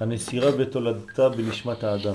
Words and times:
הנסירה 0.00 0.50
בתולדתה 0.50 1.28
בנשמת 1.28 1.84
האדם. 1.84 2.14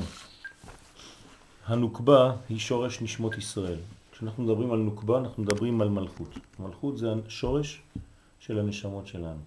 הנוקבה 1.66 2.34
היא 2.50 2.60
שורש 2.60 3.02
נשמות 3.02 3.38
ישראל. 3.38 3.80
כשאנחנו 4.12 4.44
מדברים 4.44 4.72
על 4.72 4.80
נוקבה 4.80 5.18
אנחנו 5.18 5.44
מדברים 5.44 5.82
על 5.82 5.90
מלכות. 5.90 6.30
מלכות 6.60 6.98
זה 6.98 7.08
השורש 7.28 7.82
של 8.40 8.60
הנשמות 8.60 9.08
שלנו. 9.08 9.40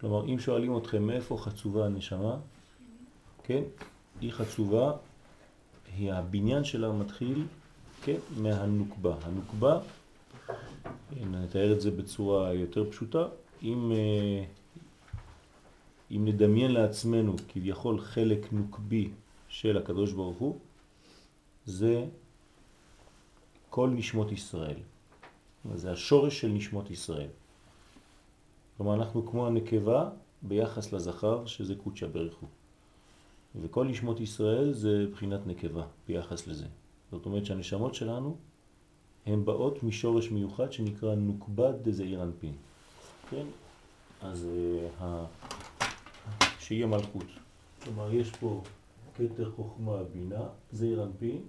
כלומר, 0.00 0.24
אם 0.24 0.38
שואלים 0.38 0.76
אתכם 0.76 1.02
מאיפה 1.02 1.38
חצובה 1.40 1.86
הנשמה, 1.86 2.36
כן, 3.44 3.62
היא 4.20 4.32
חצובה, 4.32 4.92
היא 5.96 6.12
הבניין 6.12 6.64
שלה 6.64 6.92
מתחיל, 6.92 7.44
כן, 8.02 8.16
מהנוקבה. 8.36 9.14
הנוקבה, 9.22 9.78
נתאר 11.30 11.72
את 11.72 11.80
זה 11.80 11.90
בצורה 11.90 12.54
יותר 12.54 12.90
פשוטה, 12.90 13.24
אם, 13.62 13.92
אם 16.12 16.24
נדמיין 16.24 16.70
לעצמנו 16.70 17.36
כביכול 17.48 18.00
חלק 18.00 18.52
נוקבי 18.52 19.10
של 19.48 19.76
הקדוש 19.76 20.12
ברוך 20.12 20.38
הוא, 20.38 20.58
זה 21.66 22.04
כל 23.70 23.90
נשמות 23.90 24.32
ישראל. 24.32 24.76
זה 25.74 25.92
השורש 25.92 26.40
של 26.40 26.48
נשמות 26.48 26.90
ישראל. 26.90 27.28
כלומר, 28.76 28.94
אנחנו 28.94 29.26
כמו 29.26 29.46
הנקבה 29.46 30.10
ביחס 30.42 30.92
לזכר, 30.92 31.46
שזה 31.46 31.74
קודשא 31.74 32.06
בריך 32.06 32.34
הוא. 32.40 32.48
וכל 33.62 33.86
נשמות 33.86 34.20
ישראל 34.20 34.72
זה 34.72 35.06
בחינת 35.12 35.46
נקבה 35.46 35.86
ביחס 36.08 36.46
לזה. 36.46 36.66
זאת 37.10 37.26
אומרת 37.26 37.46
שהנשמות 37.46 37.94
שלנו 37.94 38.36
הן 39.26 39.44
באות 39.44 39.82
משורש 39.82 40.30
מיוחד 40.30 40.72
שנקרא 40.72 41.14
נוקבד 41.14 41.72
דזעיר 41.82 42.22
אנפין. 42.22 42.52
כן? 43.30 43.46
אז 44.22 44.46
uh, 45.00 45.04
שיהיה 46.58 46.86
מלכות. 46.86 47.26
כלומר, 47.84 48.14
יש 48.14 48.30
פה 48.30 48.62
כתר 49.14 49.50
חוכמה 49.50 50.02
בינה, 50.02 50.48
זעיר 50.72 51.04
אנפין, 51.04 51.42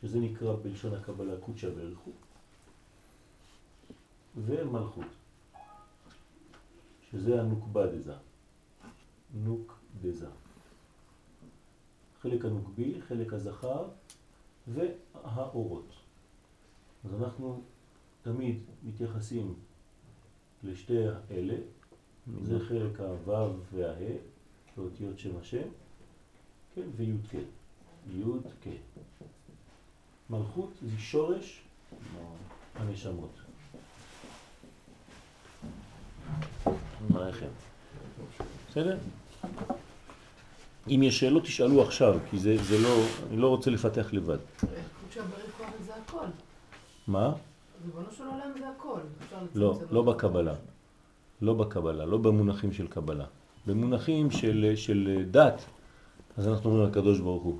שזה 0.00 0.20
נקרא 0.20 0.56
בלשון 0.62 0.94
הקבלה 0.94 1.32
קודשא 1.40 1.68
הוא, 2.04 2.14
ומלכות. 4.36 5.06
שזה 7.10 7.40
הנוקבה 7.40 7.86
דזה. 7.86 8.14
נוק 9.34 9.78
דזה. 10.02 10.28
חלק 12.22 12.44
הנוקבי, 12.44 13.00
חלק 13.08 13.32
הזכר 13.32 13.88
והאורות. 14.68 15.88
אז 17.04 17.22
אנחנו 17.22 17.62
תמיד 18.22 18.58
מתייחסים 18.82 19.54
לשתי 20.62 20.98
אלה, 21.30 21.56
זה 22.42 22.58
חלק 22.68 23.00
הוו 23.00 23.54
והה, 23.72 24.14
באותיות 24.76 25.18
שם 25.18 25.30
השם, 25.40 25.68
כן, 26.74 26.82
וי' 26.96 27.12
כ', 27.30 27.34
י' 28.14 28.22
כ'. 28.64 28.68
מלכות 30.30 30.70
זה 30.82 30.98
שורש 30.98 31.62
הנשמות. 32.74 33.30
מערכת. 37.10 37.46
בסדר? 38.70 38.98
אם 40.88 41.02
יש 41.02 41.20
שאלות 41.20 41.42
תשאלו 41.42 41.82
עכשיו, 41.82 42.18
כי 42.30 42.38
זה, 42.38 42.56
זה 42.56 42.78
לא, 42.78 43.02
אני 43.28 43.36
לא 43.36 43.48
רוצה 43.48 43.70
לפתח 43.70 44.12
לבד. 44.12 44.38
זה 45.86 45.94
הכל. 45.94 46.26
מה? 47.06 47.32
ריבונו 47.84 48.12
של 48.12 48.24
עולם 48.24 48.52
זה 48.58 48.68
הכל. 48.68 49.00
לא, 49.54 49.80
לא 49.90 50.02
בקבלה. 50.02 50.54
לא 51.42 51.54
בקבלה, 51.54 52.04
לא 52.04 52.18
במונחים 52.18 52.72
של 52.72 52.86
קבלה. 52.86 53.24
במונחים 53.66 54.30
של, 54.30 54.72
של 54.76 55.24
דת, 55.30 55.64
אז 56.36 56.48
אנחנו 56.48 56.70
אומרים 56.70 56.88
הקדוש 56.88 57.20
ברוך 57.20 57.42
הוא. 57.42 57.56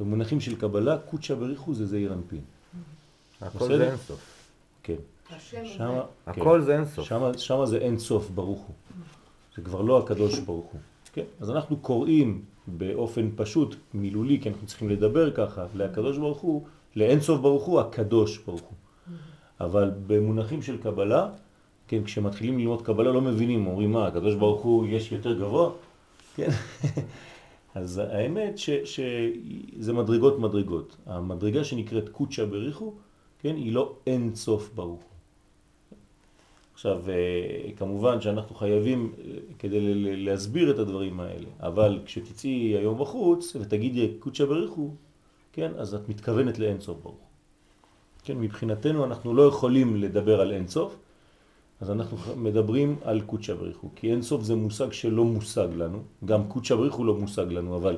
במונחים 0.00 0.40
של 0.40 0.56
קבלה, 0.56 0.98
קודשא 0.98 1.34
בריחו 1.34 1.74
זה 1.74 1.86
זעיר 1.86 2.12
אנפין. 2.12 2.40
הכל 3.40 3.76
זה 3.76 3.90
אינסוף. 3.90 4.20
כן. 4.82 4.96
שמה, 5.64 6.02
הכל 6.26 6.58
כן. 6.60 6.64
זה 6.64 6.76
אינסוף. 6.76 7.04
שמה, 7.04 7.38
שמה 7.38 7.66
זה 7.66 7.78
אינסוף 7.78 8.30
ברוך 8.30 8.60
הוא. 8.60 8.74
זה 9.56 9.62
כבר 9.62 9.82
לא 9.82 9.98
הקדוש 9.98 10.38
ברוך 10.38 10.66
הוא. 10.66 10.80
כן? 11.12 11.24
אז 11.40 11.50
אנחנו 11.50 11.76
קוראים 11.76 12.42
באופן 12.66 13.28
פשוט, 13.36 13.76
מילולי, 13.94 14.40
כי 14.42 14.48
אנחנו 14.48 14.66
צריכים 14.66 14.90
לדבר 14.90 15.30
ככה, 15.30 15.64
לקדוש 15.74 16.18
ברוך 16.18 16.38
הוא, 16.38 16.66
לאינסוף 16.96 17.40
ברוך 17.40 17.64
הוא, 17.64 17.80
הקדוש 17.80 18.38
ברוך 18.38 18.60
הוא. 18.60 18.76
אבל 19.60 19.90
במונחים 20.06 20.62
של 20.62 20.78
קבלה, 20.82 21.28
כן, 21.88 22.04
כשמתחילים 22.04 22.58
ללמוד 22.58 22.82
קבלה 22.82 23.12
לא 23.12 23.20
מבינים, 23.20 23.66
אומרים 23.66 23.92
מה, 23.92 24.06
הקדוש 24.06 24.34
ברוך 24.34 24.62
הוא 24.62 24.86
יש 24.86 25.12
יותר 25.12 25.38
גבוה? 25.38 25.70
כן? 26.36 26.48
אז 27.74 27.98
האמת 27.98 28.58
ש, 28.58 28.70
שזה 28.70 29.92
מדרגות 29.92 30.38
מדרגות. 30.38 30.96
המדרגה 31.06 31.64
שנקראת 31.64 32.08
קודשא 32.08 32.44
בריחו, 32.44 32.92
כן, 33.38 33.56
היא 33.56 33.72
לא 33.72 33.94
אין 34.06 34.34
סוף 34.34 34.70
ברוך. 34.74 35.02
עכשיו, 36.74 37.02
אה, 37.10 37.72
כמובן 37.76 38.20
שאנחנו 38.20 38.54
חייבים 38.54 39.12
אה, 39.18 39.30
כדי 39.58 39.94
להסביר 40.16 40.70
את 40.70 40.78
הדברים 40.78 41.20
האלה, 41.20 41.48
אבל 41.60 42.00
כשתצאי 42.04 42.76
היום 42.78 42.98
בחוץ 42.98 43.56
ותגידי 43.56 44.12
קודשא 44.18 44.44
בריחו, 44.44 44.90
כן, 45.52 45.72
אז 45.76 45.94
את 45.94 46.08
מתכוונת 46.08 46.58
לאין 46.58 46.80
סוף 46.80 46.98
ברוך. 47.02 47.28
כן, 48.24 48.38
מבחינתנו 48.38 49.04
אנחנו 49.04 49.34
לא 49.34 49.42
יכולים 49.42 49.96
לדבר 49.96 50.40
על 50.40 50.52
אין 50.52 50.68
סוף, 50.68 50.96
אז 51.80 51.90
אנחנו 51.90 52.36
מדברים 52.36 52.96
על 53.04 53.20
קודשא 53.20 53.54
בריחו, 53.54 53.88
כי 53.96 54.10
אין 54.10 54.22
סוף 54.22 54.42
זה 54.42 54.54
מושג 54.54 54.92
שלא 54.92 55.24
מושג 55.24 55.68
לנו, 55.76 56.02
גם 56.24 56.48
קודשא 56.48 56.74
בריחו 56.74 57.04
לא 57.04 57.14
מושג 57.14 57.52
לנו, 57.52 57.76
אבל 57.76 57.96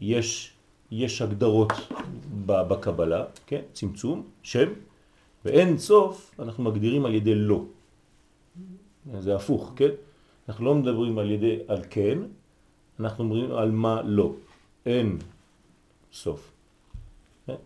יש, 0.00 0.52
יש 0.90 1.22
הגדרות 1.22 1.72
בקבלה, 2.46 3.24
כן, 3.46 3.60
צמצום, 3.72 4.22
שם, 4.42 4.68
ואין 5.44 5.78
סוף 5.78 6.34
אנחנו 6.38 6.64
מגדירים 6.64 7.06
על 7.06 7.14
ידי 7.14 7.34
לא. 7.34 7.64
זה 9.20 9.36
הפוך, 9.36 9.72
כן? 9.76 9.90
אנחנו 10.48 10.64
לא 10.64 10.74
מדברים 10.74 11.18
על 11.18 11.30
ידי 11.30 11.58
על 11.68 11.82
כן, 11.90 12.18
אנחנו 13.00 13.24
מדברים 13.24 13.52
על 13.52 13.70
מה 13.70 14.02
לא. 14.02 14.32
אין 14.86 15.18
סוף. 16.12 16.52
כן? 17.46 17.60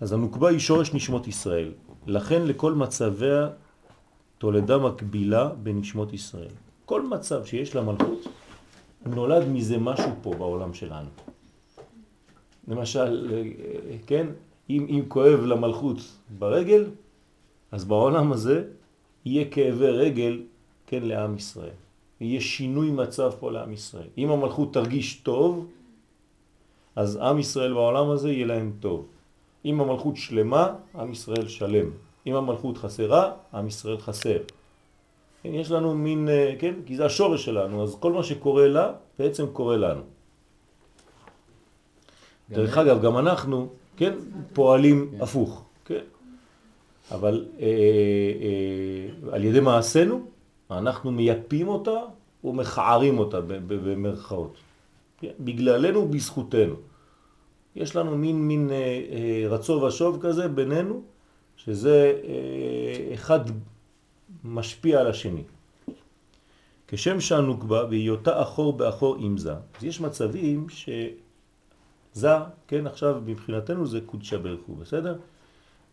אז 0.00 0.12
הנוקבה 0.12 0.48
היא 0.48 0.58
שורש 0.58 0.94
נשמות 0.94 1.28
ישראל. 1.28 1.72
לכן 2.06 2.46
לכל 2.46 2.72
מצביה 2.72 3.48
תולדה 4.38 4.78
מקבילה 4.78 5.48
בנשמות 5.62 6.12
ישראל. 6.12 6.54
כל 6.84 7.02
מצב 7.02 7.44
שיש 7.44 7.74
לה 7.74 7.82
מלכות, 7.82 8.26
נולד 9.06 9.48
מזה 9.48 9.78
משהו 9.78 10.10
פה 10.22 10.34
בעולם 10.34 10.74
שלנו. 10.74 11.08
למשל, 12.68 13.32
כן, 14.06 14.26
אם, 14.70 14.86
אם 14.88 15.02
כואב 15.08 15.40
למלכות 15.40 15.96
ברגל, 16.38 16.84
אז 17.72 17.84
בעולם 17.84 18.32
הזה 18.32 18.64
יהיה 19.24 19.44
כאבי 19.50 19.86
רגל, 19.86 20.42
כן, 20.86 21.02
לעם 21.02 21.36
ישראל. 21.36 21.76
יהיה 22.20 22.40
שינוי 22.40 22.90
מצב 22.90 23.30
פה 23.40 23.52
לעם 23.52 23.72
ישראל. 23.72 24.08
אם 24.18 24.30
המלכות 24.30 24.74
תרגיש 24.74 25.14
טוב, 25.14 25.66
אז 26.96 27.16
עם 27.16 27.38
ישראל 27.38 27.72
בעולם 27.72 28.10
הזה 28.10 28.32
יהיה 28.32 28.46
להם 28.46 28.72
טוב. 28.80 29.06
אם 29.66 29.80
המלכות 29.80 30.16
שלמה, 30.16 30.74
עם 30.94 31.12
ישראל 31.12 31.48
שלם. 31.48 31.90
אם 32.26 32.34
המלכות 32.34 32.78
חסרה, 32.78 33.32
עם 33.54 33.66
ישראל 33.66 33.98
חסר. 33.98 34.38
כן, 35.42 35.54
יש 35.54 35.70
לנו 35.70 35.94
מין, 35.94 36.28
אה, 36.28 36.54
כן, 36.58 36.74
כי 36.86 36.96
זה 36.96 37.06
השורש 37.06 37.44
שלנו, 37.44 37.82
אז 37.82 37.96
כל 38.00 38.12
מה 38.12 38.22
שקורה 38.22 38.66
לה, 38.68 38.92
בעצם 39.18 39.46
קורה 39.52 39.76
לנו. 39.76 40.02
דרך 42.50 42.78
אגב, 42.78 43.02
גם 43.02 43.18
אנחנו, 43.18 43.68
כן, 43.96 44.14
פועלים 44.52 45.10
כן. 45.10 45.22
הפוך, 45.22 45.64
כן. 45.84 46.04
אבל 47.10 47.46
אה, 47.60 47.66
אה, 47.66 49.34
על 49.34 49.44
ידי 49.44 49.60
מעשינו, 49.60 50.26
אנחנו 50.70 51.12
מייפים 51.12 51.68
אותה 51.68 51.98
ומכערים 52.44 53.18
אותה 53.18 53.40
במרכאות. 53.66 54.54
כן? 55.18 55.34
בגללנו 55.40 56.00
ובזכותנו. 56.00 56.74
יש 57.76 57.96
לנו 57.96 58.18
מין, 58.18 58.48
מין 58.48 58.70
אה, 58.70 58.76
אה, 58.76 59.48
רצו 59.48 59.72
ושוב 59.72 60.18
כזה 60.20 60.48
בינינו, 60.48 61.02
שזה 61.56 62.20
אה, 62.24 63.14
אחד 63.14 63.40
משפיע 64.44 65.00
על 65.00 65.06
השני. 65.06 65.42
כשם 66.88 67.20
שהנוקבה 67.20 67.84
בהיותה 67.84 68.42
אחור 68.42 68.72
באחור 68.72 69.16
עם 69.16 69.38
זה. 69.38 69.54
אז 69.54 69.84
יש 69.84 70.00
מצבים 70.00 70.66
שזה, 70.68 72.32
כן, 72.66 72.86
עכשיו 72.86 73.22
מבחינתנו 73.26 73.86
זה 73.86 74.00
קודשא 74.06 74.36
בריך 74.36 74.60
הוא, 74.66 74.76
בסדר? 74.76 75.18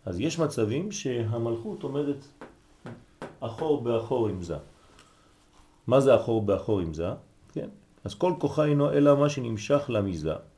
אז 0.06 0.20
יש 0.20 0.40
מצבים 0.40 0.92
שהמלכות 0.92 1.84
עומדת 1.84 2.26
אחור 3.40 3.82
באחור 3.82 4.28
עם 4.28 4.42
זה. 4.42 4.58
מה 5.88 6.00
זה 6.00 6.16
אחור 6.16 6.42
באחור 6.42 6.80
עם 6.80 6.94
זה? 6.94 7.08
כן? 7.54 7.70
אז 8.04 8.16
כל 8.16 8.34
כוחה 8.40 8.66
אינו 8.66 8.92
אלא 8.92 9.18
מה 9.18 9.30
שנמשך 9.30 9.86
למזה. 9.90 10.53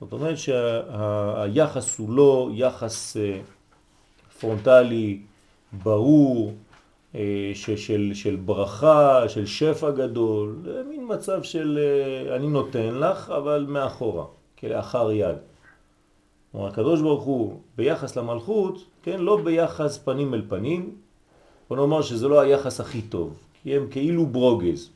זאת 0.00 0.12
אומרת 0.12 0.38
שהיחס 0.38 1.98
הוא 1.98 2.10
לא 2.10 2.50
יחס 2.52 3.16
אה, 3.16 3.40
פרונטלי, 4.40 5.20
ברור, 5.82 6.52
אה, 7.14 7.52
של, 7.54 8.10
של 8.14 8.36
ברכה, 8.36 9.28
של 9.28 9.46
שפע 9.46 9.90
גדול, 9.90 10.56
זה 10.64 10.82
מין 10.88 11.06
מצב 11.08 11.42
של 11.42 11.78
אה, 11.78 12.36
אני 12.36 12.46
נותן 12.46 12.94
לך, 12.94 13.30
אבל 13.30 13.66
מאחורה, 13.68 14.24
כלאחר 14.58 15.12
יד. 15.12 15.36
כלומר, 16.52 16.68
הקדוש 16.68 17.00
ברוך 17.00 17.24
הוא 17.24 17.60
ביחס 17.76 18.16
למלכות, 18.16 18.84
כן, 19.02 19.20
לא 19.20 19.40
ביחס 19.44 19.98
פנים 19.98 20.34
אל 20.34 20.42
פנים, 20.48 20.94
בוא 21.68 21.76
נאמר 21.76 22.02
שזה 22.02 22.28
לא 22.28 22.40
היחס 22.40 22.80
הכי 22.80 23.02
טוב, 23.02 23.38
כי 23.62 23.76
הם 23.76 23.86
כאילו 23.90 24.26
ברוגז. 24.26 24.90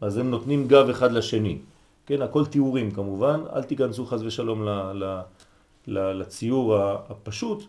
אז 0.00 0.16
הם 0.16 0.30
נותנים 0.30 0.68
גב 0.68 0.88
אחד 0.88 1.12
לשני. 1.12 1.58
כן, 2.08 2.22
הכל 2.22 2.46
תיאורים 2.46 2.90
כמובן, 2.90 3.40
אל 3.52 3.62
תיכנסו 3.62 4.06
חז 4.06 4.22
ושלום 4.22 4.64
ל, 4.64 4.68
ל, 4.92 5.20
ל, 5.86 5.98
לציור 5.98 6.76
הפשוט, 7.08 7.64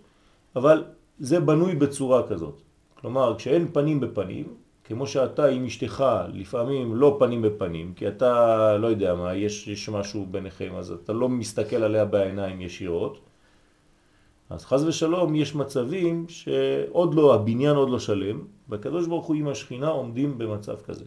אבל 0.56 0.84
זה 1.20 1.40
בנוי 1.40 1.76
בצורה 1.76 2.28
כזאת. 2.28 2.62
כלומר, 3.02 3.36
כשאין 3.38 3.68
פנים 3.74 4.00
בפנים, 4.00 4.46
כמו 4.84 5.08
שאתה 5.08 5.46
עם 5.46 5.66
אשתך 5.66 6.06
לפעמים 6.34 6.96
לא 6.96 7.16
פנים 7.20 7.42
בפנים, 7.42 7.94
כי 7.96 8.08
אתה 8.08 8.78
לא 8.78 8.88
יודע 8.88 9.16
מה, 9.16 9.36
יש, 9.36 9.68
יש 9.68 9.90
משהו 9.90 10.28
ביניכם, 10.32 10.76
אז 10.76 10.92
אתה 10.92 11.14
לא 11.14 11.30
מסתכל 11.30 11.84
עליה 11.84 12.06
בעיניים 12.06 12.62
ישירות, 12.62 13.20
אז 14.50 14.66
חז 14.66 14.84
ושלום 14.84 15.36
יש 15.36 15.56
מצבים 15.56 16.26
שעוד 16.28 17.16
לא, 17.16 17.36
הבניין 17.36 17.76
עוד 17.76 17.90
לא 17.90 18.00
שלם, 18.00 18.42
והקדוש 18.70 19.08
ברוך 19.08 19.26
הוא 19.26 19.36
עם 19.36 19.48
השכינה 19.48 19.88
עומדים 19.88 20.38
במצב 20.38 20.76
כזה. 20.88 21.06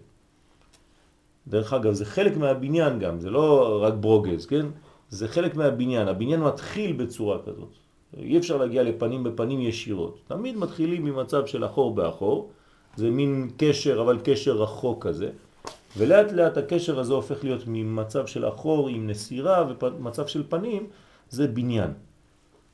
דרך 1.48 1.72
אגב, 1.72 1.92
זה 1.92 2.04
חלק 2.04 2.36
מהבניין 2.36 2.98
גם, 2.98 3.20
זה 3.20 3.30
לא 3.30 3.78
רק 3.82 3.94
ברוגז, 3.94 4.46
כן? 4.46 4.66
זה 5.08 5.28
חלק 5.28 5.56
מהבניין, 5.56 6.08
הבניין 6.08 6.40
מתחיל 6.40 6.92
בצורה 6.92 7.38
כזאת. 7.46 7.68
אי 8.16 8.38
אפשר 8.38 8.56
להגיע 8.56 8.82
לפנים 8.82 9.24
בפנים 9.24 9.60
ישירות. 9.60 10.18
תמיד 10.28 10.56
מתחילים 10.56 11.04
ממצב 11.04 11.46
של 11.46 11.64
אחור 11.64 11.94
באחור, 11.94 12.50
זה 12.96 13.10
מין 13.10 13.50
קשר, 13.56 14.00
אבל 14.00 14.18
קשר 14.24 14.52
רחוק 14.62 15.06
כזה, 15.06 15.30
ולאט 15.96 16.32
לאט 16.32 16.56
הקשר 16.56 17.00
הזה 17.00 17.12
הופך 17.12 17.44
להיות 17.44 17.62
ממצב 17.66 18.26
של 18.26 18.48
אחור 18.48 18.88
עם 18.88 19.06
נסירה 19.06 19.66
ומצב 19.82 20.26
של 20.26 20.42
פנים, 20.48 20.86
זה 21.30 21.48
בניין. 21.48 21.90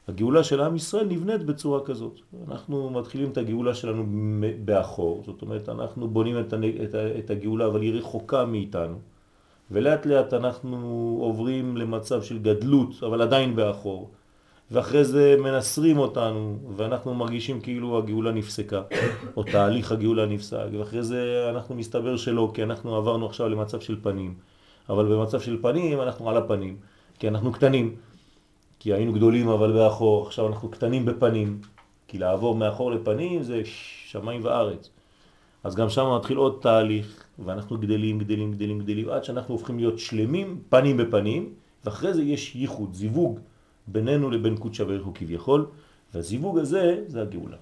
הגאולה 0.09 0.45
של 0.45 0.61
עם 0.61 0.77
ישראל 0.77 1.07
נבנית 1.07 1.43
בצורה 1.43 1.81
כזאת. 1.85 2.21
אנחנו 2.49 2.91
מתחילים 2.91 3.31
את 3.31 3.39
הגאולה 3.39 3.75
שלנו 3.75 4.05
באחור, 4.65 5.23
זאת 5.27 5.43
אומרת 5.43 5.69
אנחנו 5.69 6.09
בונים 6.09 6.41
את, 6.41 6.55
את, 6.55 6.95
את 7.19 7.31
הגאולה 7.31 7.67
אבל 7.67 7.83
היא 7.83 7.95
רחוקה 7.95 8.45
מאיתנו, 8.45 8.99
ולאט 9.71 10.07
לאט 10.07 10.35
אנחנו 10.35 10.77
עוברים 11.21 11.77
למצב 11.77 12.23
של 12.23 12.39
גדלות 12.39 13.03
אבל 13.03 13.23
עדיין 13.23 13.57
באחור, 13.57 14.11
ואחרי 14.71 15.05
זה 15.05 15.37
מנסרים 15.39 15.99
אותנו 15.99 16.59
ואנחנו 16.77 17.15
מרגישים 17.15 17.61
כאילו 17.61 17.99
הגאולה 17.99 18.33
נפסקה, 18.33 18.83
או 19.37 19.43
תהליך 19.43 19.93
הגאולה 19.93 20.27
נפסק, 20.27 20.67
ואחרי 20.79 21.03
זה 21.03 21.47
אנחנו 21.51 21.75
מסתבר 21.75 22.17
שלא, 22.17 22.51
כי 22.55 22.63
אנחנו 22.63 22.97
עברנו 22.97 23.27
עכשיו 23.27 23.49
למצב 23.49 23.81
של 23.81 23.97
פנים, 24.03 24.35
אבל 24.89 25.05
במצב 25.05 25.41
של 25.41 25.63
פנים 25.63 26.01
אנחנו 26.01 26.31
על 26.31 26.37
הפנים, 26.37 26.77
כי 27.19 27.29
אנחנו 27.29 27.53
קטנים. 27.53 27.97
כי 28.79 28.93
היינו 28.93 29.13
גדולים 29.13 29.49
אבל 29.49 29.73
באחור, 29.73 30.27
עכשיו 30.27 30.47
אנחנו 30.47 30.69
קטנים 30.69 31.05
בפנים, 31.05 31.61
כי 32.09 32.19
לעבור 32.19 32.55
מאחור 32.55 32.91
לפנים 32.91 33.43
זה 33.43 33.63
שמיים 34.07 34.45
וארץ. 34.45 34.91
אז 35.65 35.75
גם 35.75 35.89
שם 35.89 36.07
מתחיל 36.17 36.37
עוד 36.37 36.59
תהליך, 36.61 37.25
ואנחנו 37.39 37.79
גדלים, 37.79 38.19
גדלים, 38.19 38.53
גדלים, 38.53 38.79
גדלים, 38.79 39.09
עד 39.09 39.25
שאנחנו 39.25 39.55
הופכים 39.55 39.79
להיות 39.79 39.99
שלמים, 39.99 40.63
פנים 40.69 40.97
בפנים, 40.97 41.55
ואחרי 41.85 42.15
זה 42.15 42.23
יש 42.23 42.57
ייחוד, 42.57 42.95
זיווג 42.95 43.41
בינינו 43.87 44.31
לבין 44.31 44.57
קודשא 44.57 44.85
בריך 44.85 45.05
הוא 45.05 45.15
כביכול, 45.15 45.67
והזיווג 46.15 46.59
הזה 46.59 47.05
זה 47.07 47.23
הגאולה. 47.23 47.57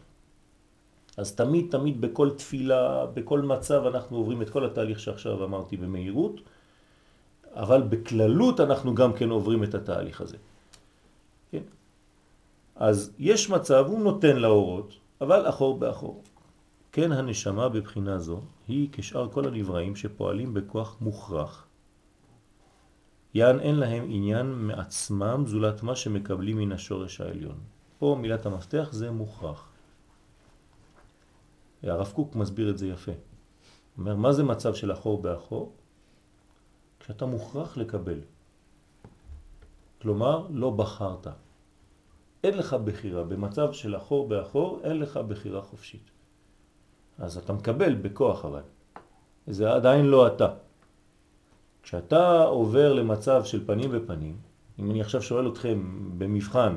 אז 1.17 1.35
תמיד 1.35 1.67
תמיד 1.71 2.01
בכל 2.01 2.31
תפילה, 2.31 3.07
בכל 3.15 3.41
מצב 3.41 3.87
אנחנו 3.87 4.17
עוברים 4.17 4.43
את 4.43 4.51
כל 4.51 4.65
התהליך 4.65 5.01
שעכשיו 5.01 5.45
אמרתי 5.45 5.77
במהירות, 5.77 6.41
אבל 7.55 7.83
בכללות 7.83 8.61
אנחנו 8.61 8.95
גם 8.95 9.13
כן 9.13 9.31
עוברים 9.31 9.65
את 9.65 9.75
התהליך 9.75 10.21
הזה. 10.21 10.37
אז 12.77 13.13
יש 13.19 13.51
מצב, 13.51 13.85
הוא 13.89 14.01
נותן 14.01 14.37
לאורות, 14.37 14.93
אבל 15.21 15.49
אחור 15.49 15.79
באחור. 15.79 16.23
כן 16.93 17.13
הנשמה 17.13 17.69
בבחינה 17.69 18.19
זו 18.19 18.41
היא 18.69 18.89
כשאר 18.93 19.29
כל 19.29 19.49
הנבראים 19.49 19.97
שפועלים 19.97 20.55
בכוח 20.55 20.97
מוכרח. 21.01 21.67
יען 23.35 23.61
אין 23.61 23.75
להם 23.75 24.05
עניין 24.09 24.47
מעצמם 24.53 25.45
זולת 25.47 25.83
מה 25.83 25.97
שמקבלים 25.97 26.57
מן 26.57 26.73
השורש 26.73 27.21
העליון. 27.21 27.59
פה 27.99 28.17
מילת 28.21 28.47
המפתח 28.47 28.89
זה 28.93 29.11
מוכרח. 29.11 29.69
הרב 31.83 32.13
קוק 32.15 32.35
מסביר 32.35 32.71
את 32.71 32.79
זה 32.79 32.87
יפה. 32.89 33.13
אומר, 33.99 34.17
מה 34.17 34.33
זה 34.33 34.45
מצב 34.45 34.75
של 34.75 34.93
אחור 34.93 35.23
באחור? 35.23 35.73
כשאתה 37.01 37.27
מוכרח 37.27 37.77
לקבל. 37.77 38.21
כלומר, 40.03 40.47
לא 40.51 40.71
בחרת. 40.71 41.27
אין 42.45 42.59
לך 42.59 42.77
בחירה, 42.85 43.25
במצב 43.25 43.73
של 43.73 43.97
אחור 43.97 44.29
באחור 44.29 44.81
אין 44.85 44.99
לך 44.99 45.17
בחירה 45.17 45.63
חופשית. 45.63 46.11
אז 47.19 47.37
אתה 47.37 47.53
מקבל 47.53 47.95
בכוח 47.95 48.45
אבל. 48.45 48.63
זה 49.47 49.73
עדיין 49.73 50.07
לא 50.07 50.27
אתה. 50.27 50.49
כשאתה 51.83 52.43
עובר 52.43 52.93
למצב 52.93 53.45
של 53.45 53.67
פנים 53.67 53.91
בפנים, 53.93 54.37
אם 54.79 54.91
אני 54.91 55.01
עכשיו 55.01 55.23
שואל 55.23 55.49
אתכם 55.49 55.83
במבחן, 56.19 56.77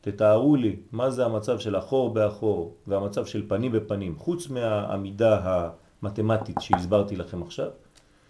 תתארו 0.00 0.56
לי 0.56 0.76
מה 0.92 1.10
זה 1.10 1.24
המצב 1.24 1.58
של 1.58 1.78
אחור 1.78 2.14
באחור 2.14 2.74
והמצב 2.86 3.26
של 3.26 3.48
פנים 3.48 3.72
בפנים, 3.72 4.16
חוץ 4.16 4.48
מהעמידה 4.48 5.62
המתמטית 6.02 6.56
שהסברתי 6.60 7.16
לכם 7.16 7.42
עכשיו, 7.42 7.68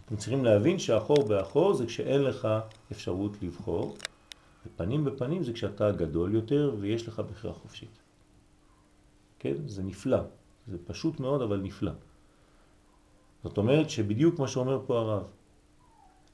אתם 0.07 0.17
צריכים 0.17 0.45
להבין 0.45 0.79
שאחור 0.79 1.23
באחור 1.23 1.75
זה 1.75 1.87
כשאין 1.87 2.23
לך 2.23 2.49
אפשרות 2.93 3.33
לבחור, 3.43 3.97
ופנים 4.67 5.05
בפנים 5.05 5.43
זה 5.43 5.53
כשאתה 5.53 5.93
גדול 5.93 6.35
יותר 6.35 6.75
ויש 6.81 7.09
לך 7.09 7.23
בחירה 7.31 7.55
חופשית. 7.55 7.99
כן? 9.39 9.55
זה 9.67 9.83
נפלא. 9.83 10.19
זה 10.69 10.79
פשוט 10.87 11.21
מאוד 11.21 11.43
אבל 11.43 11.61
נפלא. 11.61 11.93
זאת 13.45 13.59
אומרת 13.59 13.91
שבדיוק 13.91 14.39
מה 14.39 14.49
שאומר 14.49 14.81
פה 14.87 14.99
הרב, 14.99 15.23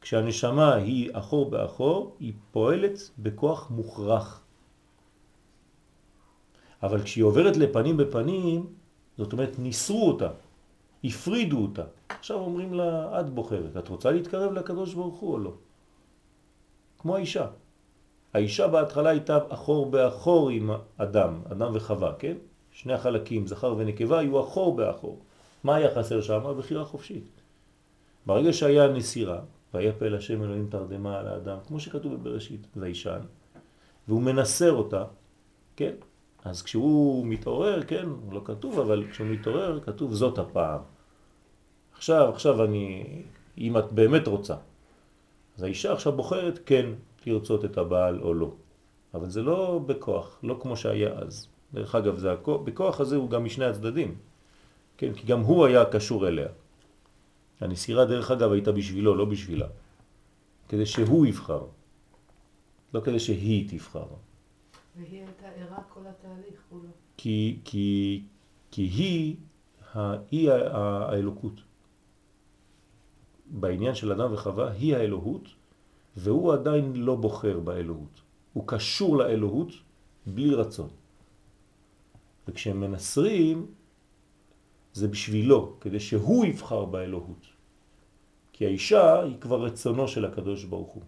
כשהנשמה 0.01 0.75
היא 0.75 1.11
אחור 1.13 1.51
באחור, 1.51 2.17
היא 2.21 2.33
פועלת 2.51 3.11
בכוח 3.19 3.71
מוכרח. 3.71 4.43
אבל 6.83 7.03
כשהיא 7.03 7.25
עוברת 7.25 7.57
לפנים 7.57 7.97
בפנים, 7.97 8.67
זאת 9.19 9.33
אומרת 9.33 9.59
ניסרו 9.59 10.09
אותה, 10.09 10.31
הפרידו 11.05 11.63
אותה. 11.63 11.85
עכשיו 12.09 12.37
אומרים 12.37 12.75
לה, 12.75 13.21
את 13.21 13.31
בוחרת, 13.31 13.77
את 13.77 13.89
רוצה 13.89 14.11
להתקרב 14.11 14.53
לקדוש 14.53 14.95
ברוך 14.95 15.19
הוא 15.19 15.33
או 15.33 15.39
לא? 15.39 15.53
כמו 16.99 17.17
האישה. 17.17 17.47
האישה 18.35 18.69
בהתחלה 18.69 19.11
הייתה 19.11 19.39
אחור 19.49 19.91
באחור 19.91 20.51
עם 20.51 20.71
אדם, 20.97 21.41
אדם 21.53 21.71
וחווה, 21.75 22.13
כן? 22.19 22.37
שני 22.73 22.93
החלקים, 22.93 23.47
זכר 23.47 23.75
ונקבה, 23.79 24.19
היו 24.19 24.41
אחור 24.41 24.77
באחור. 24.77 25.19
מה 25.65 25.77
היה 25.77 25.95
חסר 25.95 26.21
שם? 26.21 26.55
בחירה 26.59 26.85
חופשית. 26.85 27.25
ברגע 28.27 28.53
שהיה 28.53 28.89
נסירה, 28.89 29.41
והיה 29.75 29.93
פה 29.93 30.09
לשם 30.09 30.43
אלוהים 30.43 30.69
תרדמה 30.71 31.19
על 31.19 31.27
האדם, 31.29 31.59
כמו 31.67 31.81
שכתוב 31.81 32.15
בבראשית, 32.15 32.67
והאישן, 32.77 33.21
והוא 34.09 34.23
מנסר 34.23 34.73
אותה, 34.73 35.05
כן? 35.77 35.95
אז 36.45 36.63
כשהוא 36.63 37.27
מתעורר, 37.27 37.83
כן, 37.83 38.07
לא 38.31 38.41
כתוב, 38.45 38.79
אבל 38.79 39.05
כשהוא 39.11 39.27
מתעורר, 39.27 39.81
כתוב 39.81 40.15
זאת 40.15 40.39
הפעם. 40.39 40.81
עכשיו, 41.97 42.29
עכשיו 42.29 42.65
אני, 42.65 43.05
אם 43.59 43.79
את 43.79 43.93
באמת 43.93 44.27
רוצה. 44.27 44.55
אז 45.57 45.63
האישה 45.63 45.93
עכשיו 45.93 46.13
בוחרת, 46.13 46.59
כן, 46.67 46.87
לרצות 47.27 47.65
את 47.65 47.79
הבעל 47.79 48.21
או 48.21 48.35
לא. 48.35 48.55
אבל 49.15 49.31
זה 49.31 49.43
לא 49.43 49.81
בכוח, 49.87 50.39
לא 50.43 50.59
כמו 50.63 50.77
שהיה 50.77 51.13
אז. 51.19 51.49
דרך 51.75 51.95
אגב, 51.95 52.19
זה 52.19 52.33
הכוח, 52.33 52.61
בכוח 52.61 53.01
הזה 53.01 53.17
הוא 53.17 53.31
גם 53.31 53.45
משני 53.45 53.65
הצדדים. 53.65 54.19
כן, 54.97 55.13
כי 55.15 55.27
גם 55.27 55.41
הוא 55.41 55.67
היה 55.67 55.85
קשור 55.85 56.29
אליה. 56.29 56.49
הנסירה 57.61 58.05
דרך 58.05 58.31
אגב 58.31 58.53
הייתה 58.53 58.73
בשבילו, 58.73 59.15
לא 59.15 59.25
בשבילה. 59.25 59.67
כדי 60.69 60.87
שהוא 60.87 61.27
יבחר. 61.27 61.67
לא 62.95 63.01
כדי 63.01 63.21
שהיא 63.21 63.69
תבחר. 63.69 64.07
והיא 64.97 65.21
הייתה 65.21 65.49
ערה 65.57 65.83
כל 65.95 66.01
התהליך 66.07 66.61
כולו. 66.71 66.89
כי, 67.17 67.59
כי, 67.65 68.23
כי 68.71 68.83
היא, 68.83 69.37
היא 70.31 70.51
האלוקות. 70.51 71.61
בעניין 73.47 73.95
של 73.95 74.13
אדם 74.13 74.33
וחווה, 74.33 74.71
היא 74.73 74.97
האלוהות, 74.97 75.49
והוא 76.17 76.53
עדיין 76.53 76.97
לא 76.97 77.15
בוחר 77.15 77.61
באלוהות. 77.61 78.21
הוא 78.53 78.65
קשור 78.67 79.17
לאלוהות 79.17 79.69
בלי 80.27 80.55
רצון. 80.55 80.89
וכשהם 82.49 82.81
מנסרים, 82.81 83.67
זה 84.93 85.09
בשבילו, 85.09 85.77
כדי 85.81 86.01
שהוא 86.01 86.47
יבחר 86.47 86.85
באלוהות. 86.85 87.47
כי 88.53 88.67
האישה 88.67 89.23
היא 89.23 89.37
כבר 89.41 89.63
רצונו 89.63 90.09
של 90.09 90.25
הקדוש 90.25 90.65
ברוך 90.65 90.93
הוא. 90.93 91.03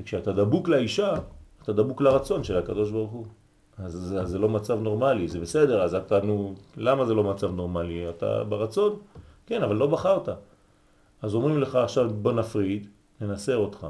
וכשאתה 0.00 0.32
דבוק 0.32 0.68
לאישה, 0.68 1.14
אתה 1.62 1.72
דבוק 1.72 2.00
לרצון 2.00 2.44
של 2.44 2.56
הקדוש 2.58 2.90
ברוך 2.90 3.10
הוא. 3.10 3.26
אז, 3.78 4.16
אז 4.20 4.28
זה 4.28 4.38
לא 4.38 4.48
מצב 4.48 4.80
נורמלי, 4.80 5.28
זה 5.28 5.40
בסדר, 5.40 5.82
אז 5.82 5.94
אתה, 5.94 6.20
נו, 6.20 6.54
למה 6.76 7.04
זה 7.04 7.14
לא 7.14 7.24
מצב 7.24 7.54
נורמלי? 7.54 8.10
אתה 8.10 8.44
ברצון? 8.44 8.98
כן, 9.46 9.62
אבל 9.62 9.76
לא 9.76 9.86
בחרת. 9.86 10.28
אז 11.22 11.34
אומרים 11.34 11.60
לך 11.60 11.74
עכשיו 11.74 12.10
בוא 12.10 12.32
נפריד, 12.32 12.88
ננסר 13.20 13.56
אותך. 13.56 13.86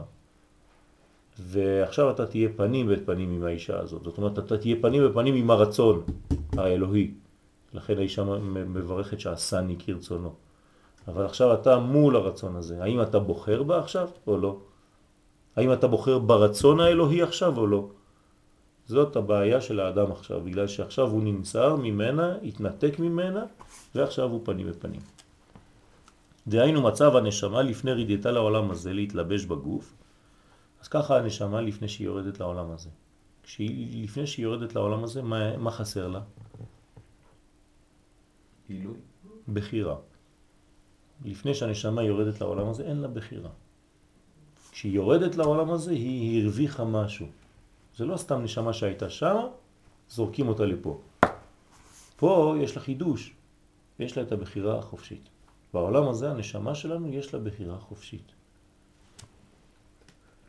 ועכשיו 1.38 2.11
אתה 2.11 2.26
תהיה 2.26 2.49
פנים 2.56 2.88
ואת 2.88 3.06
פנים 3.06 3.30
עם 3.30 3.42
האישה 3.42 3.80
הזאת. 3.80 4.04
זאת 4.04 4.18
אומרת, 4.18 4.38
אתה 4.38 4.59
תהיה 4.59 4.76
פנים 4.80 5.02
ופנים 5.06 5.35
עם 5.35 5.50
הרצון 5.50 6.02
האלוהי. 6.52 7.11
לכן 7.75 7.99
האישה 7.99 8.25
מברכת 8.25 9.21
שעשני 9.21 9.76
כרצונו. 9.78 10.35
אבל 11.09 11.25
עכשיו 11.25 11.54
אתה 11.54 11.78
מול 11.78 12.16
הרצון 12.16 12.56
הזה. 12.56 12.83
האם 12.83 13.02
אתה 13.02 13.18
בוחר 13.18 13.62
בה 13.62 13.78
עכשיו 13.78 14.09
או 14.26 14.38
לא? 14.38 14.56
האם 15.56 15.73
אתה 15.73 15.87
בוחר 15.87 16.18
ברצון 16.18 16.80
האלוהי 16.80 17.23
עכשיו 17.23 17.59
או 17.59 17.66
לא? 17.66 17.88
זאת 18.87 19.16
הבעיה 19.16 19.61
של 19.61 19.80
האדם 19.80 20.12
עכשיו, 20.12 20.40
בגלל 20.40 20.66
שעכשיו 20.66 21.09
הוא 21.09 21.23
נמצא 21.23 21.75
ממנה, 21.75 22.37
התנתק 22.45 22.99
ממנה, 22.99 23.45
ועכשיו 23.95 24.30
הוא 24.30 24.40
פנים 24.45 24.66
בפנים. 24.66 25.00
דהיינו 26.49 26.83
מצב 26.83 27.17
הנשמה 27.17 27.62
לפני 27.62 27.93
רידתה 27.93 28.31
לעולם 28.31 28.71
הזה 28.71 28.93
להתלבש 28.93 29.45
בגוף, 29.45 29.95
אז 30.81 30.88
ככה 30.88 31.19
הנשמה 31.19 31.61
לפני 31.61 31.88
שהיא 31.88 32.07
יורדת 32.07 32.41
לעולם 32.41 32.71
הזה. 32.71 32.91
כשהיא, 33.43 34.05
לפני 34.05 34.26
שהיא 34.26 34.45
יורדת 34.45 34.75
לעולם 34.75 35.05
הזה, 35.05 35.23
מה, 35.23 35.57
מה 35.57 35.71
חסר 35.71 36.09
לה? 36.09 36.21
עילוי. 38.69 38.99
בחירה. 39.49 39.97
לפני 41.25 41.55
שהנשמה 41.55 42.03
יורדת 42.03 42.41
לעולם 42.41 42.69
הזה, 42.69 42.83
אין 42.83 42.97
לה 42.97 43.09
בחירה. 43.09 43.50
כשהיא 44.73 44.93
יורדת 44.93 45.37
לעולם 45.37 45.71
הזה, 45.71 45.91
היא 45.91 46.43
הרוויחה 46.43 46.85
משהו. 46.85 47.26
זה 47.97 48.05
לא 48.05 48.17
סתם 48.17 48.43
נשמה 48.43 48.73
שהייתה 48.73 49.11
שם, 49.11 49.47
זורקים 50.09 50.49
אותה 50.49 50.65
לפה. 50.67 51.00
פה 52.17 52.55
יש 52.61 52.76
לה 52.76 52.83
חידוש, 52.83 53.33
יש 53.99 54.17
לה 54.17 54.23
את 54.23 54.33
הבחירה 54.33 54.79
החופשית. 54.79 55.29
בעולם 55.76 56.09
הזה 56.09 56.30
הנשמה 56.30 56.75
שלנו 56.75 57.09
יש 57.09 57.35
לה 57.35 57.40
בחירה 57.40 57.78
חופשית. 57.78 58.33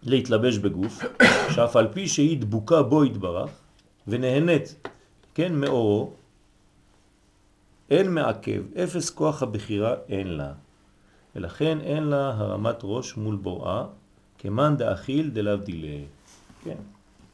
להתלבש 0.03 0.57
בגוף, 0.57 1.03
שאף 1.53 1.75
על 1.75 1.88
פי 1.93 2.07
שהיא 2.07 2.41
דבוקה 2.41 2.81
בו 2.84 3.03
התברך 3.03 3.51
ונהנית, 4.07 4.88
כן, 5.36 5.55
מאורו, 5.55 6.13
אין 7.89 8.13
מעכב, 8.13 8.63
אפס 8.84 9.10
כוח 9.10 9.43
הבחירה 9.43 9.96
אין 10.07 10.27
לה, 10.27 10.53
ולכן 11.36 11.81
אין 11.81 12.03
לה 12.03 12.34
הרמת 12.38 12.79
ראש 12.84 13.17
מול 13.17 13.36
בוראה, 13.36 13.86
כמאן 14.38 14.77
דאכיל 14.77 15.29
דלהבדילה. 15.29 16.05
כן, 16.63 16.77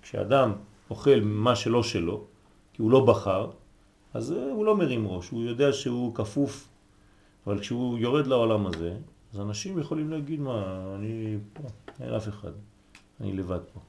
כשאדם 0.02 0.54
אוכל 0.90 1.20
מה 1.22 1.56
שלא 1.56 1.84
שלו, 1.84 2.24
כי 2.74 2.82
הוא 2.82 2.92
לא 2.92 3.06
בחר, 3.06 3.52
אז 4.14 4.32
הוא 4.32 4.66
לא 4.66 4.78
מרים 4.78 5.08
ראש, 5.08 5.30
הוא 5.30 5.44
יודע 5.44 5.74
שהוא 5.74 6.16
כפוף, 6.16 6.73
אבל 7.48 7.60
כשהוא 7.60 7.98
יורד 7.98 8.28
לעולם 8.28 8.68
הזה, 8.68 8.98
אז 9.34 9.40
אנשים 9.40 9.80
יכולים 9.80 10.10
להגיד, 10.10 10.40
מה, 10.40 10.86
אני 10.96 11.38
פה, 11.54 11.64
אין 12.00 12.14
אף 12.14 12.28
אחד, 12.28 12.52
אני 13.22 13.34
לבד 13.34 13.60
פה. 13.74 13.80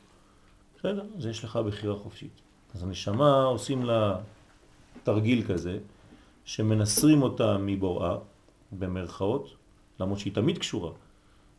בסדר, 0.78 1.04
אז 1.18 1.26
יש 1.26 1.44
לך 1.44 1.56
בחירה 1.56 1.96
חופשית. 1.96 2.40
אז 2.74 2.82
הנשמה 2.82 3.44
עושים 3.44 3.84
לה 3.84 4.18
תרגיל 5.02 5.42
כזה, 5.42 5.78
שמנסרים 6.44 7.22
אותה 7.22 7.58
מבוראה, 7.58 8.16
במרכאות, 8.72 9.54
למרות 10.00 10.18
שהיא 10.18 10.34
תמיד 10.34 10.58
קשורה, 10.58 10.90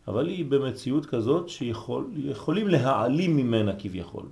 אבל 0.08 0.28
היא 0.28 0.46
במציאות 0.46 1.06
כזאת 1.06 1.50
שיכולים 1.50 2.14
שיכול, 2.14 2.72
להעלים 2.72 3.38
ממנה 3.38 3.76
כביכול. 3.80 4.26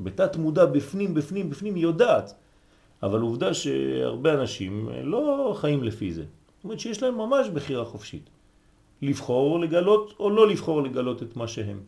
בתת 0.00 0.36
מודע 0.36 0.66
בפנים, 0.66 1.14
בפנים, 1.14 1.50
בפנים 1.50 1.74
היא 1.74 1.82
יודעת, 1.82 2.34
אבל 3.02 3.20
עובדה 3.20 3.54
שהרבה 3.54 4.34
אנשים 4.34 4.88
לא 5.02 5.54
חיים 5.60 5.84
לפי 5.84 6.12
זה. 6.12 6.24
זאת 6.60 6.64
אומרת 6.64 6.80
שיש 6.80 7.02
להם 7.02 7.18
ממש 7.18 7.48
בחירה 7.48 7.84
חופשית. 7.84 8.30
לבחור 9.02 9.60
לגלות 9.60 10.14
או 10.18 10.30
לא 10.30 10.48
לבחור 10.48 10.82
לגלות 10.82 11.22
את 11.22 11.36
מה 11.36 11.48
שהם. 11.48 11.80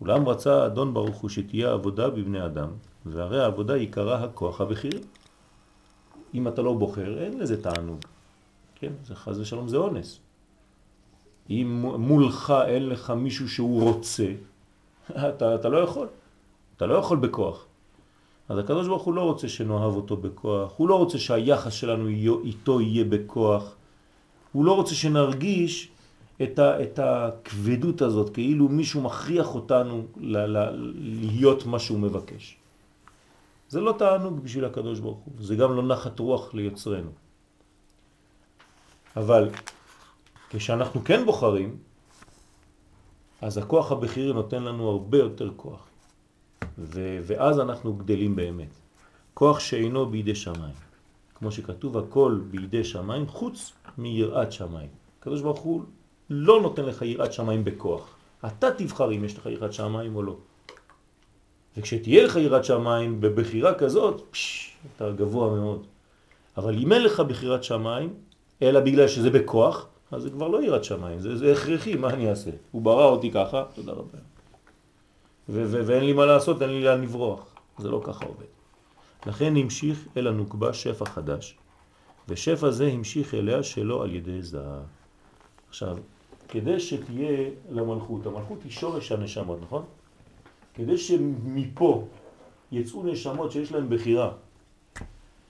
אולם 0.00 0.28
רצה 0.28 0.66
אדון 0.66 0.94
ברוך 0.94 1.16
הוא 1.16 1.30
שתהיה 1.30 1.72
עבודה 1.72 2.10
בבני 2.10 2.44
אדם, 2.44 2.68
והרי 3.06 3.40
העבודה 3.40 3.74
עיקרה 3.74 4.24
הכוח 4.24 4.60
הבכיר. 4.60 5.00
אם 6.34 6.48
אתה 6.48 6.62
לא 6.62 6.72
בוחר, 6.72 7.18
אין 7.18 7.38
לזה 7.38 7.62
תענוג. 7.62 8.00
כן, 8.74 8.92
זה 9.04 9.14
חז 9.14 9.40
ושלום, 9.40 9.68
זה 9.68 9.76
אונס. 9.76 10.20
אם 11.50 11.84
מולך 11.98 12.52
אין 12.66 12.88
לך 12.88 13.10
מישהו 13.10 13.48
שהוא 13.48 13.82
רוצה, 13.82 14.32
אתה, 15.28 15.54
אתה 15.54 15.68
לא 15.68 15.78
יכול. 15.78 16.08
אתה 16.76 16.86
לא 16.86 16.94
יכול 16.94 17.18
בכוח. 17.18 17.67
אז 18.48 18.58
הקדוש 18.58 18.86
ברוך 18.86 19.02
הוא 19.02 19.14
לא 19.14 19.20
רוצה 19.20 19.48
שנאהב 19.48 19.96
אותו 19.96 20.16
בכוח, 20.16 20.72
הוא 20.76 20.88
לא 20.88 20.94
רוצה 20.94 21.18
שהיחס 21.18 21.72
שלנו 21.72 22.08
איתו 22.44 22.80
יהיה 22.80 23.04
בכוח, 23.04 23.74
הוא 24.52 24.64
לא 24.64 24.76
רוצה 24.76 24.94
שנרגיש 24.94 25.88
את, 26.42 26.58
ה, 26.58 26.82
את 26.82 26.98
הכבדות 26.98 28.02
הזאת, 28.02 28.34
כאילו 28.34 28.68
מישהו 28.68 29.00
מכריח 29.00 29.54
אותנו 29.54 30.06
ל, 30.16 30.36
ל, 30.36 30.70
להיות 31.36 31.66
מה 31.66 31.78
שהוא 31.78 31.98
מבקש. 31.98 32.56
זה 33.68 33.80
לא 33.80 33.94
תענוג 33.98 34.40
בשביל 34.40 34.64
הקדוש 34.64 35.00
ברוך 35.00 35.18
הוא, 35.18 35.34
זה 35.40 35.56
גם 35.56 35.76
לא 35.76 35.82
נחת 35.82 36.18
רוח 36.18 36.54
ליוצרנו. 36.54 37.10
אבל 39.16 39.50
כשאנחנו 40.50 41.04
כן 41.04 41.24
בוחרים, 41.24 41.76
אז 43.42 43.58
הכוח 43.58 43.92
הבכירי 43.92 44.32
נותן 44.32 44.62
לנו 44.62 44.88
הרבה 44.88 45.18
יותר 45.18 45.50
כוח. 45.56 45.87
ו- 46.78 47.18
ואז 47.26 47.60
אנחנו 47.60 47.94
גדלים 47.94 48.36
באמת. 48.36 48.68
כוח 49.34 49.60
שאינו 49.60 50.06
בידי 50.06 50.34
שמיים. 50.34 50.74
כמו 51.34 51.52
שכתוב, 51.52 51.98
הכל 51.98 52.40
בידי 52.50 52.84
שמיים 52.84 53.26
חוץ 53.26 53.72
מיראת 53.98 54.52
שמיים. 54.52 54.88
הקדוש 55.20 55.40
ברוך 55.40 55.60
הוא 55.60 55.82
לא 56.30 56.62
נותן 56.62 56.84
לך 56.84 57.02
יראת 57.02 57.32
שמיים 57.32 57.64
בכוח. 57.64 58.14
אתה 58.46 58.70
תבחר 58.70 59.12
אם 59.12 59.24
יש 59.24 59.38
לך 59.38 59.46
יראת 59.46 59.72
שמיים 59.72 60.16
או 60.16 60.22
לא. 60.22 60.36
וכשתהיה 61.76 62.24
לך 62.24 62.36
יראת 62.36 62.64
שמיים 62.64 63.20
בבחירה 63.20 63.74
כזאת, 63.74 64.22
פש, 64.30 64.72
אתה 64.96 65.10
גבוה 65.10 65.56
מאוד. 65.56 65.86
אבל 66.56 66.78
אם 66.78 66.92
אין 66.92 67.02
לך 67.02 67.20
בחירת 67.20 67.64
שמיים, 67.64 68.14
אלא 68.62 68.80
בגלל 68.80 69.08
שזה 69.08 69.30
בכוח, 69.30 69.86
אז 70.10 70.22
זה 70.22 70.30
כבר 70.30 70.48
לא 70.48 70.62
יראת 70.64 70.84
שמיים, 70.84 71.20
זה, 71.20 71.36
זה 71.36 71.52
הכרחי, 71.52 71.94
מה 71.94 72.10
אני 72.10 72.30
אעשה? 72.30 72.50
הוא 72.70 72.82
ברא 72.82 73.04
אותי 73.04 73.30
ככה, 73.30 73.64
תודה 73.74 73.92
רבה. 73.92 74.18
ואין 75.48 76.04
לי 76.04 76.12
מה 76.12 76.26
לעשות, 76.26 76.62
אין 76.62 76.70
לי 76.70 76.84
לאן 76.84 77.02
לברוח. 77.02 77.54
זה 77.78 77.88
לא 77.88 78.00
ככה 78.04 78.24
עובד. 78.26 78.46
לכן 79.26 79.56
המשיך 79.56 80.08
אל 80.16 80.26
הנוקבה 80.26 80.72
שפע 80.72 81.04
חדש, 81.04 81.56
ושפע 82.28 82.70
זה 82.70 82.86
המשיך 82.86 83.34
אליה 83.34 83.62
שלא 83.62 84.02
על 84.02 84.14
ידי 84.14 84.42
זהב. 84.42 84.82
עכשיו, 85.68 85.96
כדי 86.48 86.80
שתהיה 86.80 87.50
למלכות, 87.70 88.26
המלכות 88.26 88.58
היא 88.64 88.72
שורש 88.72 89.12
הנשמות, 89.12 89.58
נכון? 89.62 89.84
כדי 90.74 90.98
שמפה 90.98 92.04
יצאו 92.72 93.02
נשמות 93.02 93.52
שיש 93.52 93.72
להן 93.72 93.88
בחירה, 93.88 94.32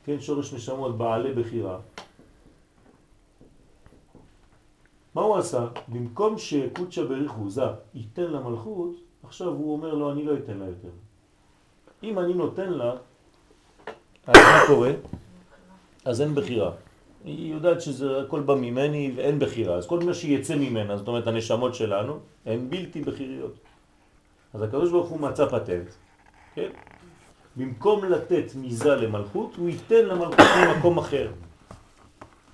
כן, 0.04 0.20
שורש 0.20 0.52
נשמות 0.52 0.98
בעלי 0.98 1.32
בחירה, 1.34 1.78
מה 5.14 5.22
הוא 5.22 5.36
עשה? 5.36 5.66
במקום 5.88 6.38
שקודשא 6.38 7.04
בריחוזה 7.04 7.66
ייתן 7.94 8.22
למלכות, 8.22 9.07
עכשיו 9.22 9.48
הוא 9.48 9.72
אומר 9.72 9.94
לו, 9.94 10.12
אני 10.12 10.24
לא 10.24 10.34
אתן 10.34 10.58
לה 10.58 10.64
יותר. 10.64 10.88
אם 12.02 12.18
אני 12.18 12.34
נותן 12.34 12.72
לה, 12.72 12.92
אז 14.26 14.36
מה 14.36 14.60
קורה? 14.66 14.90
אז 16.04 16.20
אין 16.20 16.34
בחירה. 16.34 16.70
היא 17.24 17.52
יודעת 17.54 17.80
שזה 17.80 18.20
הכל 18.20 18.40
בא 18.40 18.54
ממני 18.54 19.12
ואין 19.16 19.38
בחירה. 19.38 19.76
אז 19.76 19.86
כל 19.86 20.00
מה 20.00 20.14
שיצא 20.14 20.56
ממנה, 20.56 20.96
זאת 20.96 21.08
אומרת 21.08 21.26
הנשמות 21.26 21.74
שלנו, 21.74 22.18
הן 22.46 22.70
בלתי 22.70 23.00
בחיריות. 23.00 23.54
אז 24.54 24.62
הקדוש 24.62 24.90
ברוך 24.90 25.08
הוא 25.08 25.20
מצא 25.20 25.46
פטנט, 25.46 25.88
כן? 26.54 26.68
במקום 27.56 28.04
לתת 28.04 28.54
מיזה 28.54 28.94
למלכות, 28.96 29.54
הוא 29.56 29.68
ייתן 29.68 30.04
למלכות 30.04 30.46
ממקום 30.56 30.98
אחר, 30.98 31.30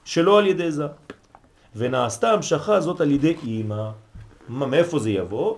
שלא 0.05 0.39
על 0.39 0.47
ידי 0.47 0.73
זה. 0.73 0.87
ונעשתה 1.77 2.33
המשכה 2.33 2.75
הזאת 2.75 3.01
על 3.01 3.11
ידי 3.11 3.37
אימא. 3.43 3.91
מאיפה 4.49 4.99
זה 4.99 5.11
יבוא? 5.11 5.57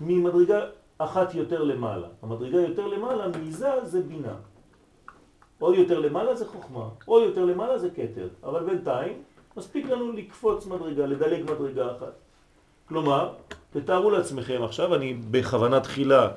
ממדרגה 0.00 0.60
אחת 0.98 1.34
יותר 1.34 1.64
למעלה. 1.64 2.08
המדרגה 2.22 2.60
יותר 2.60 2.86
למעלה, 2.86 3.28
מיזה 3.38 3.70
זה 3.84 4.00
בינה. 4.02 4.34
עוד 5.58 5.74
יותר 5.74 5.98
למעלה 5.98 6.34
זה 6.34 6.46
חוכמה, 6.46 6.88
עוד 7.04 7.22
יותר 7.22 7.44
למעלה 7.44 7.78
זה 7.78 7.90
קטר. 7.90 8.28
אבל 8.44 8.64
בינתיים 8.64 9.22
מספיק 9.56 9.86
לנו 9.86 10.12
לקפוץ 10.12 10.66
מדרגה, 10.66 11.06
לדלג 11.06 11.42
מדרגה 11.42 11.96
אחת. 11.96 12.12
כלומר, 12.88 13.32
תתארו 13.70 14.10
לעצמכם 14.10 14.62
עכשיו, 14.62 14.94
אני 14.94 15.14
בכוונה 15.30 15.80
תחילה 15.80 16.28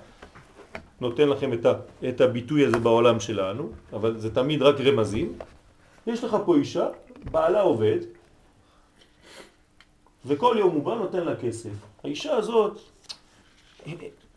נותן 1.01 1.29
לכם 1.29 1.53
את, 1.53 1.65
ה, 1.65 1.74
את 2.10 2.22
הביטוי 2.22 2.65
הזה 2.65 2.77
בעולם 2.77 3.20
שלנו, 3.20 3.70
אבל 3.93 4.20
זה 4.20 4.36
תמיד 4.36 4.62
רק 4.62 4.75
רמזים. 4.82 5.34
יש 6.08 6.24
לך 6.24 6.38
פה 6.46 6.55
אישה, 6.55 6.88
בעלה 7.32 7.62
עובד, 7.62 8.00
וכל 10.25 10.55
יום 10.60 10.72
הוא 10.72 10.84
בא 10.84 10.96
נותן 10.96 11.24
לה 11.24 11.36
כסף. 11.36 11.70
האישה 12.03 12.36
הזאת, 12.36 12.79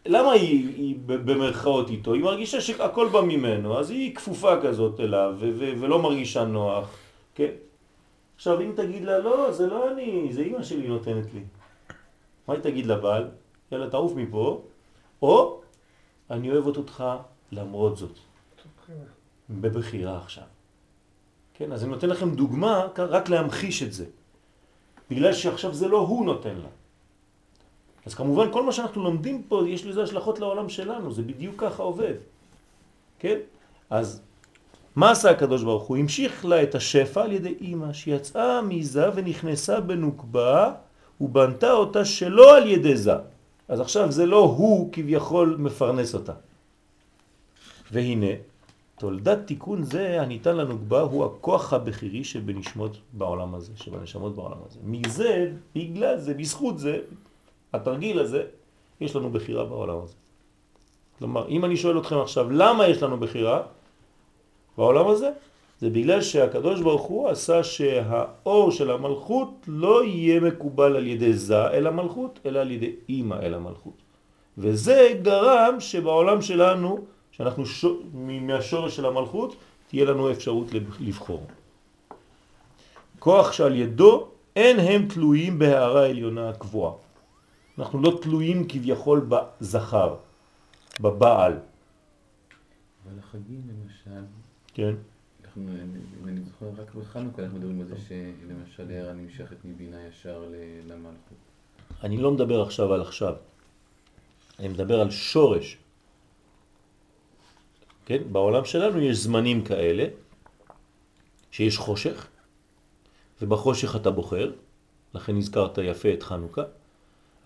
למה 0.07 0.33
היא, 0.33 0.75
היא 0.77 0.97
במרכאות 1.07 1.91
איתו? 1.91 2.13
היא 2.13 2.23
מרגישה 2.23 2.61
שהכל 2.61 3.09
בא 3.09 3.21
ממנו, 3.21 3.79
אז 3.79 3.91
היא 3.91 4.15
כפופה 4.15 4.61
כזאת 4.63 5.01
אליו 5.01 5.35
ולא 5.81 6.03
מרגישה 6.03 6.45
נוח, 6.45 6.99
כן? 7.35 7.51
עכשיו 8.37 8.61
אם 8.61 8.73
תגיד 8.77 9.05
לה, 9.05 9.19
לא, 9.19 9.53
זה 9.53 9.67
לא 9.67 9.93
אני, 9.93 10.29
זה 10.33 10.43
אמא 10.43 10.63
שלי 10.63 10.89
נותנת 10.89 11.35
לי. 11.35 11.41
מה 12.49 12.55
היא 12.55 12.63
תגיד 12.63 12.87
לבעל? 12.87 13.29
יאללה, 13.73 13.91
תעוף 13.91 14.13
מפה, 14.17 14.63
או 15.23 15.61
אני 16.31 16.51
אוהבת 16.51 16.77
אותך 16.77 17.05
למרות 17.53 17.97
זאת. 17.97 18.19
בבחירה 19.51 20.19
עכשיו. 20.19 20.45
כן, 21.55 21.73
אז 21.73 21.83
אני 21.83 21.91
נותן 21.91 22.09
לכם 22.09 22.35
דוגמה 22.35 22.87
רק 22.99 23.29
להמחיש 23.29 23.83
את 23.83 23.93
זה. 23.93 24.05
בגלל 25.11 25.33
שעכשיו 25.33 25.75
זה 25.75 25.89
לא 25.89 25.99
הוא 25.99 26.27
נותן 26.27 26.57
לה. 26.57 26.69
אז 28.07 28.15
כמובן 28.15 28.53
כל 28.53 28.63
מה 28.63 28.73
שאנחנו 28.73 29.05
לומדים 29.05 29.43
פה 29.43 29.63
יש 29.69 29.87
לזה 29.87 30.03
השלכות 30.03 30.39
לעולם 30.39 30.69
שלנו, 30.69 31.13
זה 31.13 31.23
בדיוק 31.23 31.55
ככה 31.59 31.83
עובד. 31.83 32.15
כן? 33.19 33.39
אז 33.91 34.23
מה 34.97 35.11
עשה 35.11 35.31
הקדוש 35.31 35.63
ברוך 35.63 35.83
הוא? 35.83 35.97
המשיך 35.97 36.45
לה 36.45 36.63
את 36.63 36.75
השפע 36.75 37.23
על 37.23 37.33
ידי 37.33 37.55
אימא 37.61 37.93
שיצאה 37.93 38.63
מזה 38.63 39.11
ונכנסה 39.15 39.81
בנוקבה 39.81 40.73
ובנתה 41.21 41.73
אותה 41.73 42.05
שלא 42.05 42.57
על 42.57 42.67
ידי 42.67 42.97
זה. 42.97 43.15
אז 43.69 43.81
עכשיו 43.81 44.13
זה 44.13 44.27
לא 44.27 44.39
הוא 44.39 44.93
כביכול 44.93 45.57
מפרנס 45.59 46.15
אותה. 46.15 46.33
והנה, 47.93 48.33
תולדת 48.99 49.39
תיקון 49.47 49.83
זה 49.83 50.23
הניתן 50.23 50.57
לנוקבה 50.57 51.01
הוא 51.01 51.25
הכוח 51.25 51.73
הבכירי 51.73 52.25
שבנשמות 52.25 52.97
בעולם 53.13 53.55
הזה, 53.55 53.73
שבנשמות 53.77 54.37
בעולם 54.37 54.59
הזה. 54.67 54.79
מזה, 54.85 55.53
בגלל 55.75 56.19
זה, 56.19 56.35
בזכות 56.35 56.79
זה, 56.79 56.99
התרגיל 57.77 58.19
הזה, 58.19 58.43
יש 59.01 59.17
לנו 59.17 59.31
בחירה 59.31 59.65
בעולם 59.65 59.99
הזה. 60.03 60.15
כלומר, 61.19 61.49
אם 61.49 61.65
אני 61.65 61.77
שואל 61.77 61.99
אתכם 61.99 62.19
עכשיו, 62.19 62.51
למה 62.51 62.89
יש 62.89 63.03
לנו 63.03 63.21
בחירה 63.21 63.63
בעולם 64.79 65.09
הזה? 65.09 65.31
זה 65.81 65.91
בגלל 65.91 66.23
שהקדוש 66.23 66.81
ברוך 66.81 67.03
הוא 67.03 67.29
עשה 67.29 67.65
שהאור 67.65 68.71
של 68.71 68.91
המלכות 68.91 69.51
לא 69.69 70.05
יהיה 70.05 70.41
מקובל 70.41 70.97
על 70.97 71.07
ידי 71.07 71.33
זה 71.33 71.69
אל 71.69 71.87
המלכות, 71.87 72.41
אלא 72.47 72.59
על 72.59 72.71
ידי 72.71 72.93
אימא 73.09 73.35
אל 73.35 73.55
המלכות. 73.55 73.97
וזה 74.59 75.21
גרם 75.23 75.81
שבעולם 75.81 76.43
שלנו, 76.43 76.99
שאנחנו 77.33 77.67
ש... 77.67 77.85
מהשורש 78.15 78.97
של 78.97 79.07
המלכות, 79.07 79.57
תהיה 79.89 80.05
לנו 80.05 80.31
אפשרות 80.31 80.67
לבחור. 81.01 81.47
כוח 83.19 83.53
שעל 83.53 83.77
ידו 83.77 84.27
אין 84.57 84.81
הם 84.81 85.09
תלויים 85.09 85.59
בהערה 85.59 86.03
העליונה 86.03 86.49
הקבועה. 86.49 87.06
אנחנו 87.79 88.03
לא 88.03 88.19
תלויים 88.23 88.69
כביכול 88.69 89.29
בזכר, 89.29 90.17
בבעל. 91.01 91.53
אבל 91.53 93.19
החגים 93.19 93.63
למשל, 93.69 94.25
כן. 94.75 94.95
אנחנו, 95.45 95.63
אם 96.21 96.29
אני 96.29 96.41
זוכר, 96.41 96.83
רק 96.83 96.95
בחנוכה 96.95 97.43
אנחנו 97.43 97.59
מדברים 97.59 97.81
על 97.81 97.87
זה 97.87 97.97
שלמשל 97.97 98.91
הערה 98.91 99.13
נמשכת 99.13 99.57
מבינה 99.65 100.07
ישר 100.07 100.45
למלכות. 100.87 101.39
אני 102.03 102.17
לא 102.17 102.33
מדבר 102.33 102.63
עכשיו 102.63 102.93
על 102.93 103.01
עכשיו, 103.01 103.35
אני 104.59 104.69
מדבר 104.69 105.01
על 105.01 105.11
שורש. 105.11 105.79
כן? 108.07 108.23
בעולם 108.33 108.65
שלנו 108.65 109.01
יש 109.01 109.17
זמנים 109.17 109.65
כאלה, 109.65 110.07
שיש 111.51 111.79
חושך, 111.79 112.27
ובחושך 113.43 113.97
אתה 113.97 114.11
בוחר, 114.11 114.53
לכן 115.15 115.37
הזכרת 115.37 115.79
יפה 115.79 116.13
את 116.13 116.23
חנוכה, 116.23 116.63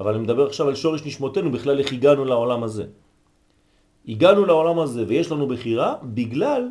אבל 0.01 0.15
אני 0.15 0.23
מדבר 0.23 0.47
עכשיו 0.47 0.69
על 0.69 0.75
שורש 0.75 1.07
נשמותינו, 1.07 1.53
בכלל 1.53 1.79
איך 1.79 1.93
הגענו 1.93 2.25
לעולם 2.25 2.63
הזה. 2.63 2.85
הגענו 4.09 4.47
לעולם 4.47 4.79
הזה 4.79 5.05
ויש 5.09 5.33
לנו 5.33 5.49
בחירה 5.49 5.97
בגלל 6.03 6.69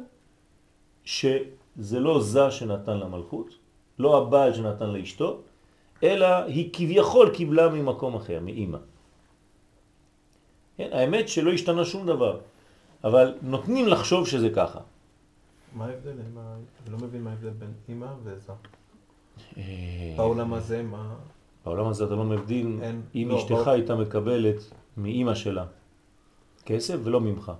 שזה 1.05 1.99
לא 1.99 2.21
זה 2.21 2.51
שנתן 2.51 2.97
למלכות, 2.97 3.49
לא 3.99 4.17
הבעל 4.17 4.53
שנתן 4.53 4.89
לאשתו, 4.89 5.41
אלא 6.03 6.27
היא 6.49 6.69
כביכול 6.73 7.29
קיבלה 7.29 7.69
ממקום 7.69 8.15
אחר, 8.15 8.39
מאימא. 8.41 8.77
כן, 10.77 10.89
האמת 10.91 11.29
שלא 11.29 11.51
השתנה 11.51 11.85
שום 11.85 12.07
דבר, 12.07 12.39
אבל 13.03 13.37
נותנים 13.41 13.87
לחשוב 13.87 14.27
שזה 14.27 14.49
ככה. 14.49 14.79
מה 15.75 15.85
ההבדל? 15.85 16.09
אני 16.09 16.91
לא 16.91 16.97
מבין 16.97 17.21
מה 17.21 17.29
ההבדל 17.29 17.49
בין 17.49 17.73
אימא 17.89 18.07
וזה. 18.23 18.53
אה, 19.57 20.13
בעולם 20.17 20.53
הזה 20.53 20.83
מה... 20.83 21.15
בעולם 21.69 21.87
הזה 21.87 22.05
אתה 22.05 22.15
לא 22.15 22.23
מבדיל 22.23 22.79
אם 23.15 23.27
לא, 23.29 23.37
אשתך 23.37 23.51
לא... 23.51 23.71
הייתה 23.71 23.95
מקבלת 23.95 24.55
מאימא 24.97 25.35
שלה 25.35 25.65
כסף 26.65 26.95
ולא 27.03 27.21
ממך. 27.21 27.51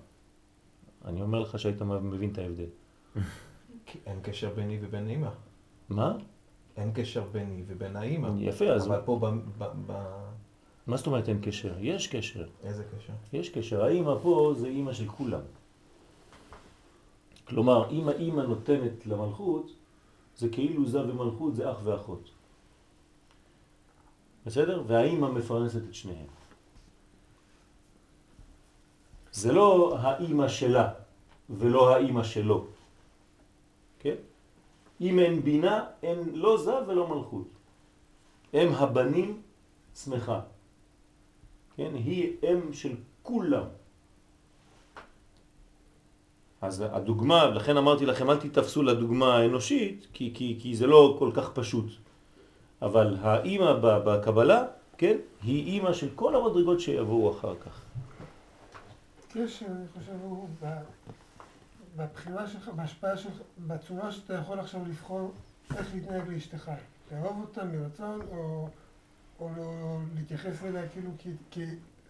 אני 1.06 1.22
אומר 1.22 1.40
לך 1.40 1.60
שהיית 1.60 1.82
מבין 1.82 2.30
את 2.30 2.38
ההבדל. 2.38 2.66
אין 4.06 4.20
קשר 4.22 4.50
ביני 4.56 4.78
ובין 4.82 5.08
אימא. 5.10 5.30
מה? 5.90 6.18
אין 6.78 6.92
קשר 6.94 7.24
ביני 7.32 7.64
ובין 7.68 7.96
האימא. 7.96 8.30
יפה, 8.40 8.66
אז... 8.66 8.88
אבל 8.88 9.02
פה 9.06 9.20
ב... 9.22 9.26
ב, 9.58 9.70
ב... 9.88 9.94
מה 10.88 10.98
זאת 10.98 11.08
אומרת 11.08 11.30
אין 11.30 11.40
קשר? 11.42 11.74
יש 11.80 12.08
קשר. 12.08 12.48
איזה 12.64 12.84
קשר? 12.84 13.14
יש 13.34 13.50
קשר. 13.50 13.84
האימא 13.84 14.16
פה 14.22 14.54
זה 14.58 14.68
אימא 14.68 14.94
של 14.94 15.08
כולם. 15.08 15.42
כלומר, 17.48 17.90
אם 17.90 18.10
האימא 18.10 18.42
נותנת 18.42 19.06
למלכות, 19.06 19.72
זה 20.36 20.50
כאילו 20.50 20.86
זה 20.86 21.02
ומלכות 21.02 21.56
זה 21.56 21.72
אח 21.72 21.78
ואחות. 21.84 22.39
בסדר? 24.46 24.84
והאימא 24.88 25.28
מפרנסת 25.28 25.82
את 25.90 25.94
שניהם. 25.94 26.28
זה 29.32 29.52
לא 29.54 29.98
האימא 30.00 30.48
שלה 30.48 30.88
ולא 31.50 31.96
האימא 31.96 32.24
שלו. 32.24 32.68
כן? 34.00 34.16
אם 35.02 35.20
אין 35.20 35.42
בינה, 35.42 35.86
אין 36.04 36.18
לא 36.34 36.58
זה 36.58 36.76
ולא 36.88 37.08
מלכות. 37.08 37.48
הם 38.54 38.68
הבנים 38.74 39.42
שמחה. 39.96 40.40
כן? 41.76 41.92
היא 41.96 42.34
אם 42.44 42.74
של 42.74 42.96
כולם. 43.24 43.64
אז 46.62 46.84
הדוגמה, 46.92 47.46
לכן 47.46 47.78
אמרתי 47.78 48.06
לכם, 48.06 48.30
אל 48.30 48.38
תתפסו 48.38 48.84
לדוגמה 48.84 49.38
האנושית, 49.38 50.08
כי, 50.14 50.32
כי, 50.34 50.58
כי 50.60 50.76
זה 50.76 50.88
לא 50.88 51.16
כל 51.20 51.32
כך 51.34 51.52
פשוט. 51.54 51.86
אבל 52.82 53.18
האימא 53.22 53.74
בקבלה, 53.82 54.66
כן, 54.98 55.18
היא 55.44 55.66
אימא 55.66 55.94
של 55.94 56.10
כל 56.16 56.36
המדרגות 56.36 56.80
שיבואו 56.80 57.38
אחר 57.38 57.56
כך. 57.66 57.82
קשר, 59.34 59.66
אני 59.66 59.88
חושב, 59.94 60.12
הוא 60.22 60.50
בבחירה 61.96 62.48
שלך, 62.48 62.70
בהשפעה 62.76 63.18
שלך, 63.18 63.34
בצורה 63.68 64.12
שאתה 64.12 64.34
יכול 64.34 64.60
עכשיו 64.60 64.82
לבחור 64.88 65.32
איך 65.78 65.88
להתנהג 65.94 66.28
לאשתך. 66.28 66.72
לאהוב 67.12 67.42
אותה 67.42 67.64
מרצון, 67.64 68.22
או, 68.32 68.70
או 69.40 69.50
לא 69.58 69.98
להתייחס 70.16 70.64
אליה 70.64 70.88
כאילו 70.88 71.12
כי, 71.18 71.30
כי, 71.52 71.66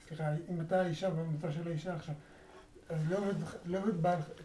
סליחה, 0.07 0.23
אם 0.49 0.61
אתה 0.61 0.81
האישה 0.81 1.09
במצב 1.09 1.51
של 1.51 1.67
האישה 1.67 1.95
עכשיו, 1.95 2.15
אז 2.89 2.97
לא 3.09 3.17
אוהב 3.17 3.35
לא 3.65 3.79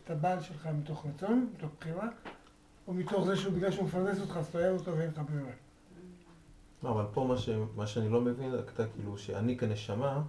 את 0.04 0.10
הבעל 0.10 0.42
שלך 0.42 0.66
מתוך 0.66 1.06
רצון, 1.06 1.50
מתוך 1.54 1.70
בחירה, 1.80 2.08
או 2.88 2.94
מתוך 2.94 3.24
זה 3.26 3.36
שהוא 3.36 3.52
בגלל 3.52 3.70
שהוא 3.70 3.84
מפרנס 3.84 4.20
אותך, 4.20 4.36
אז 4.36 4.46
אתה 4.46 4.58
אוהב 4.58 4.78
אותו 4.78 4.98
ואין 4.98 5.10
לך 5.10 5.18
ברירה. 5.18 5.52
לא, 6.84 6.90
אבל 6.90 7.04
פה 7.12 7.24
מה, 7.24 7.36
ש, 7.36 7.48
מה 7.76 7.86
שאני 7.86 8.08
לא 8.08 8.20
מבין, 8.20 8.54
אתה 8.54 8.86
כאילו, 8.86 9.18
שאני 9.18 9.56
כנשמה, 9.58 10.22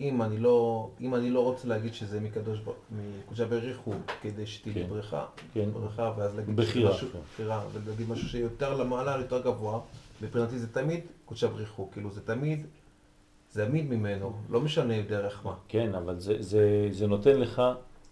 אם 0.00 0.22
אני 0.22 0.38
לא, 0.38 0.90
אם 1.00 1.14
אני 1.14 1.30
לא 1.30 1.44
רוצה 1.44 1.68
להגיד 1.68 1.94
שזה 1.94 2.20
מקדוש, 2.20 2.58
מקודשה 3.24 3.46
בריחו, 3.46 3.92
כדי 4.22 4.46
שתהיה 4.46 4.74
כן, 4.74 4.86
בריכה, 4.88 5.26
כן. 5.52 5.70
בריכה, 5.72 6.12
ואז 6.16 6.36
להגיד 6.36 6.56
בחירה, 6.56 6.90
משהו, 6.90 7.08
כן. 7.12 7.18
בחירה, 7.34 7.64
ולהגיד 7.72 8.08
משהו 8.10 8.28
שיותר 8.28 8.76
למעלה, 8.76 9.16
יותר 9.20 9.42
גבוה, 9.42 9.80
מבחינתי 10.22 10.58
זה 10.58 10.72
תמיד 10.72 11.00
קודשה 11.24 11.48
בריחו, 11.48 11.90
כאילו 11.92 12.10
זה 12.10 12.20
תמיד, 12.26 12.66
זה 13.52 13.66
תמיד 13.66 13.90
ממנו, 13.90 14.32
לא 14.50 14.60
משנה 14.60 15.02
דרך 15.02 15.46
מה. 15.46 15.54
כן, 15.68 15.94
אבל 15.94 16.20
זה, 16.20 16.36
זה, 16.42 16.88
זה 16.90 17.06
נותן 17.06 17.40
לך, 17.40 17.62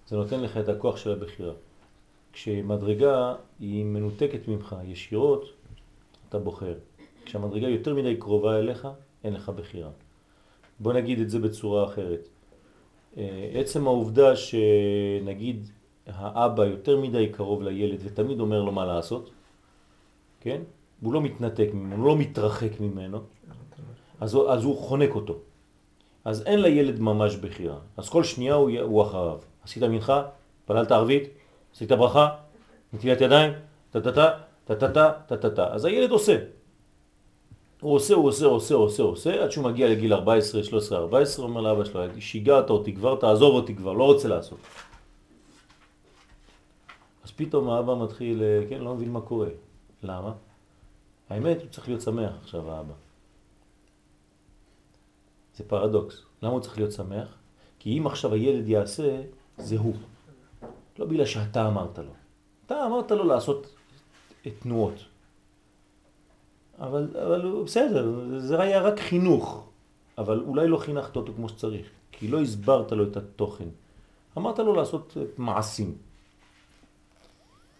זה 0.09 0.17
נותן 0.17 0.41
לך 0.41 0.57
את 0.57 0.69
הכוח 0.69 0.97
של 0.97 1.13
הבחירה. 1.13 1.53
כשמדרגה 2.33 3.35
היא 3.61 3.85
מנותקת 3.85 4.49
ממך 4.49 4.77
ישירות, 4.85 5.45
אתה 6.29 6.39
בוחר. 6.39 6.75
כשהמדרגה 7.27 7.69
יותר 7.69 7.95
מדי 7.95 8.17
קרובה 8.17 8.59
אליך, 8.59 8.89
אין 9.25 9.33
לך 9.33 9.49
בחירה. 9.49 9.91
בוא 10.81 10.93
נגיד 10.93 11.21
את 11.21 11.31
זה 11.31 11.39
בצורה 11.39 11.85
אחרת. 11.85 12.29
אה, 13.17 13.51
עצם 13.55 13.87
העובדה 13.87 14.37
שנגיד 14.37 15.69
האבא 16.07 16.65
יותר 16.65 17.01
מדי 17.01 17.29
קרוב 17.33 17.63
לילד 17.63 17.99
ותמיד 18.05 18.41
אומר 18.41 18.63
לו 18.63 18.73
מה 18.73 18.85
לעשות, 18.85 19.31
כן? 20.41 20.61
הוא 21.01 21.13
לא 21.13 21.21
מתנתק 21.21 21.69
ממנו, 21.73 21.97
הוא 21.97 22.07
לא 22.07 22.17
מתרחק 22.17 22.81
ממנו, 22.81 23.19
אז, 24.21 24.39
אז 24.49 24.65
הוא 24.65 24.77
חונק 24.77 25.15
אותו. 25.15 25.39
אז 26.25 26.43
אין 26.47 26.63
לילד 26.63 27.01
ממש 27.01 27.37
בחירה. 27.37 27.79
אז 27.97 28.09
כל 28.09 28.25
שנייה 28.25 28.55
הוא, 28.55 28.71
הוא 28.81 29.03
אחריו. 29.03 29.39
עשית 29.65 29.83
מנחה, 29.83 30.23
פללת 30.67 30.93
ערבית, 30.93 31.29
עשית 31.75 31.93
ברכה, 31.93 32.29
נטילת 32.93 33.21
ידיים, 33.21 33.53
טה-טה-טה, 33.91 34.31
טה-טה-טה, 34.65 35.13
טה-טה-טה. 35.27 35.67
אז 35.73 35.85
הילד 35.85 36.11
עושה. 36.11 36.56
הוא 37.81 37.95
עושה, 37.95 38.15
הוא 38.15 38.29
עושה, 38.29 38.47
עושה, 38.47 38.75
עושה, 38.75 39.03
עושה, 39.03 39.45
עד 39.45 39.51
שהוא 39.51 39.65
מגיע 39.65 39.89
לגיל 39.89 40.13
14, 40.13 40.63
13, 40.63 40.99
14, 40.99 41.45
אומר 41.45 41.61
לאבא 41.61 41.85
שלו, 41.85 42.01
שיגעת 42.19 42.71
אותי 42.71 42.95
כבר, 42.95 43.17
תעזוב 43.17 43.55
אותי 43.55 43.75
כבר, 43.75 43.93
לא 43.93 44.05
רוצה 44.05 44.29
לעשות. 44.29 44.59
אז 47.25 47.31
פתאום 47.31 47.71
האבא 47.71 47.95
מתחיל, 47.95 48.43
אה, 48.43 48.63
כן, 48.69 48.81
לא 48.81 48.95
מבין 48.95 49.13
מה 49.13 49.21
קורה. 49.21 49.49
למה? 50.03 50.33
האמת, 51.31 51.63
הוא 51.63 51.71
צריך 51.71 51.89
להיות 51.89 52.01
שמח 52.01 52.33
עכשיו, 52.43 52.71
האבא. 52.71 52.95
זה 55.57 55.65
פרדוקס. 55.69 56.23
למה 56.43 56.53
הוא 56.53 56.61
צריך 56.61 56.79
להיות 56.79 56.93
שמח? 56.93 57.29
כי 57.79 57.99
אם 57.99 58.07
עכשיו 58.07 58.35
הילד 58.35 58.69
יעשה, 58.69 59.23
זה 59.59 59.79
הוא. 59.79 59.95
לא 60.99 61.07
בגלל 61.07 61.25
שאתה 61.25 61.69
אמרת 61.69 61.99
לו. 61.99 62.13
אתה 62.67 62.87
אמרת 62.87 63.11
לו 63.11 63.25
לעשות 63.25 63.67
תנועות. 64.59 64.95
אבל, 66.81 67.09
אבל 67.27 67.43
הוא 67.43 67.65
בסדר, 67.65 68.13
זה 68.39 68.61
היה 68.61 68.81
רק 68.81 69.01
חינוך, 69.01 69.69
אבל 70.19 70.41
אולי 70.47 70.69
לא 70.69 70.77
חינכת 70.77 71.17
אותו 71.17 71.33
כמו 71.37 71.49
שצריך, 71.49 71.87
כי 72.13 72.29
לא 72.29 72.41
הסברת 72.41 72.93
לו 72.93 73.05
את 73.05 73.17
התוכן. 73.17 73.69
אמרת 74.39 74.59
לו 74.59 74.75
לעשות 74.75 75.17
מעשים. 75.39 75.95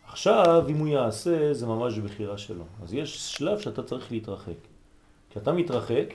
עכשיו, 0.09 0.65
אם 0.69 0.77
הוא 0.77 0.89
יעשה, 0.89 1.55
זה 1.55 1.67
ממש 1.67 1.99
בחירה 1.99 2.39
שלו. 2.39 2.65
אז 2.83 2.95
יש 2.95 3.37
שלב 3.37 3.59
שאתה 3.59 3.83
צריך 3.83 4.13
להתרחק. 4.13 4.61
כשאתה 5.31 5.53
מתרחק, 5.53 6.15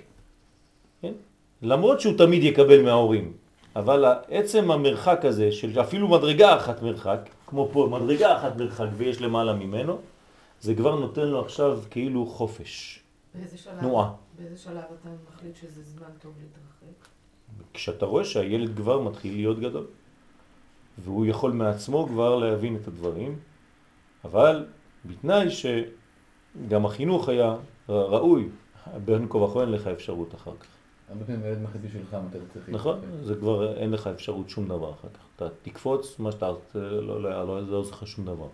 כן? 1.02 1.14
למרות 1.62 2.02
שהוא 2.02 2.18
תמיד 2.18 2.44
יקבל 2.44 2.82
מההורים, 2.82 3.34
אבל 3.76 4.06
עצם 4.30 4.72
המרחק 4.72 5.26
הזה, 5.26 5.52
של 5.52 5.82
אפילו 5.82 6.08
מדרגה 6.08 6.56
אחת 6.56 6.82
מרחק, 6.82 7.30
כמו 7.48 7.70
פה, 7.74 7.88
מדרגה 7.92 8.38
אחת 8.38 8.58
מרחק 8.58 8.88
ויש 8.98 9.22
למעלה 9.22 9.54
ממנו, 9.54 9.98
זה 10.62 10.76
כבר 10.76 11.00
נותן 11.00 11.28
לו 11.28 11.42
עכשיו 11.42 11.80
כאילו 11.90 12.26
חופש, 12.26 13.04
באיזה 13.36 13.58
שלב, 13.58 13.80
תנועה. 13.80 14.14
באיזה 14.38 14.58
שלב 14.58 14.84
אתה 15.02 15.10
מחליט 15.30 15.56
שזה 15.56 15.84
זמן 15.84 16.08
טוב 16.20 16.34
להתרחק? 16.42 17.08
כשאתה 17.74 18.06
רואה 18.06 18.26
שהילד 18.26 18.76
כבר 18.78 19.02
מתחיל 19.02 19.36
להיות 19.36 19.60
גדול, 19.60 19.88
והוא 20.98 21.26
יכול 21.26 21.52
מעצמו 21.52 22.08
כבר 22.08 22.36
להבין 22.36 22.76
את 22.76 22.88
הדברים, 22.88 23.40
אבל 24.26 24.66
בתנאי 25.06 25.48
שגם 25.50 26.86
החינוך 26.86 27.30
היה 27.30 27.56
ראוי, 27.90 28.50
בין 29.06 29.28
כה 29.30 29.38
וכה 29.38 29.62
אין 29.62 29.72
לך 29.72 29.88
אפשרות 29.88 30.36
אחר 30.36 30.54
כך. 30.60 30.68
הרבה 31.10 31.26
פעמים 31.26 31.44
הילד 31.44 31.62
מחליט 31.62 31.84
בשבילך 31.84 32.14
מתי 32.14 32.38
אתה 32.38 32.46
צריך 32.54 32.70
נכון? 32.70 33.00
להתרחק. 33.02 33.24
זה 33.24 33.36
כבר 33.36 33.78
אין 33.78 33.92
לך 33.92 34.08
אפשרות 34.08 34.50
שום 34.50 34.68
דבר 34.68 34.92
אחר 34.92 35.08
כך. 35.14 35.26
אתה 35.36 35.48
תקפוץ, 35.62 36.20
מה 36.20 36.32
שאתה, 36.32 36.52
לא, 36.76 37.02
לא, 37.02 37.22
לא, 37.22 37.48
לא, 37.48 37.62
לא 37.62 37.78
עושה 37.78 37.92
לך 37.92 38.08
שום 38.08 38.26
דבר. 38.26 38.48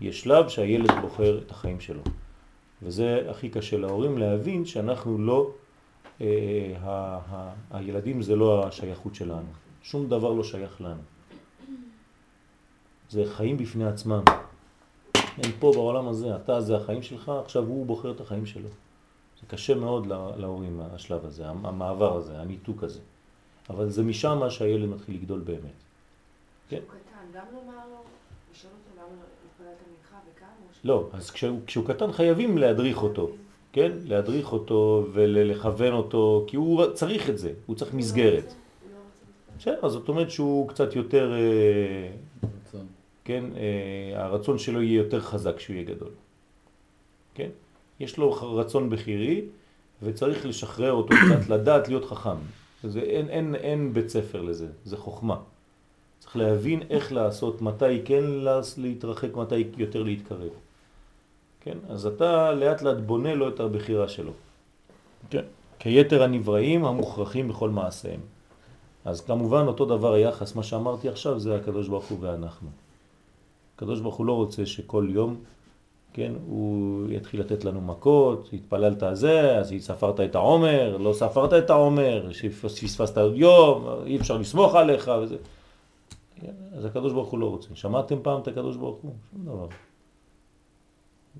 יש 0.00 0.20
שלב 0.20 0.48
שהילד 0.48 0.90
בוחר 1.00 1.38
את 1.38 1.50
החיים 1.50 1.80
שלו. 1.80 2.00
וזה 2.82 3.26
הכי 3.30 3.48
קשה 3.50 3.76
להורים 3.76 4.18
להבין 4.18 4.64
שאנחנו 4.64 5.18
לא, 5.18 5.50
אה, 6.20 6.26
ה, 6.80 7.18
ה, 7.30 7.52
הילדים 7.70 8.22
זה 8.22 8.36
לא 8.36 8.66
השייכות 8.66 9.14
שלנו. 9.14 9.48
שום 9.82 10.08
דבר 10.08 10.32
לא 10.32 10.44
שייך 10.44 10.80
לנו. 10.80 11.02
זה 13.10 13.24
חיים 13.34 13.56
בפני 13.56 13.86
עצמם. 13.86 14.22
הם 15.14 15.50
פה 15.58 15.72
בעולם 15.74 16.08
הזה, 16.08 16.36
אתה 16.36 16.60
זה 16.60 16.76
החיים 16.76 17.02
שלך, 17.02 17.28
עכשיו 17.44 17.64
הוא 17.64 17.86
בוחר 17.86 18.10
את 18.10 18.20
החיים 18.20 18.46
שלו. 18.46 18.68
זה 19.40 19.46
קשה 19.46 19.74
מאוד 19.74 20.06
לה- 20.06 20.30
להורים, 20.36 20.80
השלב 20.94 21.24
הזה, 21.24 21.48
המעבר 21.48 22.16
הזה, 22.16 22.40
הניתוק 22.40 22.82
הזה. 22.84 23.00
אבל 23.70 23.90
זה 23.90 24.02
משם 24.02 24.40
שהילד 24.50 24.88
מתחיל 24.88 25.14
לגדול 25.14 25.40
באמת. 25.40 25.60
כן. 26.68 26.76
כשהוא 26.76 26.88
קטן, 26.88 27.38
גם 27.38 27.44
לומר 27.54 27.76
לו, 27.90 27.96
לשאול 28.52 28.72
אותו 28.72 29.00
למה 29.00 29.22
התפללת 29.46 29.76
מנחה 29.88 30.16
וכמה? 30.32 30.48
או 30.67 30.67
ש- 30.67 30.67
לא, 30.84 31.08
אז 31.12 31.30
כשהוא, 31.30 31.60
כשהוא 31.66 31.86
קטן 31.86 32.12
חייבים 32.12 32.58
להדריך 32.58 33.02
אותו, 33.02 33.30
כן? 33.72 33.92
להדריך 34.04 34.52
אותו 34.52 35.06
ולכוון 35.12 35.92
אותו, 35.92 36.44
כי 36.46 36.56
הוא 36.56 36.86
צריך 36.94 37.30
את 37.30 37.38
זה, 37.38 37.52
הוא 37.66 37.76
צריך 37.76 37.94
מסגרת. 37.94 38.54
בסדר, 39.58 39.78
אז 39.82 39.92
זאת 39.92 40.08
אומרת 40.08 40.30
שהוא 40.30 40.68
קצת 40.68 40.96
יותר, 40.96 41.32
אה, 41.32 42.10
רצון. 42.42 42.86
כן, 43.24 43.44
אה, 43.56 44.24
הרצון 44.24 44.58
שלו 44.58 44.82
יהיה 44.82 44.98
יותר 44.98 45.20
חזק 45.20 45.56
כשהוא 45.56 45.74
יהיה 45.74 45.84
גדול. 45.84 46.10
כן? 47.34 47.48
יש 48.00 48.18
לו 48.18 48.32
רצון 48.56 48.90
בחירי 48.90 49.42
וצריך 50.02 50.46
לשחרר 50.46 50.92
אותו 50.92 51.08
קצת, 51.08 51.48
לדעת 51.54 51.88
להיות 51.88 52.04
חכם. 52.04 52.36
זה, 52.84 53.00
אין, 53.00 53.28
אין, 53.28 53.54
אין 53.54 53.92
בית 53.92 54.08
ספר 54.08 54.42
לזה, 54.42 54.66
זה 54.84 54.96
חוכמה. 54.96 55.36
צריך 56.18 56.36
להבין 56.36 56.82
איך 56.90 57.12
לעשות, 57.12 57.62
מתי 57.62 58.02
כן 58.04 58.24
להתרחק, 58.78 59.36
מתי 59.36 59.64
יותר 59.76 60.02
להתקרב. 60.02 60.50
כן? 61.60 61.78
אז 61.88 62.06
אתה 62.06 62.52
לאט 62.52 62.82
לאט 62.82 62.96
בונה 62.96 63.34
לו 63.34 63.48
את 63.48 63.60
הבחירה 63.60 64.08
שלו. 64.08 64.32
כן. 65.30 65.44
כיתר 65.78 66.22
הנבראים 66.22 66.84
המוכרחים 66.84 67.48
בכל 67.48 67.70
מעשיהם. 67.70 68.20
אז 69.04 69.20
כמובן 69.20 69.66
אותו 69.66 69.84
דבר 69.84 70.12
היחס, 70.12 70.54
מה 70.54 70.62
שאמרתי 70.62 71.08
עכשיו 71.08 71.38
זה 71.38 71.56
הקדוש 71.56 71.88
ברוך 71.88 72.04
הוא 72.04 72.18
ואנחנו. 72.20 72.68
הקדוש 73.76 74.00
ברוך 74.00 74.16
הוא 74.16 74.26
לא 74.26 74.32
רוצה 74.32 74.66
שכל 74.66 75.06
יום, 75.10 75.36
כן, 76.12 76.32
הוא 76.46 77.06
יתחיל 77.10 77.40
לתת 77.40 77.64
לנו 77.64 77.80
מכות, 77.80 78.48
התפללת 78.52 79.02
זה, 79.12 79.58
אז 79.58 79.74
ספרת 79.78 80.20
את 80.20 80.34
העומר, 80.34 80.96
לא 80.96 81.12
ספרת 81.12 81.52
את 81.52 81.70
העומר, 81.70 82.32
שפספסת 82.32 83.18
יום, 83.34 83.86
אי 84.06 84.16
אפשר 84.16 84.38
לסמוך 84.38 84.74
עליך 84.74 85.10
וזה. 85.22 85.36
אז 86.76 86.84
הקדוש 86.84 87.12
ברוך 87.12 87.28
הוא 87.28 87.38
לא 87.38 87.46
רוצה. 87.50 87.68
שמעתם 87.74 88.16
פעם 88.22 88.40
את 88.40 88.48
הקדוש 88.48 88.76
ברוך 88.76 88.98
הוא? 89.02 89.14
שום 89.30 89.44
דבר. 89.44 89.66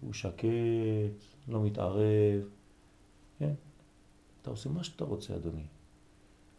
הוא 0.00 0.12
שקט, 0.12 0.48
לא 1.48 1.62
מתערב, 1.62 2.42
כן? 3.38 3.52
אתה 4.42 4.50
עושה 4.50 4.68
מה 4.68 4.84
שאתה 4.84 5.04
רוצה, 5.04 5.34
אדוני. 5.36 5.66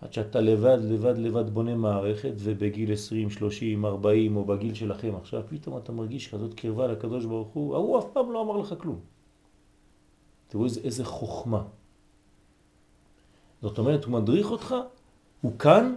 עד 0.01 0.13
שאתה 0.13 0.41
לבד, 0.41 0.77
לבד, 0.81 1.17
לבד 1.17 1.49
בונה 1.49 1.75
מערכת, 1.75 2.33
ובגיל 2.37 2.93
20, 2.93 3.29
30, 3.29 3.85
40, 3.85 4.37
או 4.37 4.45
בגיל 4.45 4.73
שלכם 4.73 5.15
עכשיו, 5.15 5.43
פתאום 5.49 5.77
אתה 5.77 5.91
מרגיש 5.91 6.33
כזאת 6.33 6.53
קרבה 6.53 6.87
לקדוש 6.87 7.25
ברוך 7.25 7.47
הוא, 7.47 7.75
ההוא 7.75 7.99
אף 7.99 8.05
פעם 8.13 8.31
לא 8.31 8.41
אמר 8.41 8.57
לך 8.57 8.73
כלום. 8.77 8.99
תראו 10.47 10.65
איזה, 10.65 10.81
איזה 10.83 11.05
חוכמה. 11.05 11.63
זאת 13.61 13.77
אומרת, 13.77 14.03
הוא 14.03 14.13
מדריך 14.13 14.51
אותך, 14.51 14.75
הוא 15.41 15.59
כאן, 15.59 15.95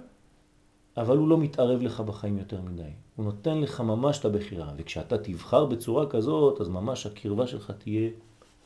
אבל 0.96 1.16
הוא 1.16 1.28
לא 1.28 1.38
מתערב 1.38 1.82
לך 1.82 2.00
בחיים 2.00 2.38
יותר 2.38 2.60
מדי. 2.60 2.90
הוא 3.16 3.24
נותן 3.24 3.58
לך 3.58 3.80
ממש 3.80 4.18
את 4.18 4.24
הבחירה, 4.24 4.72
וכשאתה 4.76 5.18
תבחר 5.18 5.64
בצורה 5.64 6.06
כזאת, 6.06 6.60
אז 6.60 6.68
ממש 6.68 7.06
הקרבה 7.06 7.46
שלך 7.46 7.70
תהיה 7.70 8.10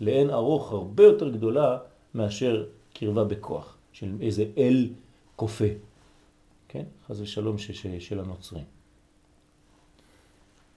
לאין 0.01 0.31
ארוך 0.31 0.73
הרבה 0.73 1.05
יותר 1.05 1.29
גדולה 1.29 1.79
מאשר 2.15 2.67
קרבה 2.95 3.25
בכוח, 3.25 3.77
של 3.93 4.12
איזה 4.21 4.45
אל 4.59 4.89
כופה, 5.37 5.65
כן? 6.69 6.85
חז 7.07 7.21
ושלום 7.21 7.59
ש- 7.59 7.71
ש- 7.71 8.09
של 8.09 8.21
הנוצרים. 8.21 8.65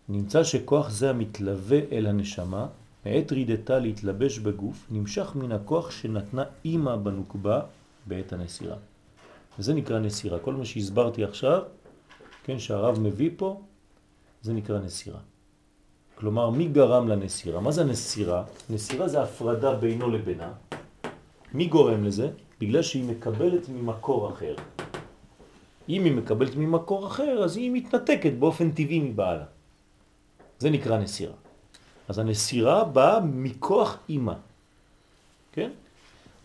נמצא 0.10 0.44
שכוח 0.44 0.90
זה 0.90 1.10
המתלווה 1.10 1.80
אל 1.92 2.06
הנשמה, 2.06 2.68
מעת 3.06 3.32
רידתה 3.32 3.80
להתלבש 3.80 4.40
בגוף, 4.40 4.88
נמשך 4.92 5.32
מן 5.36 5.52
הכוח 5.52 5.92
שנתנה 5.92 6.44
אימא 6.66 6.96
בנוקבה 6.96 7.62
בעת 8.06 8.34
הנסירה. 8.34 8.76
וזה 9.60 9.74
נקרא 9.74 10.00
נסירה. 10.00 10.40
כל 10.40 10.54
מה 10.54 10.66
שהסברתי 10.66 11.24
עכשיו, 11.24 11.62
כן, 12.44 12.60
שהרב 12.60 13.00
מביא 13.00 13.30
פה, 13.38 13.62
זה 14.42 14.54
נקרא 14.54 14.80
נסירה. 14.80 15.20
כלומר, 16.16 16.50
מי 16.50 16.68
גרם 16.68 17.08
לנסירה? 17.08 17.60
מה 17.60 17.72
זה 17.72 17.82
הנסירה? 17.82 18.44
נסירה 18.70 19.08
זה 19.08 19.22
הפרדה 19.22 19.74
בינו 19.76 20.10
לבינה. 20.10 20.52
מי 21.54 21.66
גורם 21.68 22.04
לזה? 22.04 22.30
בגלל 22.60 22.82
שהיא 22.82 23.04
מקבלת 23.04 23.70
ממקור 23.70 24.30
אחר. 24.30 24.56
אם 25.90 26.06
היא 26.06 26.14
מקבלת 26.14 26.56
ממקור 26.56 27.08
אחר, 27.08 27.44
אז 27.44 27.58
היא 27.58 27.72
מתנתקת 27.72 28.34
באופן 28.40 28.72
טבעי 28.72 29.00
מבעלה. 29.00 29.46
זה 30.60 30.70
נקרא 30.70 30.98
נסירה. 30.98 31.34
אז 32.08 32.20
הנסירה 32.20 32.84
באה 32.84 33.20
מכוח 33.20 33.98
אימא. 34.10 34.34
כן? 35.52 35.72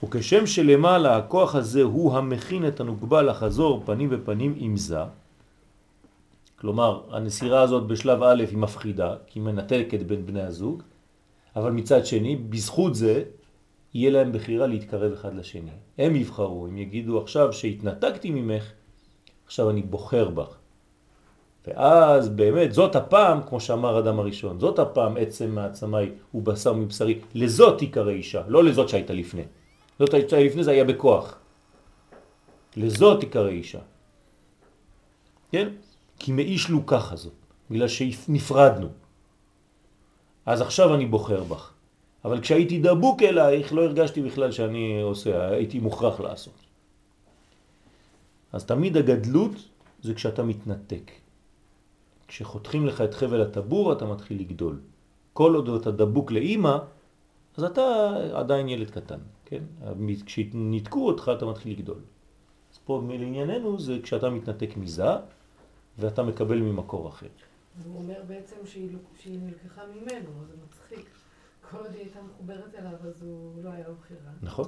וכשם 0.05 0.47
שלמעלה 0.47 1.17
הכוח 1.17 1.55
הזה 1.55 1.83
הוא 1.83 2.17
המכין 2.17 2.69
את 2.69 2.81
הנוגבה 2.81 3.23
לחזור 3.23 3.83
פנים 3.87 4.11
בפנים 4.11 4.55
עם 4.57 4.77
זה, 4.77 4.99
כלומר 6.57 7.03
הנסירה 7.11 7.61
הזאת 7.61 7.87
בשלב 7.87 8.23
א' 8.23 8.45
היא 8.51 8.59
מפחידה, 8.59 9.15
כי 9.27 9.39
היא 9.39 9.45
מנתקת 9.45 10.03
בין 10.03 10.27
בני 10.27 10.43
הזוג, 10.43 10.83
אבל 11.57 11.71
מצד 11.71 12.07
שני, 12.07 12.37
בזכות 12.37 12.95
זה, 12.95 13.23
יהיה 13.95 14.11
להם 14.11 14.33
בחירה 14.33 14.67
להתקרב 14.67 15.13
אחד 15.13 15.35
לשני. 15.35 15.71
הם 15.99 16.17
יבחרו, 16.17 16.67
הם 16.67 16.79
יגידו 16.79 17.23
עכשיו 17.23 17.53
שהתנתקתי 17.53 18.31
ממך, 18.31 18.65
עכשיו 19.47 19.71
אני 19.71 19.83
בוחר 19.83 20.31
בך. 20.31 20.57
ואז 21.67 22.29
באמת 22.29 22.73
זאת 22.73 22.97
הפעם, 22.97 23.41
כמו 23.49 23.61
שאמר 23.61 23.99
אדם 23.99 24.19
הראשון, 24.21 24.61
זאת 24.61 24.79
הפעם 24.79 25.17
עצם 25.17 25.55
מעצמי 25.55 26.11
ובשר 26.35 26.73
מבשרי, 26.73 27.19
לזאת 27.35 27.79
תיקרא 27.79 28.11
אישה, 28.11 28.43
לא 28.49 28.65
לזאת 28.65 28.89
שהייתה 28.89 29.13
לפני. 29.13 29.43
זאת 29.99 30.11
שהייתה 30.11 30.37
לפני 30.41 30.65
זה 30.65 30.71
היה 30.71 30.85
בכוח. 30.85 31.39
לזאת 32.77 33.21
תיקרא 33.21 33.49
אישה. 33.49 33.81
כן? 35.53 35.69
כי 36.19 36.33
מאיש 36.33 36.71
לו 36.71 36.87
ככה 36.87 37.17
זאת, 37.17 37.33
בגלל 37.71 37.89
שנפרדנו. 37.89 38.89
אז 40.47 40.61
עכשיו 40.61 40.95
אני 40.95 41.07
בוחר 41.07 41.45
בך. 41.45 41.71
אבל 42.25 42.41
כשהייתי 42.41 42.79
דבוק 42.79 43.23
אלייך 43.23 43.73
לא 43.73 43.85
הרגשתי 43.85 44.23
בכלל 44.23 44.53
שאני 44.53 45.01
עושה, 45.03 45.49
הייתי 45.49 45.79
מוכרח 45.79 46.21
לעשות. 46.21 46.55
אז 48.53 48.65
תמיד 48.65 48.97
הגדלות 48.97 49.53
זה 50.03 50.15
כשאתה 50.15 50.43
מתנתק. 50.43 51.11
כשחותכים 52.29 52.87
לך 52.87 53.01
את 53.01 53.15
חבל 53.15 53.41
הטבור 53.43 53.93
אתה 53.93 54.07
מתחיל 54.07 54.41
לגדול. 54.41 54.81
כל 55.33 55.55
עוד 55.55 55.69
אתה 55.69 55.91
דבוק 55.91 56.33
לאימא, 56.33 56.77
אז 57.57 57.65
אתה 57.65 57.83
עדיין 58.33 58.69
ילד 58.69 58.91
קטן, 58.91 59.19
כן? 59.55 59.65
כשניתקו 60.27 61.07
אותך 61.07 61.31
אתה 61.37 61.47
מתחיל 61.47 61.73
לגדול. 61.73 61.99
אז 62.73 62.79
פה 62.85 63.03
לענייננו 63.09 63.81
זה 63.81 63.99
כשאתה 64.03 64.31
מתנתק 64.31 64.77
מזה 64.77 65.05
ואתה 65.99 66.23
מקבל 66.23 66.61
ממקור 66.61 67.09
אחר. 67.09 67.27
הוא 67.85 67.97
אומר 67.97 68.21
בעצם 68.29 68.57
שהיא, 68.65 68.89
שהיא 69.19 69.39
נלקחה 69.39 69.83
ממנו, 69.95 70.31
זה 70.47 70.55
מצחיק. 70.67 71.11
כל 71.71 71.77
עוד 71.77 71.91
היא 71.91 72.01
הייתה 72.01 72.19
מחוברת 72.23 72.75
אליו, 72.79 72.93
אז 73.03 73.23
הוא 73.23 73.63
לא 73.65 73.71
היה 73.71 73.89
לו 73.89 73.95
בחירה. 73.95 74.21
נכון. 74.43 74.65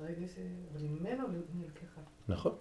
ברגע 0.00 0.26
ש... 0.26 0.38
אבל 0.72 0.86
ממנו 0.86 1.24
נלקחה. 1.54 2.00
נכון. 2.28 2.52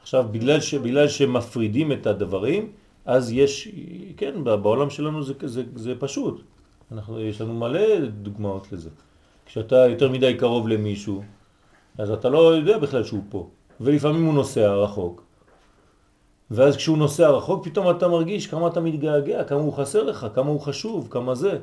עכשיו, 0.00 0.28
בגלל, 0.30 0.60
ש, 0.60 0.74
בגלל 0.74 1.08
שמפרידים 1.08 1.92
את 1.92 2.06
הדברים, 2.06 2.72
אז 3.04 3.32
יש, 3.32 3.68
כן, 4.16 4.44
בעולם 4.44 4.90
שלנו 4.90 5.22
זה, 5.22 5.34
זה, 5.44 5.62
זה 5.74 5.94
פשוט. 5.98 6.42
אנחנו, 6.92 7.20
יש 7.20 7.40
לנו 7.40 7.54
מלא 7.54 8.06
דוגמאות 8.06 8.72
לזה. 8.72 8.90
כשאתה 9.46 9.76
יותר 9.76 10.08
מדי 10.08 10.34
קרוב 10.34 10.68
למישהו, 10.68 11.22
אז 11.98 12.10
אתה 12.10 12.28
לא 12.28 12.54
יודע 12.54 12.78
בכלל 12.78 13.04
שהוא 13.04 13.22
פה. 13.28 13.48
ולפעמים 13.80 14.24
הוא 14.24 14.34
נוסע 14.34 14.74
רחוק. 14.74 15.22
ואז 16.50 16.76
כשהוא 16.76 16.98
נוסע 16.98 17.28
רחוק, 17.28 17.64
פתאום 17.64 17.90
אתה 17.90 18.08
מרגיש 18.08 18.46
כמה 18.46 18.68
אתה 18.68 18.80
מתגעגע, 18.80 19.44
כמה 19.44 19.60
הוא 19.60 19.72
חסר 19.72 20.02
לך, 20.02 20.26
כמה 20.34 20.50
הוא 20.50 20.60
חשוב, 20.60 21.08
כמה 21.10 21.34
זה. 21.34 21.58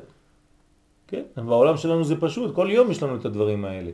כן? 1.06 1.22
בעולם 1.36 1.76
שלנו 1.76 2.04
זה 2.04 2.20
פשוט, 2.20 2.54
כל 2.54 2.68
יום 2.70 2.90
יש 2.90 3.02
לנו 3.02 3.16
את 3.16 3.24
הדברים 3.24 3.64
האלה. 3.64 3.90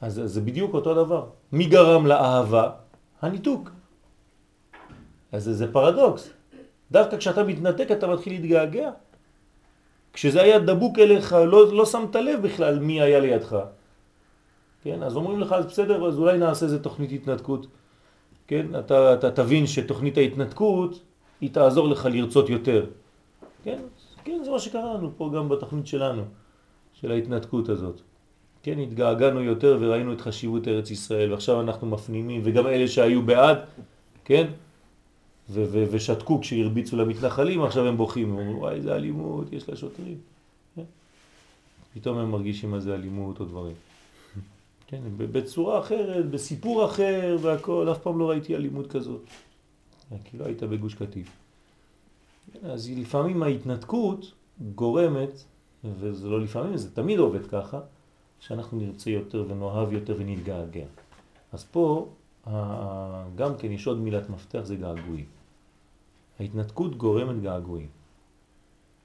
אז 0.00 0.20
זה 0.24 0.40
בדיוק 0.40 0.74
אותו 0.74 0.94
דבר. 0.94 1.26
מי 1.52 1.66
גרם 1.66 2.06
לאהבה? 2.06 2.70
הניתוק. 3.22 3.70
אז 5.32 5.44
זה, 5.44 5.52
זה 5.54 5.72
פרדוקס. 5.72 6.30
דווקא 6.90 7.16
כשאתה 7.16 7.44
מתנתק 7.44 7.90
אתה 7.90 8.06
מתחיל 8.06 8.32
להתגעגע. 8.32 8.90
כשזה 10.12 10.42
היה 10.42 10.58
דבוק 10.58 10.98
אליך, 10.98 11.32
לא, 11.32 11.72
לא 11.72 11.86
שמת 11.86 12.16
לב 12.16 12.42
בכלל 12.42 12.78
מי 12.78 13.00
היה 13.00 13.20
לידך. 13.20 13.56
כן, 14.82 15.02
אז 15.02 15.16
אומרים 15.16 15.40
לך, 15.40 15.52
אז 15.52 15.66
בסדר, 15.66 16.06
אז 16.08 16.18
אולי 16.18 16.38
נעשה 16.38 16.66
איזה 16.66 16.82
תוכנית 16.82 17.12
התנתקות. 17.12 17.66
כן, 18.46 18.66
אתה, 18.78 19.14
אתה 19.14 19.30
תבין 19.30 19.66
שתוכנית 19.66 20.18
ההתנתקות 20.18 21.00
היא 21.40 21.50
תעזור 21.52 21.88
לך 21.88 22.08
לרצות 22.12 22.50
יותר. 22.50 22.86
כן, 23.64 23.78
כן, 24.24 24.40
זה 24.44 24.50
מה 24.50 24.58
שקרה 24.58 24.94
לנו 24.94 25.10
פה 25.16 25.30
גם 25.34 25.48
בתוכנית 25.48 25.86
שלנו, 25.86 26.22
של 26.94 27.12
ההתנתקות 27.12 27.68
הזאת. 27.68 28.00
כן, 28.62 28.78
התגעגענו 28.78 29.42
יותר 29.42 29.78
וראינו 29.80 30.12
את 30.12 30.20
חשיבות 30.20 30.68
ארץ 30.68 30.90
ישראל, 30.90 31.30
ועכשיו 31.32 31.60
אנחנו 31.60 31.86
מפנימים, 31.86 32.40
וגם 32.44 32.66
אלה 32.66 32.88
שהיו 32.88 33.22
בעד, 33.22 33.58
כן, 34.24 34.46
ושתקו 35.50 36.40
כשהרביצו 36.40 36.96
למתנחלים, 36.96 37.62
עכשיו 37.62 37.86
הם 37.86 37.96
בוכים, 37.96 38.32
הם 38.32 38.38
אומרים, 38.38 38.58
וואי, 38.58 38.74
איזה 38.74 38.94
אלימות 38.94 39.52
יש 39.52 39.68
לשוטרים. 39.68 40.18
כן? 40.76 40.82
פתאום 41.94 42.18
הם 42.18 42.30
מרגישים 42.30 42.70
מה 42.70 42.80
זה 42.80 42.94
אלימות 42.94 43.40
או 43.40 43.44
דברים. 43.44 43.74
כן, 44.86 45.00
בצורה 45.18 45.80
אחרת, 45.80 46.30
בסיפור 46.30 46.84
אחר 46.84 47.36
והכל, 47.42 47.92
אף 47.92 47.98
פעם 47.98 48.18
לא 48.18 48.30
ראיתי 48.30 48.56
אלימות 48.56 48.90
כזאת. 48.90 49.22
כי 50.24 50.38
לא 50.38 50.44
היית 50.44 50.62
בגוש 50.62 50.94
קטיף. 50.94 51.30
כן, 52.52 52.70
אז 52.70 52.90
לפעמים 52.90 53.42
ההתנתקות 53.42 54.32
גורמת, 54.74 55.44
וזה 55.84 56.28
לא 56.28 56.40
לפעמים, 56.40 56.76
זה 56.76 56.94
תמיד 56.94 57.18
עובד 57.18 57.46
ככה, 57.46 57.80
שאנחנו 58.40 58.78
נרצה 58.78 59.10
יותר 59.10 59.44
ונאהב 59.48 59.92
יותר 59.92 60.14
ונתגעגע. 60.18 60.84
אז 61.52 61.64
פה 61.64 62.08
גם 63.34 63.52
כן 63.58 63.72
יש 63.72 63.86
עוד 63.86 63.98
מילת 63.98 64.30
מפתח, 64.30 64.60
זה 64.62 64.76
געגועים. 64.76 65.26
ההתנתקות 66.40 66.96
גורמת 66.96 67.42
געגועים. 67.42 67.88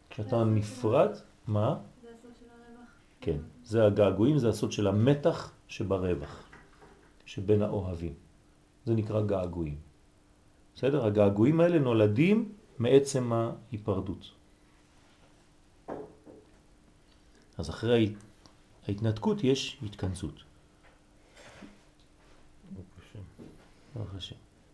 כשאתה 0.09 0.43
נפרד, 0.43 1.09
מה? 1.47 1.77
זה 2.01 2.07
הסוד 2.09 2.31
של 2.39 2.45
הרווח. 2.49 2.89
כן, 3.21 3.37
זה 3.63 3.85
הגעגועים, 3.85 4.37
זה 4.37 4.49
הסוד 4.49 4.71
של 4.71 4.87
המתח 4.87 5.51
שברווח, 5.67 6.49
שבין 7.25 7.61
האוהבים. 7.61 8.13
זה 8.85 8.93
נקרא 8.93 9.21
געגועים. 9.21 9.77
בסדר? 10.75 11.05
הגעגועים 11.05 11.59
האלה 11.59 11.79
נולדים 11.79 12.51
מעצם 12.79 13.33
ההיפרדות. 13.33 14.31
אז 17.57 17.69
אחרי 17.69 18.13
ההתנתקות 18.87 19.43
יש 19.43 19.77
התכנסות. 19.85 20.43
ברוך 22.73 22.87
השם. 22.99 23.19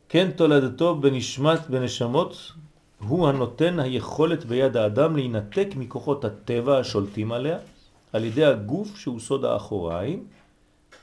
כן 0.10 0.32
תולדתו 0.32 0.96
בנשמת, 0.96 1.70
בנשמות, 1.70 2.52
הוא 3.00 3.28
הנותן 3.28 3.80
היכולת 3.80 4.46
ביד 4.46 4.78
האדם 4.78 5.16
להינתק 5.16 5.68
מכוחות 5.76 6.26
הטבע 6.26 6.80
השולטים 6.80 7.32
עליה, 7.32 7.58
על 8.14 8.26
ידי 8.26 8.46
הגוף 8.46 8.98
שהוא 8.98 9.20
סוד 9.20 9.46
האחוריים. 9.46 10.26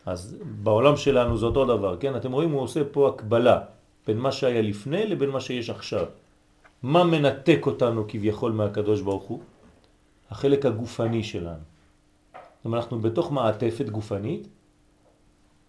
אז 0.06 0.36
בעולם 0.62 0.96
שלנו 0.96 1.38
זה 1.38 1.46
אותו 1.46 1.64
דבר, 1.64 1.96
כן? 1.96 2.16
אתם 2.16 2.32
רואים, 2.32 2.50
הוא 2.50 2.60
עושה 2.60 2.80
פה 2.92 3.08
הקבלה 3.08 3.60
בין 4.06 4.18
מה 4.18 4.32
שהיה 4.32 4.62
לפני 4.62 5.06
לבין 5.06 5.30
מה 5.30 5.40
שיש 5.40 5.70
עכשיו. 5.70 6.06
מה 6.82 7.04
מנתק 7.04 7.66
אותנו 7.66 8.04
כביכול 8.08 8.52
מהקדוש 8.52 9.00
ברוך 9.00 9.24
הוא? 9.24 9.40
החלק 10.30 10.66
הגופני 10.66 11.24
שלנו. 11.24 11.64
זאת 12.32 12.64
אומרת, 12.64 12.82
אנחנו 12.82 13.00
בתוך 13.00 13.32
מעטפת 13.32 13.88
גופנית 13.88 14.48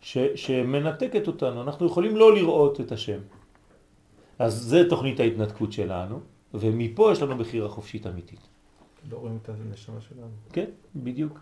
ש, 0.01 0.17
שמנתקת 0.35 1.27
אותנו, 1.27 1.61
אנחנו 1.61 1.85
יכולים 1.85 2.15
לא 2.15 2.35
לראות 2.35 2.81
את 2.81 2.91
השם. 2.91 3.19
אז 4.39 4.53
זה 4.53 4.89
תוכנית 4.89 5.19
ההתנתקות 5.19 5.71
שלנו, 5.71 6.19
ומפה 6.53 7.11
יש 7.11 7.21
לנו 7.21 7.37
בחירה 7.37 7.69
חופשית 7.69 8.07
אמיתית. 8.07 8.39
לא 9.11 9.17
רואים 9.17 9.39
את 9.41 9.49
הנשמה 9.49 10.01
שלנו. 10.01 10.27
כן, 10.53 10.65
בדיוק. 10.95 11.39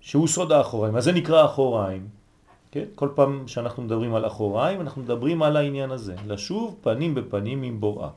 שהוא 0.00 0.28
סוד 0.28 0.52
האחוריים. 0.52 0.96
אז 0.96 1.04
זה 1.04 1.12
נקרא 1.12 1.44
אחוריים. 1.44 2.08
כן? 2.70 2.84
כל 2.94 3.08
פעם 3.14 3.48
שאנחנו 3.48 3.82
מדברים 3.82 4.14
על 4.14 4.26
אחוריים, 4.26 4.80
אנחנו 4.80 5.02
מדברים 5.02 5.42
על 5.42 5.56
העניין 5.56 5.90
הזה. 5.90 6.14
לשוב 6.26 6.78
פנים 6.82 7.14
בפנים 7.14 7.62
עם 7.62 7.80
בוראה. 7.80 8.10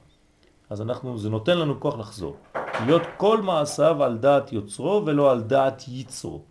אז 0.70 0.82
אנחנו, 0.82 1.18
זה 1.18 1.30
נותן 1.30 1.58
לנו 1.58 1.80
כוח 1.80 1.98
לחזור. 1.98 2.36
להיות 2.86 3.02
כל 3.18 3.42
מעשיו 3.42 4.04
על 4.04 4.18
דעת 4.18 4.54
יוצרו 4.54 5.04
ולא 5.06 5.32
על 5.32 5.42
דעת 5.42 5.84
יצרו. 5.88 6.42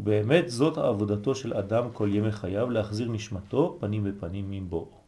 ובאמת 0.00 0.50
זאת 0.50 0.78
עבודתו 0.78 1.34
של 1.34 1.54
אדם 1.54 1.90
כל 1.92 2.08
ימי 2.12 2.32
חייו, 2.32 2.70
להחזיר 2.70 3.08
נשמתו 3.08 3.76
פנים 3.80 4.04
בפנים 4.04 4.52
עם 4.52 4.70
בוראו. 4.70 5.00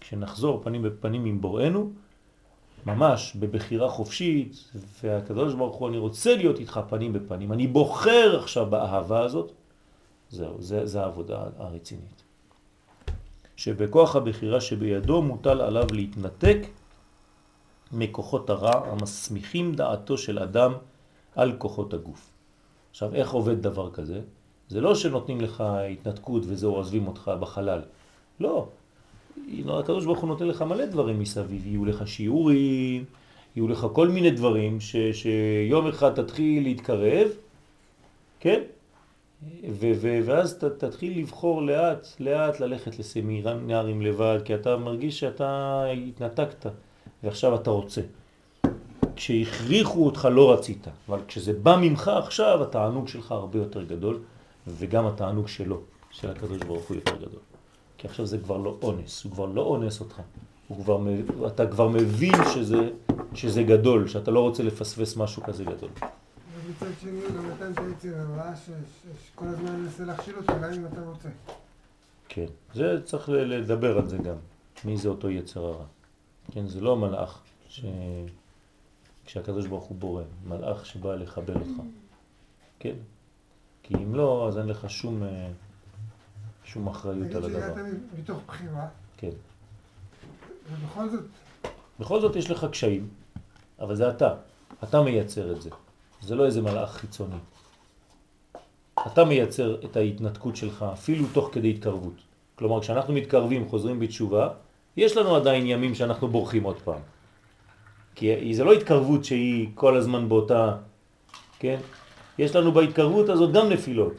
כשנחזור 0.00 0.60
פנים 0.64 0.82
בפנים 0.82 1.24
עם 1.24 1.40
בוראנו, 1.40 1.90
ממש 2.86 3.36
בבחירה 3.36 3.88
חופשית, 3.88 4.72
והקדוש 5.02 5.54
ברוך 5.54 5.76
הוא, 5.76 5.88
אני 5.88 5.98
רוצה 5.98 6.36
להיות 6.36 6.58
איתך 6.58 6.80
פנים 6.88 7.12
בפנים, 7.12 7.52
אני 7.52 7.66
בוחר 7.66 8.38
עכשיו 8.38 8.66
באהבה 8.66 9.20
הזאת, 9.20 9.52
זהו, 10.30 10.62
זה, 10.62 10.86
זה 10.86 11.00
העבודה 11.00 11.44
הרצינית. 11.58 12.22
שבכוח 13.56 14.16
הבחירה 14.16 14.60
שבידו 14.60 15.22
מוטל 15.22 15.60
עליו 15.60 15.86
להתנתק 15.92 16.58
מכוחות 17.92 18.50
הרע 18.50 18.90
המסמיכים 18.90 19.74
דעתו 19.74 20.18
של 20.18 20.38
אדם 20.38 20.72
על 21.36 21.52
כוחות 21.58 21.94
הגוף. 21.94 22.29
עכשיו, 22.90 23.14
איך 23.14 23.30
עובד 23.32 23.62
דבר 23.62 23.90
כזה? 23.90 24.20
זה 24.68 24.80
לא 24.80 24.94
שנותנים 24.94 25.40
לך 25.40 25.64
התנתקות 25.92 26.42
וזהו, 26.46 26.74
עוזבים 26.74 27.06
אותך 27.06 27.30
בחלל. 27.40 27.80
לא. 28.40 28.66
הקדוש 29.68 30.04
ברוך 30.04 30.18
הוא 30.18 30.28
נותן 30.28 30.46
לך 30.46 30.62
מלא 30.62 30.86
דברים 30.86 31.18
מסביב. 31.18 31.66
יהיו 31.66 31.84
לך 31.84 32.08
שיעורים, 32.08 33.04
יהיו 33.56 33.68
לך 33.68 33.86
כל 33.92 34.08
מיני 34.08 34.30
דברים 34.30 34.80
ש, 34.80 34.96
שיום 35.12 35.86
אחד 35.86 36.14
תתחיל 36.22 36.62
להתקרב, 36.62 37.28
כן? 38.40 38.60
ו- 39.70 39.92
ו- 40.00 40.20
ואז 40.24 40.58
ת- 40.58 40.64
תתחיל 40.64 41.18
לבחור 41.18 41.62
לאט 41.62 42.06
לאט 42.20 42.60
ללכת 42.60 42.98
לסמינרים 42.98 44.02
לבד, 44.02 44.38
כי 44.44 44.54
אתה 44.54 44.76
מרגיש 44.76 45.20
שאתה 45.20 45.84
התנתקת 46.08 46.66
ועכשיו 47.22 47.54
אתה 47.54 47.70
רוצה. 47.70 48.00
כשהכריחו 49.20 50.06
אותך 50.06 50.28
לא 50.32 50.52
רצית, 50.52 50.86
אבל 51.08 51.20
כשזה 51.28 51.52
בא 51.52 51.76
ממך 51.80 52.08
עכשיו, 52.08 52.62
התענוג 52.62 53.08
שלך 53.08 53.32
הרבה 53.32 53.58
יותר 53.58 53.84
גדול, 53.84 54.18
וגם 54.66 55.06
התענוג 55.06 55.48
שלו, 55.48 55.80
של 56.10 56.30
הקדוש 56.30 56.58
ברוך 56.58 56.88
הוא 56.88 56.94
יותר 56.94 57.16
גדול. 57.16 57.40
כי 57.98 58.06
עכשיו 58.06 58.26
זה 58.26 58.38
כבר 58.38 58.56
לא 58.56 58.76
אונס, 58.82 59.24
הוא 59.24 59.32
כבר 59.32 59.46
לא 59.46 59.62
אונס 59.62 60.00
אותך. 60.00 60.20
כבר, 60.82 61.00
אתה 61.46 61.66
כבר 61.66 61.88
מבין 61.88 62.34
שזה, 62.54 62.90
שזה 63.34 63.62
גדול, 63.62 64.08
שאתה 64.08 64.30
לא 64.30 64.40
רוצה 64.40 64.62
לפספס 64.62 65.16
משהו 65.16 65.42
כזה 65.42 65.64
גדול. 65.64 65.90
ומצד 66.66 66.86
שני 67.00 67.20
גם 67.36 67.50
נתן 67.50 67.72
את 67.72 67.78
היצר 67.78 68.08
שכל 69.26 69.46
הזמן 69.46 69.80
מנסה 69.80 70.04
להכשיל 70.04 70.36
אותך 70.36 70.52
גם 70.62 70.72
אם 70.72 70.86
אתה 70.86 71.00
רוצה. 71.00 71.28
כן, 72.28 72.46
זה 72.74 73.02
צריך 73.04 73.28
לדבר 73.28 73.98
על 73.98 74.08
זה 74.08 74.18
גם, 74.18 74.36
מי 74.84 74.96
זה 74.96 75.08
אותו 75.08 75.30
יצר 75.30 75.64
הרע. 75.64 75.84
כן, 76.52 76.66
זה 76.66 76.80
לא 76.80 76.96
מלאך 76.96 77.40
ש... 77.68 77.84
כשהקדוש 79.30 79.66
ברוך 79.66 79.84
הוא 79.84 79.96
בורא, 79.98 80.22
מלאך 80.44 80.86
שבא 80.86 81.14
לחבר 81.14 81.54
אותך. 81.54 81.82
כן? 82.78 82.94
כי 83.82 83.94
אם 83.94 84.14
לא, 84.14 84.48
אז 84.48 84.58
אין 84.58 84.66
לך 84.66 84.90
שום, 84.90 85.22
אה, 85.22 85.48
שום 86.64 86.88
אחריות 86.88 87.16
על 87.16 87.22
נגיד 87.22 87.36
הדבר. 87.36 87.60
שהגעת 87.60 87.86
מתוך 88.18 88.40
בחירה, 88.46 88.88
כן. 89.16 89.30
ובכל 90.72 91.08
זאת, 91.08 91.24
בכל 92.00 92.20
זאת 92.20 92.36
יש 92.36 92.50
לך 92.50 92.66
קשיים, 92.70 93.08
אבל 93.80 93.96
זה 93.96 94.10
אתה. 94.10 94.34
אתה 94.84 95.02
מייצר 95.02 95.52
את 95.52 95.62
זה. 95.62 95.70
זה 96.22 96.34
לא 96.34 96.46
איזה 96.46 96.62
מלאך 96.62 96.90
חיצוני. 96.90 97.36
אתה 99.06 99.24
מייצר 99.24 99.84
את 99.84 99.96
ההתנתקות 99.96 100.56
שלך 100.56 100.84
אפילו 100.92 101.26
תוך 101.32 101.50
כדי 101.52 101.70
התקרבות. 101.70 102.14
כלומר, 102.54 102.80
כשאנחנו 102.80 103.14
מתקרבים, 103.14 103.68
חוזרים 103.68 104.00
בתשובה, 104.00 104.48
יש 104.96 105.16
לנו 105.16 105.36
עדיין 105.36 105.66
ימים 105.66 105.94
שאנחנו 105.94 106.28
בורחים 106.28 106.62
עוד 106.62 106.80
פעם. 106.82 107.00
כי 108.14 108.54
זה 108.54 108.64
לא 108.64 108.72
התקרבות 108.72 109.24
שהיא 109.24 109.68
כל 109.74 109.96
הזמן 109.96 110.28
באותה, 110.28 110.76
כן? 111.58 111.78
יש 112.38 112.56
לנו 112.56 112.72
בהתקרבות 112.72 113.28
הזאת 113.28 113.52
גם 113.52 113.68
נפילות. 113.68 114.12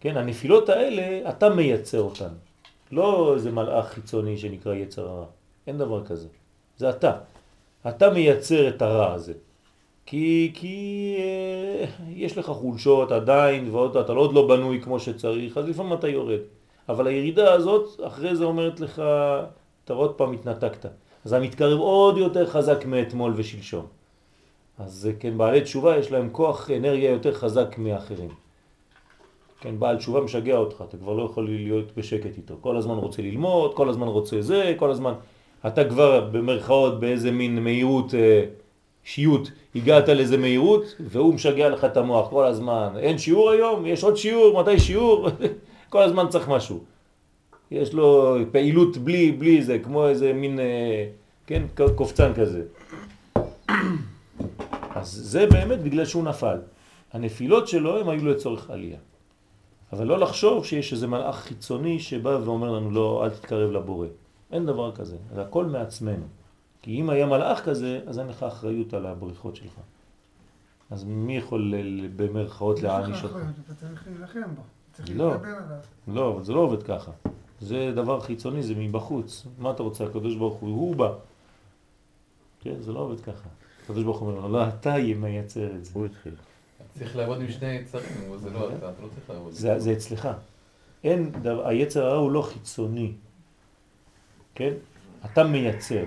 כן, 0.00 0.16
הנפילות 0.16 0.68
האלה, 0.68 1.30
אתה 1.30 1.48
מייצר 1.48 2.00
אותן. 2.00 2.28
לא 2.92 3.34
איזה 3.34 3.50
מלאך 3.50 3.86
חיצוני 3.86 4.38
שנקרא 4.38 4.74
יצר 4.74 5.08
הרע. 5.08 5.26
אין 5.66 5.78
דבר 5.78 6.04
כזה. 6.04 6.28
זה 6.76 6.90
אתה. 6.90 7.12
אתה 7.88 8.10
מייצר 8.10 8.68
את 8.68 8.82
הרע 8.82 9.12
הזה. 9.12 9.32
כי, 10.06 10.50
כי 10.54 11.16
אה, 11.18 11.84
יש 12.08 12.38
לך 12.38 12.46
חולשות 12.46 13.12
עדיין, 13.12 13.68
ועוד 13.70 13.96
אתה 13.96 14.12
לא 14.12 14.20
עוד 14.20 14.32
לא 14.32 14.48
בנוי 14.48 14.80
כמו 14.82 15.00
שצריך, 15.00 15.58
אז 15.58 15.68
לפעמים 15.68 15.92
אתה 15.92 16.08
יורד. 16.08 16.40
אבל 16.88 17.06
הירידה 17.06 17.52
הזאת, 17.52 18.00
אחרי 18.06 18.36
זה 18.36 18.44
אומרת 18.44 18.80
לך, 18.80 19.02
אתה 19.84 19.92
עוד 19.92 20.14
פעם 20.14 20.32
התנתקת. 20.32 20.86
אז 21.24 21.32
אתה 21.32 21.42
מתקרב 21.42 21.78
עוד 21.80 22.18
יותר 22.18 22.46
חזק 22.46 22.84
מאתמול 22.86 23.32
ושלשום. 23.36 23.86
אז 24.78 25.08
כן, 25.20 25.38
בעלי 25.38 25.60
תשובה 25.60 25.98
יש 25.98 26.12
להם 26.12 26.28
כוח 26.32 26.70
אנרגיה 26.70 27.10
יותר 27.10 27.34
חזק 27.34 27.74
מאחרים. 27.78 28.30
כן, 29.60 29.78
בעל 29.78 29.96
תשובה 29.96 30.20
משגע 30.20 30.56
אותך, 30.56 30.84
אתה 30.88 30.96
כבר 30.96 31.12
לא 31.12 31.22
יכול 31.22 31.46
להיות 31.46 31.96
בשקט 31.96 32.36
איתו. 32.36 32.54
כל 32.60 32.76
הזמן 32.76 32.94
רוצה 32.94 33.22
ללמוד, 33.22 33.74
כל 33.74 33.88
הזמן 33.88 34.06
רוצה 34.06 34.42
זה, 34.42 34.74
כל 34.76 34.90
הזמן... 34.90 35.12
אתה 35.66 35.84
כבר 35.88 36.28
במרכאות 36.32 37.00
באיזה 37.00 37.30
מין 37.30 37.64
מהירות, 37.64 38.14
אה, 38.14 38.44
שיות, 39.04 39.50
הגעת 39.74 40.08
לאיזה 40.08 40.36
מהירות, 40.36 40.82
והוא 41.00 41.34
משגע 41.34 41.68
לך 41.68 41.84
את 41.84 41.96
המוח 41.96 42.30
כל 42.30 42.44
הזמן. 42.46 42.88
אין 42.96 43.18
שיעור 43.18 43.50
היום? 43.50 43.86
יש 43.86 44.04
עוד 44.04 44.16
שיעור? 44.16 44.62
מתי 44.62 44.80
שיעור? 44.80 45.28
כל 45.92 46.02
הזמן 46.02 46.28
צריך 46.28 46.48
משהו. 46.48 46.80
יש 47.70 47.94
לו 47.94 48.36
פעילות 48.52 48.96
בלי, 48.96 49.32
בלי 49.32 49.62
זה, 49.62 49.78
כמו 49.78 50.08
איזה 50.08 50.32
מין, 50.32 50.60
אה, 50.60 51.08
כן, 51.46 51.62
קופצן 51.94 52.32
כזה. 52.34 52.62
אז 54.94 55.08
זה 55.08 55.46
באמת 55.46 55.82
בגלל 55.82 56.04
שהוא 56.04 56.24
נפל. 56.24 56.58
הנפילות 57.12 57.68
שלו 57.68 58.00
הם 58.00 58.08
היו 58.08 58.26
לצורך 58.26 58.70
עלייה. 58.70 58.98
אבל 59.92 60.06
לא 60.06 60.18
לחשוב 60.18 60.64
שיש 60.64 60.92
איזה 60.92 61.06
מלאך 61.06 61.36
חיצוני 61.36 62.00
שבא 62.00 62.38
ואומר 62.44 62.70
לנו 62.72 62.90
לא, 62.90 63.24
אל 63.24 63.30
תתקרב 63.30 63.70
לבורא. 63.70 64.06
אין 64.52 64.66
דבר 64.66 64.92
כזה, 64.92 65.16
זה 65.34 65.42
הכל 65.42 65.66
מעצמנו. 65.66 66.24
כי 66.82 67.00
אם 67.00 67.10
היה 67.10 67.26
מלאך 67.26 67.60
כזה, 67.60 68.00
אז 68.06 68.18
אין 68.18 68.26
לך 68.26 68.42
אחריות 68.42 68.94
על 68.94 69.06
הבריחות 69.06 69.56
שלך. 69.56 69.72
אז 70.90 71.04
מי 71.04 71.36
יכול 71.36 71.74
במרכאות 72.16 72.78
יש 72.78 72.84
לך 72.84 72.90
להעניש 72.90 73.24
אותך? 73.24 73.34
אחריות, 73.34 73.54
אתה 73.64 73.74
צריך 73.74 74.06
להילחם 74.06 74.54
בו. 74.54 74.62
צריך 74.92 75.10
לא. 75.14 75.30
להתגבר 75.30 75.48
עליו. 75.48 75.78
לא, 76.08 76.34
אבל 76.34 76.44
זה 76.44 76.52
לא 76.52 76.60
עובד 76.60 76.82
ככה. 76.82 77.10
זה 77.60 77.92
דבר 77.94 78.20
חיצוני, 78.20 78.62
זה 78.62 78.74
מבחוץ. 78.74 79.46
מה 79.58 79.70
אתה 79.70 79.82
רוצה? 79.82 80.04
הקדוש 80.04 80.36
ברוך 80.36 80.54
הוא, 80.54 80.70
הוא 80.70 80.96
בא. 80.96 81.12
כן, 82.60 82.80
זה 82.80 82.92
לא 82.92 83.00
עובד 83.00 83.20
ככה. 83.20 83.48
הקדוש 83.84 84.04
ברוך 84.04 84.18
הוא 84.18 84.30
אומר 84.30 84.46
לא, 84.46 84.68
אתה 84.68 84.94
מייצר 85.16 85.74
את 85.74 85.84
זה. 85.84 85.90
הוא 85.94 86.06
התחיל. 86.06 86.34
צריך 86.98 87.16
לעבוד 87.16 87.40
עם 87.40 87.50
שני 87.50 87.66
יצרים, 87.66 88.38
זה 88.38 88.50
לא 88.50 88.68
אתה, 88.68 88.76
אתה 88.76 89.02
לא 89.02 89.08
צריך 89.08 89.30
לעבוד. 89.30 89.52
זה, 89.52 89.78
זה 89.78 89.92
אצלך. 89.92 90.28
אין, 91.04 91.32
דבר, 91.42 91.68
היצר 91.68 92.06
הרע 92.06 92.18
הוא 92.18 92.30
לא 92.30 92.42
חיצוני. 92.42 93.12
כן? 94.54 94.72
אתה 95.24 95.44
מייצר. 95.44 96.04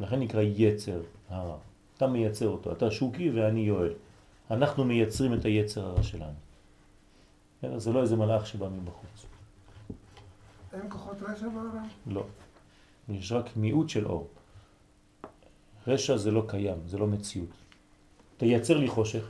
לכן 0.00 0.20
נקרא 0.20 0.42
יצר 0.42 1.00
הרע. 1.28 1.56
אתה 1.96 2.06
מייצר 2.06 2.48
אותו. 2.48 2.72
אתה 2.72 2.90
שוקי 2.90 3.30
ואני 3.30 3.60
יואל. 3.60 3.92
אנחנו 4.50 4.84
מייצרים 4.84 5.34
את 5.34 5.44
היצר 5.44 5.86
הרע 5.86 6.02
שלנו. 6.02 6.38
כן? 7.60 7.78
זה 7.78 7.92
לא 7.92 8.00
איזה 8.00 8.16
מלאך 8.16 8.46
שבא 8.46 8.68
מבחוץ. 8.68 9.29
אין 10.72 10.82
כוחות 10.88 11.16
רשע 11.22 11.48
בעולם? 11.48 11.88
לא. 12.06 12.24
יש 13.08 13.32
רק 13.32 13.56
מיעוט 13.56 13.88
של 13.88 14.06
אור. 14.06 14.28
רשע 15.86 16.16
זה 16.16 16.30
לא 16.30 16.44
קיים, 16.48 16.78
זה 16.86 16.98
לא 16.98 17.06
מציאות. 17.06 17.48
תייצר 18.36 18.76
לי 18.76 18.88
חושך. 18.88 19.28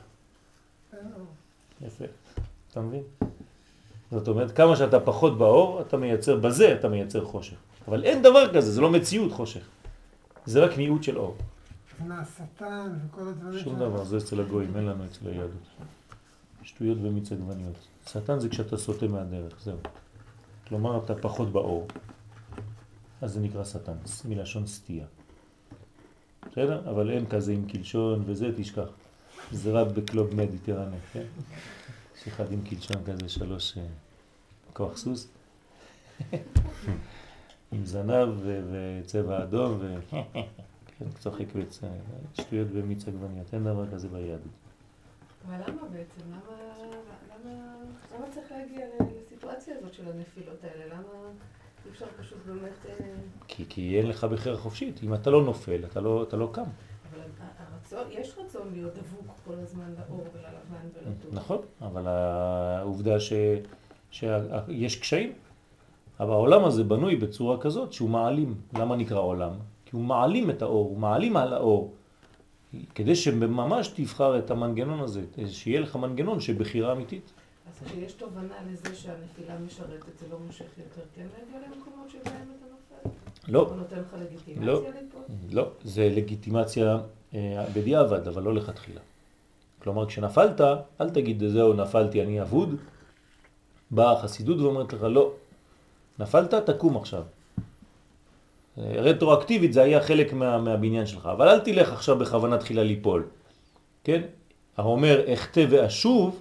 יפה. 1.81 2.05
אתה 2.71 2.81
מבין? 2.81 3.03
זאת 4.11 4.27
אומרת, 4.27 4.51
כמה 4.57 4.75
שאתה 4.75 4.99
פחות 4.99 5.37
באור, 5.37 5.81
אתה 5.81 5.97
מייצר, 5.97 6.39
בזה 6.39 6.73
אתה 6.79 6.89
מייצר 6.89 7.25
חושך. 7.25 7.55
אבל 7.87 8.03
אין 8.03 8.21
דבר 8.21 8.53
כזה, 8.53 8.71
זה 8.71 8.81
לא 8.81 8.91
מציאות 8.91 9.31
חושך. 9.31 9.67
זה 10.45 10.63
רק 10.63 10.77
מיעוט 10.77 11.03
של 11.03 11.17
אור. 11.17 11.35
לפני 11.93 12.15
השטן 12.15 12.93
וכל 13.05 13.27
הדברים 13.27 13.59
שום. 13.59 13.75
דבר, 13.79 14.03
זה 14.03 14.17
אצל 14.17 14.39
הגויים, 14.39 14.75
אין 14.75 14.85
לנו 14.85 15.05
אצל 15.05 15.27
היהדות. 15.27 15.67
שטויות 16.63 16.97
ומיץ 17.01 17.31
עגבניות. 17.31 17.75
שטן 18.07 18.39
זה 18.39 18.49
כשאתה 18.49 18.77
סוטה 18.77 19.07
מהדרך, 19.07 19.61
זהו. 19.63 19.77
כלומר, 20.71 21.03
אתה 21.05 21.15
פחות 21.15 21.51
באור. 21.51 21.87
אז 23.21 23.33
זה 23.33 23.39
נקרא 23.39 23.63
שטן, 23.63 23.97
מלשון 24.29 24.67
סטייה. 24.67 25.05
בסדר? 26.51 26.89
אבל 26.89 27.09
אין 27.09 27.25
כזה 27.25 27.53
עם 27.53 27.65
קלשון 27.67 28.23
וזה, 28.25 28.51
תשכח. 28.57 28.87
זה 29.51 29.71
רק 29.71 29.87
בקלוב 29.87 30.35
מדיטרנה, 30.35 30.95
כן? 31.13 31.23
יש 32.15 32.27
אחד 32.27 32.51
עם 32.51 32.61
קלשון 32.61 32.97
כזה, 33.05 33.29
שלוש 33.29 33.77
אה, 33.77 33.83
כוח 34.73 34.97
סוס. 34.97 35.27
עם 37.71 37.85
זנב 37.85 38.29
וצבע 38.43 39.43
אדום 39.43 39.77
ו... 39.79 39.95
כן, 40.87 41.05
צוחק 41.19 41.45
וצ... 41.55 41.81
שטויות 42.33 42.67
במיץ 42.67 43.07
עגבניות, 43.07 43.53
אין 43.53 43.63
דבר 43.63 43.91
כזה 43.91 44.07
ביהדות. 44.07 44.47
אבל 45.47 45.55
למה 45.67 45.81
בעצם? 45.91 46.21
למה, 48.13 48.25
צריך 48.33 48.51
להגיע 48.51 48.85
ל- 48.85 49.30
לסיטואציה 49.41 49.75
הזאת 49.77 49.93
של 49.93 50.03
הנפילות 50.07 50.63
האלה? 50.63 50.95
למה 50.95 51.09
אי 51.85 51.91
אפשר 51.91 52.05
פשוט 52.19 52.37
באמת... 52.45 52.85
אה, 52.89 53.05
כי, 53.47 53.65
כי 53.69 53.97
אין 53.97 54.07
לך 54.07 54.23
בחירה 54.23 54.57
חופשית, 54.57 55.03
אם 55.03 55.13
אתה 55.13 55.29
לא 55.29 55.43
נופל, 55.43 55.85
אתה 55.85 56.01
לא, 56.01 56.23
אתה 56.23 56.37
לא 56.37 56.49
קם. 56.51 56.63
אבל 57.11 57.21
הרצון, 57.57 58.11
יש 58.11 58.35
רצון 58.37 58.69
להיות 58.73 58.93
דבוק 58.93 59.35
כל 59.45 59.53
הזמן 59.53 59.93
לאור 59.97 60.25
וללבן 60.33 60.87
ולטוב. 60.93 61.33
נכון, 61.33 61.57
אבל 61.81 62.07
העובדה 62.07 63.19
ש, 63.19 63.33
שיש 64.11 64.99
קשיים. 64.99 65.33
אבל 66.19 66.31
העולם 66.31 66.65
הזה 66.65 66.83
בנוי 66.83 67.15
בצורה 67.15 67.57
כזאת 67.61 67.93
שהוא 67.93 68.09
מעלים. 68.09 68.55
למה 68.73 68.95
נקרא 68.95 69.19
עולם? 69.19 69.51
כי 69.85 69.95
הוא 69.95 70.03
מעלים 70.03 70.49
את 70.49 70.61
האור, 70.61 70.89
הוא 70.89 70.97
מעלים 70.97 71.37
על 71.37 71.53
האור. 71.53 71.93
כדי 72.95 73.15
שממש 73.15 73.87
תבחר 73.87 74.39
את 74.39 74.51
המנגנון 74.51 74.99
הזה, 74.99 75.21
שיהיה 75.47 75.79
לך 75.79 75.95
מנגנון 75.95 76.39
שבחירה 76.39 76.91
אמיתית. 76.91 77.33
כשיש 77.85 78.13
תובנה 78.13 78.55
לזה 78.71 78.95
שהנפילה 78.95 79.59
משרתת, 79.65 80.17
זה 80.19 80.25
לא 80.31 80.37
מושך 80.47 80.65
יותר 80.77 81.01
כן 81.15 81.21
להגיע 81.21 81.67
למקומות 81.67 82.09
שבהם 82.09 82.25
אתה 82.25 82.65
נופל? 82.71 83.09
לא, 83.47 83.59
או 83.59 83.75
נותן 83.75 83.99
לך 83.99 84.15
לגיטימציה 84.21 84.65
לא. 84.65 84.81
ליפול? 85.01 85.21
לא, 85.51 85.71
זה 85.83 86.09
לגיטימציה 86.15 86.99
אה, 87.33 87.65
בדיעבד, 87.73 88.27
אבל 88.27 88.43
לא 88.43 88.53
לכתחילה. 88.53 89.01
כלומר, 89.79 90.05
כשנפלת, 90.05 90.61
אל 91.01 91.09
תגיד, 91.09 91.43
זהו, 91.47 91.73
נפלתי, 91.73 92.21
אני 92.21 92.41
אבוד. 92.41 92.75
באה 93.91 94.11
החסידות 94.11 94.59
ואומרת 94.59 94.93
לך, 94.93 95.03
לא, 95.03 95.31
נפלת, 96.19 96.53
תקום 96.53 96.97
עכשיו. 96.97 97.23
אה, 98.77 98.83
רטרואקטיבית 98.97 99.73
זה 99.73 99.81
היה 99.81 100.01
חלק 100.01 100.33
מה, 100.33 100.57
מהבניין 100.57 101.05
שלך, 101.05 101.25
אבל 101.25 101.49
אל 101.49 101.59
תלך 101.59 101.91
עכשיו 101.91 102.17
בכוונה 102.17 102.57
תחילה 102.57 102.83
ליפול. 102.83 103.25
כן? 104.03 104.21
האומר, 104.77 105.33
אחטא 105.33 105.65
ואשוב, 105.69 106.39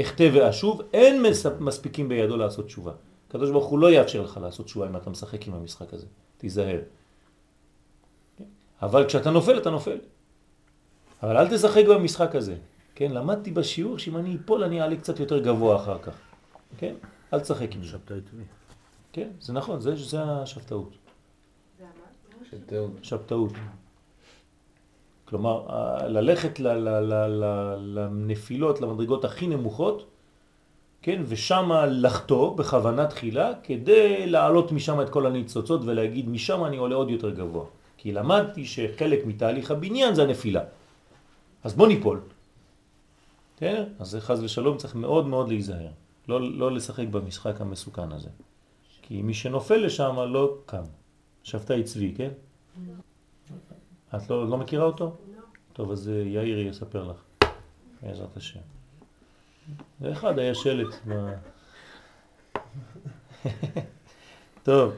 אחטא 0.00 0.30
ואשוב, 0.34 0.82
אין 0.92 1.22
מס- 1.22 1.46
מספיקים 1.60 2.08
בידו 2.08 2.36
לעשות 2.36 2.66
תשובה. 2.66 2.92
הקדוש 3.28 3.50
ברוך 3.50 3.66
הוא 3.66 3.78
לא 3.78 3.90
יאפשר 3.90 4.22
לך 4.22 4.36
לעשות 4.42 4.66
תשובה 4.66 4.88
אם 4.88 4.96
אתה 4.96 5.10
משחק 5.10 5.46
עם 5.48 5.54
המשחק 5.54 5.94
הזה. 5.94 6.06
תיזהר. 6.38 6.80
אבל 8.82 9.06
כשאתה 9.06 9.30
נופל, 9.30 9.58
אתה 9.58 9.70
נופל. 9.70 9.98
אבל 11.22 11.36
אל 11.36 11.56
תשחק 11.56 11.84
במשחק 11.90 12.34
הזה. 12.34 12.56
כן, 12.94 13.12
למדתי 13.12 13.50
בשיעור 13.50 13.98
שאם 13.98 14.16
אני 14.16 14.36
אפול 14.44 14.64
אני 14.64 14.82
אעלה 14.82 14.96
קצת 14.96 15.20
יותר 15.20 15.38
גבוה 15.38 15.76
אחר 15.76 15.98
כך. 15.98 16.14
כן? 16.78 16.94
אל 17.34 17.40
תשחק 17.40 17.74
עם 17.74 17.82
זה. 17.82 17.88
שבתאי 17.88 18.16
כן, 19.12 19.28
זה 19.40 19.52
נכון, 19.52 19.80
זה, 19.80 19.96
זה 19.96 20.22
השבתאות. 20.22 20.90
זה 21.78 21.84
מה? 21.84 22.44
של 22.50 22.58
תיעוד. 22.66 22.98
שבתאות. 23.02 23.52
כלומר, 25.30 25.66
ללכת 26.06 26.60
לנפילות, 27.80 28.80
למדרגות 28.80 29.24
הכי 29.24 29.46
נמוכות, 29.46 30.06
כן, 31.02 31.22
ושמה 31.26 31.86
לחטוא 31.86 32.56
בכוונה 32.56 33.06
תחילה, 33.06 33.52
כדי 33.62 34.26
לעלות 34.26 34.72
משם 34.72 35.00
את 35.00 35.10
כל 35.10 35.26
הניצוצות 35.26 35.80
ולהגיד, 35.84 36.28
משם 36.28 36.64
אני 36.64 36.76
עולה 36.76 36.94
עוד 36.94 37.10
יותר 37.10 37.30
גבוה. 37.30 37.64
כי 37.96 38.12
למדתי 38.12 38.66
שחלק 38.66 39.26
מתהליך 39.26 39.70
הבניין 39.70 40.14
זה 40.14 40.22
הנפילה. 40.22 40.62
אז 41.64 41.74
בוא 41.74 41.88
ניפול. 41.88 42.20
כן? 43.56 43.84
אז 43.98 44.16
חז 44.20 44.42
ושלום 44.42 44.76
צריך 44.76 44.94
מאוד 44.94 45.26
מאוד 45.26 45.48
להיזהר. 45.48 45.94
לא, 46.28 46.40
לא 46.40 46.72
לשחק 46.72 47.06
במשחק 47.06 47.60
המסוכן 47.60 48.12
הזה. 48.12 48.28
כי 49.02 49.22
מי 49.22 49.34
שנופל 49.34 49.76
לשם 49.76 50.16
לא 50.28 50.54
קם. 50.66 50.84
שבתאי 51.42 51.82
צבי, 51.82 52.14
כן? 52.16 52.30
את 54.16 54.30
לא, 54.30 54.48
לא 54.48 54.56
מכירה 54.56 54.84
אותו? 54.84 55.16
טוב, 55.72 55.90
אז 55.90 56.08
אה, 56.08 56.14
יאיר 56.14 56.58
יספר 56.58 57.04
לך, 57.04 57.48
בעזרת 58.02 58.36
השם. 58.36 58.60
ואחד 60.00 60.38
היה 60.38 60.54
שלט. 60.54 60.94
ב... 61.08 61.34
טוב, 64.62 64.92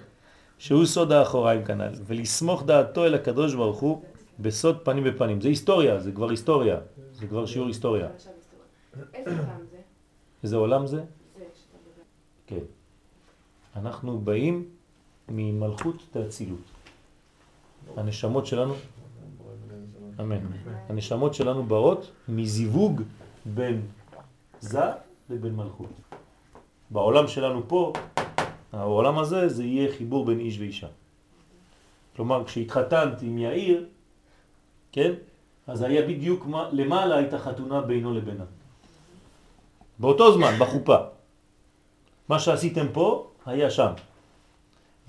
שהוא 0.58 0.86
סוד 0.86 1.12
האחוריים 1.12 1.64
כנ"ל, 1.64 1.92
ולסמוך 2.06 2.62
דעתו 2.62 3.06
אל 3.06 3.14
הקדוש 3.14 3.54
ברוך 3.54 3.80
הוא 3.80 4.02
בסוד 4.38 4.78
פנים 4.84 5.04
בפנים. 5.04 5.40
זה 5.40 5.48
היסטוריה, 5.48 6.00
זה 6.00 6.12
כבר 6.12 6.30
היסטוריה, 6.30 6.78
זה 7.12 7.26
כבר 7.26 7.46
שיעור 7.46 7.68
היסטוריה. 7.68 8.08
איזה 10.42 10.56
עולם 10.56 10.86
זה? 10.86 11.04
כן. 12.46 12.64
אנחנו 13.76 14.18
באים 14.18 14.68
ממלכות 15.28 16.16
האצילות. 16.16 16.60
הנשמות 17.96 18.46
שלנו, 18.46 18.74
אמן. 20.20 20.36
הנשמות 20.88 21.34
שלנו 21.34 21.62
באות 21.62 22.10
מזיווג 22.28 23.02
בין 23.46 23.80
זה 24.60 24.80
לבין 25.30 25.56
מלכות. 25.56 25.90
בעולם 26.90 27.28
שלנו 27.28 27.62
פה, 27.68 27.92
העולם 28.72 29.18
הזה, 29.18 29.48
זה 29.48 29.64
יהיה 29.64 29.92
חיבור 29.96 30.24
בין 30.26 30.40
איש 30.40 30.58
ואישה. 30.58 30.86
כלומר, 32.16 32.44
כשהתחתנת 32.44 33.22
עם 33.22 33.38
יאיר, 33.38 33.86
כן? 34.92 35.12
אז 35.66 35.82
היה 35.82 36.02
בדיוק 36.06 36.46
מה- 36.46 36.68
למעלה 36.72 37.16
הייתה 37.16 37.38
חתונה 37.38 37.80
בינו 37.80 38.14
לבינה. 38.14 38.44
באותו 39.98 40.32
זמן, 40.34 40.54
בחופה. 40.60 40.96
מה 42.28 42.38
שעשיתם 42.38 42.86
פה, 42.92 43.30
היה 43.46 43.70
שם. 43.70 43.92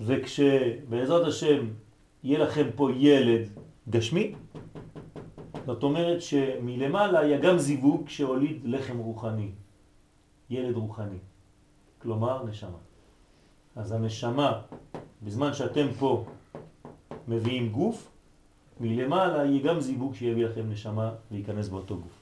וכשבעזרת 0.00 1.26
השם 1.26 1.66
יהיה 2.24 2.38
לכם 2.38 2.66
פה 2.76 2.88
ילד 2.96 3.48
גשמי, 3.90 4.34
זאת 5.66 5.82
אומרת 5.82 6.22
שמלמעלה 6.22 7.18
היה 7.20 7.38
גם 7.38 7.58
זיווג 7.58 8.08
שהוליד 8.08 8.60
לחם 8.64 8.98
רוחני, 8.98 9.50
ילד 10.50 10.76
רוחני, 10.76 11.18
כלומר 11.98 12.44
נשמה. 12.44 12.78
אז 13.76 13.92
הנשמה, 13.92 14.60
בזמן 15.22 15.52
שאתם 15.52 15.86
פה 15.98 16.24
מביאים 17.28 17.68
גוף, 17.72 18.10
מלמעלה 18.80 19.44
יהיה 19.44 19.62
גם 19.62 19.80
זיווג 19.80 20.14
שיביא 20.14 20.46
לכם 20.46 20.70
נשמה 20.70 21.14
להיכנס 21.30 21.68
באותו 21.68 21.96
גוף. 21.96 22.18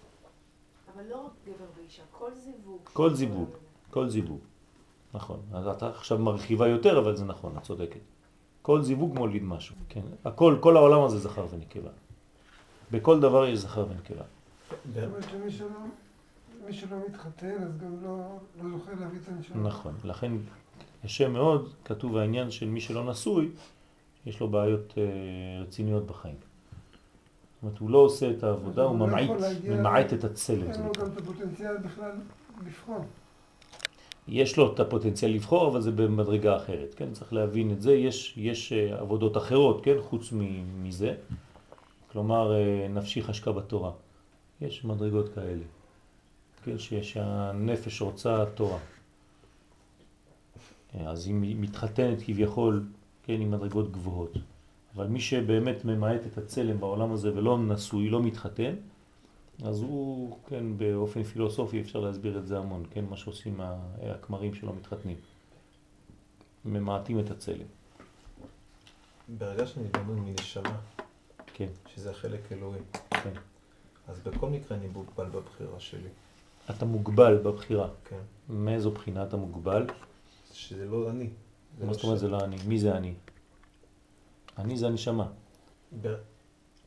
אבל 0.94 1.02
לא 1.10 1.16
רק 1.26 1.32
גבר 1.46 1.64
ואישה, 1.76 2.02
כל 2.10 2.30
זיווג. 2.34 2.80
כל 2.92 3.14
זיווג. 3.14 3.48
כל 3.90 4.08
זיווג. 4.08 4.40
נכון. 5.14 5.40
אז 5.52 5.66
אתה 5.66 5.88
עכשיו 5.88 6.18
מרחיבה 6.18 6.68
יותר, 6.68 6.98
אבל 6.98 7.16
זה 7.16 7.24
נכון, 7.24 7.56
את 7.56 7.62
צודקת. 7.62 8.00
כל 8.62 8.82
זיווג 8.82 9.14
מוליד 9.14 9.42
משהו, 9.42 9.76
כן. 9.88 10.02
הכל, 10.24 10.56
כל 10.60 10.76
העולם 10.76 11.02
הזה 11.04 11.18
זכר 11.18 11.46
ונקבה. 11.50 11.90
בכל 12.92 13.20
דבר 13.20 13.46
יש 13.46 13.58
זכר 13.58 13.86
ונקבה. 13.90 14.24
מי 16.66 16.72
שלא 16.72 16.96
מתחתן, 17.08 17.62
אז 17.62 17.78
גם 17.78 17.96
לא, 18.02 18.18
לא 18.62 18.70
זוכה 18.70 18.90
להביא 19.00 19.18
את 19.22 19.28
הנשמה. 19.28 19.68
נכון. 19.68 19.94
לכן 20.04 20.32
קשה 21.02 21.28
מאוד, 21.28 21.72
כתוב 21.84 22.16
העניין 22.16 22.50
של 22.50 22.68
מי 22.68 22.80
שלא 22.80 23.10
נשוי, 23.10 23.48
יש 24.26 24.40
לו 24.40 24.48
בעיות 24.48 24.94
אה, 24.98 25.02
רציניות 25.62 26.06
בחיים. 26.06 26.34
זאת 26.34 27.62
אומרת, 27.62 27.78
הוא 27.78 27.90
לא 27.90 27.98
עושה 27.98 28.30
את 28.30 28.42
העבודה, 28.42 28.82
הוא 28.82 28.98
לא 28.98 29.06
ממעיט, 29.06 29.30
ממעט 29.68 30.12
את 30.12 30.24
הצלם. 30.24 30.70
אין 30.70 30.82
לו. 30.82 30.92
גם 30.98 31.06
את 31.06 31.18
הפוטנציאל 31.18 31.76
בכלל 31.76 32.10
לבחור. 32.66 33.04
יש 34.28 34.56
לו 34.56 34.74
את 34.74 34.80
הפוטנציאל 34.80 35.30
לבחור, 35.30 35.68
אבל 35.68 35.80
זה 35.80 35.90
במדרגה 35.90 36.56
אחרת, 36.56 36.94
כן? 36.96 37.12
צריך 37.12 37.32
להבין 37.32 37.70
את 37.70 37.82
זה. 37.82 37.92
יש, 37.92 38.34
יש 38.36 38.72
אה, 38.72 39.00
עבודות 39.00 39.36
אחרות, 39.36 39.84
כן? 39.84 39.94
חוץ 40.00 40.32
מזה. 40.82 41.14
כלומר, 42.12 42.54
אה, 42.54 42.88
נפשי 42.88 43.22
חשקה 43.22 43.52
בתורה. 43.52 43.90
יש 44.60 44.84
מדרגות 44.84 45.34
כאלה, 45.34 45.64
כן? 46.64 46.78
שהנפש 46.78 48.00
רוצה 48.00 48.44
תורה. 48.54 48.78
אה, 50.94 51.10
אז 51.10 51.26
היא 51.26 51.34
מתחתנת 51.58 52.18
כביכול, 52.26 52.86
כן, 53.22 53.40
עם 53.40 53.50
מדרגות 53.50 53.92
גבוהות. 53.92 54.32
אבל 54.96 55.06
מי 55.06 55.20
שבאמת 55.20 55.84
ממעט 55.84 56.20
את 56.26 56.38
הצלם 56.38 56.80
בעולם 56.80 57.12
הזה 57.12 57.36
ולא 57.36 57.58
נשוי, 57.58 58.08
לא 58.08 58.22
מתחתן, 58.22 58.74
אז 59.64 59.80
הוא, 59.80 60.36
כן, 60.48 60.76
באופן 60.76 61.22
פילוסופי 61.22 61.80
אפשר 61.80 62.00
להסביר 62.00 62.38
את 62.38 62.46
זה 62.46 62.58
המון, 62.58 62.84
כן, 62.90 63.04
מה 63.10 63.16
שעושים 63.16 63.60
הכמרים 64.02 64.54
שלא 64.54 64.72
מתחתנים. 64.74 65.16
ממעטים 66.64 67.20
את 67.20 67.30
הצלם, 67.30 67.66
ברגע 69.38 69.66
שאני 69.66 69.88
בנוי 69.88 70.20
מנשמה, 70.20 70.78
כן, 71.54 71.66
שזה 71.94 72.10
החלק 72.10 72.52
אלוהי, 72.52 72.80
כן. 73.10 73.32
אז 74.08 74.20
בכל 74.20 74.48
מקרה 74.48 74.78
אני 74.78 74.86
מוגבל 74.86 75.24
בבחירה 75.26 75.80
שלי, 75.80 76.08
אתה 76.70 76.84
מוגבל 76.84 77.38
בבחירה. 77.38 77.88
כן? 78.04 78.18
מאיזו 78.48 78.90
בחינה 78.90 79.22
אתה 79.22 79.36
מוגבל? 79.36 79.86
שזה 80.52 80.86
לא 80.86 81.10
אני. 81.10 81.28
זה 81.78 81.84
מה 81.84 81.90
לא 81.90 81.94
זאת 81.94 82.04
אומרת. 82.04 82.18
זה 82.18 82.28
לא 82.28 82.44
אני? 82.44 82.56
מי 82.66 82.78
זה 82.78 82.96
אני? 82.96 83.14
אני 84.58 84.76
זה 84.76 84.86
הנשמה. 84.86 85.26
ב- 86.02 86.14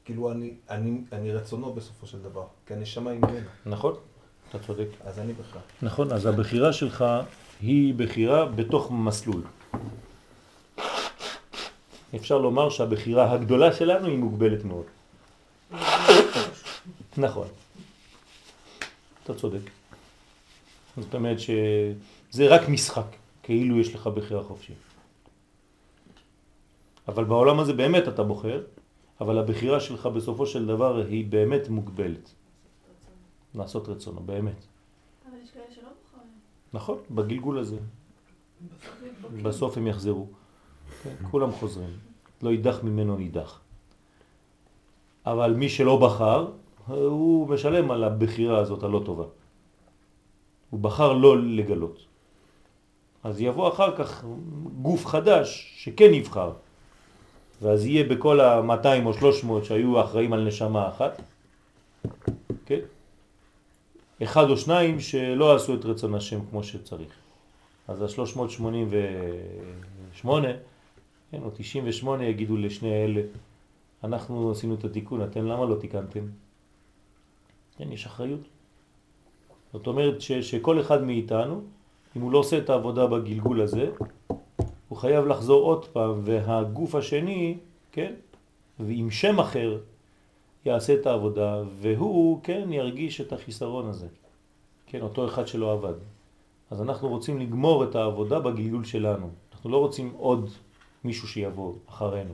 כאילו 0.05 0.31
אני, 0.31 0.53
אני, 0.69 1.01
אני 1.11 1.31
רצונו 1.33 1.73
בסופו 1.73 2.07
של 2.07 2.21
דבר, 2.21 2.45
כי 2.65 2.73
הנשמה 2.73 3.11
היא 3.11 3.19
ממנו, 3.19 3.47
נכון? 3.65 3.93
אתה 4.49 4.59
צודק. 4.59 4.87
אז 5.05 5.19
אני 5.19 5.33
בכלל. 5.33 5.61
נכון, 5.81 6.11
אז 6.11 6.25
הבחירה 6.25 6.73
שלך 6.73 7.05
היא 7.61 7.93
בחירה 7.97 8.45
בתוך 8.45 8.91
מסלול. 8.91 9.41
אפשר 12.15 12.37
לומר 12.37 12.69
שהבחירה 12.69 13.31
הגדולה 13.31 13.73
שלנו 13.73 14.07
היא 14.07 14.17
מוגבלת 14.17 14.63
מאוד. 14.65 14.85
נכון. 17.17 17.47
אתה 19.23 19.33
צודק. 19.33 19.69
זאת 20.97 21.15
אומרת 21.15 21.37
שזה 21.39 22.47
רק 22.47 22.69
משחק, 22.69 23.07
כאילו 23.43 23.79
יש 23.79 23.95
לך 23.95 24.07
בחירה 24.07 24.43
חופשית. 24.43 24.77
אבל 27.07 27.23
בעולם 27.23 27.59
הזה 27.59 27.73
באמת 27.73 28.07
אתה 28.07 28.23
בוחר, 28.23 28.63
אבל 29.21 29.37
הבחירה 29.37 29.79
שלך 29.79 30.05
בסופו 30.05 30.45
של 30.45 30.65
דבר 30.65 31.05
היא 31.07 31.25
באמת 31.25 31.69
מוגבלת. 31.69 32.31
לעשות 33.55 33.89
רצונו, 33.89 34.21
באמת. 34.21 34.65
אבל 35.25 35.37
יש 35.43 35.51
כאלה 35.51 35.65
שלא 35.75 35.89
בוחרים. 36.03 36.31
נכון, 36.73 36.97
בגלגול 37.11 37.59
הזה. 37.59 37.77
בסוף 39.43 39.77
הם 39.77 39.87
יחזרו. 39.87 40.27
כן, 41.05 41.27
כולם 41.31 41.51
חוזרים. 41.51 41.89
לא 42.41 42.49
יידח 42.49 42.83
ממנו 42.83 43.17
נידח. 43.17 43.59
אבל 45.25 45.53
מי 45.53 45.69
שלא 45.69 45.97
בחר, 45.97 46.47
הוא 46.87 47.49
משלם 47.49 47.91
על 47.91 48.03
הבחירה 48.03 48.59
הזאת 48.59 48.83
הלא 48.83 49.01
טובה. 49.05 49.23
הוא 50.69 50.79
בחר 50.79 51.13
לא 51.13 51.41
לגלות. 51.41 52.05
אז 53.23 53.41
יבוא 53.41 53.69
אחר 53.69 53.97
כך 53.97 54.25
גוף 54.81 55.05
חדש 55.05 55.73
שכן 55.77 56.13
יבחר. 56.13 56.51
ואז 57.61 57.85
יהיה 57.85 58.03
בכל 58.03 58.39
ה-200 58.39 59.05
או 59.05 59.13
300 59.13 59.65
שהיו 59.65 60.01
אחראים 60.01 60.33
על 60.33 60.47
נשמה 60.47 60.89
אחת, 60.89 61.21
כן? 62.65 62.79
אחד 64.23 64.49
או 64.49 64.57
שניים 64.57 64.99
שלא 64.99 65.55
עשו 65.55 65.75
את 65.75 65.85
רצון 65.85 66.15
השם 66.15 66.39
כמו 66.49 66.63
שצריך. 66.63 67.13
אז 67.87 68.01
ה-388, 68.01 70.27
כן, 71.31 71.43
או 71.43 71.49
98 71.53 72.25
יגידו 72.25 72.57
לשני 72.57 73.03
אלה, 73.03 73.21
אנחנו 74.03 74.51
עשינו 74.51 74.75
את 74.75 74.83
התיקון, 74.83 75.23
אתם 75.23 75.45
למה 75.45 75.65
לא 75.65 75.75
תיקנתם? 75.75 76.25
כן, 77.77 77.91
יש 77.91 78.05
אחריות. 78.05 78.41
זאת 79.73 79.87
אומרת 79.87 80.21
ש, 80.21 80.31
שכל 80.31 80.81
אחד 80.81 81.03
מאיתנו, 81.03 81.61
אם 82.17 82.21
הוא 82.21 82.31
לא 82.31 82.37
עושה 82.37 82.57
את 82.57 82.69
העבודה 82.69 83.07
בגלגול 83.07 83.61
הזה, 83.61 83.91
הוא 84.89 84.97
חייב 84.97 85.25
לחזור 85.25 85.63
עוד 85.63 85.85
פעם, 85.85 86.21
והגוף 86.23 86.95
השני, 86.95 87.57
כן, 87.91 88.13
ועם 88.79 89.11
שם 89.11 89.39
אחר, 89.39 89.79
יעשה 90.65 90.93
את 90.93 91.05
העבודה, 91.05 91.63
והוא, 91.79 92.39
כן, 92.43 92.73
ירגיש 92.73 93.21
את 93.21 93.33
החיסרון 93.33 93.87
הזה. 93.87 94.07
כן, 94.85 95.01
אותו 95.01 95.25
אחד 95.25 95.47
שלא 95.47 95.71
עבד. 95.71 95.93
אז 96.71 96.81
אנחנו 96.81 97.09
רוצים 97.09 97.39
לגמור 97.39 97.83
את 97.83 97.95
העבודה 97.95 98.39
בגלגול 98.39 98.83
שלנו. 98.83 99.29
אנחנו 99.53 99.69
לא 99.69 99.77
רוצים 99.77 100.13
עוד 100.17 100.49
מישהו 101.05 101.27
שיבוא 101.27 101.73
אחרינו. 101.89 102.33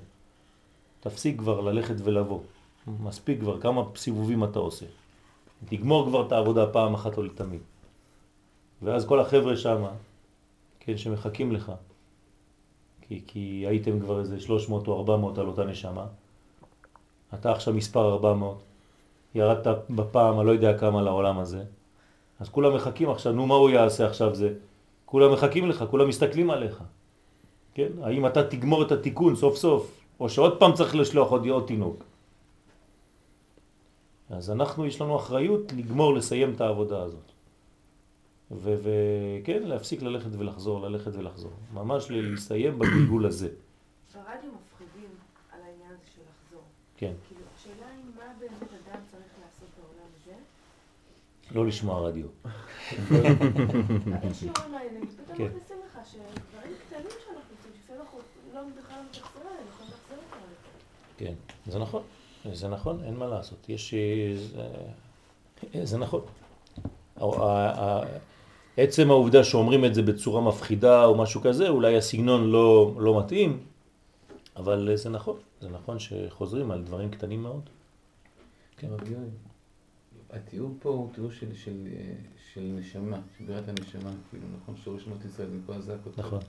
תפסיק 1.00 1.40
כבר 1.40 1.62
ללכת 1.62 1.96
ולבוא. 2.04 2.40
מספיק 2.88 3.40
כבר, 3.40 3.62
כמה 3.62 3.82
סיבובים 3.96 4.44
אתה 4.44 4.60
עושה. 4.60 4.86
תגמור 5.66 6.06
כבר 6.06 6.28
את 6.28 6.32
העבודה 6.32 6.68
פעם 6.68 6.94
אחת 6.94 7.18
או 7.18 7.24
לתמיד. 7.24 7.62
ואז 8.82 9.06
כל 9.06 9.20
החבר'ה 9.20 9.58
שם, 9.58 9.86
כן, 10.80 10.98
שמחכים 10.98 11.52
לך, 11.52 11.72
כי, 13.02 13.22
כי 13.28 13.66
הייתם 13.68 14.00
כבר 14.00 14.20
איזה 14.20 14.40
300 14.40 14.88
או 14.88 15.00
400 15.00 15.38
על 15.38 15.48
אותה 15.48 15.66
נשמה, 15.66 16.06
אתה 17.34 17.52
עכשיו 17.52 17.74
מספר 17.74 18.14
400, 18.14 18.62
ירדת 19.36 19.68
בפעם 19.90 20.40
הלא 20.40 20.52
יודע 20.52 20.78
כמה 20.78 21.02
לעולם 21.02 21.40
הזה, 21.40 21.64
אז 22.40 22.50
כולם 22.50 22.76
מחכים 22.76 23.10
עכשיו, 23.10 23.34
נו 23.34 23.48
מה 23.48 23.56
הוא 23.56 23.70
יעשה 23.70 24.06
עכשיו 24.08 24.36
זה? 24.36 24.54
כולם 25.06 25.34
מחכים 25.34 25.70
לך, 25.70 25.86
כולם 25.90 26.08
מסתכלים 26.08 26.50
עליך. 26.50 26.84
כן? 27.74 27.90
האם 28.02 28.28
אתה 28.28 28.48
תגמור 28.48 28.84
את 28.84 28.92
התיקון 28.92 29.36
סוף 29.36 29.56
סוף, 29.58 30.02
או 30.20 30.30
שעוד 30.30 30.60
פעם 30.60 30.74
צריך 30.74 30.96
לשלוח 30.96 31.32
עוד, 31.32 31.48
עוד 31.48 31.68
תינוק. 31.68 32.04
אז 34.30 34.52
אנחנו, 34.52 34.86
יש 34.86 35.02
לנו 35.02 35.16
אחריות 35.16 35.74
לגמור, 35.78 36.14
לסיים 36.14 36.54
את 36.54 36.62
העבודה 36.62 37.02
הזאת. 37.04 37.32
וכן, 38.52 39.64
להפסיק 39.64 40.02
ללכת 40.02 40.30
ולחזור, 40.38 40.82
ללכת 40.82 41.12
ולחזור. 41.16 41.52
ממש 41.74 42.12
להסתיים 42.12 42.80
בגלגול 42.80 43.26
הזה. 43.26 43.50
ברדיו 44.14 44.52
מפחידים 44.52 45.10
על 45.52 45.60
העניין 45.62 45.92
הזה 45.92 46.06
של 46.16 46.22
לחזור. 46.22 46.64
כן. 46.98 47.14
כאילו, 47.28 47.42
השאלה 47.56 47.88
היא 47.96 48.06
מה 48.16 48.34
באמת 48.40 48.62
אדם 48.62 49.00
צריך 49.12 49.32
לעשות 49.44 49.70
בעולם 49.78 50.10
הזה? 50.22 50.34
לא 51.52 51.66
לשמוע 51.66 52.08
רדיו. 52.08 52.28
יש 54.32 54.40
שיעורים 54.40 54.72
מעניינים, 54.72 55.08
פתאום. 55.08 55.48
מכניסים 55.48 55.78
לך 55.86 56.00
שדברים 56.12 56.74
קטנים 56.88 57.12
שאנחנו 57.26 57.56
עושים, 57.58 57.72
שלפעמים 57.76 58.02
אנחנו 58.02 58.20
לא 58.62 58.68
בכלל 58.82 59.00
יכולים 59.14 59.68
אותם. 59.80 60.16
כן, 61.18 61.34
זה 61.68 61.80
נכון, 61.80 62.04
זה 62.54 62.68
נכון, 62.68 63.04
אין 63.04 63.16
מה 63.16 63.28
לעשות. 63.28 63.70
יש... 63.70 63.94
אה, 63.94 64.36
זה, 65.74 65.86
זה 65.86 65.98
נכון. 65.98 66.22
עצם 68.78 69.12
העובדה 69.12 69.44
שאומרים 69.44 69.86
את 69.86 69.96
זה 69.96 70.02
בצורה 70.02 70.42
מפחידה 70.42 71.06
או 71.06 71.18
משהו 71.18 71.42
כזה, 71.42 71.70
אולי 71.70 71.98
הסגנון 71.98 72.50
לא, 72.50 72.96
לא 72.98 73.20
מתאים, 73.20 73.64
אבל 74.56 74.90
זה 74.96 75.10
נכון. 75.10 75.38
זה 75.62 75.70
נכון 75.70 76.00
שחוזרים 76.00 76.72
על 76.72 76.84
דברים 76.84 77.12
קטנים 77.12 77.44
מאוד. 77.44 77.70
כן. 78.78 78.88
התיאור 80.30 80.72
פה 80.80 80.90
הוא 80.90 81.14
תיאור 81.14 81.32
של, 81.32 81.56
של, 81.56 81.88
אה, 81.96 82.14
של 82.54 82.62
נשמה, 82.62 83.20
של 83.38 83.46
בירת 83.46 83.68
הנשמה, 83.68 84.12
כאילו, 84.30 84.44
נכון, 84.62 84.76
שורש 84.84 85.04
שמות 85.04 85.26
ישראל, 85.26 85.48
מכל 85.50 85.74
הזעקות. 85.74 86.18
נכון. 86.18 86.40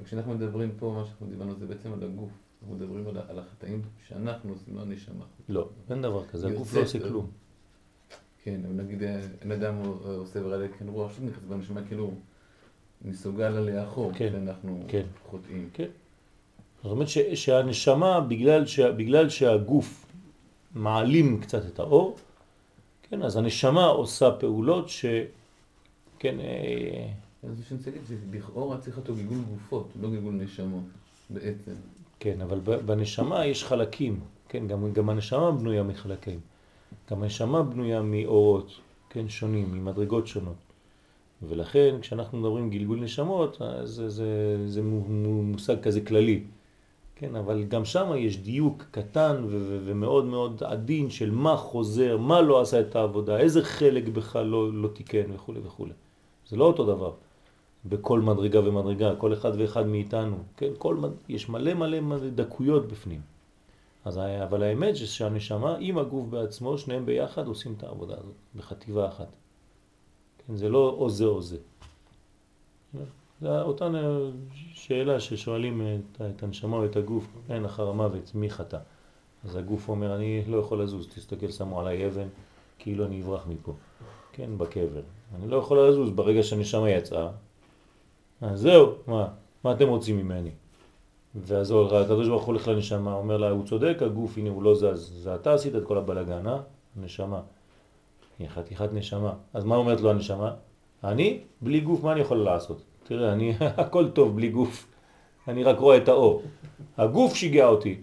וכשאנחנו 0.00 0.34
מדברים 0.34 0.70
פה, 0.78 0.94
מה 0.96 1.04
שאנחנו 1.04 1.26
דיברנו 1.26 1.54
זה 1.58 1.66
בעצם 1.66 1.92
על 1.92 2.02
הגוף. 2.02 2.30
אנחנו 2.62 2.74
מדברים 2.74 3.08
על, 3.08 3.38
החטאים 3.38 3.82
שאנחנו 4.08 4.52
עושים, 4.52 4.76
לא 4.76 4.82
הנשמה. 4.82 5.24
לא, 5.48 5.68
אין 5.90 6.02
דבר 6.02 6.26
כזה, 6.26 6.48
הגוף 6.48 6.74
לא 6.74 6.80
עושה 6.80 6.98
אה, 6.98 7.08
כלום. 7.08 7.30
כן, 8.42 8.60
אבל 8.64 8.74
נגיד, 8.74 9.02
אה, 9.02 9.20
אין 9.40 9.52
אדם 9.52 9.74
אה, 9.82 10.10
עושה 10.10 10.46
ורע 10.46 10.68
כן 10.78 10.88
רוח, 10.88 11.12
שוב 11.16 11.24
נכנס 11.24 11.44
בנשמה, 11.48 11.80
כאילו, 11.88 12.10
מסוגל 13.04 13.48
לה 13.48 13.60
לאחור, 13.60 14.12
כן, 14.14 14.28
כשאנחנו 14.28 14.84
כן. 14.88 15.06
חוטאים. 15.30 15.68
זאת 16.82 16.92
אומרת 16.92 17.08
ש, 17.08 17.18
שהנשמה, 17.18 18.20
בגלל, 18.20 18.66
ש, 18.66 18.80
בגלל 18.80 19.28
שהגוף 19.28 20.06
מעלים 20.74 21.40
קצת 21.40 21.66
את 21.66 21.78
האור, 21.78 22.16
כן, 23.02 23.22
אז 23.22 23.36
הנשמה 23.36 23.86
עושה 23.86 24.30
פעולות 24.30 24.88
ש... 24.88 25.04
כן, 26.18 26.40
אה, 26.40 27.08
אז 27.42 27.64
שאני 27.68 27.78
רוצה 27.78 27.90
להגיד, 27.90 28.06
שלכאורה 28.32 28.78
צריך 28.78 28.98
לו 29.08 29.14
גלגול 29.14 29.38
גופות, 29.50 29.88
לא 30.02 30.10
גלגול 30.10 30.34
נשמות, 30.34 30.82
בעצם. 31.30 31.72
כן, 32.20 32.40
אבל 32.40 32.58
בנשמה 32.60 33.46
יש 33.46 33.64
חלקים, 33.64 34.20
כן, 34.48 34.66
גם, 34.66 34.92
גם 34.92 35.08
הנשמה 35.10 35.50
בנויה 35.52 35.82
מחלקים. 35.82 36.40
גם 37.10 37.22
הנשמה 37.22 37.62
בנויה 37.62 38.02
מאורות, 38.02 38.72
כן, 39.10 39.28
שונים, 39.28 39.72
ממדרגות 39.72 40.26
שונות. 40.26 40.54
ולכן 41.42 41.96
כשאנחנו 42.00 42.38
מדברים 42.38 42.70
גלגול 42.70 43.00
נשמות, 43.00 43.62
אז 43.62 43.88
זה, 43.90 44.08
זה, 44.08 44.56
זה 44.66 44.82
מו- 44.82 45.42
מושג 45.42 45.80
כזה 45.82 46.00
כללי. 46.00 46.42
כן, 47.16 47.36
אבל 47.36 47.64
גם 47.64 47.84
שם 47.84 48.12
יש 48.16 48.38
דיוק 48.38 48.84
קטן 48.90 49.44
ומאוד 49.84 50.24
מאוד 50.24 50.62
עדין 50.66 51.10
של 51.10 51.30
מה 51.30 51.56
חוזר, 51.56 52.16
מה 52.16 52.40
לא 52.40 52.60
עשה 52.60 52.80
את 52.80 52.96
העבודה, 52.96 53.38
איזה 53.38 53.64
חלק 53.64 54.08
בכלל 54.08 54.46
לא, 54.46 54.72
לא 54.72 54.88
תיקן 54.88 55.32
וכו' 55.34 55.54
וכו'. 55.64 55.86
זה 56.48 56.56
לא 56.56 56.64
אותו 56.64 56.84
דבר. 56.84 57.12
בכל 57.84 58.20
מדרגה 58.20 58.60
ומדרגה, 58.68 59.16
כל 59.16 59.32
אחד 59.32 59.52
ואחד 59.58 59.86
מאיתנו, 59.86 60.36
כן, 60.56 60.70
כל, 60.78 60.96
יש 61.28 61.48
מלא 61.48 61.74
מלא 61.74 62.00
מלא 62.00 62.28
דקויות 62.28 62.88
בפנים. 62.88 63.20
אז, 64.04 64.18
אבל 64.42 64.62
האמת 64.62 64.96
שהנשמה 64.96 65.76
עם 65.80 65.98
הגוף 65.98 66.26
בעצמו, 66.26 66.78
שניהם 66.78 67.06
ביחד 67.06 67.46
עושים 67.46 67.74
את 67.78 67.82
העבודה 67.82 68.14
הזאת, 68.14 68.34
בחטיבה 68.56 69.08
אחת. 69.08 69.28
כן, 70.46 70.56
זה 70.56 70.68
לא 70.68 70.96
או 70.98 71.10
זה 71.10 71.24
או 71.24 71.42
זה. 71.42 71.56
זה 73.40 73.60
אותה 73.62 73.88
נ- 73.88 74.30
שאלה 74.74 75.20
ששואלים 75.20 75.82
את, 75.82 76.20
את 76.36 76.42
הנשמה 76.42 76.76
או 76.76 76.84
את 76.84 76.96
הגוף, 76.96 77.26
כן, 77.48 77.64
אחר 77.64 77.88
המוות, 77.88 78.34
מי 78.34 78.50
חטא? 78.50 78.78
אז 79.44 79.56
הגוף 79.56 79.88
אומר, 79.88 80.16
אני 80.16 80.42
לא 80.46 80.56
יכול 80.56 80.82
לזוז, 80.82 81.06
תסתכל, 81.14 81.50
שמו 81.50 81.80
עליי 81.80 82.06
אבן, 82.06 82.28
כאילו 82.78 83.06
אני 83.06 83.22
אברח 83.22 83.46
מפה, 83.48 83.72
כן, 84.32 84.50
בקבר. 84.58 85.02
אני 85.34 85.48
לא 85.48 85.56
יכול 85.56 85.88
לזוז 85.88 86.10
ברגע 86.10 86.42
שהנשמה 86.42 86.90
יצאה, 86.90 87.30
אז 88.40 88.60
זהו, 88.60 88.94
מה? 89.06 89.28
מה 89.64 89.72
אתם 89.72 89.88
רוצים 89.88 90.16
ממני? 90.16 90.50
ואז 91.34 91.70
הקדוש 91.70 92.28
ברוך 92.28 92.42
הוא 92.42 92.52
הולך 92.52 92.68
לנשמה, 92.68 93.14
אומר 93.14 93.36
לה, 93.36 93.50
הוא 93.50 93.66
צודק, 93.66 93.96
הגוף, 94.00 94.38
הנה 94.38 94.50
הוא 94.50 94.62
לא 94.62 94.74
זז, 94.74 95.12
זה 95.22 95.34
אתה 95.34 95.54
עשית 95.54 95.76
את 95.76 95.84
כל 95.84 95.98
הבלגן, 95.98 96.46
אה? 96.46 96.58
נשמה. 96.96 97.40
היא 98.38 98.48
חתיכת 98.48 98.88
נשמה. 98.92 99.32
אז 99.54 99.64
מה 99.64 99.76
אומרת 99.76 100.00
לו 100.00 100.10
הנשמה? 100.10 100.54
אני, 101.04 101.40
בלי 101.60 101.80
גוף, 101.80 102.04
מה 102.04 102.12
אני 102.12 102.20
יכול 102.20 102.36
לעשות? 102.36 102.82
תראה, 103.04 103.32
אני, 103.32 103.54
הכל 103.82 104.10
טוב 104.10 104.36
בלי 104.36 104.48
גוף, 104.48 104.86
אני 105.48 105.64
רק 105.64 105.78
רואה 105.78 105.96
את 105.96 106.08
האור. 106.08 106.42
הגוף 106.96 107.34
שיגע 107.34 107.66
אותי. 107.66 108.00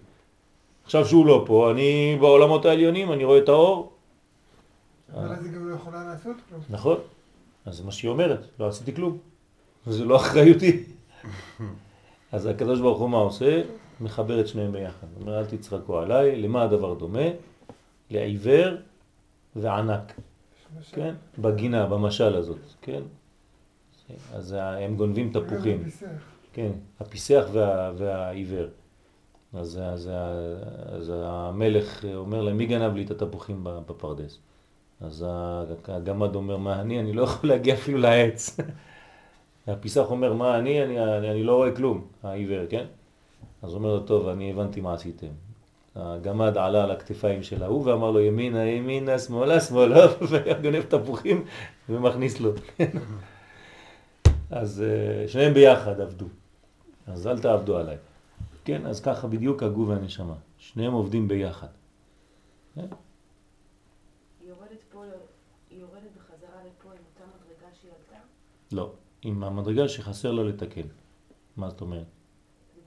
עכשיו 0.83 1.05
שהוא 1.05 1.25
לא 1.25 1.43
פה, 1.47 1.71
אני 1.71 2.17
בעולמות 2.19 2.65
העליונים, 2.65 3.11
אני 3.11 3.23
רואה 3.23 3.37
את 3.37 3.49
האור. 3.49 3.91
אבל 5.13 5.33
אז 5.33 5.45
היא 5.45 5.53
גם 5.53 5.69
לא 5.69 5.75
יכולה 5.75 6.03
לעשות 6.03 6.35
כלום. 6.49 6.61
נכון, 6.69 6.97
אז 7.65 7.75
זה 7.77 7.83
מה 7.83 7.91
שהיא 7.91 8.09
אומרת, 8.09 8.47
לא 8.59 8.67
עשיתי 8.67 8.95
כלום, 8.95 9.17
זה 9.85 10.05
לא 10.05 10.15
אחריותי. 10.15 10.83
אז 12.31 12.45
הקדוש 12.45 12.79
ברוך 12.79 12.99
הוא 12.99 13.09
מה 13.09 13.17
עושה? 13.17 13.61
מחבר 14.01 14.39
את 14.39 14.47
שניהם 14.47 14.71
ביחד. 14.71 15.07
הוא 15.15 15.21
אומר, 15.21 15.39
אל 15.39 15.45
תצחקו 15.45 15.99
עליי, 15.99 16.41
למה 16.41 16.63
הדבר 16.63 16.93
דומה? 16.93 17.27
לעיוור 18.09 18.75
וענק, 19.55 20.13
כן? 20.91 21.15
בגינה, 21.39 21.85
במשל 21.85 22.35
הזאת, 22.35 22.59
כן? 22.81 23.01
אז 24.33 24.55
הם 24.59 24.95
גונבים 24.95 25.31
תפוחים. 25.33 25.83
כן, 26.53 26.71
הפיסח 26.99 27.45
וה, 27.53 27.91
והעיוור. 27.97 28.67
אז, 29.53 29.79
אז, 29.83 30.09
אז 30.87 31.11
המלך 31.15 32.05
אומר 32.15 32.41
להם, 32.41 32.57
מי 32.57 32.65
גנב 32.65 32.95
לי 32.95 33.03
את 33.03 33.11
התפוחים 33.11 33.59
בפרדס? 33.63 34.39
אז 35.01 35.25
הגמד 35.87 36.35
אומר, 36.35 36.57
מה 36.57 36.81
אני? 36.81 36.99
אני 36.99 37.13
לא 37.13 37.21
יכול 37.21 37.49
להגיע 37.49 37.73
אפילו 37.73 37.97
לעץ. 37.97 38.57
הפיסח 39.67 40.05
אומר, 40.09 40.33
מה 40.33 40.57
אני? 40.57 40.83
אני, 40.83 40.99
אני, 41.17 41.31
אני 41.31 41.43
לא 41.43 41.55
רואה 41.55 41.75
כלום, 41.75 42.07
העיוור, 42.23 42.65
כן? 42.69 42.85
אז 43.61 43.69
הוא 43.69 43.77
אומר 43.77 43.93
לו, 43.93 43.99
טוב, 43.99 44.27
אני 44.27 44.51
הבנתי 44.51 44.81
מה 44.81 44.93
עשיתם. 44.93 45.27
הגמד 45.95 46.57
עלה 46.57 46.83
על 46.83 46.91
הכתפיים 46.91 47.43
של 47.43 47.63
ההוא 47.63 47.85
ואמר 47.85 48.11
לו, 48.11 48.19
ימינה, 48.19 48.65
ימינה, 48.65 49.19
שמאלה, 49.19 49.59
שמאלה, 49.59 50.05
וגונב 50.29 50.81
תפוחים 50.81 51.45
ומכניס 51.89 52.39
לו. 52.39 52.51
אז 54.49 54.83
אה, 54.83 55.27
שניהם 55.27 55.53
ביחד 55.53 56.01
עבדו. 56.01 56.25
אז 57.07 57.27
אל 57.27 57.39
תעבדו 57.39 57.77
עליי. 57.77 57.97
כן, 58.65 58.85
אז 58.85 59.01
ככה 59.01 59.27
בדיוק 59.27 59.63
הגוף 59.63 59.89
והנשמה. 59.89 60.33
שניהם 60.57 60.93
עובדים 60.93 61.27
ביחד. 61.27 61.67
כן? 62.75 62.85
יורדת 64.41 64.83
פה, 64.91 65.03
יורדת 65.71 66.11
בחזרה 66.17 66.59
לפה 66.59 66.89
עם 66.89 66.97
אותה 67.13 67.23
מדרגה 67.23 67.75
שהיא 67.81 67.91
עלתה? 67.91 68.21
לא, 68.71 68.91
עם 69.27 69.43
המדרגה 69.43 69.87
שחסר 69.87 70.31
לה 70.31 70.43
לתקן. 70.43 70.87
מה 71.57 71.69
זאת 71.69 71.81
אומרת? 71.81 72.05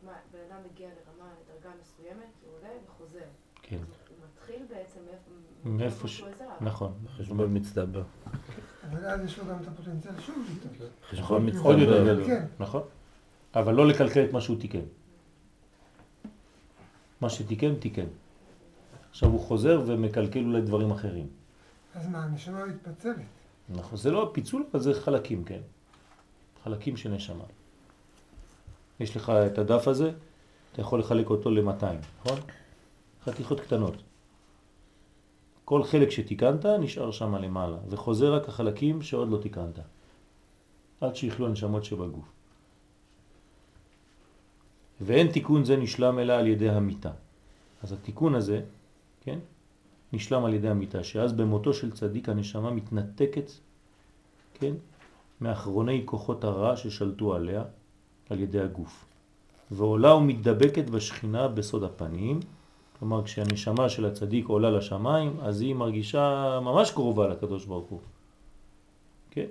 בן 0.03 0.39
אדם 0.49 0.57
מגיע 0.73 0.89
לרמה, 0.89 1.31
לדרגה 1.43 1.75
מסוימת, 1.81 2.33
הוא 2.45 2.55
עולה 2.57 2.69
וחוזר. 2.87 3.19
כן. 3.63 3.77
הוא 3.77 4.17
מתחיל 4.27 4.63
בעצם 4.69 5.01
מאיפה-. 5.65 6.09
שהוא 6.09 6.29
עזב. 6.29 6.45
נכון, 6.61 6.93
חשבון 7.17 7.57
מצטבר. 7.57 8.03
אבל 8.91 9.05
אז 9.05 9.25
יש 9.25 9.39
לו 9.39 9.45
גם 9.45 9.63
את 9.63 9.69
הפוטנציאל 9.69 10.21
שוב 10.21 10.37
לטעות. 10.51 10.91
חשבון 11.11 11.47
מצטבר. 11.47 11.63
עוד 11.63 11.79
יותר 11.79 12.13
גדול. 12.13 12.27
כן. 12.27 12.45
נכון. 12.59 12.83
אבל 13.55 13.75
לא 13.75 13.89
לקלקל 13.89 14.25
את 14.25 14.33
מה 14.33 14.41
שהוא 14.41 14.61
תיקן. 14.61 14.85
מה 17.21 17.31
שתיקן, 17.31 17.75
תיקן. 17.75 18.07
עכשיו 19.11 19.29
הוא 19.29 19.41
חוזר 19.41 19.83
ומקלקל 19.87 20.45
אולי 20.45 20.61
דברים 20.61 20.91
אחרים. 20.91 21.27
אז 21.95 22.09
מה, 22.09 22.25
הנשמה 22.25 22.67
מתפצלת. 22.67 23.17
נכון, 23.69 23.99
זה 23.99 24.11
לא 24.11 24.31
פיצול, 24.35 24.65
אבל 24.73 24.81
זה 24.81 24.95
חלקים, 24.95 25.45
כן. 25.45 25.61
חלקים 26.65 26.97
של 26.97 27.11
נשמה. 27.11 27.45
יש 29.01 29.17
לך 29.17 29.31
את 29.31 29.59
הדף 29.59 29.89
הזה, 29.89 30.13
אתה 30.73 30.81
יכול 30.81 31.01
לחלק 31.01 31.31
אותו 31.31 31.51
ל-200, 31.51 31.85
נכון? 32.21 32.39
חתיכות 33.25 33.61
קטנות. 33.61 33.95
כל 35.65 35.85
חלק 35.85 36.11
שתיקנת 36.11 36.67
נשאר 36.67 37.11
שם 37.11 37.35
למעלה, 37.35 37.77
וחוזר 37.89 38.35
רק 38.35 38.49
החלקים 38.49 39.03
שעוד 39.03 39.29
לא 39.29 39.39
תיקנת. 39.39 39.79
עד 41.01 41.17
שיכלו 41.17 41.47
הנשמות 41.47 41.85
שבגוף. 41.85 42.25
ואין 45.01 45.33
תיקון 45.33 45.65
זה 45.65 45.77
נשלם 45.77 46.19
אלא 46.19 46.33
על 46.33 46.47
ידי 46.47 46.71
המיטה. 46.71 47.11
אז 47.83 47.93
התיקון 47.93 48.35
הזה, 48.35 48.63
כן? 49.21 49.39
נשלם 50.13 50.45
על 50.45 50.55
ידי 50.55 50.69
המיטה, 50.69 51.05
שאז 51.05 51.33
במותו 51.33 51.75
של 51.75 51.93
צדיק 51.93 52.29
הנשמה 52.29 52.71
מתנתקת, 52.71 53.51
כן? 54.55 54.75
מאחרוני 55.41 56.03
כוחות 56.05 56.45
הרע 56.45 56.77
ששלטו 56.77 57.35
עליה 57.35 57.63
על 58.31 58.41
ידי 58.41 58.61
הגוף. 58.61 59.05
ועולה 59.71 60.15
ומתדבקת 60.15 60.91
בשכינה 60.91 61.49
בסוד 61.49 61.85
הפנים, 61.85 62.41
כלומר 62.99 63.25
כשהנשמה 63.25 63.89
של 63.89 64.05
הצדיק 64.07 64.47
עולה 64.47 64.71
לשמיים, 64.71 65.37
אז 65.43 65.61
היא 65.61 65.75
מרגישה 65.75 66.59
ממש 66.63 66.91
קרובה 66.91 67.29
לקדוש 67.29 67.65
ברוך 67.65 67.89
הוא. 67.89 68.01
כן? 69.31 69.47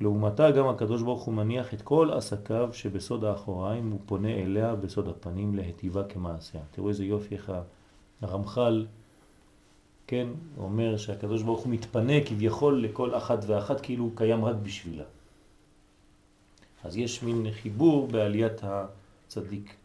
לעומתה 0.00 0.50
גם 0.50 0.68
הקדוש 0.68 1.02
ברוך 1.02 1.22
הוא 1.22 1.34
מניח 1.34 1.74
את 1.74 1.82
כל 1.82 2.10
עסקיו 2.12 2.68
שבסוד 2.72 3.24
האחוריים 3.24 3.90
הוא 3.90 4.00
פונה 4.06 4.34
אליה 4.34 4.74
בסוד 4.74 5.08
הפנים 5.08 5.54
להטיבה 5.54 6.04
כמעשיה. 6.04 6.60
תראו 6.70 6.88
איזה 6.88 7.04
יופי 7.04 7.34
איך 7.34 7.52
הרמח"ל, 8.22 8.86
כן, 10.10 10.28
אומר 10.58 10.96
שהקדוש 10.96 11.42
ברוך 11.42 11.60
הוא 11.60 11.72
מתפנה 11.72 12.12
כביכול 12.26 12.82
לכל 12.84 13.14
אחת 13.14 13.38
ואחת 13.46 13.80
כאילו 13.80 14.04
הוא 14.04 14.12
קיים 14.14 14.44
רק 14.44 14.56
בשבילה. 14.62 15.04
אז 16.84 16.96
יש 16.96 17.22
מין 17.22 17.52
חיבור 17.52 18.08
בעליית 18.08 18.60
הצדיק 18.62 19.76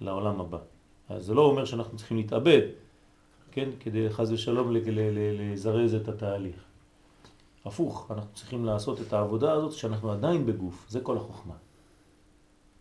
לעולם 0.00 0.40
הבא. 0.40 0.58
אז 1.08 1.24
זה 1.24 1.34
לא 1.34 1.42
אומר 1.42 1.64
שאנחנו 1.64 1.98
צריכים 1.98 2.16
להתאבד, 2.16 2.60
כן, 3.52 3.70
כדי 3.80 4.10
חז 4.10 4.32
ושלום 4.32 4.76
לזרז 4.76 5.94
את 5.94 6.08
התהליך. 6.08 6.64
הפוך, 7.64 8.10
אנחנו 8.10 8.34
צריכים 8.34 8.64
לעשות 8.64 9.00
את 9.00 9.12
העבודה 9.12 9.52
הזאת 9.52 9.72
שאנחנו 9.72 10.12
עדיין 10.12 10.46
בגוף, 10.46 10.86
זה 10.88 11.00
כל 11.00 11.16
החוכמה. 11.16 11.54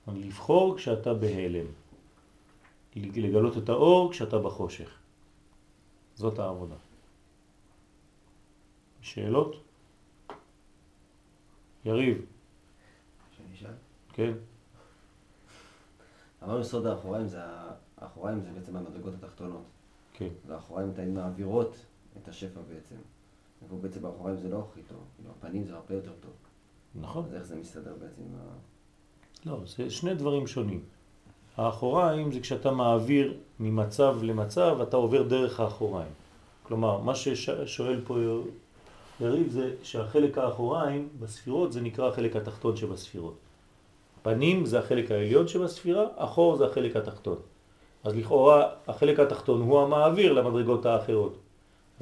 לבחור 0.08 0.78
כשאתה 0.78 1.14
בהלם, 1.14 1.66
לגלות 2.96 3.58
את 3.58 3.70
האור 3.70 4.12
כשאתה 4.12 4.40
בחושך. 4.40 5.03
זאת 6.16 6.40
העבודה. 6.40 6.76
שאלות? 9.02 9.56
יריב. 11.86 12.26
שאני 13.38 13.54
אשאל? 13.54 13.74
כן. 14.14 14.34
אמרנו 16.44 16.64
סוד 16.64 16.86
האחוריים 16.86 17.28
זה, 17.28 17.40
האחוריים 17.98 18.42
זה 18.42 18.52
בעצם 18.52 18.76
המדרגות 18.76 19.14
התחתונות. 19.14 19.64
כן. 20.14 20.30
והאחוריים 20.48 20.94
תמיד 20.94 21.10
מעבירות 21.10 21.86
את 22.18 22.28
השפע 22.28 22.62
בעצם. 22.62 22.96
ופה 23.66 23.76
בעצם 23.76 24.06
האחוריים 24.06 24.38
זה 24.38 24.50
לא 24.50 24.68
הכי 24.72 24.82
טוב, 24.84 25.04
כאילו 25.16 25.32
הפנים 25.32 25.66
זה 25.66 25.76
הרבה 25.76 25.96
יותר 25.96 26.14
טוב. 26.20 26.34
נכון. 26.96 27.26
אז 27.26 27.34
איך 27.34 27.44
זה 27.44 27.56
מסתדר 27.56 27.96
בעצם 28.00 28.22
עם 28.22 28.36
ה... 28.36 28.56
לא, 29.46 29.60
זה 29.66 29.90
שני 29.90 30.16
דברים 30.16 30.48
שונים. 30.48 30.84
האחוריים 31.58 32.32
זה 32.32 32.40
כשאתה 32.40 32.72
מעביר 32.72 33.34
ממצב 33.60 34.18
למצב, 34.22 34.78
אתה 34.82 34.98
עובר 34.98 35.22
דרך 35.22 35.60
האחוריים. 35.60 36.12
כלומר, 36.64 36.98
מה 36.98 37.16
ששואל 37.16 38.02
פה 38.08 38.18
יריב 39.22 39.52
זה 39.52 39.72
שהחלק 39.84 40.38
האחוריים 40.38 41.10
בספירות 41.20 41.74
זה 41.74 41.82
נקרא 41.82 42.08
החלק 42.08 42.36
התחתון 42.36 42.76
שבספירות. 42.76 43.36
פנים 44.22 44.66
זה 44.66 44.80
החלק 44.80 45.12
העליון 45.12 45.48
שבספירה, 45.48 46.06
אחור 46.16 46.56
זה 46.56 46.66
החלק 46.66 46.96
התחתון. 46.96 47.38
אז 48.04 48.16
לכאורה 48.16 48.70
החלק 48.88 49.20
התחתון 49.20 49.62
הוא 49.62 49.82
המעביר 49.82 50.34
למדרגות 50.34 50.86
האחרות. 50.86 51.38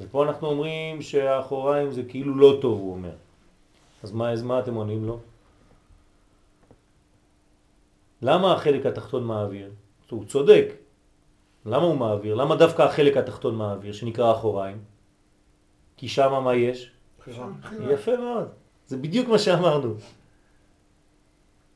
ופה 0.00 0.24
אנחנו 0.24 0.48
אומרים 0.48 1.02
שהאחוריים 1.02 1.92
זה 1.92 2.02
כאילו 2.02 2.34
לא 2.34 2.58
טוב, 2.60 2.78
הוא 2.78 2.92
אומר. 2.92 3.14
אז 4.02 4.12
מה, 4.12 4.30
אז 4.30 4.42
מה 4.42 4.58
אתם 4.58 4.74
עונים 4.74 5.04
לו? 5.04 5.18
למה 8.22 8.52
החלק 8.52 8.86
התחתון 8.86 9.24
מעביר? 9.24 9.70
הוא 10.10 10.24
צודק. 10.24 10.66
למה 11.66 11.84
הוא 11.84 11.96
מעביר? 11.96 12.34
למה 12.34 12.56
דווקא 12.56 12.82
החלק 12.82 13.16
התחתון 13.16 13.54
מעביר, 13.56 13.92
שנקרא 13.92 14.32
אחוריים? 14.32 14.78
כי 15.96 16.08
שמה 16.08 16.40
מה 16.40 16.54
יש? 16.54 16.90
יפה 17.90 18.16
מאוד. 18.16 18.48
זה 18.86 18.96
בדיוק 18.96 19.28
מה 19.28 19.38
שאמרנו. 19.38 19.94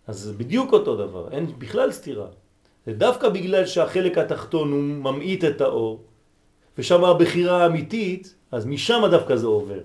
אז 0.07 0.18
זה 0.18 0.32
בדיוק 0.32 0.72
אותו 0.72 0.97
דבר, 0.97 1.30
אין 1.30 1.59
בכלל 1.59 1.92
סתירה. 1.92 2.26
זה 2.86 2.92
דווקא 2.92 3.28
בגלל 3.28 3.66
שהחלק 3.66 4.18
התחתון 4.18 4.72
הוא 4.72 4.82
ממעיט 4.82 5.44
את 5.44 5.61
האור, 5.61 6.05
ושם 6.78 7.05
הבחירה 7.05 7.62
האמיתית, 7.62 8.34
אז 8.53 8.66
משם 8.66 9.03
דווקא 9.11 9.36
זה 9.36 9.47
עובר. 9.47 9.80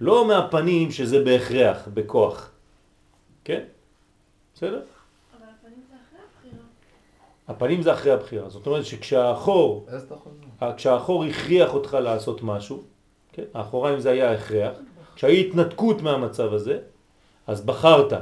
לא 0.00 0.28
מהפנים 0.28 0.90
שזה 0.90 1.24
בהכרח, 1.24 1.88
בכוח. 1.94 2.50
כן? 3.44 3.64
בסדר? 4.54 4.82
אבל 5.36 5.46
הפנים 5.58 5.82
זה 5.90 5.94
אחרי 5.94 6.18
הבחירה. 6.18 6.64
הפנים 7.48 7.82
זה 7.82 7.92
אחרי 7.92 8.12
הבחירה. 8.12 8.48
זאת 8.48 8.66
אומרת 8.66 8.84
אתה 10.04 10.14
חוזר. 10.16 10.76
כשהאחור 10.76 11.24
הכריח 11.24 11.74
אותך 11.74 11.94
לעשות 11.94 12.42
משהו, 12.42 12.82
כן? 13.32 13.42
האחוריים 13.54 14.00
זה 14.00 14.10
היה 14.10 14.32
הכרח, 14.32 14.72
כשהיית 15.14 15.48
התנתקות 15.50 16.02
מהמצב 16.02 16.52
הזה, 16.52 16.78
אז 17.46 17.60
בחרת. 17.60 18.12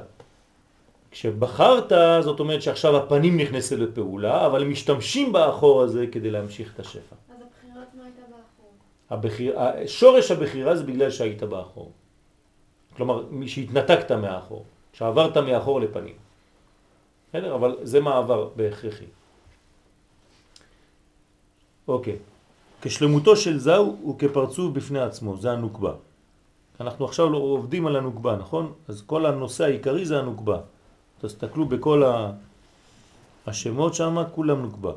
כשבחרת, 1.11 1.93
זאת 2.21 2.41
אומרת 2.41 2.63
שעכשיו 2.63 2.97
הפנים 2.97 3.41
נכנסו 3.41 3.77
לפעולה, 3.77 4.47
אבל 4.47 4.63
הם 4.63 4.71
משתמשים 4.71 5.33
באחור 5.33 5.83
הזה 5.83 6.07
כדי 6.07 6.31
להמשיך 6.31 6.75
את 6.75 6.81
השפע. 6.81 7.17
אז 7.31 7.37
הבחירה 7.37 7.83
עצמה 7.83 8.05
הייתה 8.05 8.23
באחור. 8.23 8.71
הבחיר, 9.11 9.59
שורש 9.87 10.31
הבחירה 10.31 10.77
זה 10.77 10.85
בגלל 10.85 11.11
שהיית 11.11 11.43
באחור. 11.43 11.91
כלומר, 12.97 13.25
שהתנתקת 13.47 14.13
מהאחור, 14.13 14.65
שעברת 14.93 15.37
מאחור 15.37 15.81
לפנים. 15.81 16.15
בסדר? 17.31 17.55
אבל 17.55 17.77
זה 17.83 18.01
מעבר 18.01 18.49
בהכרחי. 18.57 19.05
אוקיי. 21.89 22.17
כשלמותו 22.83 23.37
של 23.37 23.59
זהו 23.59 23.97
הוא 24.03 24.19
כפרצוף 24.19 24.73
בפני 24.73 25.01
עצמו, 25.01 25.37
זה 25.37 25.51
הנוקבה. 25.53 25.93
אנחנו 26.81 27.05
עכשיו 27.05 27.31
לא 27.31 27.39
עובדים 27.39 27.87
על 27.87 27.97
הנוקבה, 27.97 28.37
נכון? 28.37 28.73
אז 28.89 29.03
כל 29.07 29.27
הנושא 29.27 29.65
העיקרי 29.65 30.07
זה 30.07 30.19
הנוקבה. 30.19 30.59
תסתכלו 31.21 31.65
בכל 31.67 32.03
ה... 32.03 32.33
השמות 33.47 33.95
שם, 33.95 34.17
כולם 34.35 34.63
נוקבה. 34.63 34.93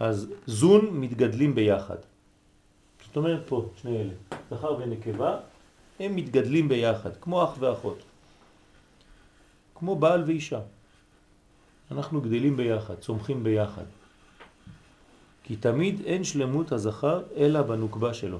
אז 0.00 0.28
זון 0.46 0.88
מתגדלים 0.92 1.54
ביחד. 1.54 1.96
זאת 3.06 3.16
אומרת 3.16 3.42
פה, 3.46 3.68
שני 3.82 4.00
אלה, 4.00 4.14
זכר 4.50 4.76
ונקבה, 4.78 5.36
הם 6.00 6.16
מתגדלים 6.16 6.68
ביחד, 6.68 7.10
כמו 7.20 7.44
אח 7.44 7.50
ואחות. 7.58 7.98
כמו 9.78 9.96
בעל 9.96 10.24
ואישה. 10.26 10.60
אנחנו 11.90 12.20
גדלים 12.20 12.56
ביחד, 12.56 12.94
צומחים 12.94 13.44
ביחד. 13.44 13.84
כי 15.42 15.56
תמיד 15.56 16.00
אין 16.04 16.24
שלמות 16.24 16.72
הזכר 16.72 17.22
אלא 17.36 17.62
בנוקבה 17.62 18.14
שלו. 18.14 18.38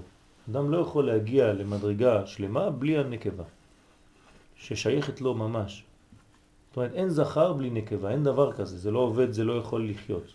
אדם 0.50 0.70
לא 0.70 0.78
יכול 0.78 1.06
להגיע 1.06 1.52
למדרגה 1.52 2.26
שלמה 2.26 2.70
בלי 2.70 2.98
הנקבה, 2.98 3.44
ששייכת 4.56 5.20
לו 5.20 5.34
ממש. 5.34 5.84
זאת 6.68 6.76
אומרת, 6.76 6.92
אין 6.92 7.08
זכר 7.08 7.52
בלי 7.52 7.70
נקבה, 7.70 8.10
אין 8.10 8.24
דבר 8.24 8.52
כזה, 8.52 8.78
זה 8.78 8.90
לא 8.90 8.98
עובד, 8.98 9.32
זה 9.32 9.44
לא 9.44 9.52
יכול 9.52 9.88
לחיות. 9.88 10.34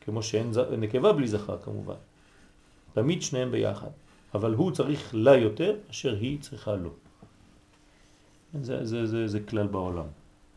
כמו 0.00 0.22
שאין 0.22 0.52
ז... 0.52 0.58
נקבה 0.58 1.12
בלי 1.12 1.28
זכר 1.28 1.58
כמובן. 1.58 2.00
תמיד 2.92 3.22
שניהם 3.22 3.50
ביחד. 3.50 3.90
אבל 4.34 4.54
הוא 4.54 4.70
צריך 4.70 5.10
לה 5.14 5.36
יותר 5.36 5.76
אשר 5.90 6.16
היא 6.20 6.40
צריכה 6.40 6.76
לו. 6.76 6.90
זה, 8.62 8.84
זה, 8.84 9.06
זה, 9.06 9.28
זה 9.28 9.40
כלל 9.40 9.66
בעולם. 9.66 10.06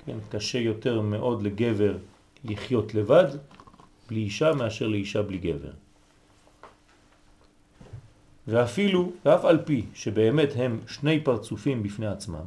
כן, 0.06 0.18
קשה 0.30 0.60
יותר 0.60 1.02
מאוד 1.02 1.42
לגבר 1.44 1.98
לחיות 2.44 2.94
לבד 2.96 3.28
בלי 4.10 4.20
אישה 4.20 4.54
מאשר 4.54 4.88
לאישה 4.88 5.22
בלי 5.22 5.38
גבר. 5.38 5.72
ואפילו, 8.48 9.12
ואף 9.26 9.46
על 9.46 9.60
פי 9.66 9.86
שבאמת 9.94 10.50
הם 10.56 10.80
שני 10.88 11.24
פרצופים 11.24 11.84
בפני 11.84 12.08
עצמם, 12.08 12.46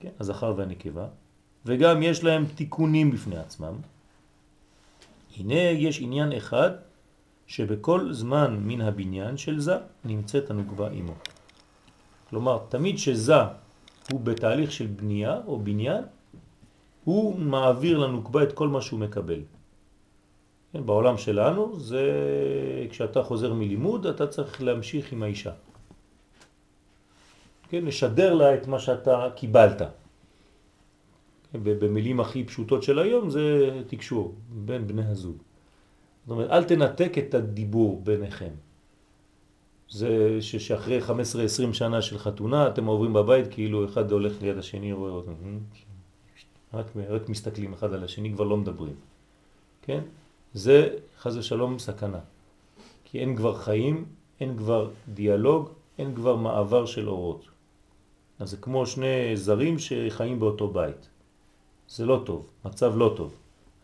כן, 0.00 0.10
הזכר 0.20 0.54
והנקבה, 0.56 1.06
וגם 1.66 2.02
יש 2.02 2.24
להם 2.24 2.44
תיקונים 2.54 3.10
בפני 3.10 3.36
עצמם, 3.36 3.74
הנה 5.36 5.54
יש 5.54 6.00
עניין 6.00 6.32
אחד 6.32 6.70
שבכל 7.46 8.12
זמן 8.12 8.60
מן 8.62 8.80
הבניין 8.80 9.36
של 9.36 9.60
זה 9.60 9.76
נמצאת 10.04 10.50
הנוקבה 10.50 10.90
עמו. 10.90 11.14
כלומר, 12.30 12.58
תמיד 12.68 12.98
שזה 12.98 13.34
הוא 14.12 14.20
בתהליך 14.20 14.72
של 14.72 14.86
בנייה 14.86 15.40
או 15.46 15.58
בניין, 15.60 16.04
הוא 17.04 17.38
מעביר 17.38 17.98
לנוקבה 17.98 18.42
את 18.42 18.52
כל 18.52 18.68
מה 18.68 18.80
שהוא 18.80 19.00
מקבל. 19.00 19.40
כן, 20.72 20.86
בעולם 20.86 21.18
שלנו 21.18 21.80
זה 21.80 22.02
כשאתה 22.90 23.22
חוזר 23.22 23.54
מלימוד 23.54 24.06
אתה 24.06 24.26
צריך 24.26 24.62
להמשיך 24.62 25.12
עם 25.12 25.22
האישה. 25.22 25.52
כן, 27.68 27.84
לשדר 27.84 28.34
לה 28.34 28.54
את 28.54 28.66
מה 28.66 28.78
שאתה 28.78 29.28
קיבלת. 29.34 29.82
כן, 31.52 31.58
במילים 31.62 32.20
הכי 32.20 32.44
פשוטות 32.44 32.82
של 32.82 32.98
היום 32.98 33.30
זה 33.30 33.70
תקשור 33.86 34.34
בין 34.50 34.86
בני 34.86 35.04
הזוג. 35.04 35.36
זאת 36.26 36.30
אומרת, 36.30 36.50
אל 36.50 36.64
תנתק 36.64 37.12
את 37.18 37.34
הדיבור 37.34 38.00
ביניכם. 38.04 38.50
זה 39.90 40.38
שאחרי 40.40 41.00
15-20 41.02 41.12
שנה 41.72 42.02
של 42.02 42.18
חתונה 42.18 42.68
אתם 42.68 42.86
עוברים 42.86 43.12
בבית 43.12 43.46
כאילו 43.50 43.84
אחד 43.84 44.12
הולך 44.12 44.42
ליד 44.42 44.58
השני 44.58 44.92
רואה 44.92 45.10
אותם. 45.10 45.32
רק, 46.74 46.86
רק 47.08 47.28
מסתכלים 47.28 47.72
אחד 47.72 47.92
על 47.92 48.04
השני, 48.04 48.32
כבר 48.32 48.44
לא 48.44 48.56
מדברים. 48.56 48.94
כן? 49.82 50.00
זה 50.54 50.88
חז 51.18 51.36
ושלום 51.36 51.78
סכנה. 51.78 52.18
כי 53.04 53.20
אין 53.20 53.36
כבר 53.36 53.54
חיים, 53.54 54.04
אין 54.40 54.56
כבר 54.56 54.90
דיאלוג, 55.14 55.68
אין 55.98 56.14
כבר 56.14 56.36
מעבר 56.36 56.86
של 56.86 57.08
אורות. 57.08 57.44
אז 58.38 58.50
זה 58.50 58.56
כמו 58.56 58.86
שני 58.86 59.36
זרים 59.36 59.76
שחיים 59.78 60.40
באותו 60.40 60.68
בית. 60.68 61.08
זה 61.88 62.06
לא 62.06 62.22
טוב, 62.26 62.46
מצב 62.64 62.96
לא 62.96 63.14
טוב. 63.16 63.34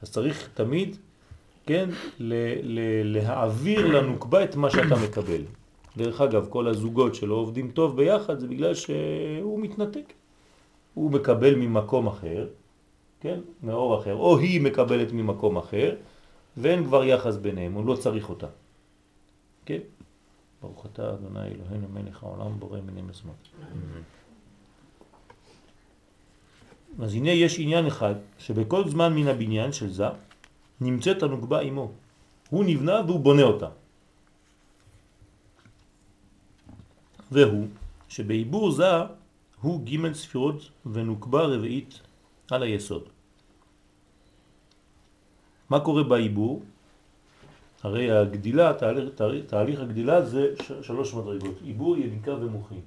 אז 0.02 0.10
צריך 0.10 0.48
תמיד, 0.54 0.96
כן, 1.66 1.88
להעביר 3.04 3.86
לנוקבה 3.86 4.44
את 4.44 4.56
מה 4.56 4.70
שאתה 4.70 4.96
מקבל. 5.04 5.42
דרך 5.96 6.20
אגב, 6.20 6.46
כל 6.50 6.68
הזוגות 6.68 7.14
שלא 7.14 7.34
עובדים 7.34 7.70
טוב 7.70 7.96
ביחד 7.96 8.38
זה 8.38 8.46
בגלל 8.46 8.74
שהוא 8.74 9.60
מתנתק. 9.60 10.12
הוא 10.94 11.10
מקבל 11.10 11.54
ממקום 11.54 12.06
אחר, 12.06 12.48
כן, 13.20 13.40
מאור 13.62 14.00
אחר, 14.00 14.14
או 14.14 14.38
היא 14.38 14.60
מקבלת 14.60 15.12
ממקום 15.12 15.56
אחר, 15.56 15.94
ואין 16.56 16.84
כבר 16.84 17.04
יחס 17.04 17.36
ביניהם, 17.36 17.72
הוא 17.72 17.86
לא 17.86 17.96
צריך 17.96 18.28
אותה. 18.28 18.46
כן? 19.66 19.78
ברוך 20.62 20.86
אתה 20.86 21.10
אדוני 21.10 21.40
אלוהינו 21.40 21.88
מלך 21.92 22.22
העולם 22.22 22.60
בורא 22.60 22.80
מיני 22.80 23.02
מזמות. 23.02 23.48
אז 27.00 27.14
הנה 27.14 27.30
יש 27.30 27.58
עניין 27.58 27.86
אחד, 27.86 28.14
שבכל 28.38 28.88
זמן 28.88 29.14
מן 29.14 29.28
הבניין 29.28 29.72
של 29.72 29.90
זה 29.90 30.06
נמצאת 30.80 31.22
הנוגבה 31.22 31.60
עמו. 31.60 31.90
הוא 32.50 32.64
נבנה 32.64 33.00
והוא 33.06 33.20
בונה 33.20 33.42
אותה. 33.42 33.68
והוא 37.32 37.66
שבעיבור 38.08 38.70
זה 38.70 38.84
הוא 39.60 39.84
ג' 39.86 40.12
ספירות 40.12 40.70
ונוקבה 40.86 41.42
רביעית 41.42 42.00
על 42.50 42.62
היסוד. 42.62 43.08
מה 45.70 45.80
קורה 45.80 46.02
בעיבור? 46.02 46.62
הרי 47.82 48.10
הגדילה, 48.10 48.74
תהליך, 48.74 49.14
תהליך, 49.46 49.80
הגדילה 49.80 50.26
זה 50.26 50.54
שלוש 50.82 51.14
מדרגות, 51.14 51.54
עיבור, 51.62 51.96
יניקה 51.96 52.34
ומוחין. 52.34 52.80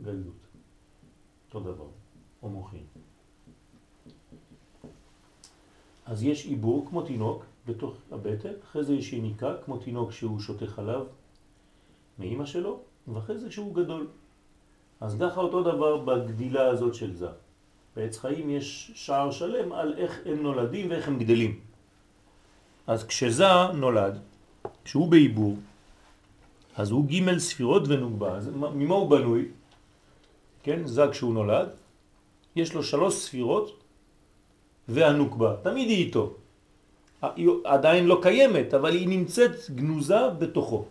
גדלות, 0.00 0.40
אותו 1.46 1.60
דבר, 1.60 1.88
או 2.42 2.48
מוחין. 2.48 2.84
אז 6.06 6.22
יש 6.22 6.46
עיבור 6.46 6.86
כמו 6.88 7.02
תינוק 7.02 7.44
בתוך 7.66 7.94
הבטן, 8.12 8.52
אחרי 8.64 8.84
זה 8.84 8.94
יש 8.94 9.12
יניקה 9.12 9.54
כמו 9.64 9.76
תינוק 9.78 10.12
שהוא 10.12 10.40
שותה 10.40 10.66
חלב 10.66 11.06
מאימא 12.18 12.46
שלו, 12.46 12.80
ואחרי 13.08 13.38
זה 13.38 13.50
שהוא 13.50 13.74
גדול. 13.74 14.06
אז 15.00 15.16
ככה 15.20 15.40
אותו 15.40 15.62
דבר 15.62 15.96
בגדילה 15.96 16.68
הזאת 16.68 16.94
של 16.94 17.14
זה. 17.16 17.28
בעץ 17.96 18.18
חיים 18.18 18.50
יש 18.50 18.90
שער 18.94 19.30
שלם 19.30 19.72
על 19.72 19.94
איך 19.98 20.20
הם 20.26 20.42
נולדים 20.42 20.90
ואיך 20.90 21.08
הם 21.08 21.18
גדלים. 21.18 21.60
אז 22.86 23.06
כשזה 23.06 23.72
נולד, 23.74 24.18
כשהוא 24.84 25.08
בעיבור, 25.08 25.56
אז 26.76 26.90
הוא 26.90 27.06
ג' 27.06 27.38
ספירות 27.38 27.82
ונוגבה. 27.88 28.36
אז 28.36 28.48
ממה 28.54 28.94
הוא 28.94 29.10
בנוי? 29.10 29.48
כן, 30.62 30.86
זה 30.86 31.02
כשהוא 31.10 31.34
נולד, 31.34 31.68
יש 32.56 32.74
לו 32.74 32.82
שלוש 32.82 33.14
ספירות 33.14 33.82
והנוקבה, 34.88 35.56
תמיד 35.62 35.88
היא 35.88 36.06
איתו. 36.06 36.34
היא 37.22 37.48
עדיין 37.64 38.06
לא 38.06 38.18
קיימת, 38.22 38.74
אבל 38.74 38.92
היא 38.92 39.08
נמצאת 39.08 39.70
גנוזה 39.70 40.28
בתוכו. 40.38 40.84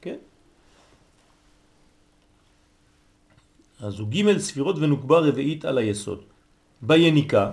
כן? 0.00 0.16
אז 3.80 3.98
הוא 3.98 4.08
ג' 4.08 4.38
ספירות 4.38 4.76
ונוקבה 4.78 5.18
רביעית 5.18 5.64
על 5.64 5.78
היסוד. 5.78 6.22
ביניקה, 6.82 7.52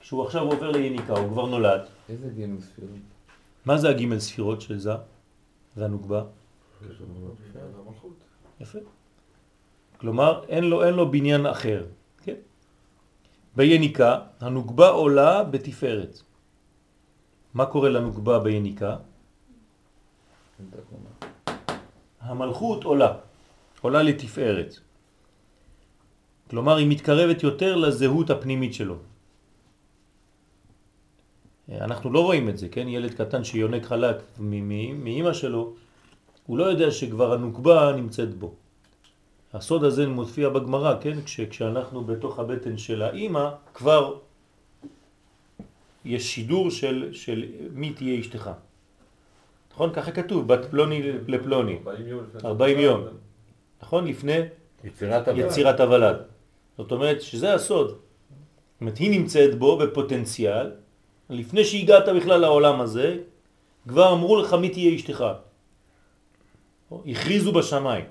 כשהוא 0.00 0.24
עכשיו 0.24 0.42
עובר 0.42 0.70
ליניקה, 0.70 1.12
הוא 1.12 1.28
כבר 1.32 1.46
נולד. 1.46 1.80
איזה 2.08 2.28
ג' 2.28 2.60
ספירות? 2.60 3.02
מה 3.64 3.78
זה 3.78 3.88
הג' 3.88 4.18
ספירות 4.18 4.60
של 4.60 4.78
זה 4.78 4.92
והנוקבה? 5.76 6.22
יפה. 8.60 8.78
כלומר, 9.98 10.44
אין 10.48 10.64
לו, 10.64 10.84
אין 10.84 10.94
לו 10.94 11.10
בניין 11.10 11.46
אחר. 11.46 11.84
כן? 12.24 12.34
ביניקה, 13.56 14.18
הנוקבה 14.40 14.88
עולה 14.88 15.44
בתפארת. 15.44 16.22
מה 17.54 17.66
קורה 17.66 17.88
לנוקבה 17.88 18.38
ביניקה? 18.38 18.96
המלכות 22.20 22.84
עולה, 22.84 23.12
עולה 23.80 24.02
לתפארת. 24.02 24.74
כלומר, 26.50 26.76
היא 26.76 26.86
מתקרבת 26.88 27.42
יותר 27.42 27.76
לזהות 27.76 28.30
הפנימית 28.30 28.74
שלו. 28.74 28.96
אנחנו 31.68 32.12
לא 32.12 32.20
רואים 32.20 32.48
את 32.48 32.58
זה, 32.58 32.68
כן? 32.68 32.88
ילד 32.88 33.14
קטן 33.14 33.44
שיונק 33.44 33.84
חלק 33.84 34.16
מאמא 34.38 35.32
שלו, 35.32 35.72
הוא 36.46 36.58
לא 36.58 36.64
יודע 36.64 36.90
שכבר 36.90 37.32
הנוקבה 37.32 37.92
נמצאת 37.96 38.34
בו. 38.34 38.54
הסוד 39.52 39.84
הזה 39.84 40.08
מופיע 40.08 40.48
בגמרא, 40.48 40.94
כן? 41.00 41.20
כש, 41.24 41.40
כשאנחנו 41.40 42.04
בתוך 42.04 42.38
הבטן 42.38 42.78
של 42.78 43.02
האימא, 43.02 43.48
כבר 43.74 44.18
יש 46.04 46.34
שידור 46.34 46.70
של, 46.70 47.08
של 47.12 47.44
מי 47.72 47.92
תהיה 47.92 48.20
אשתך. 48.20 48.50
נכון? 49.72 49.92
ככה 49.92 50.10
כתוב, 50.12 50.48
בת 50.48 50.64
פלוני 50.70 51.02
לפלוני. 51.26 51.78
40 52.44 52.78
יום. 52.78 53.04
נכון? 53.82 54.06
לפני 54.06 54.38
יצירת 54.84 55.28
הוולד. 55.28 55.46
יצירת 55.46 55.80
הוולד. 55.80 56.16
זאת 56.78 56.92
אומרת 56.92 57.22
שזה 57.22 57.54
הסוד. 57.54 57.88
זאת 57.88 57.96
אומרת, 58.80 58.98
היא 58.98 59.10
נמצאת 59.10 59.58
בו 59.58 59.78
בפוטנציאל, 59.78 60.70
לפני 61.30 61.64
שהגעת 61.64 62.08
בכלל 62.16 62.40
לעולם 62.40 62.80
הזה, 62.80 63.16
כבר 63.88 64.12
אמרו 64.12 64.36
לך 64.36 64.54
מי 64.54 64.68
תהיה 64.68 64.94
אשתך. 64.94 65.24
הכריזו 67.06 67.52
בשמיים. 67.52 68.04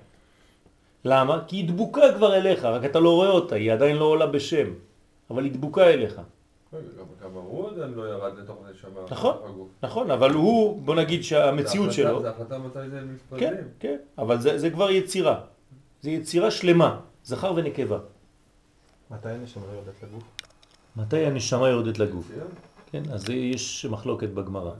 למה? 1.05 1.43
כי 1.47 1.55
היא 1.55 1.67
דבוקה 1.67 2.01
כבר 2.15 2.35
אליך, 2.35 2.65
רק 2.65 2.85
אתה 2.85 2.99
לא 2.99 3.09
רואה 3.09 3.29
אותה, 3.29 3.55
היא 3.55 3.71
עדיין 3.73 3.97
לא 3.97 4.05
עולה 4.05 4.27
בשם, 4.27 4.67
אבל 5.29 5.43
היא 5.43 5.51
דבוקה 5.51 5.89
אליך. 5.89 6.21
גם 7.23 7.29
הוא 7.33 7.69
עדיין 7.69 7.93
לא 7.93 8.09
ירד 8.09 8.37
לתוך 8.37 8.57
הנשמה. 8.67 9.01
נכון. 9.09 9.67
נכון, 9.83 10.11
אבל 10.11 10.31
הוא, 10.31 10.81
בוא 10.81 10.95
נגיד 10.95 11.23
שהמציאות 11.23 11.93
שלו, 11.93 12.21
זה 12.21 12.29
החלטה 12.29 12.57
מתי 12.57 12.89
זה 12.89 13.01
מתפרדים. 13.01 13.49
כן, 13.49 13.63
כן, 13.79 13.97
אבל 14.17 14.39
זה, 14.41 14.57
זה 14.57 14.69
כבר 14.69 14.91
יצירה. 14.91 15.41
זה 16.01 16.09
יצירה 16.09 16.51
שלמה, 16.51 16.99
זכר 17.23 17.53
ונקבה. 17.55 17.99
מתי 19.11 19.29
הנשמה 19.29 19.63
יורדת 19.73 20.03
לגוף? 20.03 20.23
מתי 20.95 21.25
הנשמה 21.25 21.69
יורדת 21.69 21.99
לגוף? 21.99 22.25
מצוין. 22.25 22.47
כן, 22.91 23.03
אז 23.13 23.29
יש 23.29 23.85
מחלוקת 23.85 24.29
בגמרא. 24.29 24.73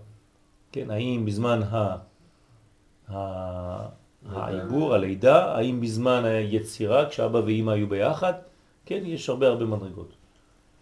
כן, 0.72 0.92
האם 0.92 1.26
בזמן. 1.26 1.62
העיבור, 4.30 4.94
הלידה, 4.94 5.56
האם 5.56 5.82
בזמן 5.82 6.26
היצירה, 6.26 7.10
כשאבא 7.10 7.38
ואימא 7.38 7.72
היו 7.72 7.88
ביחד, 7.88 8.34
כן, 8.86 9.02
יש 9.06 9.30
הרבה 9.30 9.48
הרבה 9.48 9.66
מדרגות. 9.66 10.21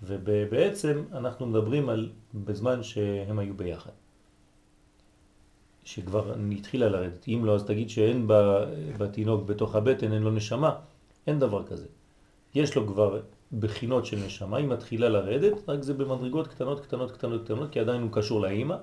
ובעצם 0.04 1.04
אנחנו 1.14 1.46
מדברים 1.46 1.90
על 1.90 2.10
בזמן 2.34 2.84
שהם 2.84 3.40
היו 3.40 3.54
ביחד. 3.54 3.92
שכבר 5.84 6.34
התחילה 6.58 6.90
לרדת. 6.90 7.28
אם 7.28 7.46
לא, 7.46 7.56
אז 7.56 7.64
תגיד 7.64 7.90
שאין 7.90 8.28
בתינוק 8.98 9.46
בתוך 9.46 9.76
הבטן, 9.76 10.14
אין 10.14 10.24
לו 10.24 10.32
נשמה. 10.32 10.76
אין 11.28 11.40
דבר 11.40 11.64
כזה. 11.64 11.88
יש 12.56 12.76
לו 12.76 12.88
כבר 12.88 13.22
בחינות 13.60 14.06
של 14.06 14.18
נשמה, 14.26 14.58
היא 14.58 14.68
מתחילה 14.68 15.10
לרדת, 15.10 15.70
רק 15.70 15.84
זה 15.84 15.94
במדרגות 15.94 16.48
קטנות, 16.48 16.80
קטנות, 16.80 17.12
קטנות, 17.12 17.44
קטנות, 17.44 17.70
כי 17.72 17.80
עדיין 17.80 18.02
הוא 18.02 18.10
קשור 18.12 18.42
לאימא. 18.42 18.76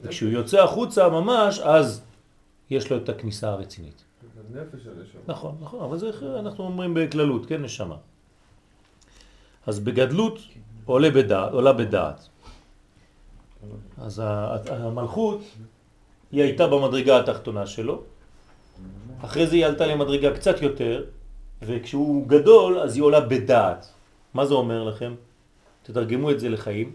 וכשהוא 0.00 0.30
יוצא 0.30 0.62
החוצה 0.64 1.08
ממש, 1.08 1.58
אז 1.58 2.04
יש 2.70 2.90
לו 2.90 2.96
את 2.96 3.08
הכניסה 3.08 3.50
הרצינית. 3.50 4.04
נפש 4.52 4.86
הנשמה. 4.86 5.20
נכון, 5.26 5.56
נכון, 5.60 5.80
אבל 5.84 5.98
זה 5.98 6.10
אנחנו 6.38 6.64
אומרים 6.64 6.94
בכללות, 6.94 7.46
כן, 7.46 7.62
נשמה. 7.62 7.96
אז 9.66 9.80
בגדלות 9.80 10.38
עולה 10.84 11.10
בדעת, 11.10 11.52
עולה 11.52 11.72
בדעת. 11.72 12.28
אז 13.98 14.22
המלכות, 14.68 15.40
היא 16.32 16.42
הייתה 16.42 16.66
במדרגה 16.66 17.20
התחתונה 17.20 17.66
שלו, 17.66 18.02
אחרי 19.24 19.46
זה 19.46 19.56
היא 19.56 19.66
עלתה 19.66 19.86
למדרגה 19.86 20.34
קצת 20.34 20.62
יותר, 20.62 21.04
וכשהוא 21.62 22.28
גדול 22.28 22.78
אז 22.78 22.96
היא 22.96 23.02
עולה 23.02 23.20
בדעת. 23.20 23.86
מה 24.34 24.46
זה 24.46 24.54
אומר 24.54 24.84
לכם? 24.84 25.14
תתרגמו 25.82 26.30
את 26.30 26.40
זה 26.40 26.48
לחיים. 26.48 26.92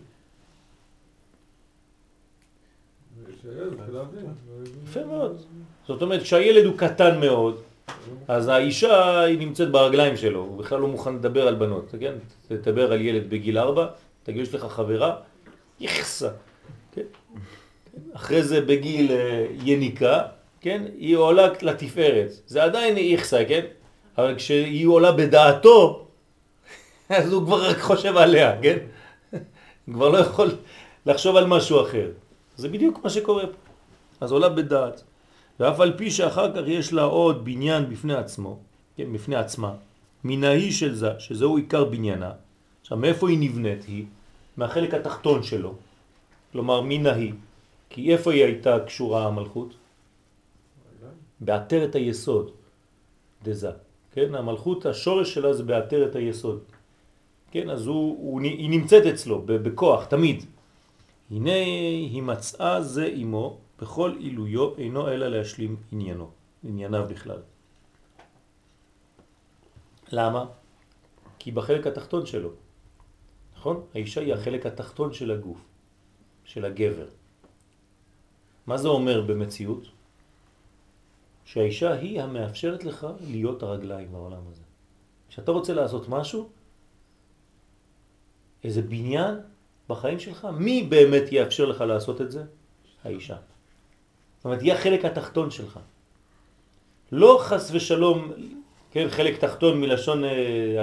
יפה 4.84 5.04
מאוד. 5.06 5.42
זאת 5.88 6.02
אומרת, 6.02 6.22
כשהילד 6.22 6.66
הוא 6.66 6.78
קטן 6.78 7.20
מאוד, 7.20 7.62
אז 8.28 8.48
האישה 8.48 9.20
היא 9.20 9.40
נמצאת 9.40 9.72
ברגליים 9.72 10.18
שלו, 10.18 10.40
הוא 10.40 10.58
בכלל 10.58 10.80
לא 10.80 10.88
מוכן 10.88 11.16
לדבר 11.16 11.48
על 11.48 11.56
בנות, 11.56 11.96
כן? 12.00 12.14
תדבר 12.48 12.92
על 12.92 13.02
ילד 13.02 13.30
בגיל 13.30 13.58
ארבע, 13.58 13.86
תגיד, 14.24 14.42
יש 14.42 14.54
לך 14.54 14.66
חברה, 14.66 15.16
יחסה, 15.80 16.30
כן? 16.92 17.02
אחרי 18.14 18.44
זה 18.44 18.62
בגיל 18.62 19.12
אה, 19.12 19.46
יניקה, 19.64 20.22
כן? 20.62 20.84
היא 20.98 21.16
עולה 21.16 21.48
לתפארת, 21.62 22.32
זה 22.48 22.64
עדיין 22.64 22.98
יחסה, 22.98 23.46
כן? 23.48 23.66
אבל 24.18 24.36
כשהיא 24.36 24.88
עולה 24.88 25.12
בדעתו, 25.12 26.08
אז 27.10 27.34
הוא 27.34 27.46
כבר 27.46 27.70
רק 27.70 27.80
חושב 27.80 28.18
עליה, 28.18 28.62
כן? 28.62 28.78
כבר 29.92 30.10
לא 30.10 30.18
יכול 30.18 30.50
לחשוב 31.06 31.36
על 31.36 31.48
משהו 31.48 31.82
אחר. 31.82 32.10
זה 32.58 32.70
בדיוק 32.70 33.00
מה 33.04 33.10
שקורה 33.10 33.48
פה. 33.48 33.58
אז 34.22 34.32
עולה 34.32 34.50
בדעת. 34.50 35.04
ואף 35.60 35.80
על 35.80 35.98
פי 35.98 36.12
שאחר 36.12 36.54
כך 36.54 36.68
יש 36.68 36.94
לה 36.94 37.04
עוד 37.04 37.46
בניין 37.46 37.90
בפני 37.90 38.14
עצמו, 38.14 38.60
כן, 38.96 39.14
בפני 39.14 39.36
עצמה, 39.36 39.74
מן 40.24 40.44
ההיא 40.44 40.72
של 40.72 40.96
זה, 40.96 41.20
שזהו 41.20 41.58
עיקר 41.58 41.84
בניינה. 41.86 42.32
עכשיו, 42.82 42.98
מאיפה 42.98 43.30
היא 43.30 43.38
נבנית 43.40 43.84
היא? 43.84 44.06
מהחלק 44.58 44.94
התחתון 44.94 45.44
שלו. 45.44 45.74
כלומר, 46.52 46.82
מן 46.82 47.06
ההיא. 47.06 47.34
כי 47.90 48.14
איפה 48.14 48.34
היא 48.34 48.44
הייתה 48.44 48.80
קשורה 48.80 49.28
המלכות? 49.28 49.74
בעטרת 51.40 51.96
היסוד. 51.96 52.52
דזה. 53.44 53.72
כן, 54.14 54.36
המלכות, 54.36 54.86
השורש 54.86 55.34
שלה 55.34 55.54
זה 55.54 55.64
בעטרת 55.64 56.16
היסוד. 56.16 56.60
כן, 57.52 57.70
אז 57.70 57.86
הוא, 57.88 58.18
הוא, 58.20 58.42
היא 58.42 58.70
נמצאת 58.70 59.06
אצלו 59.06 59.42
בכוח, 59.46 60.06
תמיד. 60.06 60.46
הנה 61.32 61.54
היא 62.12 62.22
מצאה 62.22 62.82
זה 62.82 63.06
עמו, 63.14 63.58
בכל 63.82 64.16
עילויו 64.20 64.78
אינו 64.78 65.08
אלא 65.08 65.28
להשלים 65.28 65.76
עניינו, 65.92 66.32
ענייניו 66.64 67.06
בכלל. 67.10 67.42
למה? 70.12 70.46
כי 71.40 71.52
בחלק 71.52 71.88
התחתון 71.88 72.26
שלו, 72.26 72.52
נכון? 73.58 73.84
האישה 73.94 74.22
היא 74.22 74.34
החלק 74.34 74.66
התחתון 74.66 75.14
של 75.14 75.32
הגוף, 75.32 75.58
של 76.46 76.66
הגבר. 76.66 77.08
מה 78.68 78.78
זה 78.78 78.88
אומר 78.88 79.22
במציאות? 79.22 79.84
שהאישה 81.46 81.94
היא 81.94 82.22
המאפשרת 82.22 82.84
לך 82.84 83.08
להיות 83.22 83.64
הרגליים 83.64 84.12
בעולם 84.12 84.42
הזה. 84.52 84.64
כשאתה 85.30 85.52
רוצה 85.52 85.74
לעשות 85.74 86.10
משהו, 86.10 86.50
איזה 88.64 88.82
בניין 88.82 89.36
בחיים 89.90 90.20
שלך, 90.20 90.48
מי 90.60 90.84
באמת 90.84 91.32
יאפשר 91.32 91.66
לך 91.66 91.82
לעשות 91.82 92.22
את 92.22 92.32
זה? 92.32 92.44
האישה. 93.04 93.38
אומרת, 94.48 94.62
היא 94.62 94.74
החלק 94.74 95.06
התחתון 95.06 95.52
שלך. 95.52 95.80
לא 97.12 97.38
חס 97.42 97.70
ושלום, 97.74 98.32
כן, 98.92 99.08
חלק 99.10 99.38
תחתון 99.38 99.82
מלשון 99.82 100.24
אה, 100.24 100.30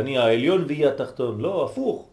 אני 0.01 0.19
העליון 0.19 0.65
והיא 0.67 0.87
התחתון, 0.87 1.41
לא, 1.41 1.65
הפוך. 1.65 2.09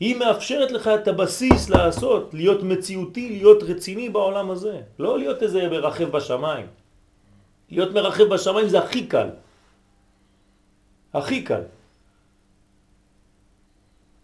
היא 0.00 0.16
מאפשרת 0.16 0.72
לך 0.72 0.88
את 0.88 1.08
הבסיס 1.08 1.68
לעשות, 1.68 2.30
להיות 2.34 2.62
מציאותי, 2.62 3.28
להיות 3.28 3.62
רציני 3.62 4.08
בעולם 4.08 4.50
הזה. 4.50 4.80
לא 4.98 5.18
להיות 5.18 5.42
איזה 5.42 5.68
מרחב 5.68 6.04
בשמיים. 6.04 6.66
להיות 7.70 7.92
מרחב 7.92 8.24
בשמיים 8.24 8.68
זה 8.68 8.78
הכי 8.78 9.06
קל. 9.06 9.28
הכי 11.14 11.42
קל. 11.42 11.62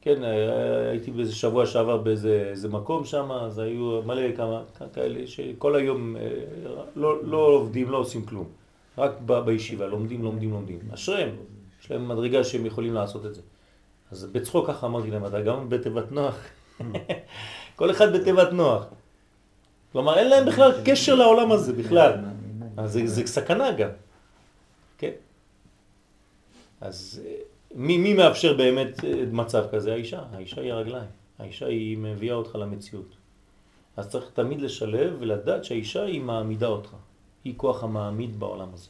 כן, 0.03 0.25
אה, 0.25 0.91
הייתי 0.91 1.11
באיזה 1.11 1.35
שבוע 1.35 1.67
שעבר 1.67 1.97
באיזה 1.97 2.69
מקום 2.71 3.05
שם, 3.05 3.33
אז 3.33 3.59
היו 3.59 4.03
מלא 4.07 4.37
כמה 4.37 4.63
כאלה 4.93 5.27
שכל 5.27 5.77
היום 5.77 6.17
אה, 6.17 6.23
לא, 6.97 7.25
לא 7.25 7.37
עובדים, 7.37 7.91
לא 7.91 7.97
עושים 7.97 8.27
כלום. 8.27 8.49
רק 8.99 9.13
ב, 9.27 9.39
בישיבה, 9.39 9.87
לומדים, 9.87 10.23
לומדים, 10.23 10.51
לומדים. 10.51 10.79
אשריהם, 10.95 11.37
יש 11.83 11.91
להם 11.91 12.09
מדרגה 12.09 12.45
שהם 12.45 12.67
יכולים 12.67 12.95
לעשות 12.95 13.27
את 13.27 13.35
זה. 13.35 13.41
אז 14.11 14.25
בצחוק 14.25 14.67
ככה 14.67 14.87
אמרתי 14.87 15.11
להם, 15.11 15.27
אתה 15.27 15.41
גם 15.41 15.69
בתיבת 15.69 16.13
נוח? 16.13 16.37
כל 17.77 17.91
אחד 17.91 18.17
בתיבת 18.17 18.53
נוח. 18.53 18.87
כלומר, 19.93 20.19
אין 20.19 20.29
להם 20.29 20.47
בכלל 20.47 20.73
קשר 20.85 21.15
לעולם 21.15 21.53
הזה 21.53 21.73
בכלל. 21.73 22.13
אז 22.77 22.93
זה, 22.93 23.07
זה 23.07 23.27
סכנה 23.27 23.73
גם. 23.73 23.91
כן? 24.99 25.13
אז... 26.81 27.21
מי, 27.75 27.99
מי 27.99 28.15
מאפשר 28.15 28.57
באמת 28.57 29.05
אה, 29.05 29.25
מצב 29.33 29.65
כזה? 29.73 29.93
האישה. 29.93 30.23
האישה 30.33 30.61
היא 30.61 30.73
הרגליים. 30.73 31.11
האישה 31.39 31.67
היא 31.67 31.99
מביאה 31.99 32.35
אותך 32.35 32.55
למציאות. 32.55 33.17
אז 33.97 34.09
צריך 34.09 34.31
תמיד 34.35 34.61
לשלב 34.61 35.17
ולדעת 35.21 35.65
שהאישה 35.65 36.03
היא 36.03 36.21
מעמידה 36.21 36.67
אותך. 36.67 36.91
היא 37.45 37.55
כוח 37.57 37.85
המעמיד 37.85 38.41
בעולם 38.41 38.69
הזה. 38.75 38.89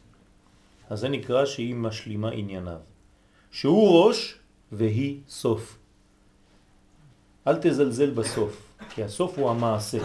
אז 0.90 1.00
זה 1.00 1.08
נקרא 1.08 1.44
שהיא 1.44 1.74
משלימה 1.74 2.30
ענייניו. 2.30 2.80
שהוא 3.50 4.06
ראש 4.06 4.38
והיא 4.72 5.20
סוף. 5.28 5.78
אל 7.46 7.56
תזלזל 7.60 8.10
בסוף, 8.10 8.74
כי 8.94 9.04
הסוף 9.04 9.38
הוא 9.38 9.50
המעשה. 9.50 9.98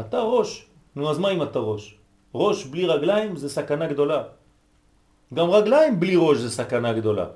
אתה 0.00 0.20
ראש, 0.20 0.66
נו 0.96 1.10
אז 1.10 1.18
מה 1.18 1.28
אם 1.30 1.42
אתה 1.42 1.58
ראש? 1.58 1.96
ראש 2.34 2.64
בלי 2.64 2.86
רגליים 2.86 3.36
זה 3.36 3.48
סכנה 3.48 3.86
גדולה. 3.86 4.22
גם 5.34 5.50
רגליים 5.50 6.00
בלי 6.00 6.16
ראש 6.16 6.38
זה 6.38 6.50
סכנה 6.50 6.92
גדולה. 6.92 7.26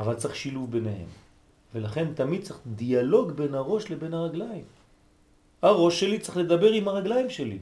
אבל 0.00 0.14
צריך 0.14 0.36
שילוב 0.36 0.70
ביניהם. 0.72 1.06
ולכן 1.74 2.14
תמיד 2.14 2.42
צריך 2.42 2.60
דיאלוג 2.66 3.32
בין 3.32 3.54
הראש 3.54 3.90
לבין 3.90 4.14
הרגליים. 4.14 4.64
הראש 5.62 6.00
שלי 6.00 6.18
צריך 6.18 6.36
לדבר 6.36 6.72
עם 6.72 6.88
הרגליים 6.88 7.30
שלי. 7.30 7.58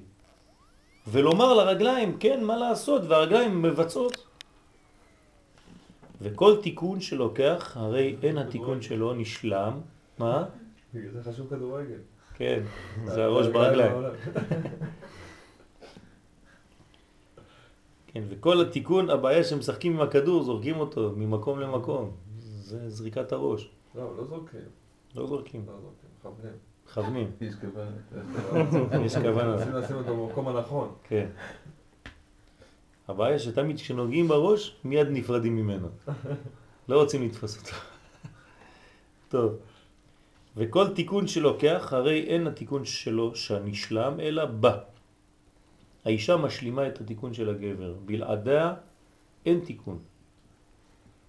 ולומר 1.06 1.54
לרגליים, 1.54 2.18
כן, 2.18 2.44
מה 2.44 2.56
לעשות, 2.56 3.02
והרגליים 3.08 3.62
מבצעות. 3.62 4.26
וכל 6.20 6.56
תיקון 6.62 7.00
שלוקח, 7.00 7.76
הרי 7.76 8.16
אין 8.22 8.38
התיקון 8.38 8.82
שלו 8.82 9.14
נשלם. 9.14 9.80
מה? 10.18 10.44
בגלל 10.94 11.10
זה 11.10 11.32
חשוב 11.32 11.50
כדורגל. 11.50 11.98
כן, 12.34 12.62
זה 13.14 13.24
הראש 13.24 13.46
ברגליים. 13.46 13.92
כן, 18.12 18.22
וכל 18.28 18.60
התיקון, 18.60 19.10
הבעיה 19.10 19.44
שמשחקים 19.44 19.92
עם 19.94 20.00
הכדור, 20.00 20.42
זורקים 20.42 20.80
אותו 20.80 21.12
ממקום 21.16 21.60
למקום. 21.60 22.27
זה 22.68 22.90
זריקת 22.90 23.32
הראש. 23.32 23.70
לא, 23.94 24.16
לא 24.16 24.24
זורקים. 24.24 24.60
לא 25.14 25.26
זורקים. 25.26 25.64
לא 25.66 25.80
זורקים, 25.80 26.10
מכוונים. 26.18 26.52
מכוונים. 26.86 27.30
יש 27.40 27.54
כוונה. 27.54 29.04
יש 29.06 29.16
כוונה. 29.16 29.56
מנסים 29.56 29.72
לשים 29.72 29.96
אותו 29.96 30.16
במקום 30.16 30.48
הנכון. 30.48 30.94
כן. 31.04 31.28
הבעיה 33.08 33.38
שתמיד 33.38 33.76
כשנוגעים 33.76 34.28
בראש, 34.28 34.76
מיד 34.84 35.06
נפרדים 35.10 35.56
ממנו. 35.56 35.88
לא 36.88 37.00
רוצים 37.02 37.22
לתפוס 37.22 37.58
אותו. 37.58 37.76
טוב. 39.28 39.56
וכל 40.56 40.94
תיקון 40.94 41.26
שלוקח, 41.26 41.92
הרי 41.92 42.24
אין 42.26 42.46
התיקון 42.46 42.84
שלו 42.84 43.34
שנשלם, 43.34 44.20
אלא 44.20 44.44
בא. 44.44 44.78
האישה 46.04 46.36
משלימה 46.36 46.88
את 46.88 47.00
התיקון 47.00 47.34
של 47.34 47.48
הגבר. 47.50 47.94
בלעדיה 48.04 48.74
אין 49.46 49.60
תיקון. 49.60 49.98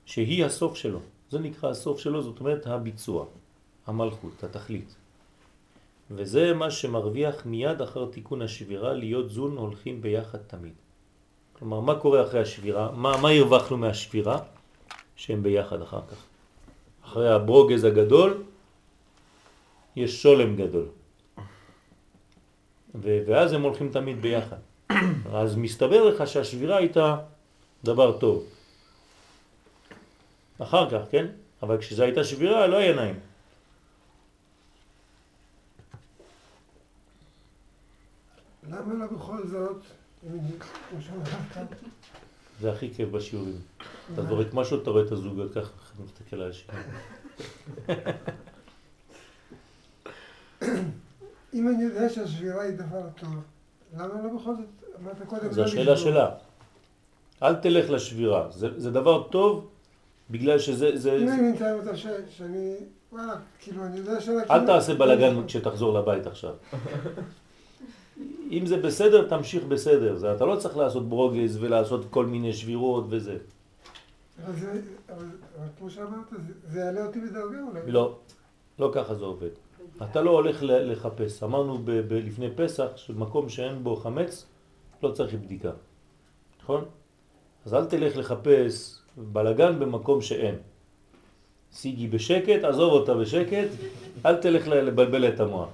שהיא 0.05 0.45
הסוף 0.45 0.75
שלו. 0.75 0.99
זה 1.29 1.39
נקרא 1.39 1.69
הסוף 1.69 1.99
שלו, 1.99 2.21
זאת 2.21 2.39
אומרת 2.39 2.67
הביצוע, 2.67 3.25
המלכות, 3.87 4.43
התכלית. 4.43 4.95
וזה 6.11 6.53
מה 6.53 6.71
שמרוויח 6.71 7.45
מיד 7.45 7.81
אחר 7.81 8.05
תיקון 8.05 8.41
השבירה, 8.41 8.93
להיות 8.93 9.29
זון 9.29 9.57
הולכים 9.57 10.01
ביחד 10.01 10.37
תמיד. 10.37 10.73
כלומר, 11.53 11.79
מה 11.79 11.95
קורה 11.95 12.23
אחרי 12.23 12.41
השבירה? 12.41 12.91
מה, 12.91 13.21
מה 13.21 13.29
הרווחנו 13.29 13.77
מהשבירה? 13.77 14.39
שהם 15.15 15.43
ביחד 15.43 15.81
אחר 15.81 16.01
כך. 16.11 16.23
אחרי 17.05 17.29
הברוגז 17.29 17.83
הגדול, 17.83 18.43
יש 19.95 20.23
שולם 20.23 20.55
גדול. 20.55 20.85
ו- 22.95 23.19
ואז 23.27 23.53
הם 23.53 23.61
הולכים 23.61 23.89
תמיד 23.91 24.21
ביחד. 24.21 24.57
אז 25.33 25.55
מסתבר 25.55 26.03
לך 26.05 26.27
שהשבירה 26.27 26.77
הייתה 26.77 27.17
דבר 27.83 28.17
טוב. 28.17 28.43
אחר 30.59 30.89
כך, 30.89 31.11
כן? 31.11 31.25
אבל 31.63 31.77
כשזו 31.77 32.03
הייתה 32.03 32.23
שבירה 32.23 32.67
לא 32.67 32.77
היה 32.77 32.95
נעים. 32.95 33.19
למה 38.69 38.93
לא 38.93 39.05
בכל 39.05 39.47
זאת, 39.47 39.81
זה 42.61 42.71
הכי 42.71 42.93
כיף 42.93 43.09
בשיעורים. 43.09 43.59
אתה 44.13 44.21
זורק 44.21 44.53
משהו, 44.53 44.81
אתה 44.81 44.89
רואה 44.89 45.03
את 45.03 45.11
הזוגות 45.11 45.51
ככה, 45.51 45.61
אחד 45.61 46.03
מסתכל 46.03 46.41
על 46.41 46.49
השני. 46.49 46.75
אם 51.53 51.67
אני 51.67 51.83
יודע 51.83 52.09
שהשבירה 52.09 52.63
היא 52.63 52.71
דבר 52.71 53.09
טוב, 53.19 53.35
למה 53.93 54.07
לא 54.07 54.39
בכל 54.39 54.55
זאת, 54.55 54.65
אמרת 55.01 55.27
קודם, 55.27 55.51
זו 55.51 55.61
לא 55.61 55.65
השאלה? 55.65 55.97
שלה. 55.97 56.29
אל 57.43 57.55
תלך 57.55 57.89
לשבירה, 57.89 58.51
זה, 58.51 58.79
זה 58.79 58.91
דבר 58.91 59.27
טוב 59.27 59.69
בגלל 60.29 60.59
שזה... 60.59 60.89
זה. 60.97 61.15
אני 61.15 61.51
מתאר 61.51 61.73
אותה 61.79 61.97
ש- 61.97 62.07
שאני, 62.29 62.75
וואלה, 63.11 63.35
כאילו, 63.59 63.83
אני 63.85 63.97
יודע 63.97 64.21
שאני... 64.21 64.37
אל 64.51 64.65
תעשה 64.65 64.93
בלגן 64.93 65.45
כשתחזור 65.47 65.99
לבית 65.99 66.27
עכשיו. 66.27 66.53
אם 68.51 68.65
זה 68.65 68.77
בסדר, 68.77 69.27
תמשיך 69.27 69.63
בסדר. 69.63 70.15
זה, 70.17 70.35
אתה 70.35 70.45
לא 70.45 70.55
צריך 70.55 70.77
לעשות 70.77 71.09
ברוגז 71.09 71.57
ולעשות 71.63 72.05
כל 72.09 72.25
מיני 72.25 72.53
שבירות 72.53 73.05
וזה. 73.09 73.37
אבל 74.45 74.53
זה, 74.59 74.81
אבל 75.09 75.25
אבל 75.57 75.67
כמו 75.79 75.89
שאמרת, 75.89 76.33
זה- 76.67 76.79
יעלה 76.79 77.05
אותי 77.05 77.19
בדרגה 77.19 77.57
אולי. 77.71 77.91
לא, 77.91 78.17
לא 78.79 78.91
ככה 78.93 79.15
זה 79.15 79.25
עובד. 79.25 79.49
אתה 80.03 80.21
לא 80.21 80.31
הולך 80.31 80.57
לחפש. 80.63 81.43
אמרנו 81.43 81.77
ב- 81.77 81.91
ב- 81.91 82.13
לפני 82.13 82.49
פסח 82.55 82.87
שמקום 82.95 83.49
שאין 83.49 83.83
בו 83.83 83.95
חמץ 83.95 84.45
לא 85.03 85.11
צריך 85.11 85.33
בדיקה, 85.33 85.71
נכון? 86.63 86.85
אז 87.65 87.73
אל 87.73 87.85
תלך 87.85 88.17
לחפש 88.17 88.98
בלגן 89.19 89.79
במקום 89.79 90.21
שאין. 90.21 90.55
סיגי 91.73 92.07
בשקט, 92.07 92.63
עזוב 92.63 92.93
אותה 92.93 93.13
בשקט, 93.13 93.67
אל 94.25 94.35
תלך 94.35 94.67
לבלבל 94.67 95.27
את 95.27 95.39
המוח, 95.39 95.69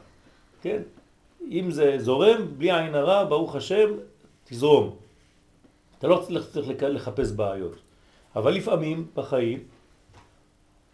כן? 0.62 0.82
אם 1.52 1.72
זה 1.72 1.96
זורם, 2.00 2.58
בלי 2.58 2.72
עין 2.72 2.96
הרע, 2.96 3.26
ברוך 3.26 3.56
השם, 3.56 3.90
תזרום. 4.44 4.96
אתה 6.00 6.08
לא 6.08 6.26
צריך 6.54 6.82
לחפש 6.82 7.32
בעיות. 7.32 7.76
אבל 8.36 8.52
לפעמים 8.54 9.08
בחיים, 9.16 9.60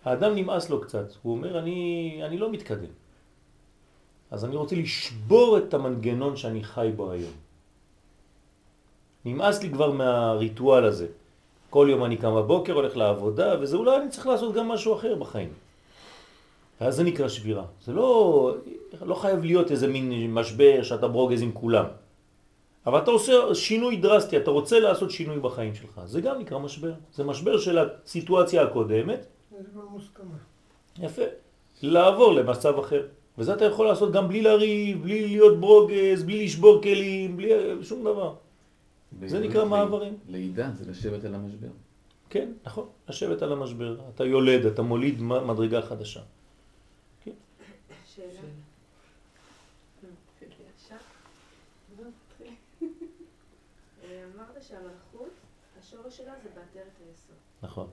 האדם 0.05 0.35
נמאס 0.35 0.69
לו 0.69 0.81
קצת, 0.81 1.07
הוא 1.21 1.33
אומר, 1.33 1.59
אני, 1.59 2.19
אני 2.23 2.37
לא 2.37 2.51
מתקדם. 2.51 2.93
אז 4.31 4.45
אני 4.45 4.55
רוצה 4.55 4.75
לשבור 4.75 5.57
את 5.57 5.73
המנגנון 5.73 6.37
שאני 6.37 6.63
חי 6.63 6.91
בו 6.95 7.11
היום. 7.11 7.33
נמאס 9.25 9.63
לי 9.63 9.69
כבר 9.69 9.91
מהריטואל 9.91 10.85
הזה. 10.85 11.07
כל 11.71 11.87
יום 11.89 12.03
אני 12.03 12.17
קם 12.17 12.35
בבוקר, 12.35 12.73
הולך 12.73 12.97
לעבודה, 12.97 13.55
וזה 13.61 13.77
אולי 13.77 13.95
אני 13.97 14.09
צריך 14.09 14.27
לעשות 14.27 14.53
גם 14.53 14.67
משהו 14.67 14.95
אחר 14.95 15.15
בחיים. 15.15 15.53
ואז 16.81 16.95
זה 16.95 17.03
נקרא 17.03 17.27
שבירה. 17.27 17.65
זה 17.85 17.93
לא, 17.93 18.55
לא 19.01 19.15
חייב 19.15 19.43
להיות 19.43 19.71
איזה 19.71 19.87
מין 19.87 20.33
משבר 20.33 20.83
שאתה 20.83 21.07
ברוגז 21.07 21.41
עם 21.41 21.51
כולם. 21.51 21.85
אבל 22.85 22.99
אתה 22.99 23.11
עושה 23.11 23.55
שינוי 23.55 23.95
דרסטי, 23.95 24.37
אתה 24.37 24.51
רוצה 24.51 24.79
לעשות 24.79 25.11
שינוי 25.11 25.39
בחיים 25.39 25.75
שלך. 25.75 26.01
זה 26.05 26.21
גם 26.21 26.39
נקרא 26.39 26.59
משבר. 26.59 26.93
זה 27.13 27.23
משבר 27.23 27.57
של 27.57 27.77
הסיטואציה 27.77 28.63
הקודמת, 28.63 29.25
מוסכמה. 29.91 30.35
יפה. 30.99 31.21
לעבור 31.81 32.33
למצב 32.33 32.79
אחר. 32.79 33.03
וזה 33.37 33.53
אתה 33.53 33.65
יכול 33.65 33.85
לעשות 33.85 34.11
גם 34.11 34.27
בלי 34.27 34.41
לריב, 34.41 35.03
בלי 35.03 35.27
להיות 35.27 35.59
ברוגז, 35.59 36.23
בלי 36.23 36.43
לשבור 36.43 36.81
כלים, 36.81 37.37
בלי 37.37 37.49
שום 37.83 38.01
דבר. 38.03 38.33
זה 39.25 39.39
נקרא 39.39 39.65
מעברים. 39.65 40.17
לידה 40.27 40.71
זה 40.71 40.91
לשבת 40.91 41.23
על 41.23 41.35
המשבר. 41.35 41.67
כן, 42.29 42.51
נכון, 42.63 42.89
לשבת 43.09 43.41
על 43.41 43.51
המשבר. 43.51 43.99
אתה 44.15 44.25
יולד, 44.25 44.65
אתה 44.65 44.81
מוליד 44.81 45.21
מדרגה 45.21 45.81
חדשה. 45.81 46.21
שאלה. 48.15 48.39
ישר. 50.77 50.95
אה, 54.03 54.23
אמרת 54.35 54.63
שהמלכות, 54.63 55.29
השורש 55.79 56.17
שלה 56.17 56.33
זה 56.43 56.49
בעטרת 56.49 56.91
היסוד. 56.99 57.35
נכון. 57.63 57.87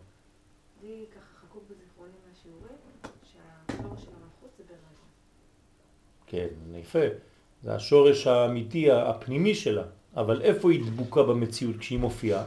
לי 0.83 1.05
ככה 1.11 1.47
חקוק 1.47 1.63
בזיכרוני 1.71 2.13
מהשיעורים, 2.29 2.79
שהשורש 3.03 4.03
של 4.05 4.11
המלכות 4.17 4.51
זה 4.59 4.65
ברגע. 4.65 4.79
כן, 6.27 6.49
יפה. 6.75 7.07
זה 7.63 7.75
השורש 7.75 8.27
האמיתי, 8.27 8.91
הפנימי 8.91 9.55
שלה. 9.55 9.85
אבל 10.17 10.43
איפה 10.43 10.71
היא 10.71 10.85
דבוקה 10.87 11.23
במציאות 11.23 11.77
כשהיא 11.77 11.99
מופיעה? 11.99 12.45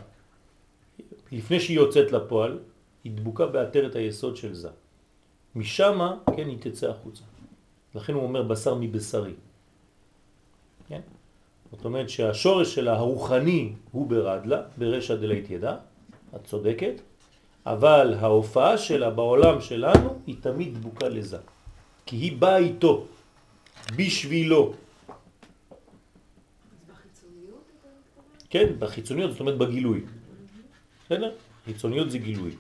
לפני 1.32 1.60
שהיא 1.60 1.78
יוצאת 1.78 2.12
לפועל, 2.12 2.60
היא 3.04 3.12
דבוקה 3.16 3.46
בעטרת 3.48 3.96
היסוד 3.96 4.36
של 4.36 4.54
זה. 4.54 4.70
משם, 5.56 6.00
כן, 6.36 6.48
היא 6.48 6.58
תצא 6.60 6.90
החוצה. 6.90 7.24
לכן 7.96 8.14
הוא 8.14 8.24
אומר 8.24 8.44
בשר 8.44 8.76
מבשרי. 8.76 9.34
כן? 10.88 11.02
זאת 11.72 11.86
אומרת 11.86 12.10
שהשורש 12.10 12.76
שלה 12.76 12.94
הרוחני 12.94 13.74
הוא 13.92 14.08
ברדלה, 14.08 14.62
ברשע 14.78 15.16
דלית 15.16 15.50
ידע, 15.50 15.76
את 16.36 16.44
צודקת, 16.46 17.02
אבל 17.66 18.14
ההופעה 18.20 18.78
שלה 18.78 19.10
בעולם 19.10 19.62
שלנו 19.62 20.20
היא 20.28 20.36
תמיד 20.42 20.74
דבוקה 20.74 21.10
לזה. 21.10 21.38
כי 22.06 22.16
היא 22.16 22.38
באה 22.38 22.58
איתו, 22.58 23.06
בשבילו. 23.96 24.74
אז 24.74 24.76
בחיצוניות 26.90 27.64
אתה 27.80 27.88
מתכוון? 28.00 28.41
כן, 28.52 28.80
בחיצוניות, 28.80 29.32
זאת 29.32 29.40
אומרת 29.40 29.58
בגילוי. 29.58 30.02
בסדר? 31.06 31.36
חיצוניות 31.66 32.12
זה 32.12 32.18
גילוי. 32.18 32.52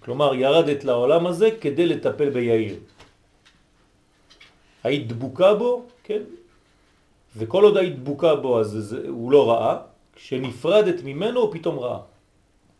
כלומר, 0.00 0.34
ירדת 0.34 0.84
לעולם 0.84 1.26
הזה 1.26 1.48
כדי 1.60 1.86
לטפל 1.86 2.30
ביאיר. 2.30 2.78
היית 4.82 5.08
דבוקה 5.08 5.54
בו, 5.54 5.86
כן? 6.02 6.22
וכל 7.36 7.64
עוד 7.64 7.76
היית 7.76 7.98
דבוקה 7.98 8.34
בו, 8.34 8.60
אז 8.60 8.66
זה, 8.66 9.08
הוא 9.08 9.32
לא 9.32 9.50
ראה, 9.50 9.78
כשנפרדת 10.14 11.02
ממנו 11.04 11.40
הוא 11.40 11.54
פתאום 11.54 11.78
ראה. 11.78 12.00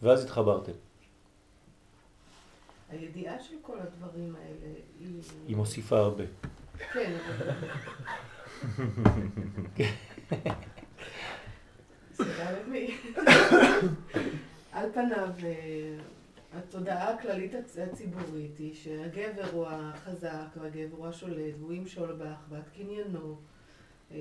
ואז 0.02 0.24
התחברתם. 0.24 0.72
הידיעה 2.90 3.42
של 3.42 3.54
כל 3.62 3.78
הדברים 3.80 4.36
האלה 4.36 4.74
היא... 5.00 5.08
היא 5.48 5.56
מוסיפה 5.56 5.98
הרבה. 5.98 6.24
כן, 6.92 7.16
למי. 12.20 12.96
על 14.72 14.92
פניו, 14.92 15.28
אה, 15.44 15.96
התודעה 16.58 17.10
הכללית 17.14 17.52
הצ- 17.54 17.80
הציבורית 17.92 18.58
היא 18.58 18.74
שהגבר 18.74 19.50
הוא 19.52 19.66
החזק 19.68 20.28
והגבר 20.56 20.96
הוא 20.96 21.06
השולט 21.06 21.54
והוא 21.60 21.72
ימשול 21.72 22.12
בך 22.12 22.36
ואת 22.50 22.62
קניינו 22.76 23.36
אה, 24.12 24.16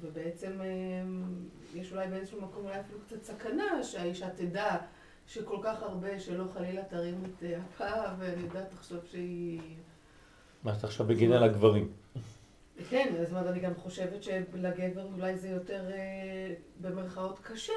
ובעצם 0.00 0.52
אה, 0.60 0.66
יש 1.74 1.92
אולי 1.92 2.08
באיזשהו 2.08 2.40
מקום 2.42 2.64
אולי 2.64 2.80
אפילו 2.80 2.98
קצת 3.06 3.22
סכנה 3.24 3.82
שהאישה 3.82 4.30
תדע 4.30 4.76
שכל 5.26 5.56
כך 5.62 5.82
הרבה 5.82 6.20
שלא 6.20 6.44
חלילה 6.54 6.82
תרים 6.84 7.22
את 7.24 7.44
אפה 7.44 7.84
ואני 8.18 8.42
יודעת 8.42 8.70
תחשוב 8.70 8.98
שהיא... 9.10 9.60
מה 10.64 10.72
עכשיו 10.82 11.06
בגן 11.06 11.32
על 11.32 11.42
הגברים? 11.42 11.88
כן, 12.90 13.14
זאת 13.20 13.30
אומרת, 13.30 13.46
אני 13.46 13.60
גם 13.60 13.74
חושבת 13.74 14.22
שלגבר 14.22 15.04
אולי 15.12 15.36
זה 15.36 15.48
יותר 15.48 15.90
אה, 15.90 16.54
במרכאות 16.80 17.38
קשה. 17.42 17.72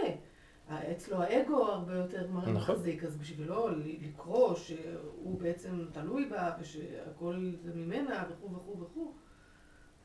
אצלו 0.92 1.22
האגו 1.22 1.66
הרבה 1.66 1.94
יותר 1.94 2.28
נכון. 2.34 2.54
מחזיק, 2.54 3.04
אז 3.04 3.18
בשבילו 3.18 3.68
לקרוא 4.02 4.56
שהוא 4.56 5.40
בעצם 5.42 5.86
תלוי 5.92 6.26
בה 6.30 6.52
ושהכל 6.60 7.52
זה 7.64 7.72
ממנה 7.76 8.24
וכו' 8.30 8.56
וכו' 8.56 8.80
וכו', 8.82 9.14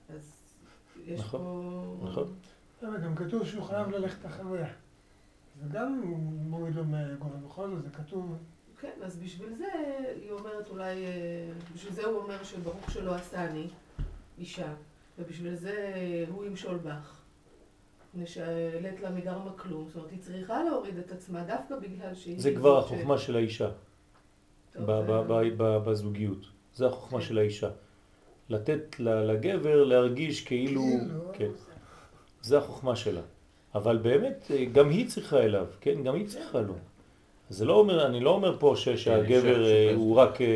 אז 0.08 0.56
יש 1.04 1.20
נכון, 1.20 1.40
פה... 1.40 2.06
נכון. 2.08 2.34
גם 3.04 3.14
כתוב 3.14 3.46
שהוא 3.46 3.64
חייב 3.64 3.88
ללכת 3.88 4.26
אחריה. 4.26 4.68
זה 5.60 5.68
גם 5.72 6.00
מוריד 6.48 6.74
לו 6.74 6.84
מהאגו, 6.84 7.28
בכל 7.44 7.70
זאת 7.70 7.82
זה 7.82 7.90
כתוב. 7.90 8.36
כן, 8.80 8.92
אז 9.02 9.16
בשביל 9.16 9.54
זה 9.54 9.72
היא 10.22 10.30
אומרת 10.30 10.68
אולי, 10.68 11.06
אה, 11.06 11.52
בשביל 11.74 11.92
זה 11.92 12.06
הוא 12.06 12.22
אומר 12.22 12.44
שברוך 12.44 12.90
שלא 12.90 13.14
עשני 13.14 13.68
אישה, 14.38 14.74
ובשביל 15.18 15.54
זה 15.54 15.74
הוא 16.30 16.44
ימשול 16.44 16.76
בך. 16.76 17.20
מפני 18.14 18.26
שהעלית 18.26 19.00
לה 19.00 19.10
מגרמה 19.10 19.50
כלום, 19.56 19.84
זאת 19.88 19.96
אומרת, 19.96 20.10
היא 20.10 20.20
צריכה 20.20 20.64
להוריד 20.64 20.98
את 20.98 21.12
עצמה 21.12 21.42
דווקא 21.44 21.74
בגלל 21.76 22.14
שהיא... 22.14 22.40
זה 22.40 22.54
כבר 22.54 22.80
זאת 22.80 22.88
ש- 22.88 22.92
החוכמה 22.92 23.18
של 23.18 23.36
האישה 23.36 23.68
טוב, 24.72 24.82
ב- 24.82 24.86
זה- 24.86 25.02
ב- 25.06 25.32
ב- 25.32 25.62
ב- 25.62 25.84
בזוגיות. 25.90 26.46
זה 26.74 26.86
החוכמה 26.86 27.18
כן. 27.20 27.24
של 27.24 27.38
האישה. 27.38 27.70
לתת 28.48 28.96
ל- 29.00 29.08
לגבר 29.32 29.84
להרגיש 29.84 30.44
כאילו... 30.44 30.82
כאילו. 30.82 31.32
כן. 31.32 31.50
זה 32.42 32.58
החוכמה 32.58 32.96
שלה. 32.96 33.20
אבל 33.74 33.96
באמת, 33.96 34.50
אה, 34.50 34.64
גם 34.64 34.90
היא 34.90 35.08
צריכה 35.08 35.38
אליו, 35.38 35.66
כן? 35.80 36.02
גם 36.02 36.14
היא 36.14 36.26
צריכה 36.26 36.60
לו. 36.60 36.74
זה 37.50 37.64
לא 37.64 37.72
אומר, 37.74 38.06
אני 38.06 38.20
לא 38.20 38.30
אומר 38.30 38.56
פה 38.58 38.74
ש- 38.76 38.88
שהגבר 38.88 39.66
אה, 39.66 39.92
הוא 39.94 40.16
רק 40.16 40.40
אה, 40.40 40.46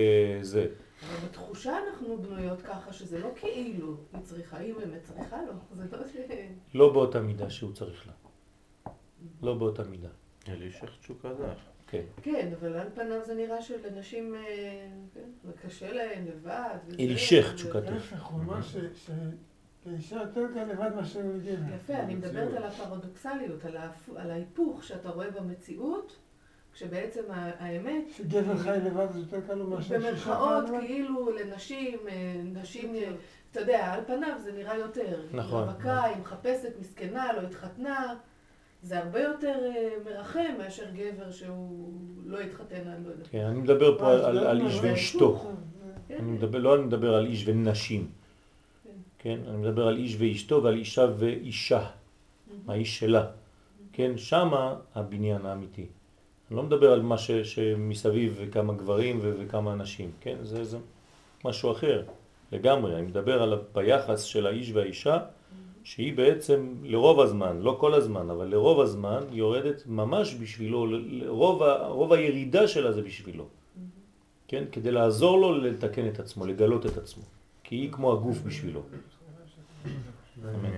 זה. 0.43 0.67
אבל 1.09 1.29
בתחושה 1.29 1.79
אנחנו 1.79 2.19
בנויות 2.23 2.63
ככה 2.63 2.93
שזה 2.93 3.19
לא 3.19 3.29
כאילו 3.37 3.97
היא 4.13 4.21
צריכה, 4.23 4.57
היא 4.57 4.75
באמת 4.75 5.03
צריכה 5.03 5.43
לו. 5.43 5.53
זה 5.73 5.97
לא 5.97 6.07
ש... 6.09 6.17
לא 6.75 6.93
באותה 6.93 7.21
מידה 7.21 7.51
שהוא 7.51 7.73
צריך 7.73 8.07
לה. 8.07 8.13
לא 9.43 9.55
באותה 9.55 9.85
מידה. 9.85 10.09
אלישך 10.49 10.97
תשוקה 11.01 11.29
דש. 11.33 11.59
כן. 11.87 12.03
כן, 12.23 12.53
אבל 12.61 12.77
על 12.77 12.89
פניו 12.95 13.25
זה 13.25 13.35
נראה 13.35 13.63
שלנשים, 13.63 14.35
אה, 14.35 14.41
כן, 15.15 15.31
זה 15.45 15.53
קשה 15.63 15.93
להן 15.93 16.25
לבד. 16.27 16.77
וזה, 16.87 16.97
אלישך 17.91 18.23
אמר 18.35 18.63
ש- 18.63 18.77
שלאישה 19.85 20.17
יותר 20.17 20.47
קל 20.55 20.65
לבד 20.65 20.91
מאשר 20.97 21.21
לגבר. 21.21 21.75
יפה, 21.75 21.93
אני 21.95 22.15
מדברת 22.15 22.53
על 22.57 22.63
הפרדוקסליות. 22.65 23.65
על 24.17 24.31
ההיפוך 24.31 24.85
שאתה 24.85 25.11
רואה 25.11 25.31
במציאות, 25.31 26.17
כשבעצם 26.75 27.21
האמת, 27.31 28.05
שגבר 28.17 28.57
חי 28.57 28.79
לבד 28.85 29.07
זה 29.13 29.19
יותר 29.19 29.41
קל 29.47 29.55
מאשר 29.63 29.89
שאישה 30.01 30.11
במרכאות. 30.11 30.65
כאילו 30.81 31.31
לנשים, 31.31 31.99
אה, 32.09 32.35
נשים, 32.45 32.95
אה, 32.95 33.11
אתה 33.51 33.61
יודע, 33.61 33.93
על 33.93 34.01
פניו 34.07 34.35
זה 34.45 34.53
נראה 34.53 34.77
יותר. 34.79 35.21
נכון. 35.33 35.63
היא 35.63 35.71
רווקה, 35.71 36.05
היא 36.05 36.17
מחפשת, 36.17 36.73
מסכנה, 36.81 37.33
לא 37.33 37.41
התחתנה. 37.41 38.15
זה 38.83 38.99
הרבה 38.99 39.21
יותר 39.23 39.59
אה, 39.65 39.89
מרחם 40.05 40.55
מאשר 40.59 40.85
גבר 40.95 41.31
שהוא 41.31 41.93
לא 42.27 42.41
התחתן, 42.41 42.89
אני 42.89 43.05
לא 43.05 43.11
יודעת. 43.11 43.27
כן, 43.31 43.45
אני 43.45 43.59
מדבר 43.61 43.99
פה 43.99 44.13
על- 44.13 44.61
איש 44.61 44.79
ואשתו. 44.83 45.37
הפוך, 45.37 45.51
כן, 46.09 46.17
אני 46.19 46.31
מדבר, 46.33 46.59
לא 46.59 46.75
אני 46.77 46.83
מדבר 46.85 47.15
על 47.15 47.27
איש 47.27 47.45
ונשים. 47.49 48.09
כן. 48.85 48.91
כן, 49.19 49.39
אני 49.49 49.57
מדבר 49.57 49.87
על 49.89 49.97
איש 49.97 50.17
ואשתו 50.19 50.63
ועל 50.63 50.75
אישה 50.75 51.07
ואישה. 51.19 51.87
האיש 52.69 52.99
שלה. 52.99 53.27
כן, 53.93 54.13
שמה 54.17 54.75
הבניין 54.95 55.47
האמיתי. 55.47 55.87
אני 56.51 56.57
לא 56.57 56.63
מדבר 56.63 56.93
על 56.93 57.03
מה 57.03 57.19
ש, 57.19 57.31
שמסביב 57.31 58.35
וכמה 58.41 58.73
גברים 58.75 59.19
ו, 59.23 59.33
וכמה 59.39 59.75
נשים, 59.75 60.11
כן? 60.21 60.37
זה, 60.43 60.65
זה 60.65 60.79
משהו 61.45 61.73
אחר 61.73 62.03
לגמרי. 62.53 62.95
אני 62.97 63.03
מדבר 63.07 63.43
על 63.43 63.53
ה- 63.53 63.57
ביחס 63.75 64.23
של 64.23 64.47
האיש 64.47 64.71
והאישה, 64.73 65.19
שהיא 65.85 66.17
בעצם 66.17 66.75
לרוב 66.83 67.21
הזמן, 67.21 67.59
לא 67.61 67.77
כל 67.81 67.95
הזמן, 67.95 68.31
אבל 68.31 68.47
לרוב 68.49 68.81
הזמן 68.81 69.21
יורדת 69.33 69.83
ממש 69.87 70.35
בשבילו, 70.41 70.87
ל- 70.87 70.97
ל- 71.25 71.29
רוב, 71.29 72.13
הירידה 72.13 72.69
שלה 72.69 72.93
זה 72.93 73.03
בשבילו. 73.03 73.45
כן? 74.49 74.65
כדי 74.73 74.91
לעזור 74.91 75.39
לו 75.41 75.59
לתקן 75.59 76.09
את 76.09 76.21
עצמו, 76.21 76.47
לגלות 76.47 76.87
את 76.87 76.97
עצמו. 76.97 77.23
כי 77.65 77.77
היא 77.77 77.93
כמו 77.93 78.13
הגוף 78.13 78.39
בשבילו. 78.47 78.83
אמן. 80.45 80.71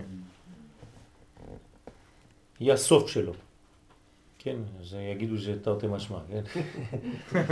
היא 2.61 2.73
הסוף 2.73 3.09
שלו. 3.09 3.33
כן, 4.45 4.57
אז 4.81 4.97
יגידו 5.13 5.39
שזה 5.39 5.55
תרתי 5.63 5.87
משמע, 5.87 6.19
כן? 6.31 6.43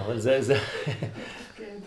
אבל 0.00 0.18
זה, 0.18 0.42
זה, 0.42 0.54
כן. 1.56 1.78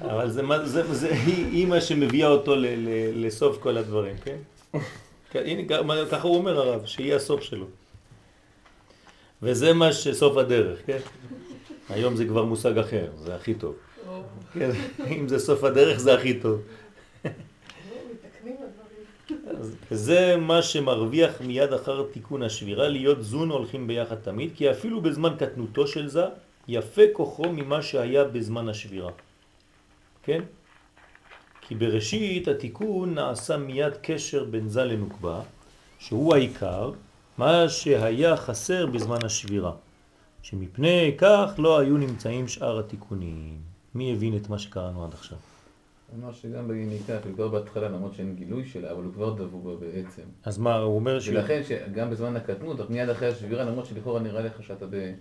אבל 0.00 0.30
זה, 0.30 0.42
מה- 0.42 0.64
זה, 0.66 0.94
זה, 0.94 1.12
היא, 1.14 1.66
מה 1.66 1.80
שמביאה 1.80 2.28
אותו 2.28 2.56
ל, 2.56 2.66
ל, 2.66 2.88
לסוף 3.26 3.58
כל 3.62 3.76
הדברים, 3.76 4.16
כן? 4.24 4.36
הנה, 5.34 5.62
ככה 6.10 6.28
הוא 6.28 6.36
אומר 6.36 6.58
הרב, 6.58 6.86
שהיא 6.86 7.14
הסוף 7.14 7.42
שלו. 7.42 7.66
וזה 9.42 9.72
מה 9.72 9.92
שסוף 9.92 10.36
הדרך, 10.36 10.78
כן? 10.86 10.98
היום 11.88 12.16
זה 12.16 12.24
כבר 12.24 12.44
מושג 12.44 12.78
אחר, 12.78 13.06
זה 13.16 13.34
הכי 13.34 13.54
טוב. 13.54 13.74
כן, 14.54 14.70
אם 15.08 15.28
זה 15.28 15.38
סוף 15.38 15.64
הדרך 15.64 15.98
זה 15.98 16.14
הכי 16.14 16.40
טוב. 16.40 16.60
לא, 17.24 17.30
מתקנים 18.24 18.56
הדברים. 18.56 19.41
אז 19.41 19.41
זה 19.90 20.36
מה 20.36 20.62
שמרוויח 20.62 21.40
מיד 21.40 21.72
אחר 21.72 22.06
תיקון 22.12 22.42
השבירה, 22.42 22.88
להיות 22.88 23.22
זון 23.22 23.50
הולכים 23.50 23.86
ביחד 23.86 24.16
תמיד, 24.16 24.50
כי 24.56 24.70
אפילו 24.70 25.00
בזמן 25.00 25.34
קטנותו 25.38 25.86
של 25.86 26.08
זה, 26.08 26.24
יפה 26.68 27.02
כוחו 27.12 27.52
ממה 27.52 27.82
שהיה 27.82 28.24
בזמן 28.24 28.68
השבירה. 28.68 29.10
כן? 30.22 30.42
כי 31.60 31.74
בראשית 31.74 32.48
התיקון 32.48 33.14
נעשה 33.14 33.56
מיד 33.56 33.92
קשר 34.02 34.44
בין 34.44 34.68
זה 34.68 34.84
לנוקבה, 34.84 35.40
שהוא 35.98 36.34
העיקר, 36.34 36.92
מה 37.38 37.68
שהיה 37.68 38.36
חסר 38.36 38.86
בזמן 38.86 39.24
השבירה. 39.24 39.72
שמפני 40.42 41.14
כך 41.18 41.50
לא 41.58 41.78
היו 41.78 41.96
נמצאים 41.96 42.48
שאר 42.48 42.78
התיקונים. 42.78 43.58
מי 43.94 44.12
הבין 44.12 44.36
את 44.36 44.48
מה 44.48 44.58
שקראנו 44.58 45.04
עד 45.04 45.14
עכשיו? 45.14 45.38
אמר 46.14 46.32
שגם 46.32 46.68
ביניקה, 46.68 47.18
הוא 47.24 47.34
כבר 47.34 47.48
בהתחלה, 47.48 47.88
למרות 47.88 48.14
שאין 48.14 48.36
גילוי 48.36 48.66
שלה, 48.66 48.92
אבל 48.92 49.04
הוא 49.04 49.12
כבר 49.12 49.34
דבוק 49.34 49.64
בה 49.64 49.86
בעצם. 49.86 50.22
אז 50.44 50.58
מה, 50.58 50.76
הוא 50.76 50.94
אומר 50.94 51.20
ש... 51.20 51.28
ולכן 51.28 51.62
שגם 51.68 52.10
בזמן 52.10 52.36
הקטנות, 52.36 52.90
מיד 52.90 53.08
אחרי 53.08 53.28
השבירה, 53.28 53.64
למרות 53.64 53.86
שלכאורה 53.86 54.20
נראה 54.20 54.42
לך 54.42 54.62
שאתה 54.62 54.86
ב- 54.90 55.12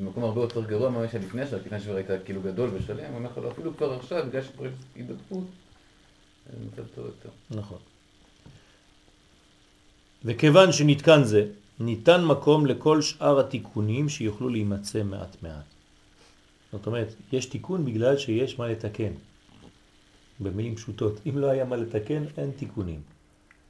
במקום 0.00 0.24
הרבה 0.24 0.40
יותר 0.40 0.64
גרוע 0.64 0.90
ממה 0.90 1.08
שהיה 1.08 1.24
לפני 1.24 1.42
השבירה, 1.42 1.60
כי 1.62 1.66
לפני 1.66 1.78
השבירה 1.78 1.96
הייתה 1.96 2.18
כאילו 2.18 2.40
גדול 2.42 2.70
ושלם, 2.74 3.04
הוא 3.08 3.16
אומר 3.16 3.30
לך, 3.30 3.38
לא, 3.38 3.50
אפילו 3.50 3.76
כבר 3.76 3.92
עכשיו, 3.92 4.24
בגלל 4.28 4.42
שכבר 4.42 4.66
יש 4.66 4.72
הידבקות, 4.94 5.44
זה 6.46 6.66
מצב 6.66 6.82
טוב 6.94 7.06
יותר. 7.06 7.28
נכון. 7.50 7.78
וכיוון 10.24 10.72
שנתקן 10.72 11.24
זה, 11.24 11.46
ניתן 11.80 12.24
מקום 12.24 12.66
לכל 12.66 13.02
שאר 13.02 13.40
התיקונים 13.40 14.08
שיוכלו 14.08 14.48
להימצא 14.48 15.02
מעט 15.02 15.36
מעט. 15.42 15.64
זאת 16.72 16.86
אומרת, 16.86 17.14
יש 17.32 17.46
תיקון 17.46 17.84
בגלל 17.84 18.16
שיש 18.16 18.58
מה 18.58 18.68
לתקן. 18.68 19.12
במילים 20.40 20.76
פשוטות, 20.76 21.20
אם 21.26 21.38
לא 21.38 21.46
היה 21.46 21.64
מה 21.64 21.76
לתקן, 21.76 22.24
אין 22.36 22.50
תיקונים. 22.50 23.00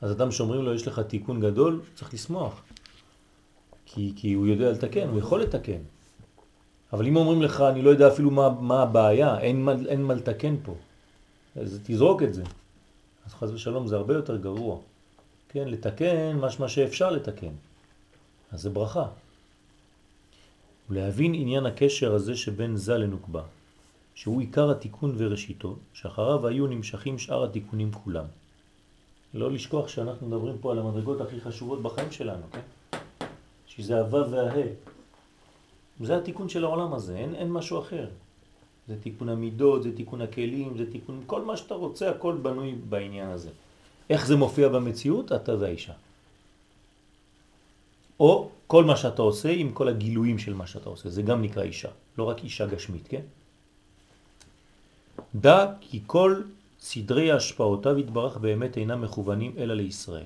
אז 0.00 0.12
אדם 0.12 0.30
שאומרים 0.30 0.62
לו, 0.62 0.74
יש 0.74 0.86
לך 0.86 0.98
תיקון 0.98 1.40
גדול, 1.40 1.82
צריך 1.94 2.14
לשמוח. 2.14 2.62
כי, 3.86 4.12
כי 4.16 4.32
הוא 4.32 4.46
יודע 4.46 4.72
לתקן, 4.72 5.08
הוא 5.08 5.18
יכול 5.18 5.42
לתקן. 5.42 5.80
אבל 6.92 7.06
אם 7.06 7.16
אומרים 7.16 7.42
לך, 7.42 7.60
אני 7.60 7.82
לא 7.82 7.90
יודע 7.90 8.08
אפילו 8.08 8.30
מה, 8.30 8.50
מה 8.60 8.82
הבעיה, 8.82 9.38
אין 9.38 9.68
אין 9.88 10.02
מה 10.02 10.14
לתקן 10.14 10.54
פה, 10.62 10.74
אז 11.56 11.80
תזרוק 11.84 12.22
את 12.22 12.34
זה. 12.34 12.42
אז 13.26 13.34
חז 13.34 13.52
ושלום 13.52 13.86
זה 13.86 13.96
הרבה 13.96 14.14
יותר 14.14 14.36
גרוע. 14.36 14.78
כן, 15.48 15.68
לתקן 15.68 16.36
משמע 16.36 16.68
שאפשר 16.68 17.10
לתקן. 17.10 17.52
אז 18.52 18.60
זה 18.60 18.70
ברכה. 18.70 19.06
ולהבין 20.90 21.34
עניין 21.34 21.66
הקשר 21.66 22.14
הזה 22.14 22.36
שבין 22.36 22.76
זה 22.76 22.98
לנוקבה, 22.98 23.42
שהוא 24.14 24.40
עיקר 24.40 24.70
התיקון 24.70 25.14
וראשיתו, 25.18 25.76
שאחריו 25.92 26.46
היו 26.46 26.66
נמשכים 26.66 27.18
שאר 27.18 27.44
התיקונים 27.44 27.92
כולם. 27.92 28.24
לא 29.34 29.50
לשכוח 29.50 29.88
שאנחנו 29.88 30.26
מדברים 30.26 30.56
פה 30.60 30.72
על 30.72 30.78
המדרגות 30.78 31.20
הכי 31.20 31.40
חשובות 31.40 31.82
בחיים 31.82 32.12
שלנו, 32.12 32.42
כן? 32.52 32.60
שזה 33.66 34.00
הוו 34.00 34.30
והה. 34.30 34.62
זה 36.00 36.16
התיקון 36.16 36.48
של 36.48 36.64
העולם 36.64 36.94
הזה, 36.94 37.16
אין, 37.16 37.34
אין 37.34 37.52
משהו 37.52 37.78
אחר. 37.78 38.08
זה 38.88 38.96
תיקון 39.00 39.28
המידות, 39.28 39.82
זה 39.82 39.96
תיקון 39.96 40.20
הכלים, 40.20 40.78
זה 40.78 40.90
תיקון, 40.90 41.22
כל 41.26 41.42
מה 41.42 41.56
שאתה 41.56 41.74
רוצה, 41.74 42.10
הכל 42.10 42.36
בנוי 42.42 42.74
בעניין 42.88 43.28
הזה. 43.28 43.50
איך 44.10 44.26
זה 44.26 44.36
מופיע 44.36 44.68
במציאות? 44.68 45.32
אתה 45.32 45.54
והאישה. 45.58 45.92
או 48.20 48.48
כל 48.66 48.84
מה 48.84 48.96
שאתה 48.96 49.22
עושה 49.22 49.50
עם 49.50 49.72
כל 49.72 49.88
הגילויים 49.88 50.38
של 50.38 50.54
מה 50.54 50.66
שאתה 50.66 50.88
עושה, 50.88 51.08
זה 51.08 51.22
גם 51.22 51.42
נקרא 51.42 51.62
אישה, 51.62 51.88
לא 52.18 52.24
רק 52.24 52.44
אישה 52.44 52.66
גשמית, 52.66 53.08
כן? 53.08 53.22
דע 55.34 55.66
כי 55.80 56.00
כל 56.06 56.40
סדרי 56.80 57.32
השפעותיו 57.32 57.98
יתברך 57.98 58.36
באמת 58.36 58.76
אינם 58.76 59.00
מכוונים 59.00 59.52
אלא 59.58 59.74
לישראל. 59.74 60.24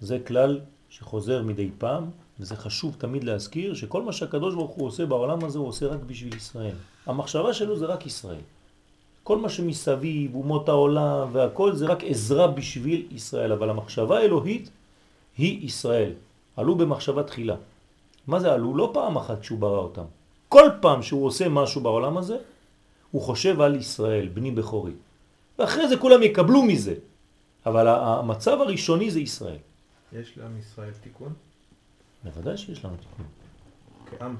זה 0.00 0.18
כלל 0.26 0.60
שחוזר 0.90 1.42
מדי 1.42 1.70
פעם, 1.78 2.10
וזה 2.40 2.56
חשוב 2.56 2.96
תמיד 2.98 3.24
להזכיר 3.24 3.74
שכל 3.74 4.02
מה 4.02 4.12
שהקדוש 4.12 4.54
ברוך 4.54 4.70
הוא 4.70 4.86
עושה 4.86 5.06
בעולם 5.06 5.44
הזה 5.44 5.58
הוא 5.58 5.68
עושה 5.68 5.86
רק 5.86 6.00
בשביל 6.06 6.36
ישראל. 6.36 6.74
המחשבה 7.06 7.54
שלו 7.54 7.78
זה 7.78 7.86
רק 7.86 8.06
ישראל. 8.06 8.40
כל 9.22 9.38
מה 9.38 9.48
שמסביב, 9.48 10.34
אומות 10.34 10.68
העולם 10.68 11.28
והכל 11.32 11.72
זה 11.72 11.86
רק 11.86 12.04
עזרה 12.04 12.46
בשביל 12.46 13.06
ישראל, 13.10 13.52
אבל 13.52 13.70
המחשבה 13.70 14.18
האלוהית 14.18 14.70
היא 15.38 15.66
ישראל. 15.66 16.12
עלו 16.56 16.74
במחשבה 16.74 17.22
תחילה. 17.22 17.56
מה 18.26 18.40
זה 18.40 18.52
עלו? 18.52 18.76
לא 18.76 18.90
פעם 18.94 19.16
אחת 19.16 19.44
שהוא 19.44 19.58
ברא 19.58 19.78
אותם. 19.78 20.04
כל 20.48 20.68
פעם 20.80 21.02
שהוא 21.02 21.26
עושה 21.26 21.48
משהו 21.48 21.80
בעולם 21.80 22.16
הזה, 22.16 22.36
הוא 23.10 23.22
חושב 23.22 23.60
על 23.60 23.76
ישראל, 23.76 24.28
בני 24.28 24.50
בכורי. 24.50 24.92
ואחרי 25.58 25.88
זה 25.88 25.96
כולם 25.96 26.22
יקבלו 26.22 26.62
מזה. 26.62 26.94
אבל 27.66 27.88
המצב 27.88 28.60
הראשוני 28.60 29.10
זה 29.10 29.20
ישראל. 29.20 29.56
יש 30.12 30.38
לעם 30.38 30.58
ישראל 30.58 30.92
תיקון? 31.00 31.32
בוודאי 32.24 32.56
שיש 32.56 32.84
לנו 32.84 32.96
תיקון. 32.96 33.26
כעם. 34.10 34.36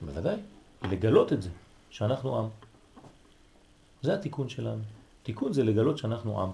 בוודאי. 0.00 0.36
לגלות 0.82 1.32
את 1.32 1.42
זה, 1.42 1.50
שאנחנו 1.90 2.38
עם. 2.38 2.48
זה 4.02 4.14
התיקון 4.14 4.48
שלנו. 4.48 4.82
תיקון 5.22 5.52
זה 5.52 5.64
לגלות 5.64 5.98
שאנחנו 5.98 6.42
עם. 6.42 6.50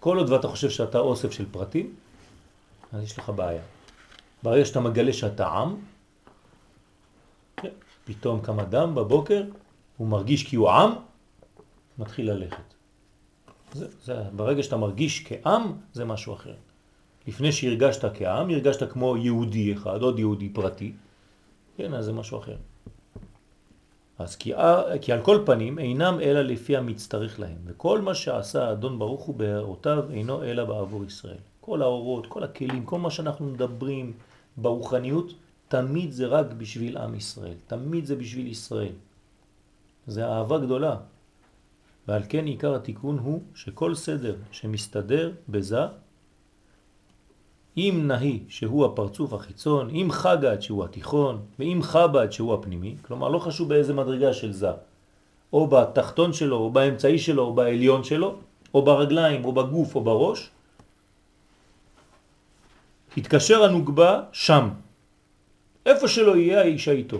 כל 0.00 0.18
עוד 0.18 0.30
ואתה 0.30 0.48
חושב 0.48 0.70
שאתה 0.70 0.98
אוסף 0.98 1.32
של 1.32 1.46
פרטים, 1.50 1.94
אז 2.92 3.02
יש 3.02 3.18
לך 3.18 3.28
בעיה. 3.28 3.62
ברגע 4.42 4.64
שאתה 4.64 4.80
מגלה 4.80 5.12
שאתה 5.12 5.48
עם, 5.48 5.76
כן, 7.56 7.68
פתאום 8.04 8.40
קם 8.40 8.60
אדם 8.60 8.94
בבוקר, 8.94 9.42
הוא 10.02 10.08
מרגיש 10.08 10.46
כי 10.46 10.56
הוא 10.56 10.70
עם, 10.70 10.90
מתחיל 11.98 12.30
ללכת. 12.30 12.74
זה, 13.72 13.86
זה, 14.04 14.22
ברגע 14.36 14.62
שאתה 14.62 14.76
מרגיש 14.76 15.24
כעם, 15.26 15.72
זה 15.92 16.04
משהו 16.04 16.34
אחר. 16.34 16.54
לפני 17.26 17.52
שהרגשת 17.52 18.04
כעם, 18.14 18.50
הרגשת 18.50 18.92
כמו 18.92 19.16
יהודי 19.16 19.72
אחד, 19.72 20.02
עוד 20.02 20.18
יהודי 20.18 20.48
פרטי, 20.48 20.92
כן, 21.76 21.94
אז 21.94 22.04
זה 22.04 22.12
משהו 22.12 22.38
אחר. 22.38 22.56
אז 24.18 24.36
כי, 24.36 24.52
כי 25.00 25.12
על 25.12 25.22
כל 25.22 25.42
פנים 25.46 25.78
אינם 25.78 26.20
אלא 26.20 26.42
לפי 26.42 26.76
המצטרך 26.76 27.40
להם, 27.40 27.58
וכל 27.64 28.00
מה 28.00 28.14
שעשה 28.14 28.68
האדון 28.68 28.98
ברוך 28.98 29.22
הוא 29.22 29.34
בהערותיו 29.34 30.04
אינו 30.10 30.42
אלא 30.42 30.64
בעבור 30.64 31.04
ישראל. 31.04 31.42
כל 31.60 31.82
האורות, 31.82 32.26
כל 32.26 32.42
הכלים, 32.42 32.84
כל 32.84 32.98
מה 32.98 33.10
שאנחנו 33.10 33.46
מדברים 33.46 34.12
ברוחניות, 34.56 35.32
תמיד 35.68 36.10
זה 36.12 36.26
רק 36.26 36.46
בשביל 36.52 36.98
עם 36.98 37.14
ישראל, 37.14 37.54
תמיד 37.66 38.04
זה 38.06 38.16
בשביל 38.16 38.46
ישראל. 38.46 38.92
זה 40.06 40.26
אהבה 40.26 40.58
גדולה. 40.58 40.96
ועל 42.08 42.22
כן 42.28 42.46
עיקר 42.46 42.74
התיקון 42.74 43.18
הוא 43.18 43.42
שכל 43.54 43.94
סדר 43.94 44.34
שמסתדר 44.52 45.32
בזה, 45.48 45.80
אם 47.76 48.04
נהי 48.06 48.40
שהוא 48.48 48.86
הפרצוף 48.86 49.32
החיצון, 49.32 49.90
אם 49.90 50.08
חגת 50.10 50.62
שהוא 50.62 50.84
התיכון, 50.84 51.40
ואם 51.58 51.78
חב"ד 51.82 52.30
שהוא 52.32 52.54
הפנימי, 52.54 52.96
כלומר 53.02 53.28
לא 53.28 53.38
חשוב 53.38 53.68
באיזה 53.68 53.94
מדרגה 53.94 54.32
של 54.32 54.52
זה, 54.52 54.70
או 55.52 55.66
בתחתון 55.66 56.32
שלו, 56.32 56.56
או 56.56 56.70
באמצעי 56.70 57.18
שלו, 57.18 57.42
או 57.42 57.54
בעליון 57.54 58.04
שלו, 58.04 58.36
או 58.74 58.82
ברגליים, 58.82 59.44
או 59.44 59.52
בגוף, 59.52 59.94
או 59.94 60.00
בראש, 60.00 60.50
התקשר 63.16 63.64
הנוגבה 63.64 64.22
שם. 64.32 64.68
איפה 65.86 66.08
שלא 66.08 66.36
יהיה 66.36 66.60
האישה 66.60 66.92
איתו. 66.92 67.18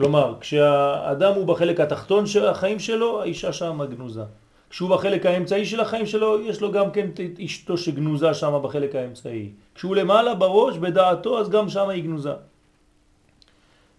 כלומר, 0.00 0.36
כשהאדם 0.40 1.32
הוא 1.34 1.46
בחלק 1.46 1.80
התחתון 1.80 2.26
של 2.26 2.46
החיים 2.46 2.78
שלו, 2.78 3.22
האישה 3.22 3.52
שם 3.52 3.80
גנוזה. 3.90 4.24
כשהוא 4.70 4.90
בחלק 4.90 5.26
האמצעי 5.26 5.66
של 5.66 5.80
החיים 5.80 6.06
שלו, 6.06 6.40
יש 6.40 6.60
לו 6.60 6.72
גם 6.72 6.90
כן 6.90 7.08
את 7.08 7.40
אשתו 7.44 7.78
שגנוזה 7.78 8.34
שם 8.34 8.60
בחלק 8.64 8.94
האמצעי. 8.94 9.52
כשהוא 9.74 9.96
למעלה 9.96 10.34
בראש, 10.34 10.78
בדעתו, 10.78 11.40
אז 11.40 11.50
גם 11.50 11.68
שם 11.68 11.88
היא 11.88 12.02
גנוזה. 12.02 12.32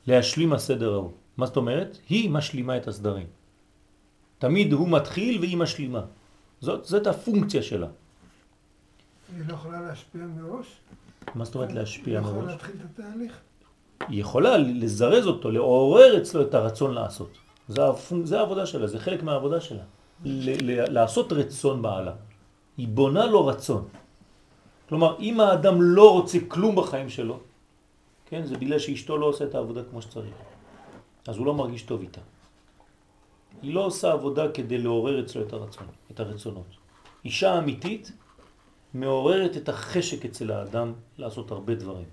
להשלים 0.07 0.53
הסדר 0.53 0.93
ההוא. 0.93 1.11
מה 1.37 1.45
זאת 1.45 1.57
אומרת? 1.57 1.97
היא 2.09 2.29
משלימה 2.29 2.77
את 2.77 2.87
הסדרים. 2.87 3.27
תמיד 4.39 4.73
הוא 4.73 4.89
מתחיל 4.89 5.39
והיא 5.39 5.57
משלימה. 5.57 6.01
זאת, 6.61 6.85
זאת 6.85 7.07
הפונקציה 7.07 7.61
שלה. 7.61 7.87
היא 9.37 9.45
לא 9.47 9.53
יכולה 9.53 9.81
להשפיע 9.81 10.21
מראש? 10.25 10.67
מה 11.35 11.45
זאת 11.45 11.55
אומרת 11.55 11.73
להשפיע 11.73 12.19
היא 12.19 12.25
לא 12.25 12.29
יכולה 12.29 12.41
מראש? 12.41 12.53
להתחיל 12.53 12.75
את 12.75 12.99
התהליך? 12.99 13.50
היא 14.07 14.21
יכולה 14.21 14.57
לזרז 14.57 15.27
אותו, 15.27 15.51
לעורר 15.51 16.17
אצלו 16.17 16.41
את 16.41 16.53
הרצון 16.53 16.93
לעשות. 16.93 17.37
זה, 18.23 18.39
העבודה 18.39 18.65
שלה, 18.65 18.87
זה 18.87 18.99
חלק 18.99 19.23
מהעבודה 19.23 19.61
שלה. 19.61 19.83
ל- 20.25 20.71
ל- 20.71 20.93
לעשות 20.93 21.33
רצון 21.33 21.81
בעלה. 21.81 22.13
היא 22.77 22.87
בונה 22.87 23.25
לו 23.25 23.45
רצון. 23.45 23.87
כלומר, 24.89 25.15
אם 25.19 25.39
האדם 25.39 25.81
לא 25.81 26.11
רוצה 26.11 26.37
כלום 26.47 26.75
בחיים 26.75 27.09
שלו, 27.09 27.39
כן, 28.25 28.45
זה 28.45 28.57
בגלל 28.57 28.79
שאשתו 28.79 29.17
לא 29.17 29.25
עושה 29.25 29.45
את 29.45 29.55
העבודה 29.55 29.81
כמו 29.89 30.01
שצריך. 30.01 30.35
אז 31.27 31.37
הוא 31.37 31.45
לא 31.45 31.53
מרגיש 31.53 31.83
טוב 31.83 32.01
איתה. 32.01 32.21
היא 33.61 33.73
לא 33.73 33.85
עושה 33.85 34.11
עבודה 34.11 34.51
כדי 34.51 34.77
לעורר 34.77 35.19
אצלו 35.19 35.41
את 35.41 35.53
הרצון, 35.53 35.87
את 36.11 36.19
הרצונות. 36.19 36.65
אישה 37.25 37.57
אמיתית 37.57 38.11
מעוררת 38.93 39.57
את 39.57 39.69
החשק 39.69 40.25
אצל 40.25 40.51
האדם 40.51 40.93
לעשות 41.17 41.51
הרבה 41.51 41.75
דברים. 41.75 42.05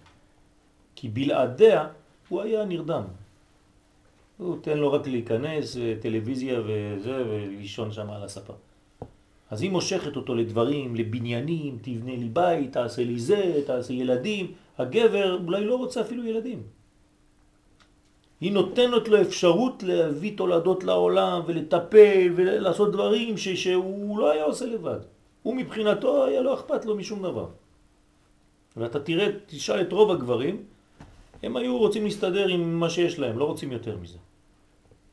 כי 1.01 1.09
בלעדיה 1.09 1.87
הוא 2.29 2.43
היה 2.43 2.65
נרדם. 2.65 3.03
הוא 4.39 4.57
תן 4.63 4.79
לו 4.79 4.93
רק 4.93 5.07
להיכנס, 5.07 5.77
טלוויזיה 6.01 6.61
וזה, 6.67 7.23
ולישון 7.29 7.93
שם 7.93 8.11
על 8.11 8.23
הספה. 8.25 8.53
אז 9.51 9.63
היא 9.63 9.71
מושכת 9.71 10.17
אותו 10.17 10.35
לדברים, 10.35 10.97
לבניינים, 10.97 11.79
תבנה 11.83 12.17
לי 12.17 12.29
בית, 12.29 12.73
תעשה 12.73 13.05
לי 13.05 13.19
זה, 13.19 13.63
תעשה 13.67 13.93
ילדים. 13.93 14.53
הגבר 14.79 15.39
אולי 15.47 15.65
לא 15.65 15.77
רוצה 15.77 16.01
אפילו 16.01 16.25
ילדים. 16.25 16.63
היא 18.41 18.53
נותנת 18.53 19.09
לו 19.09 19.21
אפשרות 19.21 19.83
להביא 19.83 20.37
תולדות 20.37 20.85
לעולם 20.85 21.41
ולטפל 21.47 22.33
ולעשות 22.37 22.93
דברים 22.93 23.37
ש, 23.37 23.49
שהוא 23.49 24.19
לא 24.19 24.31
היה 24.31 24.45
עושה 24.45 24.67
לבד. 24.67 25.01
הוא 25.43 25.57
מבחינתו 25.57 26.25
היה 26.25 26.41
לא 26.41 26.55
אכפת 26.55 26.85
לו 26.85 26.97
משום 26.97 27.23
דבר. 27.23 27.47
ואתה 28.77 29.01
תראה, 29.01 29.27
תשאל 29.47 29.81
את 29.81 29.93
רוב 29.93 30.11
הגברים, 30.11 30.63
הם 31.43 31.57
היו 31.57 31.79
רוצים 31.79 32.05
להסתדר 32.05 32.49
עם 32.49 32.81
מה 32.81 32.91
שיש 32.91 33.19
להם, 33.19 33.39
לא 33.39 33.45
רוצים 33.45 33.73
יותר 33.73 33.97
מזה. 34.03 34.19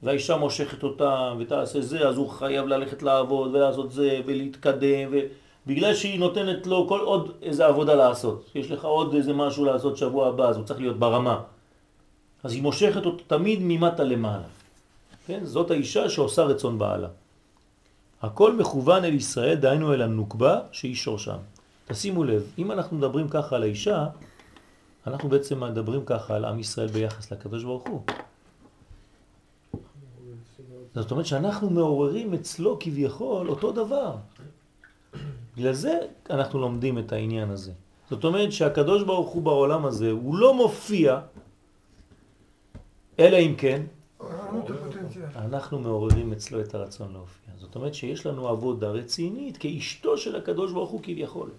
והאישה 0.04 0.38
מושכת 0.38 0.84
אותם 0.84 1.38
ותעשה 1.40 1.82
זה, 1.82 2.08
אז 2.08 2.18
הוא 2.18 2.30
חייב 2.30 2.68
ללכת 2.68 3.04
לעבוד 3.04 3.56
ולעשות 3.56 3.92
זה 3.92 4.22
ולהתקדם 4.26 5.10
ובגלל 5.12 5.94
שהיא 5.96 6.20
נותנת 6.20 6.68
לו 6.68 6.88
כל 6.88 7.00
עוד 7.00 7.32
איזה 7.42 7.66
עבודה 7.66 7.96
לעשות. 7.96 8.46
יש 8.56 8.72
לך 8.72 8.86
עוד 8.86 9.14
איזה 9.14 9.34
משהו 9.34 9.66
לעשות 9.66 9.98
שבוע 9.98 10.28
הבא, 10.28 10.50
אז 10.50 10.58
הוא 10.58 10.66
צריך 10.66 10.80
להיות 10.80 11.00
ברמה. 11.00 11.42
אז 12.44 12.54
היא 12.54 12.62
מושכת 12.62 13.06
אותו 13.06 13.24
תמיד 13.28 13.60
ממטה 13.62 14.04
למעלה. 14.04 14.48
כן? 15.28 15.40
זאת 15.44 15.72
האישה 15.72 16.10
שעושה 16.10 16.44
רצון 16.44 16.80
בעלה. 16.80 17.08
הכל 18.22 18.56
מכוון 18.56 19.06
אל 19.06 19.14
ישראל, 19.14 19.56
דהיינו 19.56 19.94
אל 19.94 20.02
הנוקבה 20.02 20.60
שהיא 20.72 20.96
שורשם. 20.96 21.38
תשימו 21.88 22.24
לב, 22.24 22.44
אם 22.58 22.72
אנחנו 22.72 22.98
מדברים 22.98 23.28
ככה 23.30 23.56
על 23.56 23.64
האישה, 23.64 24.06
אנחנו 25.08 25.30
בעצם 25.30 25.64
מדברים 25.64 26.06
ככה 26.06 26.36
על 26.36 26.46
עם 26.46 26.60
ישראל 26.60 26.88
ביחס 26.88 27.32
לקדוש 27.32 27.64
ברוך 27.64 27.88
הוא. 27.88 28.02
זאת 30.96 31.12
אומרת 31.12 31.26
שאנחנו 31.26 31.70
מעוררים 31.70 32.34
אצלו 32.34 32.78
כביכול 32.80 33.50
אותו 33.50 33.72
דבר. 33.72 34.16
בגלל 35.58 35.74
זה 35.74 36.00
אנחנו 36.30 36.60
לומדים 36.60 37.00
את 37.00 37.12
העניין 37.12 37.50
הזה. 37.50 37.72
זאת 38.10 38.24
אומרת 38.24 38.52
שהקדוש 38.52 39.04
ברוך 39.04 39.30
הוא 39.30 39.44
בעולם 39.44 39.86
הזה, 39.86 40.12
הוא 40.12 40.36
לא 40.38 40.54
מופיע, 40.54 41.20
אלא 43.20 43.38
אם 43.38 43.56
כן, 43.58 43.82
אנחנו 45.36 45.80
מעוררים 45.80 46.32
אצלו 46.34 46.62
את 46.62 46.76
הרצון 46.76 47.14
להופיע. 47.14 47.54
זאת 47.58 47.76
אומרת 47.76 47.94
שיש 47.94 48.26
לנו 48.26 48.48
עבודה 48.48 48.90
רצינית 48.90 49.58
כאשתו 49.58 50.18
של 50.18 50.36
הקדוש 50.36 50.72
ברוך 50.72 50.90
הוא 50.90 51.00
כביכול. 51.04 51.50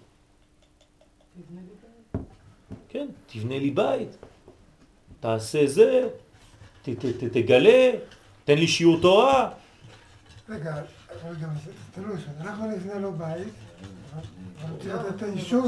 כן, 2.97 3.07
תבנה 3.27 3.59
לי 3.59 3.71
בית, 3.71 4.17
תעשה 5.19 5.67
זה, 5.67 6.09
ת, 6.81 6.89
ת, 6.89 7.05
ת, 7.05 7.23
תגלה, 7.23 7.91
תן 8.45 8.57
לי 8.57 8.67
שיעור 8.67 9.01
תורה. 9.01 9.51
רגע, 10.49 10.81
זה 11.65 11.71
תלוי, 11.95 12.17
אנחנו 12.41 12.71
נבנה 12.71 12.99
לו 12.99 13.13
בית, 13.13 13.53
כאילו 14.79 15.63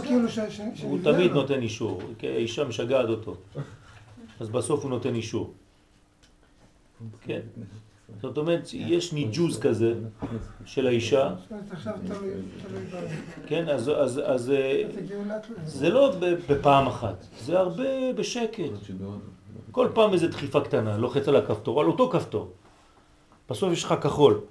הוא 0.81 0.99
תמיד. 1.03 1.31
נותן 1.31 1.61
אישור, 1.61 2.01
כי 2.19 2.27
האישה 2.27 2.63
משגעת 2.63 3.09
אותו. 3.09 3.35
אז 4.39 4.49
בסוף 4.49 4.83
הוא 4.83 4.89
נותן 4.89 5.15
אישור. 5.15 5.53
כן. 7.21 7.41
זאת 8.21 8.37
אומרת, 8.37 8.69
יש 8.73 9.13
ניג'וז 9.13 9.59
כזה 9.59 9.93
של 10.65 10.87
האישה, 10.87 11.33
אומרת. 11.51 13.09
כן, 13.47 13.69
אז, 13.69 13.89
אז, 13.89 14.21
אז 14.25 14.51
אה, 14.51 14.83
זה 15.63 15.89
לא 15.89 16.15
בפעם 16.47 16.87
אחת, 16.87 17.25
זה 17.39 17.59
הרבה 17.59 18.13
בשקט. 18.15 18.71
כל 19.71 19.87
פעם 19.93 20.13
איזה 20.13 20.27
דחיפה 20.27 20.61
קטנה, 20.61 20.97
לוחץ 20.97 21.27
על 21.27 21.35
הכפתור, 21.35 21.81
על 21.81 21.87
אותו 21.87 22.09
כפתור. 22.09 22.51
בסוף 23.49 23.73
יש 23.73 23.83
לך 23.83 23.93
כחול. 24.01 24.41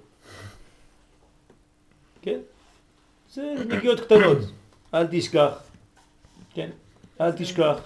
כן? 2.23 2.41
זה 3.33 3.55
נגיעות 3.69 4.01
קטנות. 4.01 4.39
אל 4.95 5.07
תשכח. 5.11 5.53
כן? 6.55 6.71
אל 7.21 7.33
תשכח. 7.33 7.79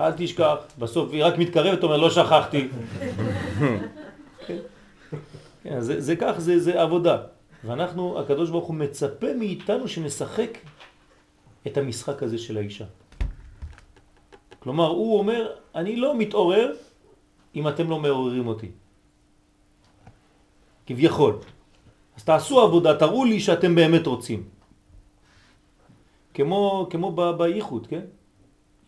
אל 0.00 0.12
תשכח. 0.16 0.56
בסוף 0.78 1.12
היא 1.12 1.24
רק 1.24 1.38
מתקרבת, 1.38 1.82
אומר, 1.82 1.96
לא 1.96 2.10
שכחתי. 2.10 2.68
כן? 4.46 4.56
כן, 5.66 5.80
זה, 5.80 6.00
זה 6.00 6.14
כך, 6.16 6.38
זה, 6.38 6.58
זה 6.58 6.82
עבודה. 6.82 7.16
ואנחנו, 7.64 8.20
הקדוש 8.20 8.50
ברוך 8.50 8.66
הוא 8.66 8.76
מצפה 8.76 9.34
מאיתנו 9.34 9.88
שנשחק 9.88 10.58
את 11.66 11.74
המשחק 11.76 12.22
הזה 12.22 12.38
של 12.38 12.56
האישה. 12.56 12.86
כלומר, 14.62 14.86
הוא 14.86 15.18
אומר, 15.18 15.42
אני 15.74 15.96
לא 15.96 16.18
מתעורר 16.18 16.72
אם 17.54 17.68
אתם 17.68 17.90
לא 17.90 17.98
מעוררים 17.98 18.46
אותי. 18.46 18.70
כביכול. 20.86 21.34
אז 22.16 22.24
תעשו 22.24 22.60
עבודה, 22.60 22.98
תראו 22.98 23.24
לי 23.24 23.40
שאתם 23.40 23.74
באמת 23.74 24.06
רוצים. 24.06 24.46
כמו, 26.34 26.86
כמו 26.90 27.08
בייחוד, 27.38 27.86
כן? 27.86 28.06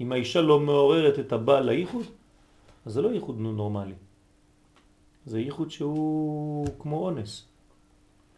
אם 0.00 0.12
האישה 0.12 0.40
לא 0.40 0.60
מעוררת 0.60 1.18
את 1.18 1.32
הבעל 1.32 1.64
לייחוד, 1.74 2.06
אז 2.86 2.92
זה 2.92 3.02
לא 3.02 3.08
ייחוד 3.08 3.36
נורמלי. 3.38 3.98
זה 5.28 5.40
ייחוד 5.40 5.70
שהוא 5.70 6.66
כמו 6.78 7.04
אונס. 7.06 7.44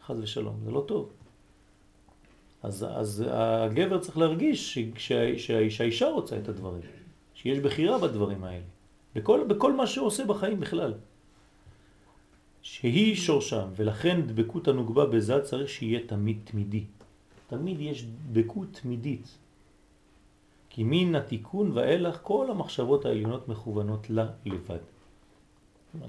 חז 0.07 0.21
ושלום, 0.21 0.61
זה 0.65 0.71
לא 0.71 0.85
טוב. 0.89 1.11
אז, 2.63 2.87
אז 2.91 3.25
הגבר 3.31 3.99
צריך 3.99 4.19
להרגיש 4.19 4.79
שהאישה 5.69 6.09
רוצה 6.09 6.39
את 6.39 6.49
הדברים, 6.49 6.83
שיש 7.35 7.59
בחירה 7.59 7.99
בדברים 7.99 8.45
האלה, 8.45 8.65
בכל, 9.15 9.45
בכל 9.49 9.73
מה 9.73 9.87
שעושה 9.87 10.25
בחיים 10.25 10.61
בכלל. 10.61 10.95
שהיא 12.63 13.17
שורשם, 13.17 13.69
ולכן 13.77 14.21
דבקות 14.27 14.69
הנוגבה 14.69 15.07
בזה 15.07 15.43
צריך 15.43 15.69
שיהיה 15.69 16.01
תמיד 16.07 16.39
תמידי. 16.45 16.85
תמיד 17.47 17.81
יש 17.81 18.05
דבקות 18.33 18.69
תמידית. 18.83 19.39
כי 20.71 20.83
מן 20.85 21.15
התיקון 21.15 21.71
ואילך 21.75 22.19
כל 22.23 22.51
המחשבות 22.51 23.05
העליונות 23.05 23.49
מכוונות 23.49 24.11
לה 24.11 24.27
לבד. 24.45 24.90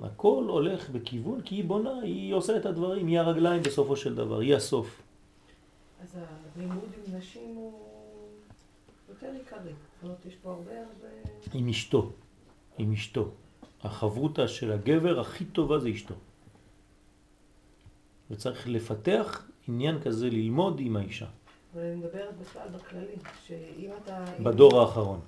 הכל 0.04 0.46
הולך 0.48 0.90
בכיוון 0.90 1.42
כי 1.42 1.56
היא 1.56 1.64
בונה, 1.64 2.00
היא 2.00 2.34
עושה 2.34 2.58
את 2.58 2.66
הדברים, 2.66 3.08
היא 3.08 3.20
הרגליים 3.20 3.64
בסופו 3.64 3.96
של 3.96 4.16
דבר, 4.16 4.40
היא 4.40 4.56
הסוף. 4.56 5.02
אז 6.04 6.18
הלימוד 6.56 6.90
עם 7.08 7.18
נשים 7.18 7.56
הוא 7.56 7.74
יותר 9.10 9.28
עיקרי. 9.28 9.60
זאת 9.70 10.04
אומרת, 10.04 10.26
יש 10.26 10.36
פה 10.36 10.50
הרבה 10.50 10.72
הרבה... 10.72 11.08
עם 11.54 11.70
אשתו, 11.70 12.12
עם 12.78 12.94
אשתו. 12.94 13.32
החברותה 13.84 14.48
של 14.48 14.72
הגבר 14.72 15.20
הכי 15.20 15.46
טובה 15.46 15.80
זה 15.80 15.90
אשתו. 15.90 16.16
וצריך 18.32 18.68
לפתח 18.68 19.48
עניין 19.68 20.02
כזה, 20.02 20.30
ללמוד 20.30 20.80
עם 20.80 20.96
האישה, 20.96 21.28
אבל 21.74 21.82
אני 21.82 21.96
מדברת 21.96 22.38
בכלל 22.38 22.68
בכללי, 22.68 23.16
שאם 23.48 23.90
אתה... 24.04 24.26
בדור 24.44 24.82
האחרון. 24.82 25.20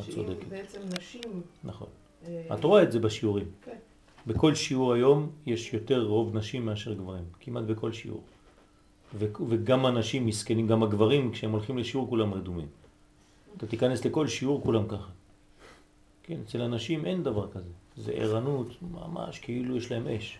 את 0.00 0.04
שאם 0.04 0.14
צודקת. 0.14 0.46
בעצם 0.48 0.80
נשים... 0.98 1.42
נכון. 1.64 1.88
אה, 2.28 2.54
את 2.54 2.64
רואה 2.64 2.82
את 2.82 2.92
זה 2.92 2.98
בשיעורים. 2.98 3.46
כן. 3.64 3.76
בכל 4.26 4.54
שיעור 4.54 4.92
היום 4.92 5.30
יש 5.46 5.74
יותר 5.74 6.04
רוב 6.04 6.36
נשים 6.36 6.66
מאשר 6.66 6.92
גברים, 6.92 7.24
כמעט 7.40 7.64
בכל 7.64 7.92
שיעור. 7.92 8.22
וגם 9.18 9.86
הנשים 9.86 10.26
מסכנים, 10.26 10.66
גם 10.66 10.82
הגברים, 10.82 11.32
כשהם 11.32 11.52
הולכים 11.52 11.78
לשיעור 11.78 12.08
כולם 12.08 12.34
רדומים. 12.34 12.66
אתה 13.56 13.66
תיכנס 13.66 14.04
לכל 14.04 14.26
שיעור 14.26 14.62
כולם 14.62 14.88
ככה. 14.88 15.10
כן, 16.22 16.36
אצל 16.44 16.60
הנשים 16.62 17.04
אין 17.04 17.22
דבר 17.22 17.48
כזה. 17.50 17.70
זה 17.96 18.12
ערנות, 18.12 18.66
ממש 18.82 19.38
כאילו 19.38 19.76
יש 19.76 19.92
להם 19.92 20.08
אש. 20.08 20.38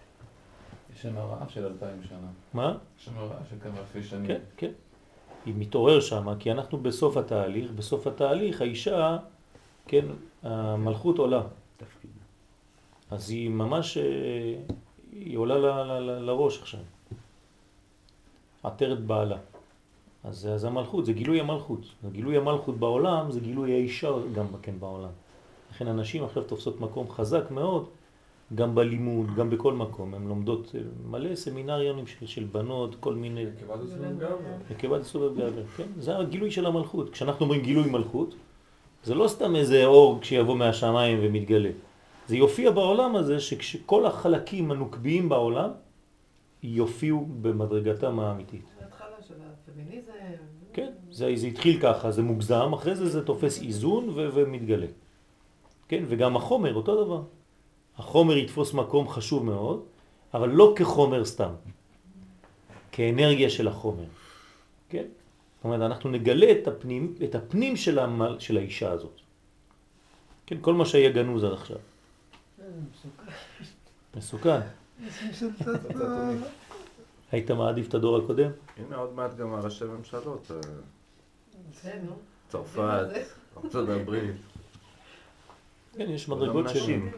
יש 0.94 1.02
שם 1.02 1.18
רעב 1.18 1.48
של 1.48 1.66
אלפיים 1.66 2.02
שנה. 2.08 2.28
מה? 2.54 2.78
יש 2.98 3.04
שם 3.04 3.18
רעב 3.18 3.42
של 3.50 3.56
כמה 3.62 3.78
אלפי 3.78 4.02
שנים. 4.02 4.26
כן, 4.26 4.40
כן. 4.56 4.72
היא 5.46 5.54
מתעורר 5.58 6.00
שם, 6.00 6.34
כי 6.38 6.52
אנחנו 6.52 6.78
בסוף 6.78 7.16
התהליך, 7.16 7.70
בסוף 7.70 8.06
התהליך 8.06 8.60
האישה, 8.60 9.16
כן, 9.86 10.04
המלכות 10.42 11.18
עולה. 11.18 11.42
אז 13.10 13.30
היא 13.30 13.50
ממש, 13.50 13.96
אה, 13.96 14.02
היא 15.12 15.38
עולה 15.38 15.58
ל- 15.58 15.66
ל- 15.66 16.00
ל- 16.10 16.24
לראש 16.26 16.60
עכשיו. 16.62 16.80
עטרת 18.62 19.00
בעלה. 19.04 19.36
אז, 20.24 20.48
אז 20.54 20.64
המלכות, 20.64 21.06
זה 21.06 21.12
גילוי 21.12 21.40
המלכות. 21.40 21.80
גילוי 22.12 22.36
המלכות 22.36 22.76
בעולם 22.78 23.30
זה 23.30 23.40
גילוי 23.40 23.72
האישה 23.72 24.10
גם 24.34 24.46
כן 24.62 24.74
בעולם. 24.80 25.10
לכן 25.72 25.86
הנשים 25.86 26.24
עכשיו 26.24 26.42
תופסות 26.42 26.80
מקום 26.80 27.10
חזק 27.10 27.50
מאוד, 27.50 27.86
גם 28.54 28.74
בלימוד, 28.74 29.26
גם 29.36 29.50
בכל 29.50 29.72
מקום. 29.72 30.14
הן 30.14 30.28
לומדות 30.28 30.72
אה, 30.74 30.80
מלא 31.10 31.34
סמינריונים 31.36 32.06
של, 32.06 32.26
של 32.26 32.44
בנות, 32.44 32.96
כל 33.00 33.14
מיני... 33.14 33.44
הסובב. 33.84 34.20
נקבת 34.70 35.02
סובב 35.02 35.34
גבר, 35.34 35.62
כן? 35.76 35.86
זה 35.98 36.18
הגילוי 36.18 36.50
של 36.50 36.66
המלכות. 36.66 37.10
כשאנחנו 37.10 37.44
אומרים 37.44 37.62
גילוי 37.62 37.90
מלכות, 37.90 38.34
זה 39.04 39.14
לא 39.14 39.28
סתם 39.28 39.56
איזה 39.56 39.84
אור 39.86 40.18
כשיבוא 40.20 40.56
מהשמיים 40.56 41.18
ומתגלה. 41.22 41.70
זה 42.28 42.36
יופיע 42.36 42.70
בעולם 42.70 43.16
הזה 43.16 43.40
שכל 43.40 44.06
החלקים 44.06 44.70
הנוקביים 44.70 45.28
בעולם 45.28 45.70
יופיעו 46.62 47.26
במדרגתם 47.40 48.20
האמיתית. 48.20 48.64
זה 48.78 48.86
התחלה 48.86 49.22
של 49.28 49.34
הפמיניזם. 49.34 50.12
כן, 50.72 50.92
זה, 51.10 51.32
זה 51.36 51.46
התחיל 51.46 51.80
ככה, 51.80 52.10
זה 52.10 52.22
מוגזם, 52.22 52.72
אחרי 52.72 52.94
זה 52.94 53.08
זה 53.08 53.24
תופס 53.24 53.62
איזון 53.62 54.08
ו- 54.08 54.28
ומתגלה. 54.34 54.86
כן, 55.88 56.04
וגם 56.08 56.36
החומר, 56.36 56.74
אותו 56.74 57.04
דבר. 57.04 57.22
החומר 57.96 58.36
יתפוס 58.36 58.74
מקום 58.74 59.08
חשוב 59.08 59.44
מאוד, 59.44 59.84
אבל 60.34 60.48
לא 60.48 60.72
כחומר 60.76 61.24
סתם, 61.24 61.52
כאנרגיה 62.92 63.50
של 63.50 63.68
החומר. 63.68 64.04
כן? 64.88 65.04
זאת 65.56 65.64
אומרת, 65.64 65.80
אנחנו 65.80 66.10
נגלה 66.10 66.52
את 66.52 66.68
הפנים, 66.68 67.14
את 67.24 67.34
הפנים 67.34 67.76
של, 67.76 67.98
המל, 67.98 68.36
של 68.38 68.56
האישה 68.56 68.90
הזאת. 68.90 69.20
כן, 70.46 70.56
כל 70.60 70.74
מה 70.74 70.84
שהיה 70.86 71.10
גנוז 71.10 71.44
עד 71.44 71.52
עכשיו. 71.52 71.78
מסוכן. 74.16 74.60
היית 77.32 77.50
מעדיף 77.50 77.88
את 77.88 77.94
הדור 77.94 78.16
הקודם? 78.18 78.50
הנה 78.76 78.96
עוד 78.96 79.12
מעט 79.14 79.36
גם 79.36 79.54
הראשי 79.54 79.84
ממשלות, 79.84 80.50
אה. 80.50 81.90
צרפת, 82.48 83.06
ארצות 83.64 83.88
הברית. 83.88 84.36
כן, 85.92 86.10
יש 86.10 86.28
מדרגות 86.28 86.68
של... 86.68 86.80
נשים. 86.80 87.12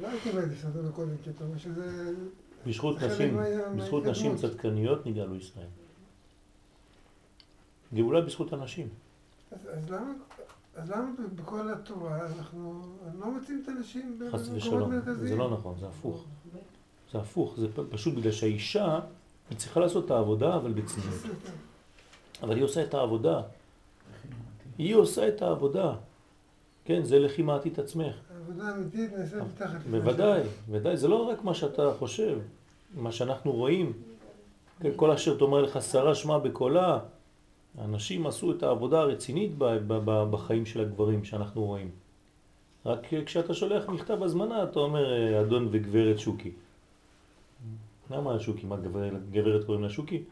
לא 0.00 0.08
הייתי 0.08 0.32
מעדיף 0.32 0.64
את 0.64 0.72
זה 0.72 0.92
קודם, 0.94 1.16
כי 1.24 1.30
אתה 1.30 1.44
אומר 1.44 1.58
שזה... 1.58 2.12
בזכות 2.66 3.02
נשים, 3.02 3.38
בזכות 3.76 4.04
נשים. 4.04 4.36
צדקניות 4.36 5.06
נגאלו 5.06 5.36
ישראל. 5.36 5.66
גאולה 7.94 8.20
בזכות 8.20 8.52
הנשים. 8.52 8.88
אז 9.72 9.90
למה... 9.90 10.12
אז 10.76 10.90
למה 10.90 11.10
בכל 11.34 11.72
התורה 11.72 12.26
אנחנו 12.26 12.82
לא 13.18 13.30
מוצאים 13.30 13.62
את 13.62 13.68
הנשים 13.68 14.18
חס 14.32 14.40
במקומות 14.40 14.56
ושלום. 14.56 14.90
מרכזיים? 14.90 15.28
זה 15.28 15.36
לא 15.36 15.50
נכון, 15.50 15.74
זה 15.80 15.86
הפוך. 15.86 16.24
זה 17.12 17.18
הפוך, 17.18 17.54
זה 17.58 17.68
פשוט 17.90 18.14
בגלל 18.14 18.32
שהאישה, 18.32 19.00
היא 19.50 19.58
צריכה 19.58 19.80
לעשות 19.80 20.04
את 20.04 20.10
העבודה, 20.10 20.56
אבל 20.56 20.72
בצניעות. 20.72 21.20
אבל 22.42 22.56
היא 22.56 22.64
עושה 22.64 22.82
את 22.82 22.94
העבודה. 22.94 23.42
היא 24.78 24.94
עושה 24.94 25.28
את 25.28 25.42
העבודה. 25.42 25.94
כן, 26.84 27.04
זה 27.04 27.18
לכי 27.18 27.42
מעטי 27.42 27.68
את 27.68 27.78
עצמך. 27.78 28.14
העבודה 28.34 28.68
האמיתית 28.68 29.12
נעשית 29.12 29.38
מתחת 29.38 29.80
לפני 29.80 30.00
בוודאי, 30.00 30.42
בוודאי, 30.68 30.96
זה 30.96 31.08
לא 31.08 31.28
רק 31.28 31.44
מה 31.44 31.54
שאתה 31.54 31.90
חושב, 31.98 32.38
מה 32.94 33.12
שאנחנו 33.12 33.52
רואים. 33.52 33.92
כן, 34.80 34.90
כל 34.96 35.10
אשר 35.10 35.38
תאמר 35.38 35.62
לך 35.62 35.82
שרה 35.82 36.14
שמע 36.14 36.38
בקולה. 36.38 36.98
האנשים 37.78 38.26
עשו 38.26 38.52
את 38.52 38.62
העבודה 38.62 39.00
הרצינית 39.00 39.52
בחיים 40.30 40.66
של 40.66 40.80
הגברים 40.80 41.24
שאנחנו 41.24 41.64
רואים. 41.64 41.90
רק 42.86 43.06
כשאתה 43.26 43.54
שולח 43.54 43.88
מכתב 43.88 44.22
הזמנה 44.22 44.62
אתה 44.62 44.78
אומר 44.78 45.40
אדון 45.40 45.68
וגברת 45.70 46.18
שוקי. 46.18 46.50
למה 48.10 48.40
שוקי? 48.40 48.66
מה 48.66 48.76
גברת, 48.76 49.30
גברת 49.30 49.64
קוראים 49.64 49.82
לה 49.82 49.90
שוקי? 49.90 50.22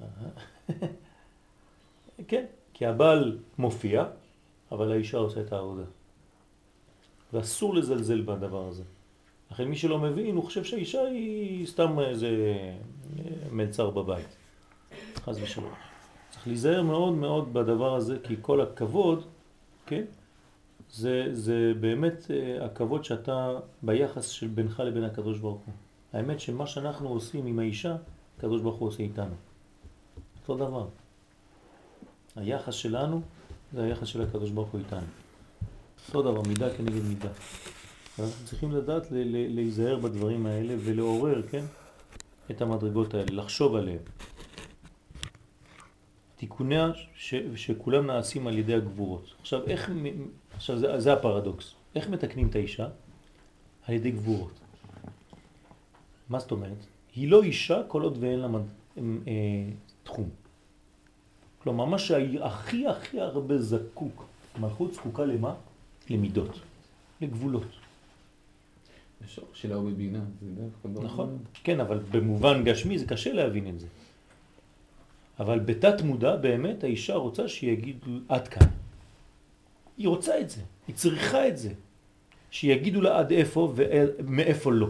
כן, 2.28 2.44
כי 2.74 2.86
הבעל 2.86 3.38
מופיע, 3.58 4.04
אבל 4.72 4.92
האישה 4.92 5.18
עושה 5.18 5.40
את 5.40 5.52
העבודה. 5.52 5.84
ואסור 7.32 7.74
לזלזל 7.74 8.20
בדבר 8.20 8.68
הזה. 8.68 8.82
לכן 9.50 9.64
מי 9.64 9.76
שלא 9.76 9.98
מבין, 9.98 10.36
הוא 10.36 10.44
חושב 10.44 10.64
שהאישה 10.64 11.02
היא 11.02 11.66
סתם 11.66 12.00
איזה 12.00 12.58
מלצר 13.52 13.90
בבית. 13.90 14.37
חס 15.28 15.36
ושלום. 15.42 15.72
צריך 16.30 16.46
להיזהר 16.46 16.82
מאוד 16.82 17.12
מאוד 17.12 17.54
בדבר 17.54 17.94
הזה, 17.94 18.16
כי 18.22 18.36
כל 18.42 18.60
הכבוד, 18.60 19.24
כן, 19.86 20.04
זה, 20.92 21.28
זה 21.32 21.72
באמת 21.80 22.30
אה, 22.30 22.64
הכבוד 22.64 23.04
שאתה 23.04 23.58
ביחס 23.82 24.28
של 24.28 24.46
בינך 24.46 24.80
לבין 24.80 25.04
הקדוש 25.04 25.38
ברוך 25.38 25.62
הוא. 25.66 25.74
האמת 26.12 26.40
שמה 26.40 26.66
שאנחנו 26.66 27.08
עושים 27.08 27.46
עם 27.46 27.58
האישה, 27.58 27.96
הקדוש 28.38 28.62
ברוך 28.62 28.76
הוא 28.76 28.88
עושה 28.88 29.02
איתנו. 29.02 29.34
אותו 30.40 30.56
דבר. 30.56 30.86
היחס 32.36 32.74
שלנו 32.74 33.20
זה 33.72 33.84
היחס 33.84 34.06
של 34.06 34.22
הקדוש 34.22 34.50
ברוך 34.50 34.68
הוא 34.68 34.80
איתנו. 34.80 35.06
אותו 36.08 36.22
דבר, 36.22 36.42
מידה 36.42 36.70
כנגד 36.76 37.02
מידה. 37.02 37.28
ואנחנו 38.18 38.46
צריכים 38.46 38.72
לדעת 38.72 39.06
להיזהר 39.48 39.98
בדברים 39.98 40.46
האלה 40.46 40.74
ולעורר, 40.84 41.42
כן, 41.50 41.64
את 42.50 42.62
המדרגות 42.62 43.14
האלה, 43.14 43.26
לחשוב 43.30 43.74
עליהם. 43.74 43.98
תיקוניה 46.38 46.90
ש, 47.14 47.34
שכולם 47.56 48.06
נעשים 48.06 48.46
על 48.46 48.58
ידי 48.58 48.74
הגבורות. 48.74 49.34
עכשיו, 49.40 49.66
איך, 49.66 49.90
עכשיו 50.54 50.78
זה, 50.78 51.00
זה 51.00 51.12
הפרדוקס. 51.12 51.74
איך 51.94 52.08
מתקנים 52.08 52.48
את 52.48 52.54
האישה? 52.54 52.88
על 53.86 53.94
ידי 53.94 54.10
גבורות. 54.10 54.52
מה 56.28 56.38
זאת 56.38 56.50
אומרת? 56.50 56.86
היא 57.14 57.28
לא 57.28 57.42
אישה 57.42 57.82
כל 57.88 58.02
עוד 58.02 58.16
ואין 58.20 58.38
לה. 58.38 58.48
אה, 58.98 59.02
תחום. 60.02 60.28
כלומר, 61.58 61.84
מה 61.84 61.98
שהכי 61.98 62.86
הכי 62.86 63.20
הרבה 63.20 63.58
זקוק, 63.58 64.24
מלכות 64.60 64.94
זקוקה 64.94 65.24
למה? 65.24 65.54
למידות, 66.10 66.60
לגבולות. 67.20 67.66
השורש 69.24 69.62
שלה 69.62 69.74
הוא 69.74 69.90
בבינה. 69.90 70.20
נכון, 70.94 71.38
כן, 71.64 71.80
אבל 71.80 71.98
במובן 72.10 72.64
גשמי 72.64 72.98
זה 72.98 73.06
קשה 73.06 73.32
להבין 73.32 73.68
את 73.68 73.80
זה. 73.80 73.86
אבל 75.38 75.58
בתת 75.58 76.02
מודע 76.02 76.36
באמת 76.36 76.84
האישה 76.84 77.14
רוצה 77.14 77.48
שיגידו 77.48 78.10
עד 78.28 78.48
כאן. 78.48 78.66
היא 79.96 80.08
רוצה 80.08 80.40
את 80.40 80.50
זה, 80.50 80.60
היא 80.88 80.96
צריכה 80.96 81.48
את 81.48 81.58
זה. 81.58 81.72
שיגידו 82.50 83.00
לה 83.00 83.18
עד 83.18 83.30
איפה 83.32 83.72
ומאיפה 83.76 84.72
לא. 84.72 84.88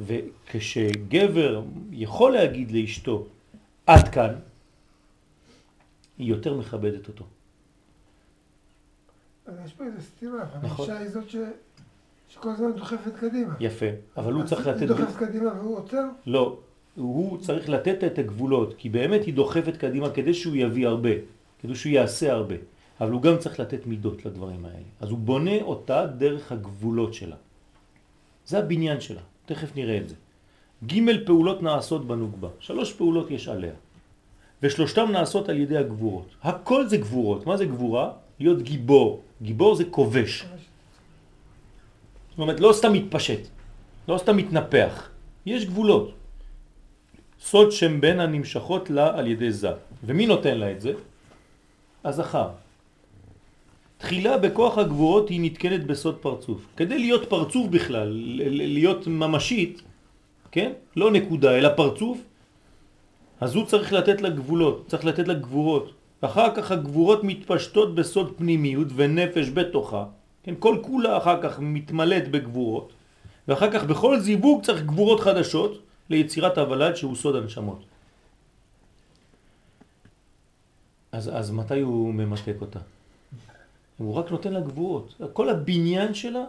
וכשגבר 0.00 1.62
יכול 1.90 2.32
להגיד 2.32 2.70
לאשתו 2.70 3.26
עד 3.86 4.08
כאן, 4.08 4.34
היא 6.18 6.28
יותר 6.28 6.56
מכבדת 6.56 7.08
אותו. 7.08 7.24
אז 9.46 9.54
יש 9.64 9.72
פה 9.72 9.84
איזה 9.84 10.02
סתירה, 10.02 10.44
נכון. 10.62 10.90
האישה 10.90 11.02
היא 11.02 11.08
זאת 11.08 11.30
ש... 11.30 11.36
שכל 12.28 12.48
הזמן 12.48 12.72
דוחפת 12.72 13.16
קדימה. 13.16 13.54
יפה, 13.60 13.86
אבל 14.16 14.32
הוא 14.32 14.44
צריך 14.44 14.66
לתת... 14.66 14.80
היא 14.80 14.88
דוחפת 14.88 15.16
קדימה 15.16 15.52
והוא 15.54 15.78
עוצר? 15.78 16.08
לא, 16.26 16.60
הוא 16.96 17.38
צריך 17.38 17.68
לתת 17.68 18.04
את 18.04 18.18
הגבולות, 18.18 18.74
כי 18.78 18.88
באמת 18.88 19.24
היא 19.24 19.34
דוחפת 19.34 19.76
קדימה 19.76 20.10
כדי 20.10 20.34
שהוא 20.34 20.56
יביא 20.56 20.86
הרבה, 20.86 21.10
כדי 21.60 21.74
שהוא 21.74 21.92
יעשה 21.92 22.32
הרבה, 22.32 22.54
אבל 23.00 23.10
הוא 23.10 23.22
גם 23.22 23.38
צריך 23.38 23.60
לתת 23.60 23.86
מידות 23.86 24.26
לדברים 24.26 24.64
האלה. 24.64 24.88
אז 25.00 25.10
הוא 25.10 25.18
בונה 25.18 25.62
אותה 25.62 26.06
דרך 26.06 26.52
הגבולות 26.52 27.14
שלה. 27.14 27.36
זה 28.46 28.58
הבניין 28.58 29.00
שלה, 29.00 29.20
תכף 29.46 29.76
נראה 29.76 29.96
את 29.96 30.08
זה. 30.08 30.14
ג' 30.86 31.26
פעולות 31.26 31.62
נעשות 31.62 32.06
בנוגבה, 32.06 32.48
שלוש 32.60 32.92
פעולות 32.92 33.30
יש 33.30 33.48
עליה, 33.48 33.74
ושלושתם 34.62 35.08
נעשות 35.12 35.48
על 35.48 35.56
ידי 35.56 35.76
הגבורות. 35.76 36.28
הכל 36.42 36.86
זה 36.86 36.96
גבורות, 36.96 37.46
מה 37.46 37.56
זה 37.56 37.64
גבורה? 37.64 38.10
להיות 38.40 38.62
גיבור, 38.62 39.22
גיבור 39.42 39.74
זה 39.74 39.84
כובש. 39.84 40.44
זאת 42.30 42.38
אומרת, 42.38 42.60
לא 42.60 42.72
סתם 42.72 42.92
מתפשט, 42.92 43.40
לא 44.08 44.18
סתם 44.18 44.36
מתנפח, 44.36 45.10
יש 45.46 45.66
גבולות. 45.66 46.21
סוד 47.42 47.72
שם 47.72 48.00
בין 48.00 48.20
הנמשכות 48.20 48.90
לה 48.90 49.18
על 49.18 49.26
ידי 49.26 49.52
זה. 49.52 49.70
ומי 50.04 50.26
נותן 50.26 50.58
לה 50.58 50.70
את 50.70 50.80
זה? 50.80 50.92
הזכר. 52.04 52.48
תחילה 53.98 54.38
בכוח 54.38 54.78
הגבורות 54.78 55.28
היא 55.28 55.40
נתקנת 55.42 55.84
בסוד 55.84 56.16
פרצוף. 56.16 56.66
כדי 56.76 56.98
להיות 56.98 57.28
פרצוף 57.28 57.66
בכלל, 57.66 58.08
להיות 58.50 59.06
ממשית, 59.06 59.82
כן? 60.50 60.72
לא 60.96 61.10
נקודה, 61.10 61.58
אלא 61.58 61.68
פרצוף, 61.76 62.18
אז 63.40 63.54
הוא 63.54 63.66
צריך 63.66 63.92
לתת 63.92 64.20
לה 64.20 64.30
גבולות, 64.30 64.84
צריך 64.86 65.04
לתת 65.04 65.28
לה 65.28 65.34
גבורות. 65.34 65.92
אחר 66.20 66.54
כך 66.54 66.70
הגבורות 66.70 67.24
מתפשטות 67.24 67.94
בסוד 67.94 68.32
פנימיות 68.38 68.88
ונפש 68.94 69.50
בתוכה. 69.54 70.04
כן? 70.42 70.54
כל 70.58 70.78
כולה 70.82 71.16
אחר 71.18 71.42
כך 71.42 71.58
מתמלאת 71.60 72.30
בגבורות, 72.30 72.92
ואחר 73.48 73.70
כך 73.70 73.84
בכל 73.84 74.18
זיווג 74.18 74.62
צריך 74.62 74.82
גבורות 74.82 75.20
חדשות 75.20 75.91
ליצירת 76.12 76.58
הוולד 76.58 76.94
שהוא 76.96 77.16
סוד 77.16 77.36
הנשמות. 77.36 77.80
אז, 81.12 81.30
אז 81.32 81.50
מתי 81.50 81.80
הוא 81.80 82.14
ממתק 82.14 82.56
אותה? 82.60 82.80
הוא 83.96 84.14
רק 84.14 84.30
נותן 84.30 84.52
לה 84.52 84.60
גבורות. 84.60 85.14
כל 85.32 85.48
הבניין 85.50 86.14
שלה 86.14 86.44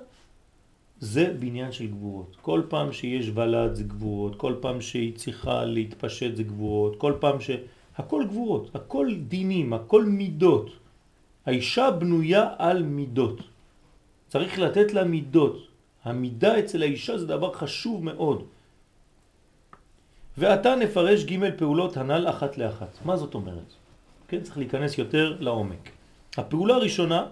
זה 1.00 1.34
בניין 1.40 1.72
של 1.72 1.88
גבורות. 1.88 2.36
כל 2.42 2.62
פעם 2.70 2.92
שיש 2.92 3.32
ולד 3.34 3.76
זה 3.76 3.84
גבורות, 3.84 4.36
כל 4.36 4.54
פעם 4.62 4.82
שהיא 4.82 5.16
צריכה 5.16 5.66
להתפשט 5.66 6.36
זה 6.36 6.44
גבורות, 6.44 6.96
כל 6.98 7.14
פעם 7.20 7.42
ש... 7.42 7.50
הכל 7.98 8.24
גבורות, 8.28 8.76
הכל 8.76 9.08
דינים, 9.28 9.74
הכל 9.74 10.06
מידות. 10.06 10.70
האישה 11.46 11.92
בנויה 11.92 12.56
על 12.58 12.84
מידות. 12.84 13.40
צריך 14.28 14.60
לתת 14.60 14.94
לה 14.94 15.04
מידות. 15.04 15.68
המידה 16.04 16.60
אצל 16.60 16.82
האישה 16.82 17.18
זה 17.18 17.28
דבר 17.28 17.54
חשוב 17.54 18.04
מאוד. 18.04 18.44
ועתה 20.38 20.76
נפרש 20.76 21.24
ג' 21.24 21.58
פעולות 21.58 21.98
הנ"ל 21.98 22.28
אחת 22.30 22.58
לאחת. 22.58 22.98
מה 23.06 23.18
זאת 23.18 23.34
אומרת? 23.34 23.74
כן, 24.28 24.42
צריך 24.42 24.58
להיכנס 24.58 24.98
יותר 24.98 25.38
לעומק. 25.40 25.90
הפעולה 26.38 26.76
הראשונה, 26.76 27.26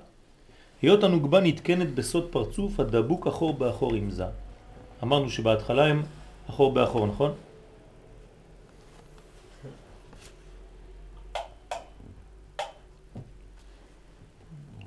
היות 0.82 1.04
הנוגבה 1.04 1.40
נתקנת 1.42 1.96
בסוד 1.96 2.28
פרצוף 2.32 2.80
הדבוק 2.80 3.28
אחור 3.28 3.54
באחור 3.54 3.94
עם 3.94 4.10
זה. 4.10 4.26
אמרנו 5.04 5.30
שבהתחלה 5.30 5.86
הם 5.86 6.04
אחור 6.50 6.74
באחור, 6.74 7.08
נכון? 7.08 7.32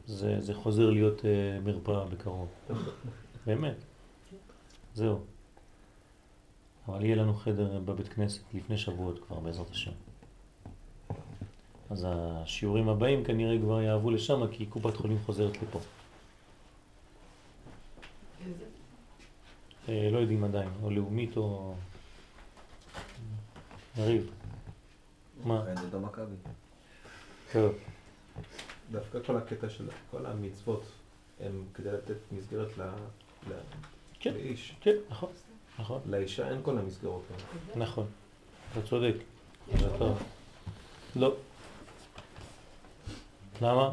זה, 0.06 0.40
זה 0.40 0.54
חוזר 0.54 0.90
להיות 0.90 1.20
uh, 1.20 1.24
מרפאה 1.64 2.04
בקרוב. 2.04 2.48
באמת. 3.46 3.76
זהו. 4.94 5.33
אבל 6.88 7.04
יהיה 7.04 7.16
לנו 7.16 7.34
חדר 7.34 7.80
בבית 7.80 8.08
כנסת 8.08 8.42
לפני 8.54 8.78
שבועות 8.78 9.24
כבר, 9.26 9.40
בעזרת 9.40 9.70
השם. 9.70 9.90
אז 11.90 12.06
השיעורים 12.08 12.88
הבאים 12.88 13.24
כנראה 13.24 13.58
כבר 13.58 13.82
יעבו 13.82 14.10
לשם, 14.10 14.46
כי 14.52 14.66
קופת 14.66 14.96
חולים 14.96 15.18
חוזרת 15.26 15.62
לפה. 15.62 15.80
אה, 19.88 20.08
לא 20.10 20.18
יודעים 20.18 20.44
עדיין, 20.44 20.68
או 20.82 20.90
לאומית 20.90 21.36
או... 21.36 21.74
יריב. 23.96 24.30
מה? 25.44 25.64
אין 25.68 25.90
זה 25.90 25.98
מכבי. 25.98 26.34
טוב. 27.52 27.74
דווקא 28.90 29.18
כל 29.26 29.36
הקטע 29.36 29.68
של 29.68 29.88
כל 30.10 30.26
המצוות 30.26 30.84
הם 31.40 31.64
כדי 31.74 31.92
לתת 31.92 32.16
מסגרת. 32.32 32.68
כן. 34.20 34.34
לאיש. 34.34 34.74
כן, 34.80 34.94
נכון, 35.10 35.30
נכון, 35.78 36.00
לאישה 36.06 36.50
אין 36.50 36.58
כל 36.62 36.78
המסגרות 36.78 37.22
האלה. 37.30 37.84
נכון. 37.84 38.06
אתה 38.72 38.82
צודק. 38.82 39.14
זה 39.78 39.88
טוב. 39.98 40.22
לא. 41.16 41.34
למה? 43.62 43.90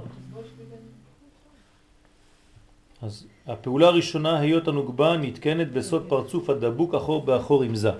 אז 3.01 3.27
הפעולה 3.47 3.87
הראשונה, 3.87 4.39
היות 4.39 4.67
הנוגבה, 4.67 5.17
נתקנת 5.17 5.71
בסוד 5.71 6.05
פרצוף 6.09 6.49
הדבוק 6.49 6.95
אחור 6.95 7.25
באחור 7.25 7.63
עם 7.63 7.75
זה. 7.75 7.91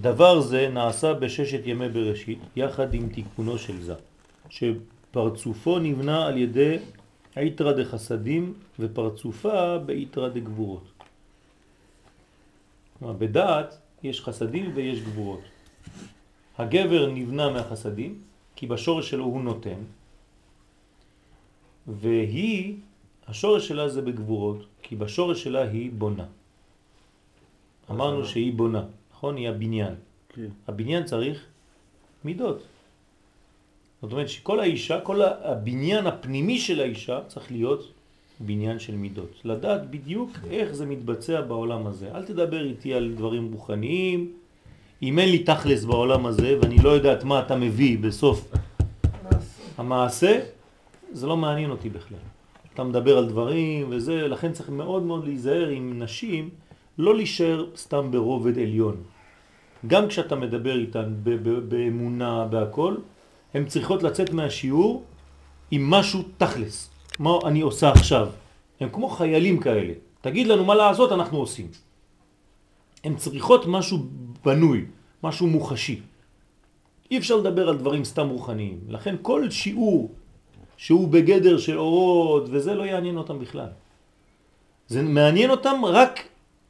דבר 0.00 0.40
זה 0.40 0.68
נעשה 0.68 1.14
בששת 1.14 1.60
ימי 1.64 1.88
בראשית, 1.88 2.38
יחד 2.56 2.94
עם 2.94 3.08
תיקונו 3.08 3.58
של 3.58 3.82
זה, 3.82 3.94
שפרצופו 4.48 5.78
נבנה 5.78 6.26
על 6.26 6.36
ידי 6.38 6.78
איתרא 7.36 7.72
דחסדים 7.72 8.54
ופרצופה 8.78 9.78
באיתרא 9.78 10.28
דגבורות. 10.28 10.91
כלומר, 13.02 13.18
בדעת 13.18 13.78
יש 14.02 14.20
חסדים 14.20 14.70
ויש 14.74 15.00
גבורות. 15.00 15.40
הגבר 16.58 17.10
נבנה 17.10 17.50
מהחסדים, 17.50 18.18
כי 18.56 18.66
בשורש 18.66 19.10
שלו 19.10 19.24
הוא 19.24 19.42
נותן, 19.42 19.78
והיא, 21.86 22.74
השורש 23.26 23.68
שלה 23.68 23.88
זה 23.88 24.02
בגבורות, 24.02 24.66
כי 24.82 24.96
בשורש 24.96 25.42
שלה 25.42 25.62
היא 25.62 25.90
בונה. 25.90 26.26
אמרנו 27.90 28.24
שהיא 28.24 28.52
בונה, 28.54 28.84
נכון? 29.12 29.36
היא 29.36 29.48
הבניין. 29.48 29.94
כן. 30.28 30.48
הבניין 30.68 31.04
צריך 31.04 31.46
מידות. 32.24 32.62
זאת 34.02 34.12
אומרת 34.12 34.28
שכל 34.28 34.60
האישה, 34.60 35.00
כל 35.00 35.22
הבניין 35.22 36.06
הפנימי 36.06 36.58
של 36.58 36.80
האישה 36.80 37.20
צריך 37.26 37.50
להיות 37.50 37.92
בניין 38.40 38.78
של 38.78 38.96
מידות. 38.96 39.40
לדעת 39.44 39.90
בדיוק 39.90 40.30
איך 40.50 40.72
זה 40.72 40.86
מתבצע 40.86 41.40
בעולם 41.40 41.86
הזה. 41.86 42.10
אל 42.14 42.22
תדבר 42.22 42.64
איתי 42.64 42.94
על 42.94 43.12
דברים 43.16 43.52
רוחניים. 43.52 44.32
אם 45.02 45.18
אין 45.18 45.28
לי 45.28 45.38
תכלס 45.38 45.84
בעולם 45.84 46.26
הזה 46.26 46.58
ואני 46.62 46.78
לא 46.78 46.88
יודעת 46.88 47.24
מה 47.24 47.40
אתה 47.40 47.56
מביא 47.56 47.98
בסוף 47.98 48.52
המעשה, 49.78 50.40
זה 51.12 51.26
לא 51.26 51.36
מעניין 51.36 51.70
אותי 51.70 51.88
בכלל. 51.88 52.18
אתה 52.74 52.84
מדבר 52.84 53.18
על 53.18 53.28
דברים 53.28 53.86
וזה, 53.90 54.28
לכן 54.28 54.52
צריך 54.52 54.70
מאוד 54.70 55.02
מאוד 55.02 55.24
להיזהר 55.24 55.68
עם 55.68 56.02
נשים, 56.02 56.50
לא 56.98 57.16
להישאר 57.16 57.66
סתם 57.76 58.10
ברובד 58.10 58.58
עליון. 58.58 58.96
גם 59.86 60.08
כשאתה 60.08 60.34
מדבר 60.36 60.78
איתן 60.78 61.14
באמונה, 61.68 62.46
בהכל, 62.50 62.94
הן 63.54 63.64
צריכות 63.66 64.02
לצאת 64.02 64.32
מהשיעור 64.32 65.04
עם 65.70 65.90
משהו 65.90 66.22
תכלס. 66.38 66.91
מה 67.18 67.30
אני 67.44 67.60
עושה 67.60 67.90
עכשיו? 67.90 68.28
הם 68.80 68.88
כמו 68.92 69.08
חיילים 69.08 69.60
כאלה. 69.60 69.92
תגיד 70.20 70.46
לנו 70.46 70.64
מה 70.64 70.74
לעשות, 70.74 71.12
אנחנו 71.12 71.38
עושים. 71.38 71.66
הן 73.04 73.14
צריכות 73.16 73.66
משהו 73.66 73.98
בנוי, 74.44 74.84
משהו 75.22 75.46
מוחשי. 75.46 76.00
אי 77.10 77.18
אפשר 77.18 77.36
לדבר 77.36 77.68
על 77.68 77.76
דברים 77.76 78.04
סתם 78.04 78.28
רוחניים. 78.28 78.78
לכן 78.88 79.16
כל 79.22 79.50
שיעור 79.50 80.10
שהוא 80.76 81.08
בגדר 81.08 81.58
של 81.58 81.78
אורות 81.78 82.44
וזה 82.50 82.74
לא 82.74 82.82
יעניין 82.82 83.16
אותם 83.16 83.38
בכלל. 83.38 83.68
זה 84.88 85.02
מעניין 85.02 85.50
אותם 85.50 85.84
רק 85.84 86.28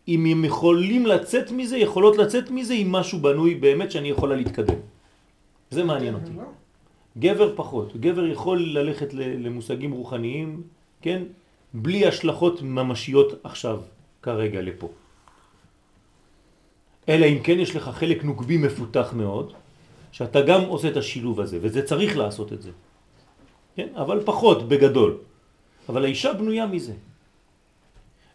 אם 0.08 0.26
הם 0.26 0.44
יכולים 0.44 1.06
לצאת 1.06 1.50
מזה, 1.50 1.76
יכולות 1.76 2.18
לצאת 2.18 2.50
מזה 2.50 2.74
עם 2.74 2.92
משהו 2.92 3.18
בנוי 3.18 3.54
באמת 3.54 3.90
שאני 3.90 4.08
יכולה 4.08 4.36
להתקדם. 4.36 4.80
זה 5.70 5.84
מעניין 5.84 6.14
אותי. 6.14 6.30
גבר 7.18 7.56
פחות. 7.56 7.96
גבר 7.96 8.26
יכול 8.26 8.78
ללכת 8.78 9.14
למושגים 9.14 9.92
רוחניים, 9.92 10.62
כן? 11.02 11.22
בלי 11.74 12.06
השלכות 12.06 12.62
ממשיות 12.62 13.40
עכשיו, 13.44 13.80
כרגע, 14.22 14.60
לפה. 14.60 14.88
אלא 17.08 17.26
אם 17.26 17.38
כן 17.42 17.58
יש 17.58 17.76
לך 17.76 17.88
חלק 17.88 18.24
נוקבי 18.24 18.56
מפותח 18.56 19.12
מאוד, 19.16 19.52
שאתה 20.12 20.40
גם 20.40 20.60
עושה 20.60 20.88
את 20.88 20.96
השילוב 20.96 21.40
הזה, 21.40 21.58
וזה 21.62 21.82
צריך 21.82 22.16
לעשות 22.16 22.52
את 22.52 22.62
זה. 22.62 22.70
כן? 23.76 23.88
אבל 23.96 24.20
פחות, 24.24 24.68
בגדול. 24.68 25.16
אבל 25.88 26.04
האישה 26.04 26.32
בנויה 26.32 26.66
מזה. 26.66 26.92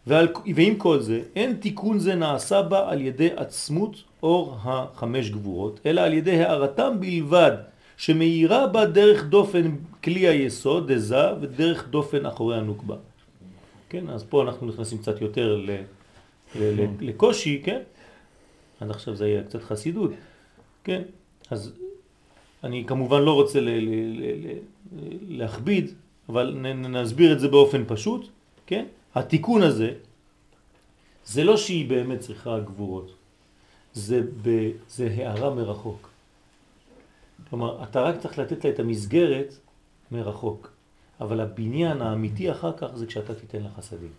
ועל, 0.06 0.28
ועם 0.54 0.76
כל 0.76 1.00
זה, 1.00 1.22
אין 1.36 1.56
תיקון 1.56 1.98
זה 1.98 2.14
נעשה 2.14 2.62
בה 2.62 2.90
על 2.90 3.00
ידי 3.00 3.28
עצמות 3.36 4.02
אור 4.22 4.56
החמש 4.62 5.30
גבורות, 5.30 5.80
אלא 5.86 6.00
על 6.00 6.12
ידי 6.14 6.42
הערתם 6.44 6.96
בלבד, 7.00 7.52
שמאירה 7.98 8.66
בה 8.66 8.86
דרך 8.86 9.24
דופן 9.24 9.76
כלי 10.04 10.28
היסוד, 10.28 10.92
דזה, 10.92 11.34
ודרך 11.40 11.88
דופן 11.88 12.26
אחורי 12.26 12.58
הנוקבה. 12.58 12.96
כן, 13.88 14.08
אז 14.08 14.24
פה 14.28 14.42
אנחנו 14.42 14.66
נכנסים 14.66 14.98
קצת 14.98 15.20
יותר 15.20 15.56
ל, 15.56 15.70
ל, 16.54 16.82
ל, 16.82 16.86
לקושי, 17.00 17.60
כן? 17.64 17.80
עד 18.80 18.90
עכשיו 18.90 19.16
זה 19.16 19.24
היה 19.24 19.42
קצת 19.42 19.62
חסידות, 19.62 20.10
כן? 20.84 21.02
אז 21.50 21.72
אני 22.64 22.84
כמובן 22.86 23.22
לא 23.22 23.32
רוצה 23.34 23.60
ל, 23.60 23.68
ל, 23.68 23.90
ל, 23.90 24.46
ל, 24.46 24.58
להכביד, 25.28 25.90
אבל 26.28 26.54
נ, 26.54 26.96
נסביר 26.96 27.32
את 27.32 27.40
זה 27.40 27.48
באופן 27.48 27.82
פשוט, 27.86 28.28
כן? 28.66 28.84
התיקון 29.14 29.62
הזה, 29.62 29.92
זה 31.24 31.44
לא 31.44 31.56
שהיא 31.56 31.88
באמת 31.88 32.20
צריכה 32.20 32.58
גבורות, 32.60 33.14
זה, 33.94 34.22
ב, 34.42 34.70
זה 34.88 35.14
הערה 35.16 35.54
מרחוק. 35.54 36.07
כלומר, 37.50 37.82
אתה 37.82 38.00
רק 38.00 38.20
צריך 38.20 38.38
לתת 38.38 38.64
לה 38.64 38.70
את 38.70 38.78
המסגרת 38.80 39.54
מרחוק, 40.10 40.72
אבל 41.20 41.40
הבניין 41.40 42.02
האמיתי 42.02 42.50
אחר 42.50 42.72
כך 42.76 42.86
זה 42.94 43.06
כשאתה 43.06 43.34
תיתן 43.34 43.62
לה 43.62 43.68
חסדים. 43.76 44.12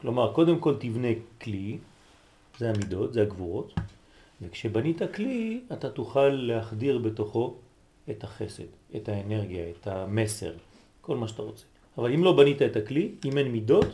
כלומר, 0.00 0.32
קודם 0.32 0.58
כל 0.58 0.74
תבנה 0.80 1.08
כלי, 1.42 1.78
זה 2.58 2.70
המידות, 2.70 3.12
זה 3.12 3.22
הגבורות, 3.22 3.74
וכשבנית 4.42 5.02
כלי, 5.14 5.60
אתה 5.72 5.90
תוכל 5.90 6.28
להחדיר 6.28 6.98
בתוכו 6.98 7.54
את 8.10 8.24
החסד, 8.24 8.70
את 8.96 9.08
האנרגיה, 9.08 9.64
את 9.70 9.86
המסר, 9.86 10.52
כל 11.00 11.16
מה 11.16 11.28
שאתה 11.28 11.42
רוצה. 11.42 11.64
אבל 11.98 12.12
אם 12.12 12.24
לא 12.24 12.36
בנית 12.36 12.62
את 12.62 12.76
הכלי, 12.76 13.14
אם 13.24 13.38
אין 13.38 13.48
מידות, 13.48 13.86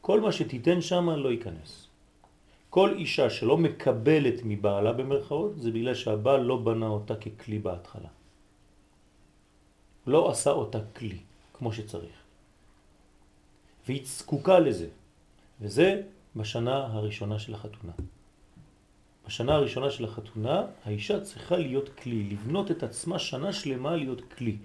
כל 0.00 0.20
מה 0.20 0.32
שתיתן 0.32 0.80
שם 0.80 1.10
לא 1.10 1.28
ייכנס. 1.28 1.85
כל 2.76 2.92
אישה 2.98 3.30
שלא 3.30 3.56
מקבלת 3.56 4.44
מבעלה 4.44 4.92
במרכאות, 4.92 5.52
זה 5.64 5.70
בגלל 5.72 5.94
שהבעל 5.94 6.40
לא 6.40 6.56
בנה 6.56 6.86
אותה 6.86 7.14
ככלי 7.16 7.58
בהתחלה. 7.58 8.08
לא 10.06 10.30
עשה 10.30 10.50
אותה 10.50 10.78
כלי, 10.96 11.18
כמו 11.56 11.72
שצריך. 11.72 12.16
והיא 13.86 14.02
זקוקה 14.04 14.58
לזה. 14.58 14.88
וזה 15.60 16.02
בשנה 16.36 16.76
הראשונה 16.92 17.38
של 17.38 17.54
החתונה. 17.54 17.92
בשנה 19.26 19.54
הראשונה 19.54 19.90
של 19.90 20.04
החתונה, 20.04 20.62
האישה 20.84 21.20
צריכה 21.20 21.56
להיות 21.56 21.88
כלי, 21.88 22.36
לבנות 22.36 22.70
את 22.70 22.82
עצמה 22.82 23.18
שנה 23.18 23.52
שלמה 23.52 23.96
להיות 23.96 24.20
כלי. 24.36 24.56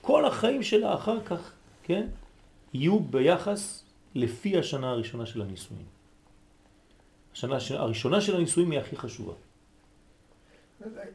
כל 0.00 0.24
החיים 0.24 0.62
שלה 0.62 0.94
אחר 0.94 1.20
כך, 1.24 1.52
כן, 1.82 2.06
יהיו 2.72 3.00
ביחס 3.00 3.84
לפי 4.14 4.56
השנה 4.56 4.90
הראשונה 4.90 5.26
של 5.26 5.42
הנישואים. 5.42 5.95
השנה 7.36 7.58
הראשונה 7.80 8.20
של 8.20 8.36
הנישואים 8.36 8.70
היא 8.70 8.80
הכי 8.80 8.96
חשובה. 8.96 9.32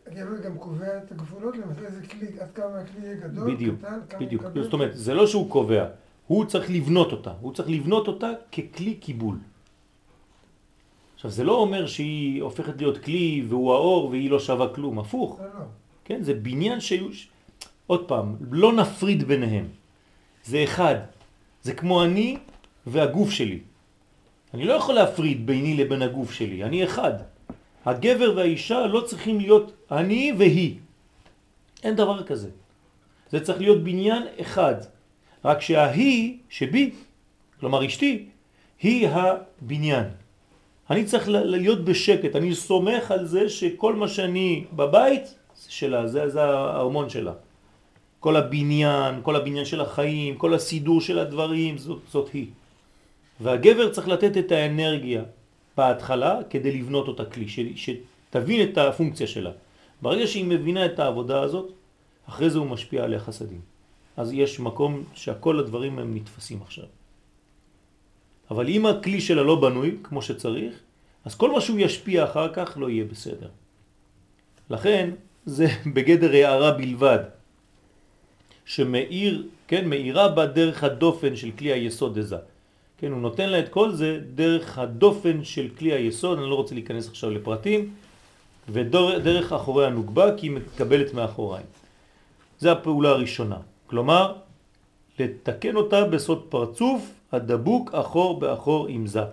הגבר 0.07 0.41
גם 0.43 0.57
קובע 0.57 0.97
את 0.97 1.11
הגבולות 1.11 1.57
למעשה 1.57 1.81
איזה 1.81 2.07
כלי, 2.07 2.27
עד 2.39 2.51
כמה 2.55 2.79
הכלי 2.79 3.05
יהיה 3.05 3.15
גדול, 3.15 3.53
בדיוק, 3.53 3.79
קטן, 3.79 3.99
כמה 4.09 4.19
בדיוק. 4.19 4.41
יקבל. 4.41 4.63
זאת 4.63 4.73
אומרת, 4.73 4.91
זה 4.97 5.13
לא 5.13 5.27
שהוא 5.27 5.49
קובע, 5.49 5.85
הוא 6.27 6.45
צריך 6.45 6.69
לבנות 6.69 7.11
אותה. 7.11 7.33
הוא 7.41 7.53
צריך 7.53 7.69
לבנות 7.69 8.07
אותה 8.07 8.29
ככלי 8.51 8.95
קיבול. 8.95 9.37
עכשיו, 11.15 11.31
זה 11.31 11.43
לא 11.43 11.57
אומר 11.57 11.87
שהיא 11.87 12.41
הופכת 12.41 12.77
להיות 12.77 12.97
כלי 12.97 13.45
והוא 13.49 13.73
האור 13.73 14.05
והיא 14.09 14.31
לא 14.31 14.39
שווה 14.39 14.73
כלום, 14.73 14.99
הפוך. 14.99 15.39
לא, 15.39 15.45
לא. 15.45 15.65
כן, 16.05 16.23
זה 16.23 16.33
בניין 16.33 16.79
שיהיו... 16.81 17.13
ש- 17.13 17.27
עוד 17.87 18.07
פעם, 18.07 18.35
לא 18.51 18.73
נפריד 18.73 19.23
ביניהם. 19.23 19.67
זה 20.43 20.63
אחד. 20.63 20.95
זה 21.63 21.73
כמו 21.73 22.03
אני 22.03 22.37
והגוף 22.87 23.29
שלי. 23.29 23.59
אני 24.53 24.65
לא 24.65 24.73
יכול 24.73 24.95
להפריד 24.95 25.47
ביני 25.47 25.73
לבין 25.77 26.01
הגוף 26.01 26.31
שלי, 26.31 26.63
אני 26.63 26.83
אחד. 26.83 27.13
הגבר 27.85 28.33
והאישה 28.35 28.87
לא 28.87 29.01
צריכים 29.01 29.39
להיות 29.39 29.71
אני 29.91 30.33
והיא. 30.37 30.75
אין 31.83 31.95
דבר 31.95 32.23
כזה. 32.23 32.49
זה 33.31 33.39
צריך 33.39 33.61
להיות 33.61 33.83
בניין 33.83 34.23
אחד. 34.41 34.75
רק 35.45 35.61
שההיא 35.61 36.37
שבי, 36.49 36.91
כלומר 37.59 37.85
אשתי, 37.85 38.25
היא 38.81 39.07
הבניין. 39.07 40.05
אני 40.89 41.05
צריך 41.05 41.29
להיות 41.29 41.85
בשקט, 41.85 42.35
אני 42.35 42.55
סומך 42.55 43.11
על 43.11 43.25
זה 43.25 43.49
שכל 43.49 43.95
מה 43.95 44.07
שאני 44.07 44.65
בבית 44.73 45.25
זה 45.25 45.71
שלה, 45.71 46.07
זה, 46.07 46.29
זה 46.29 46.43
הארמון 46.43 47.09
שלה. 47.09 47.33
כל 48.19 48.35
הבניין, 48.35 49.19
כל 49.23 49.35
הבניין 49.35 49.65
של 49.65 49.81
החיים, 49.81 50.37
כל 50.37 50.53
הסידור 50.53 51.01
של 51.01 51.19
הדברים, 51.19 51.77
זאת, 51.77 51.99
זאת 52.11 52.29
היא. 52.33 52.47
והגבר 53.41 53.89
צריך 53.89 54.07
לתת 54.07 54.37
את 54.37 54.51
האנרגיה 54.51 55.23
בהתחלה 55.77 56.39
כדי 56.49 56.71
לבנות 56.71 57.07
אותה 57.07 57.25
כלי, 57.25 57.47
שתבין 57.75 58.69
את 58.69 58.77
הפונקציה 58.77 59.27
שלה. 59.27 59.51
ברגע 60.01 60.27
שהיא 60.27 60.45
מבינה 60.45 60.85
את 60.85 60.99
העבודה 60.99 61.41
הזאת, 61.41 61.71
אחרי 62.29 62.49
זה 62.49 62.59
הוא 62.59 62.67
משפיע 62.67 63.03
על 63.03 63.13
החסדים. 63.13 63.61
אז 64.17 64.33
יש 64.33 64.59
מקום 64.59 65.03
שהכל 65.13 65.59
הדברים 65.59 65.99
הם 65.99 66.15
נתפסים 66.15 66.61
עכשיו. 66.61 66.85
אבל 68.51 68.67
אם 68.69 68.85
הכלי 68.85 69.21
שלה 69.21 69.43
לא 69.43 69.55
בנוי 69.61 69.97
כמו 70.03 70.21
שצריך, 70.21 70.73
אז 71.25 71.35
כל 71.35 71.51
מה 71.51 71.61
שהוא 71.61 71.79
ישפיע 71.79 72.23
אחר 72.23 72.53
כך 72.53 72.77
לא 72.77 72.89
יהיה 72.89 73.05
בסדר. 73.05 73.49
לכן 74.69 75.09
זה 75.45 75.67
בגדר 75.93 76.31
הערה 76.31 76.71
בלבד, 76.71 77.19
שמאיר, 78.65 79.47
כן, 79.67 79.89
מאירה 79.89 80.29
בה 80.29 80.45
דרך 80.45 80.83
הדופן 80.83 81.35
של 81.35 81.51
כלי 81.51 81.71
היסוד 81.71 82.17
הזה. 82.17 82.37
כן, 83.01 83.11
הוא 83.11 83.21
נותן 83.21 83.49
לה 83.49 83.59
את 83.59 83.69
כל 83.69 83.91
זה 83.91 84.19
דרך 84.35 84.77
הדופן 84.77 85.43
של 85.43 85.69
כלי 85.77 85.93
היסוד, 85.93 86.37
אני 86.37 86.49
לא 86.49 86.55
רוצה 86.55 86.75
להיכנס 86.75 87.09
עכשיו 87.09 87.29
לפרטים, 87.29 87.93
ודרך 88.69 89.53
אחורי 89.53 89.85
הנוגבה 89.85 90.37
כי 90.37 90.47
היא 90.47 90.51
מקבלת 90.51 91.13
מאחוריים. 91.13 91.65
זה 92.59 92.71
הפעולה 92.71 93.09
הראשונה. 93.09 93.57
כלומר, 93.87 94.33
לתקן 95.19 95.75
אותה 95.75 96.03
בסוד 96.03 96.45
פרצוף 96.49 97.13
הדבוק 97.31 97.93
אחור 97.93 98.39
באחור 98.39 98.87
עם 98.87 99.07
זה. 99.07 99.23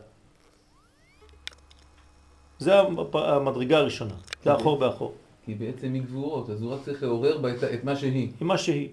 זה 2.59 2.81
המדרגה 3.15 3.79
הראשונה, 3.79 4.15
זה 4.45 4.55
אחור 4.57 4.79
באחור, 4.79 5.13
כי 5.45 5.55
בעצם 5.55 5.95
היא 5.95 6.03
גבורות, 6.03 6.51
אז 6.51 6.63
הוא 6.63 6.73
רק 6.73 6.81
צריך 6.85 7.03
לעורר 7.03 7.39
בה 7.39 7.55
את, 7.55 7.85
מה 7.85 7.97
שהיא. 7.97 8.29
מה 8.41 8.59
שהיא. 8.59 8.89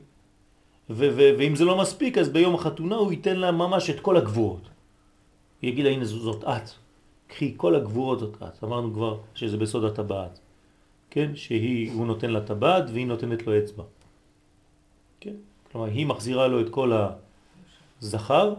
ואם 0.90 1.56
זה 1.56 1.66
לא 1.66 1.78
מספיק, 1.78 2.18
אז 2.18 2.30
ביום 2.30 2.56
החתונה 2.56 2.96
הוא 2.96 3.12
ייתן 3.12 3.38
לה 3.38 3.52
ממש 3.52 3.90
את 3.90 4.00
כל 4.00 4.18
הגבורות. 4.18 4.62
הוא 5.62 5.70
יגיד 5.70 5.86
לה, 5.86 5.92
הנה 5.92 6.06
זאת 6.06 6.44
את. 6.44 6.70
קחי, 7.28 7.54
כל 7.58 7.76
הגבורות 7.76 8.20
זאת 8.20 8.38
את. 8.44 8.64
אמרנו 8.64 8.94
כבר 8.94 9.18
שזה 9.36 9.58
בסוד 9.58 9.84
הטבעת. 9.84 10.40
כן? 11.10 11.36
שהוא 11.36 12.06
נותן 12.06 12.30
לה 12.30 12.42
טבעת 12.42 12.84
והיא 12.94 13.08
נותנת 13.08 13.48
לו 13.48 13.58
אצבע. 13.58 13.84
כן? 15.20 15.36
כלומר, 15.72 15.88
היא 15.88 16.06
מחזירה 16.06 16.48
לו 16.48 16.62
את 16.62 16.70
כל 16.70 16.92
הזכר, 18.02 18.54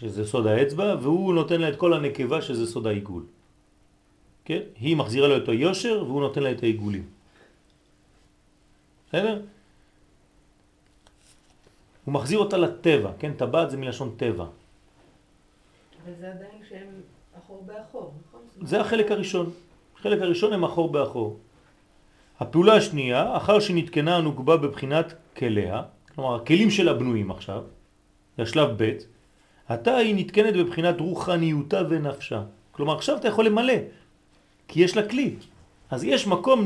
שזה 0.00 0.26
סוד 0.26 0.46
האצבע, 0.46 0.94
והוא 1.02 1.34
נותן 1.34 1.60
לה 1.60 1.68
את 1.68 1.76
כל 1.76 1.94
הנקבה, 1.94 2.42
שזה 2.42 2.66
סוד 2.66 2.86
העיגול. 2.86 3.22
כן? 4.44 4.60
היא 4.80 4.96
מחזירה 4.96 5.28
לו 5.28 5.36
את 5.36 5.48
היושר, 5.48 6.04
והוא 6.06 6.20
נותן 6.20 6.42
לה 6.42 6.50
את 6.50 6.62
העיגולים. 6.62 7.04
בסדר? 9.08 9.40
הוא 12.06 12.14
מחזיר 12.14 12.38
אותה 12.38 12.56
לטבע, 12.56 13.10
כן? 13.18 13.32
טבעת 13.32 13.70
זה 13.70 13.76
מלשון 13.76 14.14
טבע. 14.16 14.44
אבל 16.04 16.12
זה 16.20 16.30
עדיין 16.30 16.62
שהם 16.68 16.88
אחור 17.38 17.64
באחור, 17.66 18.12
נכון? 18.28 18.40
זה 18.66 18.80
החלק 18.80 19.10
הראשון. 19.10 19.50
החלק 19.98 20.22
הראשון 20.22 20.52
הם 20.52 20.64
אחור 20.64 20.92
באחור. 20.92 21.36
הפעולה 22.40 22.74
השנייה, 22.74 23.36
אחר 23.36 23.60
שנתקנה 23.60 24.16
הנוגבה 24.16 24.56
בבחינת 24.56 25.14
כליה, 25.36 25.82
כלומר 26.14 26.34
הכלים 26.34 26.70
שלה 26.70 26.94
בנויים 26.94 27.30
עכשיו, 27.30 27.62
זה 28.36 28.42
השלב 28.42 28.68
ב', 28.76 28.96
עתה 29.68 29.96
היא 29.96 30.14
נתקנת 30.14 30.54
בבחינת 30.56 31.00
רוחניותה 31.00 31.82
ונפשה. 31.90 32.42
כלומר 32.72 32.94
עכשיו 32.96 33.16
אתה 33.16 33.28
יכול 33.28 33.46
למלא, 33.46 33.74
כי 34.68 34.80
יש 34.80 34.96
לה 34.96 35.08
כלי. 35.08 35.34
אז 35.90 36.04
יש 36.04 36.26
מקום 36.26 36.64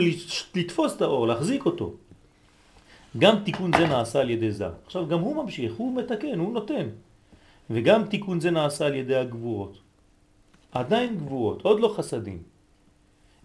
לתפוס 0.55 0.97
את 0.97 1.03
האור, 1.03 1.27
להחזיק 1.27 1.67
אותו. 1.67 1.93
גם 3.19 3.37
תיקון 3.45 3.71
זה 3.79 3.87
נעשה 3.87 4.21
על 4.21 4.31
ידי 4.31 4.51
זה. 4.51 4.69
עכשיו 4.87 5.09
גם 5.09 5.21
הוא 5.21 5.45
ממשיך, 5.45 5.73
הוא 5.77 5.97
מתקן, 5.97 6.39
הוא 6.39 6.53
נותן. 6.53 6.89
וגם 7.71 8.05
תיקון 8.05 8.41
זה 8.41 8.51
נעשה 8.51 8.87
על 8.87 8.95
ידי 8.95 9.17
הגבורות. 9.17 9.79
עדיין 10.73 11.17
גבורות, 11.17 11.63
עוד 11.63 11.81
לא 11.81 11.95
חסדים. 11.97 12.43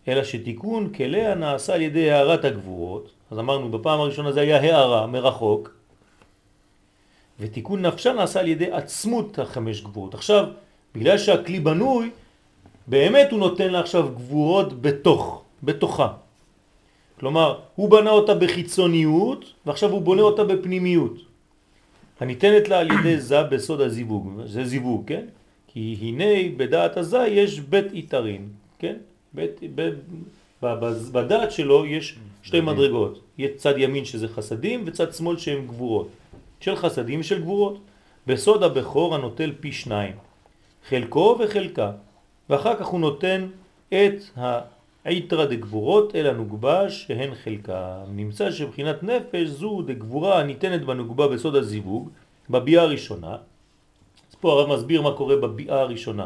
אלא 0.07 0.23
שתיקון 0.23 0.93
כליה 0.93 1.35
נעשה 1.35 1.73
על 1.73 1.81
ידי 1.81 2.11
הערת 2.11 2.45
הגבורות, 2.45 3.09
אז 3.31 3.39
אמרנו 3.39 3.71
בפעם 3.71 3.99
הראשונה 3.99 4.31
זה 4.31 4.41
היה 4.41 4.61
הערה 4.61 5.07
מרחוק, 5.07 5.75
ותיקון 7.39 7.85
נפשה 7.85 8.13
נעשה 8.13 8.39
על 8.39 8.47
ידי 8.47 8.71
עצמות 8.71 9.39
החמש 9.39 9.81
גבורות. 9.81 10.13
עכשיו, 10.13 10.45
בגלל 10.95 11.17
שהכלי 11.17 11.59
בנוי, 11.59 12.11
באמת 12.87 13.31
הוא 13.31 13.39
נותן 13.39 13.71
לה 13.71 13.79
עכשיו 13.79 14.09
גבורות 14.09 14.81
בתוך, 14.81 15.43
בתוכה. 15.63 16.13
כלומר, 17.19 17.59
הוא 17.75 17.89
בנה 17.89 18.09
אותה 18.09 18.35
בחיצוניות, 18.35 19.53
ועכשיו 19.65 19.91
הוא 19.91 20.01
בונה 20.01 20.21
אותה 20.21 20.43
בפנימיות. 20.43 21.13
הניתנת 22.19 22.69
לה 22.69 22.79
על 22.79 22.91
ידי 22.91 23.19
זה 23.19 23.43
בסוד 23.43 23.81
הזיווג, 23.81 24.41
זה 24.45 24.65
זיווג, 24.65 25.03
כן? 25.07 25.25
כי 25.67 25.97
הנה 26.01 26.55
בדעת 26.57 26.97
הזה 26.97 27.27
יש 27.27 27.59
בית 27.59 27.91
איתרין, 27.93 28.47
כן? 28.79 28.95
בית, 29.33 29.59
ב, 29.75 29.89
ב, 30.61 30.67
ב, 30.79 30.85
בדעת 31.11 31.51
שלו 31.51 31.85
יש 31.85 32.15
שתי 32.43 32.61
מדרגות, 32.61 33.19
יש 33.37 33.51
צד 33.55 33.73
ימין 33.77 34.05
שזה 34.05 34.27
חסדים 34.27 34.83
וצד 34.85 35.13
שמאל 35.13 35.37
שהם 35.37 35.67
גבורות, 35.67 36.07
של 36.59 36.75
חסדים 36.75 37.19
ושל 37.19 37.41
גבורות. 37.41 37.79
בסוד 38.27 38.63
הבכור 38.63 39.15
הנוטל 39.15 39.51
פי 39.59 39.71
שניים, 39.71 40.15
חלקו 40.89 41.37
וחלקה, 41.39 41.91
ואחר 42.49 42.75
כך 42.75 42.85
הוא 42.85 42.99
נותן 42.99 43.47
את 43.89 44.39
העיתרא 45.05 45.45
דגבורות 45.45 46.15
אל 46.15 46.27
הנוגבה 46.27 46.89
שהן 46.89 47.35
חלקה. 47.43 48.03
נמצא 48.15 48.51
שבחינת 48.51 49.03
נפש 49.03 49.47
זו 49.47 49.81
דגבורה 49.81 50.39
הניתנת 50.39 50.81
בנוגבה 50.81 51.27
בסוד 51.27 51.55
הזיווג, 51.55 52.09
בביאה 52.49 52.83
הראשונה. 52.83 53.31
אז 54.29 54.35
פה 54.41 54.51
הרב 54.51 54.73
מסביר 54.73 55.01
מה 55.01 55.11
קורה 55.11 55.35
בביאה 55.35 55.81
הראשונה. 55.81 56.25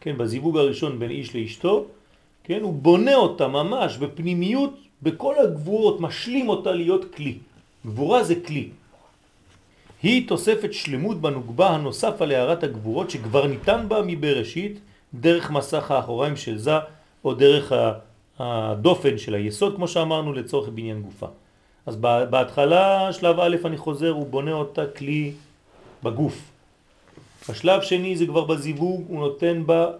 כן, 0.00 0.18
בזיווג 0.18 0.58
הראשון 0.58 0.98
בין 0.98 1.10
איש 1.10 1.36
לאשתו, 1.36 1.84
כן, 2.44 2.60
הוא 2.62 2.72
בונה 2.74 3.14
אותה 3.14 3.48
ממש 3.48 3.96
בפנימיות, 3.96 4.74
בכל 5.02 5.34
הגבורות, 5.38 6.00
משלים 6.00 6.48
אותה 6.48 6.72
להיות 6.72 7.14
כלי. 7.14 7.38
גבורה 7.86 8.24
זה 8.24 8.34
כלי. 8.34 8.68
היא 10.02 10.28
תוספת 10.28 10.72
שלמות 10.72 11.20
בנוגבה 11.20 11.70
הנוסף 11.70 12.22
על 12.22 12.30
הערת 12.32 12.62
הגבורות 12.62 13.10
שכבר 13.10 13.46
ניתן 13.46 13.84
בה 13.88 14.02
מבראשית 14.02 14.80
דרך 15.14 15.50
מסך 15.50 15.90
האחוריים 15.90 16.36
של 16.36 16.58
זה 16.58 16.78
או 17.24 17.34
דרך 17.34 17.72
ה- 17.72 17.92
הדופן 18.38 19.18
של 19.18 19.34
היסוד 19.34 19.76
כמו 19.76 19.88
שאמרנו 19.88 20.32
לצורך 20.32 20.68
בניין 20.68 21.02
גופה. 21.02 21.26
אז 21.86 21.96
בהתחלה 22.30 23.12
שלב 23.12 23.40
א' 23.40 23.56
אני 23.64 23.76
חוזר 23.76 24.10
הוא 24.10 24.26
בונה 24.26 24.52
אותה 24.52 24.86
כלי 24.86 25.32
בגוף. 26.02 26.50
בשלב 27.48 27.82
שני 27.82 28.16
זה 28.16 28.26
כבר 28.26 28.44
בזיווג 28.44 29.04
הוא 29.08 29.20
נותן 29.20 29.62
בה 29.66 29.90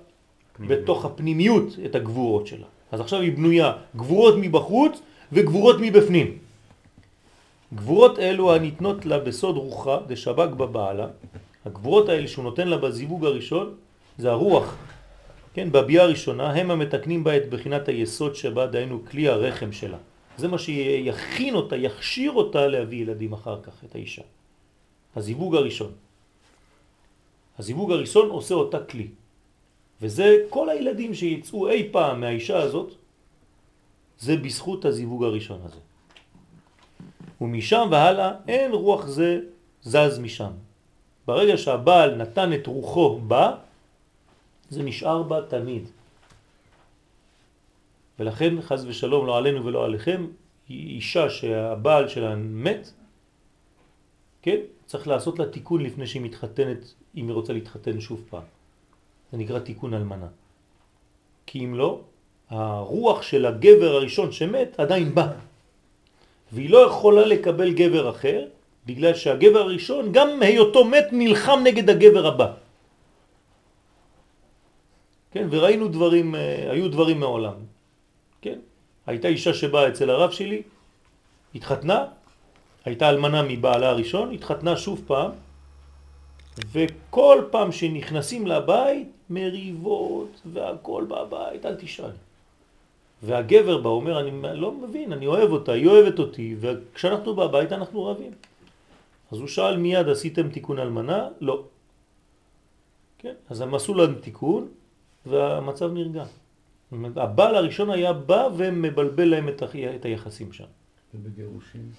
בתוך 0.60 1.04
הפנימיות 1.04 1.66
את 1.84 1.94
הגבורות 1.94 2.46
שלה. 2.46 2.66
אז 2.92 3.00
עכשיו 3.00 3.20
היא 3.20 3.32
בנויה 3.36 3.72
גבורות 3.96 4.34
מבחוץ 4.40 5.00
וגבורות 5.32 5.76
מבפנים. 5.80 6.38
גבורות 7.74 8.18
אלו 8.18 8.54
הניתנות 8.54 9.06
לה 9.06 9.18
בסוד 9.18 9.56
רוחה 9.56 9.98
דשבק 10.06 10.48
בבעלה, 10.48 11.06
הגבורות 11.66 12.08
האלה 12.08 12.28
שהוא 12.28 12.44
נותן 12.44 12.68
לה 12.68 12.76
בזיווג 12.78 13.24
הראשון 13.24 13.74
זה 14.18 14.30
הרוח, 14.30 14.76
כן, 15.56 15.72
בביאה 15.72 16.04
הראשונה 16.04 16.52
הם 16.52 16.70
המתקנים 16.70 17.24
בה 17.24 17.36
את 17.36 17.50
בחינת 17.50 17.88
היסוד 17.88 18.36
שבה 18.36 18.66
דהיינו 18.66 19.00
כלי 19.08 19.28
הרחם 19.28 19.72
שלה. 19.72 19.96
זה 20.36 20.48
מה 20.48 20.58
שיכין 20.58 21.54
אותה, 21.54 21.76
יכשיר 21.76 22.32
אותה 22.32 22.66
להביא 22.66 23.02
ילדים 23.02 23.32
אחר 23.32 23.62
כך, 23.62 23.84
את 23.84 23.94
האישה. 23.94 24.22
הזיווג 25.16 25.54
הראשון. 25.54 25.92
הזיווג 27.58 27.92
הראשון 27.92 28.28
עושה 28.28 28.54
אותה 28.54 28.80
כלי. 28.84 29.08
וזה 30.02 30.44
כל 30.52 30.68
הילדים 30.68 31.14
שיצאו 31.14 31.68
אי 31.72 31.88
פעם 31.88 32.20
מהאישה 32.20 32.58
הזאת, 32.58 32.92
זה 34.18 34.36
בזכות 34.36 34.84
הזיווג 34.84 35.24
הראשון 35.24 35.60
הזה. 35.64 35.80
ומשם 37.40 37.88
והלאה 37.90 38.32
אין 38.48 38.72
רוח 38.72 39.06
זה 39.06 39.40
זז 39.82 40.18
משם. 40.20 40.52
ברגע 41.26 41.56
שהבעל 41.56 42.14
נתן 42.14 42.52
את 42.52 42.66
רוחו 42.66 43.20
בה, 43.24 43.64
זה 44.70 44.82
נשאר 44.82 45.22
בה 45.22 45.40
תמיד. 45.48 45.88
ולכן 48.18 48.60
חז 48.60 48.84
ושלום 48.88 49.26
לא 49.26 49.36
עלינו 49.38 49.64
ולא 49.64 49.84
עליכם, 49.84 50.26
אישה 50.70 51.30
שהבעל 51.30 52.08
שלה 52.08 52.36
מת, 52.36 52.90
כן? 54.42 54.60
צריך 54.86 55.08
לעשות 55.08 55.38
לה 55.38 55.46
תיקון 55.46 55.80
לפני 55.82 56.06
שהיא 56.06 56.22
מתחתנת, 56.22 56.94
אם 57.16 57.24
היא 57.28 57.34
רוצה 57.34 57.52
להתחתן 57.52 58.00
שוב 58.00 58.24
פעם. 58.30 58.46
זה 59.32 59.38
נקרא 59.38 59.58
תיקון 59.58 59.94
אלמנה. 59.94 60.26
כי 61.46 61.64
אם 61.64 61.74
לא, 61.74 62.00
הרוח 62.50 63.22
של 63.22 63.46
הגבר 63.46 63.90
הראשון 63.94 64.32
שמת 64.32 64.80
עדיין 64.80 65.14
בא. 65.14 65.28
והיא 66.52 66.70
לא 66.70 66.78
יכולה 66.78 67.26
לקבל 67.26 67.74
גבר 67.74 68.10
אחר, 68.10 68.46
בגלל 68.86 69.14
שהגבר 69.14 69.58
הראשון, 69.58 70.12
גם 70.12 70.42
היותו 70.42 70.84
מת, 70.84 71.06
נלחם 71.12 71.58
נגד 71.64 71.90
הגבר 71.90 72.26
הבא. 72.26 72.65
כן, 75.36 75.48
וראינו 75.50 75.88
דברים, 75.88 76.34
אה, 76.34 76.72
היו 76.72 76.88
דברים 76.88 77.20
מעולם. 77.20 77.54
כן, 78.40 78.58
הייתה 79.06 79.28
אישה 79.28 79.54
שבאה 79.54 79.88
אצל 79.88 80.10
הרב 80.10 80.30
שלי, 80.30 80.62
התחתנה, 81.54 82.04
הייתה 82.84 83.08
אלמנה 83.08 83.42
מבעלה 83.42 83.88
הראשון, 83.88 84.32
התחתנה 84.32 84.76
שוב 84.76 85.04
פעם, 85.06 85.30
וכל 86.72 87.42
פעם 87.50 87.72
שנכנסים 87.72 88.46
לבית, 88.46 89.08
מריבות 89.30 90.40
והכל 90.52 91.04
בבית, 91.08 91.66
אל 91.66 91.74
תשאל. 91.74 92.16
והגבר 93.22 93.78
בא 93.78 93.88
אומר, 93.88 94.20
אני 94.20 94.32
לא 94.60 94.72
מבין, 94.72 95.12
אני 95.12 95.26
אוהב 95.26 95.50
אותה, 95.52 95.72
היא 95.72 95.86
אוהבת 95.86 96.18
אותי, 96.18 96.56
וכשאנחנו 96.60 97.36
בבית 97.36 97.72
אנחנו 97.72 98.04
רבים. 98.04 98.32
אז 99.32 99.38
הוא 99.38 99.48
שאל 99.48 99.76
מיד, 99.76 100.08
עשיתם 100.08 100.48
תיקון 100.48 100.78
אלמנה? 100.78 101.28
לא. 101.40 101.62
כן, 103.18 103.34
אז 103.50 103.60
הם 103.60 103.74
עשו 103.74 103.94
להם 103.94 104.14
תיקון, 104.14 104.68
והמצב 105.26 105.92
נרגע. 105.92 106.24
הבעל 107.16 107.54
הראשון 107.54 107.90
היה 107.90 108.12
בא 108.12 108.48
ומבלבל 108.56 109.24
להם 109.24 109.48
את 109.48 110.04
היחסים 110.04 110.52
שם. 110.52 110.64
ובגירושים? 111.14 111.90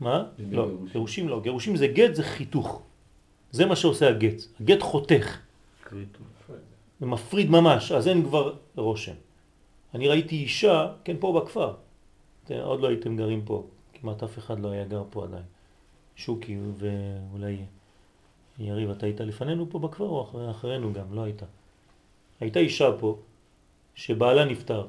מה? 0.00 0.24
לא, 0.50 0.68
גירושים 0.92 1.28
לא. 1.28 1.40
גירושים 1.40 1.76
זה 1.76 1.86
גט, 1.86 2.14
זה 2.14 2.22
חיתוך. 2.22 2.82
זה 3.50 3.66
מה 3.66 3.76
שעושה 3.76 4.08
הגט. 4.08 4.42
הגט 4.60 4.82
חותך. 4.82 5.38
זה 7.00 7.06
מפריד 7.06 7.50
ממש, 7.50 7.92
אז 7.92 8.08
אין 8.08 8.24
כבר 8.24 8.54
רושם. 8.76 9.14
אני 9.94 10.08
ראיתי 10.08 10.36
אישה, 10.36 10.92
כן, 11.04 11.16
פה 11.20 11.40
בכפר. 11.40 11.74
עוד 12.62 12.80
לא 12.80 12.88
הייתם 12.88 13.16
גרים 13.16 13.42
פה. 13.44 13.66
כמעט 13.94 14.22
אף 14.22 14.38
אחד 14.38 14.60
לא 14.60 14.68
היה 14.68 14.84
גר 14.84 15.02
פה 15.10 15.24
עדיין. 15.24 15.42
שוקי 16.16 16.58
ואולי 16.78 17.56
יריב, 18.58 18.90
אתה 18.90 19.06
היית 19.06 19.20
לפנינו 19.20 19.70
פה 19.70 19.78
בכפר 19.78 20.04
או 20.04 20.22
אחרי, 20.22 20.50
אחרינו 20.50 20.92
גם? 20.92 21.14
לא 21.14 21.22
הייתה. 21.22 21.46
הייתה 22.40 22.58
אישה 22.58 22.88
פה 23.00 23.18
שבעלה 23.94 24.44
נפטר. 24.44 24.86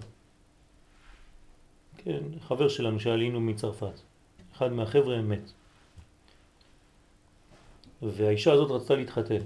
כן, 1.98 2.24
חבר 2.40 2.70
שלנו 2.70 3.00
שעלינו 3.00 3.42
מצרפת. 3.42 4.00
אחד 4.56 4.74
מהחבר'ה 4.74 5.22
מת. 5.22 5.52
והאישה 8.02 8.54
הזאת 8.54 8.72
רצתה 8.72 8.96
להתחתן. 8.96 9.42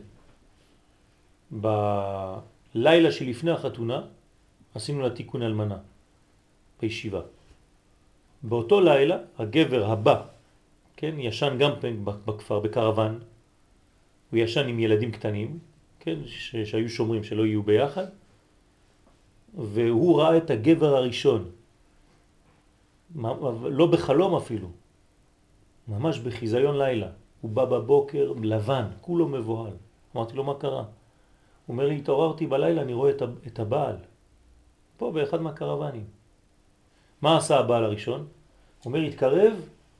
בלילה 1.51 3.11
שלפני 3.11 3.51
החתונה 3.51 4.01
עשינו 4.75 5.01
לה 5.01 5.09
תיקון 5.09 5.41
אלמנה 5.41 5.77
בישיבה. 6.81 7.21
באותו 8.43 8.81
לילה 8.81 9.17
הגבר 9.37 9.91
הבא, 9.91 10.21
כן, 10.95 11.15
ישן 11.19 11.57
גם 11.59 11.71
בכפר, 12.25 12.59
בקרוון, 12.59 13.19
הוא 14.31 14.39
ישן 14.39 14.67
עם 14.67 14.79
ילדים 14.79 15.11
קטנים, 15.11 15.59
כן, 15.99 16.19
שהיו 16.63 16.89
שומרים 16.89 17.23
שלא 17.23 17.45
יהיו 17.45 17.63
ביחד, 17.63 18.05
והוא 19.53 20.21
ראה 20.21 20.37
את 20.37 20.49
הגבר 20.49 20.95
הראשון, 20.95 21.51
לא 23.63 23.85
בחלום 23.91 24.35
אפילו, 24.35 24.67
ממש 25.87 26.19
בחיזיון 26.19 26.77
לילה. 26.77 27.07
הוא 27.41 27.51
בא 27.51 27.65
בבוקר 27.65 28.33
לבן, 28.41 28.85
כולו 29.01 29.27
מבוהל. 29.27 29.73
אמרתי 30.15 30.35
לו, 30.35 30.43
מה 30.43 30.53
קרה? 30.59 30.83
הוא 30.83 31.73
אומר 31.73 31.87
לי, 31.87 31.95
התעוררתי 31.95 32.47
בלילה, 32.47 32.81
אני 32.81 32.93
רואה 32.93 33.11
את 33.47 33.59
הבעל. 33.59 33.95
פה 34.97 35.11
באחד 35.11 35.41
מהקרבנים. 35.41 36.05
מה 37.21 37.37
עשה 37.37 37.59
הבעל 37.59 37.83
הראשון? 37.83 38.19
הוא 38.19 38.27
אומר, 38.85 38.99
התקרב 38.99 39.53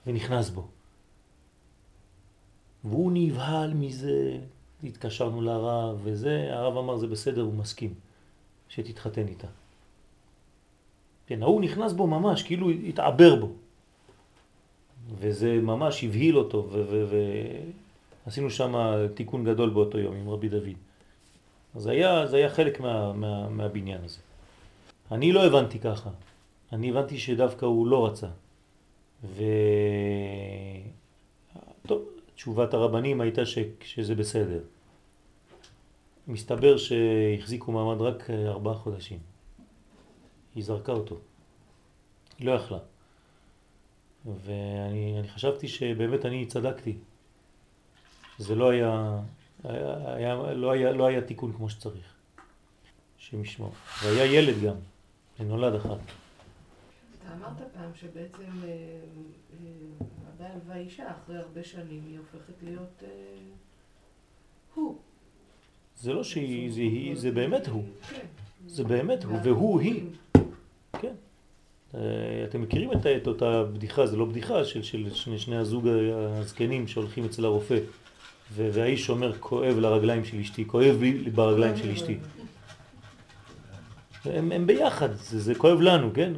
ונכנס 0.07 0.49
בו. 0.49 0.67
והוא 2.83 3.11
נבהל 3.13 3.73
מזה, 3.73 4.37
התקשרנו 4.83 5.41
לרב 5.41 5.99
וזה, 6.03 6.47
הרב 6.51 6.77
אמר 6.77 6.97
זה 6.97 7.07
בסדר, 7.07 7.41
הוא 7.41 7.53
מסכים 7.53 7.93
שתתחתן 8.69 9.27
איתה. 9.27 9.47
כן, 11.27 11.43
ההוא 11.43 11.61
נכנס 11.61 11.93
בו 11.93 12.07
ממש, 12.07 12.43
כאילו 12.43 12.69
התעבר 12.69 13.35
בו. 13.35 13.49
וזה 15.19 15.53
ממש 15.61 16.03
הבהיל 16.03 16.37
אותו, 16.37 16.69
ועשינו 18.25 18.49
שם 18.49 18.75
תיקון 19.13 19.45
גדול 19.45 19.69
באותו 19.69 19.97
יום 19.97 20.15
עם 20.15 20.29
רבי 20.29 20.49
דוד. 20.49 20.77
אז 21.75 21.87
היה, 21.87 22.27
זה 22.27 22.37
היה 22.37 22.49
חלק 22.49 22.79
מה, 22.79 23.13
מה, 23.13 23.49
מהבניין 23.49 24.01
הזה. 24.03 24.17
אני 25.11 25.31
לא 25.31 25.45
הבנתי 25.45 25.79
ככה, 25.79 26.09
אני 26.73 26.89
הבנתי 26.89 27.17
שדווקא 27.17 27.65
הוא 27.65 27.87
לא 27.87 28.05
רצה. 28.05 28.27
ו... 29.23 29.43
טוב, 31.87 32.01
תשובת 32.39 32.73
הרבנים 32.73 33.21
הייתה 33.21 33.45
ש... 33.45 33.57
שזה 33.83 34.15
בסדר. 34.15 34.59
מסתבר 36.27 36.77
שהחזיקו 36.77 37.71
מעמד 37.71 38.01
רק 38.01 38.29
ארבעה 38.29 38.73
חודשים. 38.73 39.19
היא 40.55 40.63
זרקה 40.63 40.91
אותו. 40.91 41.17
היא 42.37 42.47
לא 42.47 42.51
יכלה. 42.51 42.77
ואני 44.25 45.21
חשבתי 45.27 45.67
שבאמת 45.67 46.25
אני 46.25 46.45
צדקתי. 46.45 46.97
זה 48.37 48.55
לא 48.55 48.69
היה, 48.69 49.19
היה, 49.63 50.15
היה, 50.15 50.35
לא, 50.53 50.71
היה, 50.71 50.91
לא 50.91 51.05
היה 51.05 51.21
תיקון 51.21 51.53
כמו 51.53 51.69
שצריך. 51.69 52.13
שמשמור. 53.17 53.73
והיה 54.03 54.25
ילד 54.25 54.63
גם, 54.63 54.75
נולד 55.39 55.75
אחד. 55.75 55.97
אתה 57.19 57.33
אמרת 57.33 57.57
פעם 57.73 57.91
שבעצם 57.95 58.63
אה, 58.63 58.67
אה, 58.67 60.05
הבעל 60.27 60.59
והאישה 60.67 61.03
אחרי 61.11 61.37
הרבה 61.37 61.63
שנים 61.63 62.03
היא 62.07 62.17
הופכת 62.17 62.63
להיות 62.63 63.03
אה, 63.03 63.09
הוא. 64.75 64.97
זה 65.95 66.13
לא 66.13 66.23
שהיא, 66.23 66.71
זה 66.71 66.81
היא, 66.81 67.15
זה 67.15 67.31
באמת 67.31 67.67
הוא. 67.67 67.83
כן. 68.09 68.25
זה 68.67 68.83
באמת 68.83 69.23
הוא, 69.23 69.37
והוא 69.43 69.81
היא. 69.81 70.03
כן. 70.99 71.13
אתם 72.49 72.61
מכירים 72.61 72.91
את, 72.91 73.05
את 73.05 73.27
אותה 73.27 73.63
בדיחה, 73.63 74.07
זה 74.07 74.17
לא 74.17 74.25
בדיחה, 74.25 74.65
של, 74.65 74.83
של 74.83 75.13
שני, 75.13 75.39
שני 75.39 75.57
הזוג 75.57 75.87
הזקנים 75.87 76.87
שהולכים 76.87 77.25
אצל 77.25 77.45
הרופא 77.45 77.79
והאיש 78.53 79.09
אומר 79.09 79.37
כואב 79.39 79.77
לרגליים 79.79 80.25
של 80.25 80.39
אשתי, 80.39 80.67
כואב 80.67 80.97
לי 81.01 81.29
ברגליים 81.29 81.77
של 81.77 81.91
אשתי. 81.91 82.17
הם, 84.25 84.51
הם 84.51 84.67
ביחד, 84.67 85.13
זה, 85.13 85.39
זה 85.39 85.55
כואב 85.55 85.81
לנו, 85.81 86.13
כן? 86.13 86.33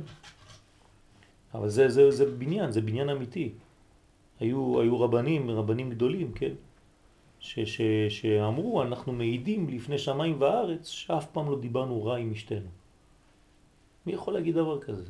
אבל 1.54 1.70
זה, 1.70 1.90
זה, 1.90 2.12
זה 2.12 2.26
בניין, 2.26 2.72
זה 2.72 2.82
בניין 2.82 3.10
אמיתי. 3.10 3.52
היו, 4.40 4.82
היו 4.82 5.00
רבנים, 5.00 5.52
רבנים 5.52 5.90
גדולים, 5.90 6.32
כן? 6.32 6.54
ש, 7.40 7.60
ש, 7.60 7.82
שאמרו, 8.10 8.82
אנחנו 8.82 9.14
מעידים 9.14 9.70
לפני 9.70 9.98
שמיים 9.98 10.36
וארץ, 10.40 10.88
שאף 10.88 11.26
פעם 11.32 11.52
לא 11.52 11.60
דיברנו 11.60 12.04
רע 12.04 12.18
עם 12.18 12.32
אשתנו. 12.32 12.70
מי 14.06 14.14
יכול 14.14 14.34
להגיד 14.34 14.56
דבר 14.56 14.82
כזה? 14.82 15.04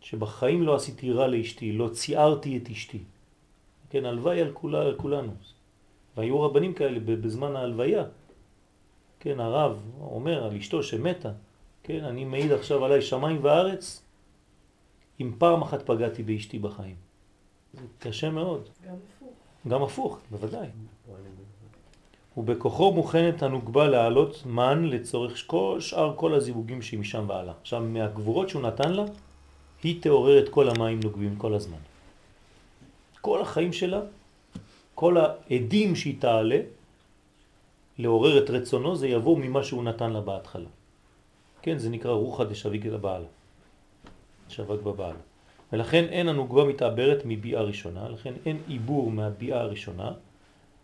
שבחיים 0.00 0.62
לא 0.62 0.74
עשיתי 0.74 1.12
רע 1.12 1.26
לאשתי, 1.26 1.72
לא 1.72 1.88
ציערתי 1.88 2.56
את 2.56 2.70
אשתי. 2.70 2.98
כן, 3.90 4.04
הלוואי 4.04 4.40
על, 4.40 4.50
כולה, 4.52 4.82
על 4.82 4.94
כולנו. 4.96 5.32
והיו 6.16 6.40
רבנים 6.40 6.74
כאלה 6.74 7.00
בזמן 7.00 7.56
ההלוויה. 7.56 8.04
כן, 9.20 9.40
הרב 9.40 9.78
אומר 10.00 10.44
על 10.44 10.56
אשתו 10.56 10.82
שמתה, 10.82 11.32
כן, 11.82 12.04
אני 12.04 12.24
מעיד 12.24 12.52
עכשיו 12.52 12.84
עליי 12.84 13.02
שמיים 13.02 13.38
וארץ, 13.42 14.01
אם 15.22 15.32
פעם 15.38 15.62
אחת 15.62 15.86
פגעתי 15.86 16.22
באשתי 16.22 16.58
בחיים. 16.58 16.96
זה 17.74 17.86
קשה 17.98 18.30
מאוד. 18.30 18.68
גם 18.86 18.94
הפוך. 18.94 19.34
גם 19.68 19.82
הפוך, 19.82 20.18
בוודאי. 20.30 20.68
ובכוחו 22.36 22.92
מוכנת 22.92 23.42
הנוגבה 23.42 23.88
להעלות 23.88 24.46
מן 24.46 24.84
לצורך 24.84 25.44
כל 25.46 25.76
שאר 25.80 26.16
כל 26.16 26.34
הזיווגים 26.34 26.82
שהיא 26.82 27.00
משם 27.00 27.24
ועלה. 27.28 27.52
עכשיו, 27.60 27.80
מהגבורות 27.82 28.48
שהוא 28.48 28.62
נתן 28.62 28.92
לה, 28.92 29.04
היא 29.82 30.02
תעורר 30.02 30.38
את 30.38 30.48
כל 30.48 30.68
המים 30.68 31.00
נוגבים 31.04 31.36
כל 31.36 31.54
הזמן. 31.54 31.82
כל 33.20 33.42
החיים 33.42 33.72
שלה, 33.72 34.00
כל 34.94 35.16
העדים 35.16 35.96
שהיא 35.96 36.20
תעלה, 36.20 36.60
לעורר 37.98 38.44
את 38.44 38.50
רצונו, 38.50 38.96
זה 38.96 39.08
יבוא 39.08 39.38
ממה 39.38 39.62
שהוא 39.62 39.84
נתן 39.84 40.10
לה 40.12 40.20
בהתחלה. 40.20 40.68
כן, 41.62 41.78
זה 41.78 41.90
נקרא 41.90 42.12
רוחא 42.12 42.44
דשביג 42.44 42.86
לבעל. 42.86 43.24
שווק 44.52 44.82
בבעל. 44.82 45.16
ולכן 45.72 46.04
אין 46.04 46.28
הנוגבה 46.28 46.64
מתעברת 46.64 47.22
מביאה 47.24 47.62
ראשונה, 47.62 48.08
לכן 48.08 48.32
אין 48.46 48.56
עיבור 48.68 49.10
מהביאה 49.10 49.60
הראשונה, 49.60 50.12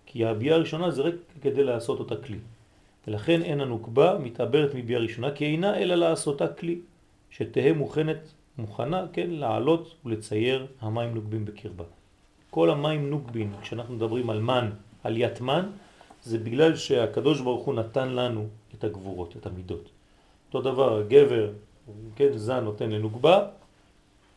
כי 0.06 0.24
הביאה 0.24 0.54
הראשונה 0.54 0.90
זה 0.90 1.02
רק 1.02 1.14
כדי 1.42 1.64
לעשות 1.64 1.98
אותה 1.98 2.16
כלי. 2.16 2.38
ולכן 3.06 3.42
אין 3.42 3.60
הנוקבה 3.60 4.18
מתעברת 4.18 4.74
מביאה 4.74 5.00
ראשונה, 5.00 5.30
כי 5.30 5.44
אינה 5.44 5.78
אלא 5.78 5.94
לעשותה 5.94 6.48
כלי, 6.48 6.80
שתהא 7.30 7.72
מוכנת, 7.72 8.28
מוכנה, 8.58 9.06
כן, 9.12 9.30
לעלות 9.30 9.94
ולצייר 10.04 10.66
המים 10.80 11.14
נוקבים 11.14 11.44
בקרבה. 11.44 11.84
כל 12.50 12.70
המים 12.70 13.10
נוקבים, 13.10 13.52
כשאנחנו 13.62 13.94
מדברים 13.94 14.30
על 14.30 14.40
מן, 14.40 14.70
על 15.04 15.16
יתמן, 15.16 15.66
זה 16.22 16.38
בגלל 16.38 16.76
שהקדוש 16.76 17.40
ברוך 17.40 17.64
הוא 17.64 17.74
נתן 17.74 18.08
לנו 18.08 18.46
את 18.74 18.84
הגבורות, 18.84 19.36
את 19.36 19.46
המידות. 19.46 19.88
אותו 20.46 20.62
דבר, 20.62 21.02
גבר, 21.08 21.50
כן, 22.16 22.36
זן 22.36 22.64
נותן 22.64 22.90
לנוקבה, 22.90 23.46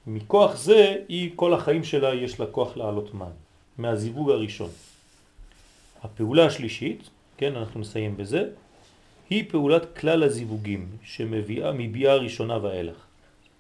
מכוח 0.07 0.55
זה 0.55 0.95
היא, 1.07 1.31
כל 1.35 1.53
החיים 1.53 1.83
שלה 1.83 2.13
יש 2.13 2.39
לה 2.39 2.45
כוח 2.45 2.77
לעלות 2.77 3.13
מן, 3.13 3.31
מהזיווג 3.77 4.29
הראשון. 4.29 4.69
הפעולה 6.03 6.45
השלישית, 6.45 7.09
כן, 7.37 7.55
אנחנו 7.55 7.79
נסיים 7.79 8.17
בזה, 8.17 8.49
היא 9.29 9.49
פעולת 9.49 9.97
כלל 9.97 10.23
הזיווגים 10.23 10.87
שמביאה 11.03 11.71
מביאה 11.71 12.13
הראשונה 12.13 12.63
ואילך. 12.63 12.95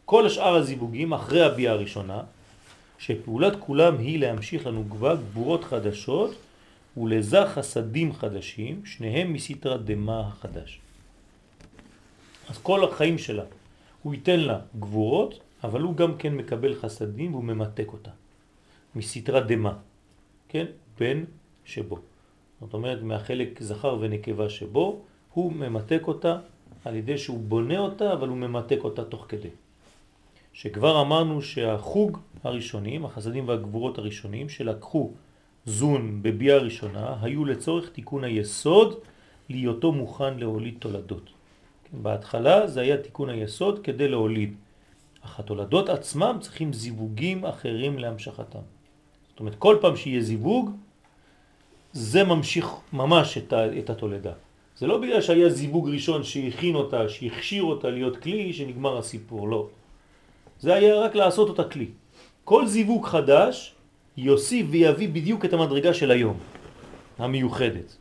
כל 0.05 0.25
השאר 0.25 0.55
הזיווגים 0.55 1.13
אחרי 1.13 1.43
הביאה 1.43 1.71
הראשונה, 1.71 2.23
שפעולת 2.99 3.53
כולם 3.59 3.97
היא 3.97 4.19
להמשיך 4.19 4.67
לנו 4.67 4.83
כבר 4.89 5.15
גבורות 5.15 5.63
חדשות 5.63 6.35
ולזה 6.97 7.45
חסדים 7.45 8.13
חדשים, 8.13 8.85
שניהם 8.85 9.33
מסתרה 9.33 9.77
דמה 9.77 10.19
החדש. 10.19 10.79
אז 12.49 12.57
כל 12.57 12.83
החיים 12.83 13.17
שלה, 13.17 13.43
הוא 14.03 14.13
ייתן 14.13 14.39
לה 14.39 14.59
גבורות, 14.79 15.39
אבל 15.63 15.81
הוא 15.81 15.95
גם 15.95 16.17
כן 16.17 16.35
מקבל 16.35 16.75
חסדים 16.75 17.33
והוא 17.33 17.43
ממתק 17.43 17.87
אותה. 17.93 18.11
מסתרה 18.95 19.39
דמה, 19.39 19.73
כן? 20.49 20.65
בן 20.99 21.23
שבו. 21.65 21.99
זאת 22.61 22.73
אומרת, 22.73 23.01
מהחלק 23.03 23.61
זכר 23.61 23.97
ונקבה 23.99 24.49
שבו, 24.49 25.01
הוא 25.33 25.53
ממתק 25.53 26.01
אותה 26.07 26.37
על 26.85 26.95
ידי 26.95 27.17
שהוא 27.17 27.39
בונה 27.39 27.79
אותה, 27.79 28.13
אבל 28.13 28.27
הוא 28.27 28.37
ממתק 28.37 28.79
אותה 28.83 29.03
תוך 29.03 29.25
כדי. 29.29 29.49
שכבר 30.53 31.01
אמרנו 31.01 31.41
שהחוג 31.41 32.17
הראשונים, 32.43 33.05
החסדים 33.05 33.47
והגבורות 33.47 33.97
הראשונים, 33.97 34.49
שלקחו 34.49 35.11
זון 35.65 36.19
בביאה 36.21 36.55
הראשונה, 36.55 37.15
היו 37.21 37.45
לצורך 37.45 37.89
תיקון 37.89 38.23
היסוד 38.23 38.99
להיותו 39.49 39.91
מוכן 39.91 40.39
להוליד 40.39 40.75
תולדות. 40.79 41.29
כן, 41.83 41.97
בהתחלה 42.03 42.67
זה 42.67 42.81
היה 42.81 42.97
תיקון 42.97 43.29
היסוד 43.29 43.79
כדי 43.79 44.07
להוליד. 44.07 44.53
אך 45.25 45.39
התולדות 45.39 45.89
עצמם 45.89 46.37
צריכים 46.41 46.73
זיווגים 46.73 47.45
אחרים 47.45 47.99
להמשכתם. 47.99 48.65
זאת 49.29 49.39
אומרת, 49.39 49.55
כל 49.55 49.77
פעם 49.81 49.95
שיהיה 49.95 50.21
זיווג, 50.21 50.69
זה 51.93 52.23
ממשיך 52.23 52.67
ממש 52.93 53.37
את, 53.37 53.53
ה, 53.53 53.77
את 53.79 53.89
התולדה. 53.89 54.33
זה 54.77 54.87
לא 54.87 54.97
בגלל 54.97 55.21
שהיה 55.21 55.49
זיווג 55.49 55.89
ראשון 55.89 56.23
שהכין 56.23 56.75
אותה, 56.75 57.09
שהכשיר 57.09 57.63
אותה 57.63 57.89
להיות 57.89 58.17
כלי, 58.17 58.53
שנגמר 58.53 58.97
הסיפור, 58.97 59.49
לא. 59.49 59.67
זה 60.59 60.73
היה 60.73 60.95
רק 60.95 61.15
לעשות 61.15 61.49
אותה 61.49 61.63
כלי. 61.63 61.87
כל 62.43 62.67
זיווג 62.67 63.05
חדש 63.05 63.73
יוסיף 64.17 64.65
ויביא 64.69 65.09
בדיוק 65.09 65.45
את 65.45 65.53
המדרגה 65.53 65.93
של 65.93 66.11
היום, 66.11 66.37
המיוחדת. 67.19 67.97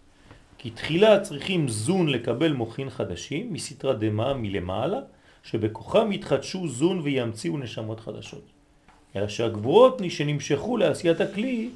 כי 0.59 0.71
תחילה 0.71 1.21
צריכים 1.21 1.69
זון 1.69 2.09
לקבל 2.09 2.53
מוכין 2.53 2.91
חדשים 2.91 3.53
מסתרה 3.53 3.93
דמה 3.93 4.35
מלמעלה, 4.35 5.01
שבכוחם 5.43 6.13
יתחדשו 6.13 6.69
זון 6.69 7.01
וימציאו 7.01 7.59
נשמות 7.59 8.01
חדשות. 8.01 8.45
אלא 9.17 9.29
שהגבורות 9.29 10.03
שנמשכו 10.09 10.77
לעשיית 10.77 11.21
הכלי 11.21 11.71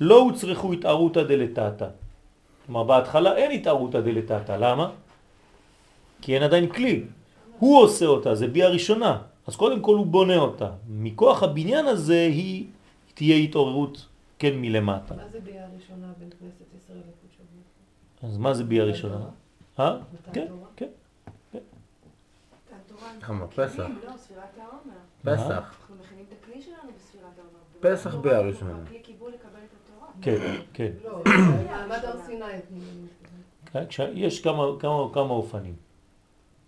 לא 0.00 0.18
הוצרכו 0.20 0.72
התערותא 0.72 1.22
דלתתא. 1.22 1.88
כלומר 2.66 2.84
בהתחלה 2.84 3.36
אין 3.36 3.50
התערותא 3.50 4.00
דלתתא, 4.00 4.52
למה? 4.52 4.90
כי 6.22 6.34
אין 6.34 6.42
עדיין 6.42 6.66
כלי. 6.68 7.02
הוא 7.58 7.82
עושה 7.82 8.06
אותה, 8.06 8.34
זה 8.34 8.46
בי 8.46 8.62
הראשונה. 8.62 9.22
אז 9.46 9.56
קודם 9.56 9.80
כל 9.80 9.94
הוא 9.94 10.06
בונה 10.06 10.36
אותה. 10.36 10.70
מכוח 10.88 11.42
הבניין 11.42 11.86
הזה 11.86 12.20
היא 12.32 12.66
תהיה 13.14 13.36
התעוררות 13.36 14.06
כן 14.38 14.54
מלמטה. 14.54 15.14
מה 15.14 15.22
זה 15.32 15.40
ביאה 15.40 15.64
הראשונה 15.64 16.06
בין 16.18 16.28
כנסת 16.30 16.74
ישראל 16.76 16.98
לקודש 16.98 17.36
אז 18.22 18.38
מה 18.38 18.54
זה 18.54 18.64
ביאה 18.64 18.84
ראשונה? 18.84 19.16
אה? 19.78 19.96
כן? 20.32 20.46
כן. 20.76 20.86
כמה? 23.20 23.46
פסח. 23.46 23.78
לא, 23.78 24.16
ספירת 24.16 24.58
העומר. 24.58 24.98
פסח. 25.22 25.50
אנחנו 25.80 25.94
מכינים 26.00 26.24
את 26.28 26.34
הכלי 26.42 26.62
שלנו 26.62 26.92
בספירת 26.96 27.24
העומר. 27.38 27.96
פסח 27.96 28.14
ביאה 28.14 28.40
ראשונה. 28.40 28.84
כן, 30.22 30.56
כן. 30.72 30.92
לא, 31.04 31.22
סיני. 32.26 32.44
כן, 33.72 33.84
יש 34.14 34.40
כמה, 34.40 34.64
כמה, 34.78 35.08
כמה 35.12 35.30
אופנים. 35.30 35.74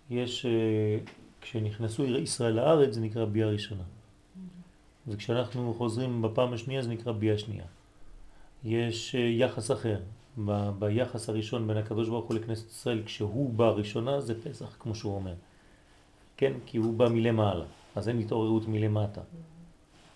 יש, 0.09 0.45
אה, 0.45 0.51
כשנכנסו 1.41 2.05
ישראל 2.05 2.53
לארץ 2.53 2.93
זה 2.93 3.01
נקרא 3.01 3.25
ביאה 3.25 3.47
ראשונה. 3.47 3.83
וכשאנחנו 5.07 5.73
חוזרים 5.73 6.21
בפעם 6.21 6.53
השנייה 6.53 6.81
זה 6.81 6.89
נקרא 6.89 7.11
ביאה 7.11 7.37
שנייה. 7.37 7.65
יש 8.63 9.15
אה, 9.15 9.19
יחס 9.19 9.71
אחר. 9.71 9.99
ב- 10.45 10.69
ביחס 10.79 11.29
הראשון 11.29 11.67
בין 11.67 11.77
הקדוש 11.77 12.09
ברוך 12.09 12.25
הוא 12.25 12.35
לכנסת 12.35 12.71
ישראל, 12.71 13.01
כשהוא 13.05 13.53
בא 13.53 13.69
ראשונה 13.69 14.21
זה 14.21 14.41
פסח, 14.43 14.75
כמו 14.79 14.95
שהוא 14.95 15.15
אומר. 15.15 15.33
כן? 16.37 16.53
כי 16.65 16.77
הוא 16.77 16.93
בא 16.93 17.09
מלמעלה, 17.09 17.65
אז 17.95 18.09
אין 18.09 18.19
התעוררות 18.19 18.67
מלמטה. 18.67 19.21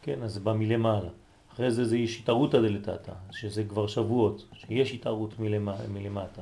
כן? 0.02 0.23
אז 0.23 0.34
זה 0.34 0.39
בא 0.39 0.53
מלמעלה. 0.53 1.10
אחרי 1.53 1.72
זה 1.72 1.85
זה 1.85 1.98
יש 1.98 2.19
התערותא 2.22 2.61
דלתתא, 2.61 3.11
שזה 3.31 3.64
כבר 3.64 3.88
שבועות, 3.88 4.45
שיש 4.53 4.94
התערות 4.94 5.39
מלמע- 5.39 5.88
מלמטה. 5.94 6.41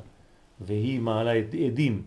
והיא 0.61 0.99
מעלה 0.99 1.31
עדים, 1.65 2.01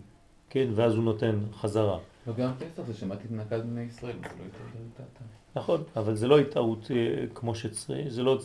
כן? 0.50 0.68
ואז 0.74 0.94
הוא 0.94 1.04
נותן 1.04 1.38
חזרה. 1.54 1.98
וגם 2.26 2.50
פסח 2.58 2.82
זה 2.86 2.94
שמעתי 2.94 3.24
את 3.26 3.32
נקד 3.32 3.60
בני 3.62 3.80
ישראל, 3.82 4.12
זה 4.12 4.28
לא 4.38 4.44
יותר 4.44 4.58
דלתתא. 4.98 5.24
נכון, 5.56 5.82
אבל 5.96 6.14
זה 6.16 6.26
לא 6.28 6.38
התערות 6.38 6.90
אה, 6.90 7.24
כמו 7.34 7.54
שצריך, 7.54 8.08
זה 8.08 8.22
לא, 8.22 8.38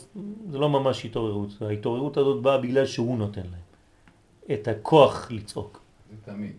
זה 0.50 0.58
לא 0.60 0.70
ממש 0.70 1.06
התעוררות. 1.06 1.62
ההתעוררות 1.62 2.18
הזאת 2.18 2.42
באה 2.42 2.58
בגלל 2.58 2.86
שהוא 2.86 3.18
נותן 3.18 3.42
להם 3.42 3.62
את 4.60 4.68
הכוח 4.68 5.32
לצעוק, 5.32 5.82
זה 6.12 6.32
תמיד. 6.32 6.52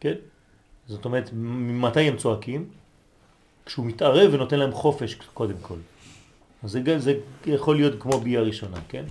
כן? 0.00 0.14
זאת 0.92 1.04
אומרת, 1.04 1.30
מתי 1.32 2.00
הם 2.00 2.16
צועקים? 2.16 2.68
כשהוא 3.66 3.86
מתערב 3.86 4.34
ונותן 4.34 4.58
להם 4.58 4.72
חופש 4.72 5.14
קודם 5.34 5.54
כל. 5.62 5.76
אז 6.62 6.70
זה, 6.70 6.98
זה 6.98 7.14
יכול 7.46 7.76
להיות 7.76 8.02
כמו 8.02 8.20
ביאה 8.20 8.42
ראשונה, 8.42 8.76
כן? 8.88 9.04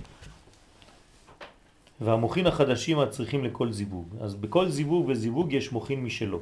והמוחין 2.00 2.46
החדשים 2.46 2.98
הצריכים 2.98 3.44
לכל 3.44 3.72
זיווג. 3.72 4.08
אז 4.20 4.34
בכל 4.34 4.68
זיווג 4.68 5.08
וזיווג 5.08 5.52
יש 5.52 5.72
מוחין 5.72 6.04
משלו. 6.04 6.38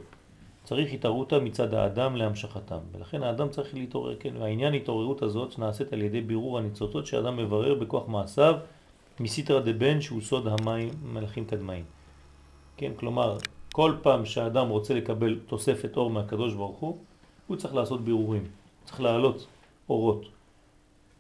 צריך 0.65 0.93
התערותא 0.93 1.39
מצד 1.43 1.75
האדם 1.75 2.17
להמשכתם, 2.17 2.79
ולכן 2.93 3.23
האדם 3.23 3.49
צריך 3.49 3.75
להתעורר, 3.75 4.17
כן, 4.21 4.37
והעניין 4.39 4.75
התעוררות 4.75 5.23
הזאת 5.23 5.59
נעשית 5.59 5.93
על 5.93 6.03
ידי 6.03 6.21
בירור 6.21 6.59
הניצוצות 6.59 7.07
שאדם 7.07 7.37
מברר 7.37 7.75
בכוח 7.75 8.09
מעשיו 8.09 8.55
מסיתרא 9.21 9.61
דבן 9.61 10.01
שהוא 10.01 10.21
סוד 10.21 10.47
המים 10.47 10.89
מלאכים 11.13 11.45
קדמאים. 11.45 11.85
כן, 12.77 12.93
כלומר, 12.97 13.39
כל 13.73 13.95
פעם 14.03 14.25
שהאדם 14.25 14.69
רוצה 14.69 14.95
לקבל 14.95 15.39
תוספת 15.47 15.97
אור 15.97 16.11
מהקדוש 16.11 16.55
ברוך 16.55 16.79
הוא, 16.79 16.99
הוא 17.47 17.57
צריך 17.57 17.75
לעשות 17.75 18.01
בירורים, 18.01 18.45
צריך 18.85 19.01
להעלות 19.01 19.47
אורות. 19.89 20.27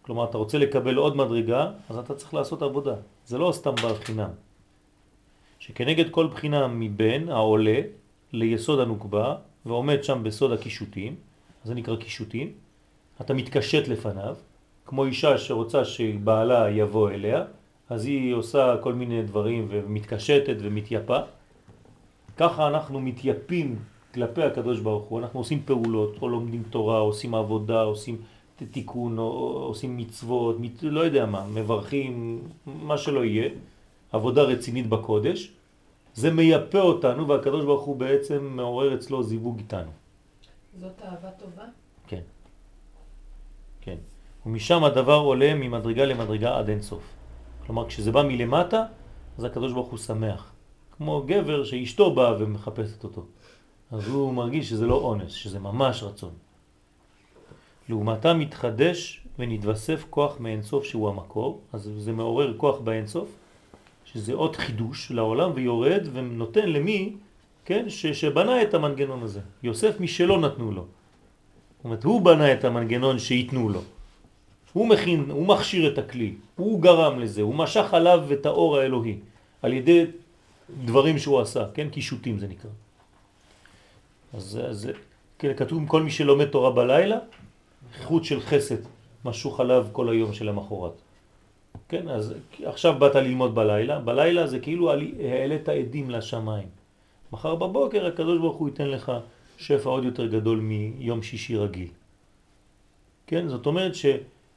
כלומר, 0.03 0.25
אתה 0.25 0.39
רוצה 0.39 0.59
לקבל 0.59 0.97
עוד 0.97 1.17
מדרגה, 1.17 1.71
אז 1.89 1.99
אתה 1.99 2.15
צריך 2.15 2.35
לעשות 2.35 2.63
עבודה. 2.63 2.95
זה 3.27 3.39
לא 3.39 3.53
סתם 3.53 3.75
בא 3.83 3.95
חינם. 3.95 4.31
שכנגד 5.59 6.11
כל 6.11 6.27
בחינה 6.27 6.69
מבין 6.69 7.29
העולה 7.29 7.81
ליסוד 8.33 8.81
הנוקבה 8.81 9.37
ועומד 9.67 10.05
שם 10.05 10.23
בסוד 10.23 10.53
הקישוטים, 10.53 11.15
זה 11.65 11.75
נקרא 11.75 11.97
קישוטים, 11.97 12.53
אתה 13.21 13.35
מתקשט 13.35 13.89
לפניו, 13.89 14.37
כמו 14.87 15.05
אישה 15.05 15.39
שרוצה 15.39 15.85
שבעלה 15.85 16.71
יבוא 16.71 17.11
אליה, 17.11 17.45
אז 17.91 18.05
היא 18.05 18.35
עושה 18.35 18.77
כל 18.83 18.95
מיני 18.95 19.23
דברים 19.23 19.69
ומתקשטת 19.71 20.57
ומתייפה. 20.59 21.19
ככה 22.41 22.67
אנחנו 22.67 23.01
מתייפים 23.01 23.79
כלפי 24.15 24.43
הקדוש 24.43 24.81
ברוך 24.81 25.05
הוא, 25.05 25.19
אנחנו 25.19 25.41
עושים 25.41 25.63
פעולות, 25.65 26.17
או 26.23 26.29
לומדים 26.29 26.63
תורה, 26.71 26.99
עושים 26.99 27.35
עבודה, 27.35 27.83
עושים 27.83 28.17
תיקון, 28.71 29.19
או 29.19 29.25
עושים 29.69 29.97
מצוות, 29.97 30.61
מת, 30.61 30.83
לא 30.83 31.01
יודע 31.01 31.27
מה, 31.27 31.47
מברכים, 31.47 32.43
מה 32.67 32.99
שלא 32.99 33.25
יהיה, 33.25 33.49
עבודה 34.13 34.43
רצינית 34.43 34.87
בקודש, 34.87 35.53
זה 36.15 36.31
מייפה 36.31 36.81
אותנו 36.81 37.29
והקדוש 37.29 37.65
ברוך 37.65 37.85
הוא 37.85 37.97
בעצם 37.97 38.45
מעורר 38.57 38.95
אצלו 38.95 39.23
זיווג 39.23 39.59
איתנו. 39.59 39.91
זאת 40.81 41.03
אהבה 41.05 41.31
טובה? 41.31 41.65
כן. 42.07 42.25
כן. 43.81 43.97
ומשם 44.47 44.85
הדבר 44.85 45.19
עולה 45.19 45.55
ממדרגה 45.55 46.05
למדרגה 46.05 46.59
עד 46.59 46.69
אין 46.69 46.83
סוף. 46.83 47.05
כלומר, 47.67 47.89
כשזה 47.89 48.13
בא 48.13 48.23
מלמטה, 48.23 48.85
אז 49.39 49.45
הקדוש 49.45 49.73
ברוך 49.73 49.89
הוא 49.89 49.99
שמח. 49.99 50.53
כמו 51.01 51.23
גבר 51.27 51.65
שאשתו 51.65 52.15
באה 52.15 52.35
ומחפשת 52.39 53.05
אותו. 53.05 53.25
אז 53.91 54.09
הוא 54.09 54.35
מרגיש 54.35 54.69
שזה 54.69 54.87
לא 54.87 54.95
אונס, 54.95 55.33
שזה 55.33 55.59
ממש 55.59 56.03
רצון. 56.03 56.31
לעומתה 57.89 58.35
מתחדש 58.35 59.21
ונתווסף 59.39 60.05
כוח 60.11 60.41
מאינסוף 60.41 60.85
שהוא 60.85 61.09
המקור, 61.09 61.61
אז 61.73 61.91
זה 61.97 62.13
מעורר 62.13 62.57
כוח 62.57 62.79
באינסוף, 62.79 63.29
שזה 64.05 64.35
עוד 64.35 64.57
חידוש 64.57 65.11
לעולם 65.11 65.51
ויורד 65.55 66.09
ונותן 66.13 66.69
למי, 66.69 67.13
כן, 67.65 67.89
ש, 67.89 68.07
שבנה 68.07 68.63
את 68.63 68.75
המנגנון 68.75 69.23
הזה. 69.23 69.41
יוסף 69.63 70.01
משלו 70.01 70.41
נתנו 70.41 70.73
לו. 70.73 70.85
זאת 71.77 71.85
אומרת, 71.85 72.05
הוא 72.05 72.23
בנה 72.23 72.53
את 72.53 72.65
המנגנון 72.65 73.19
שיתנו 73.19 73.69
לו. 73.69 73.81
הוא 74.73 74.89
מכין, 74.89 75.31
הוא 75.31 75.47
מכשיר 75.47 75.93
את 75.93 75.99
הכלי, 75.99 76.35
הוא 76.57 76.81
גרם 76.81 77.19
לזה, 77.19 77.43
הוא 77.43 77.55
משך 77.55 77.95
עליו 77.95 78.29
את 78.33 78.47
האור 78.47 78.79
האלוהי, 78.79 79.17
על 79.63 79.73
ידי 79.73 80.07
דברים 80.85 81.19
שהוא 81.19 81.41
עשה, 81.41 81.65
כן? 81.75 81.89
קישוטים 81.89 82.39
זה 82.39 82.49
נקרא. 82.49 82.71
אז 84.35 84.61
זה, 84.71 84.93
כן, 85.39 85.53
כתוב 85.57 85.83
כל 85.87 86.03
מי 86.03 86.11
שלומד 86.11 86.45
תורה 86.45 86.71
בלילה, 86.71 87.19
חוט 88.03 88.25
של 88.25 88.41
חסד 88.41 88.77
משוך 89.25 89.61
עליו 89.61 89.87
כל 89.93 90.09
היום 90.09 90.33
של 90.33 90.49
המחורת. 90.49 90.93
כן, 91.89 92.09
אז 92.09 92.35
עכשיו 92.65 92.99
באת 92.99 93.15
ללמוד 93.15 93.55
בלילה, 93.55 93.99
בלילה 93.99 94.47
זה 94.47 94.59
כאילו 94.59 94.93
העלית 95.21 95.69
עדים 95.69 96.11
לשמיים. 96.11 96.69
מחר 97.33 97.55
בבוקר 97.55 98.07
הקדוש 98.07 98.39
ברוך 98.39 98.57
הוא 98.57 98.69
ייתן 98.69 98.89
לך 98.89 99.13
שפע 99.59 99.89
עוד 99.91 100.05
יותר 100.05 100.27
גדול 100.27 100.59
מיום 100.61 101.23
שישי 101.23 101.57
רגיל. 101.57 101.89
כן, 103.27 103.49
זאת 103.49 103.67
אומרת 103.67 103.95
ש, 103.95 104.07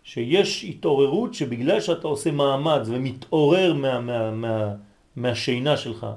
שיש 0.03 0.63
התעוררות 0.63 1.33
שבגלל 1.33 1.81
שאתה 1.81 2.07
עושה 2.07 2.31
מאמץ 2.31 2.81
ומתעורר 2.85 3.73
מה, 3.73 3.99
מה, 3.99 4.31
מה, 4.31 4.73
מהשינה 5.15 5.77
שלך, 5.77 6.07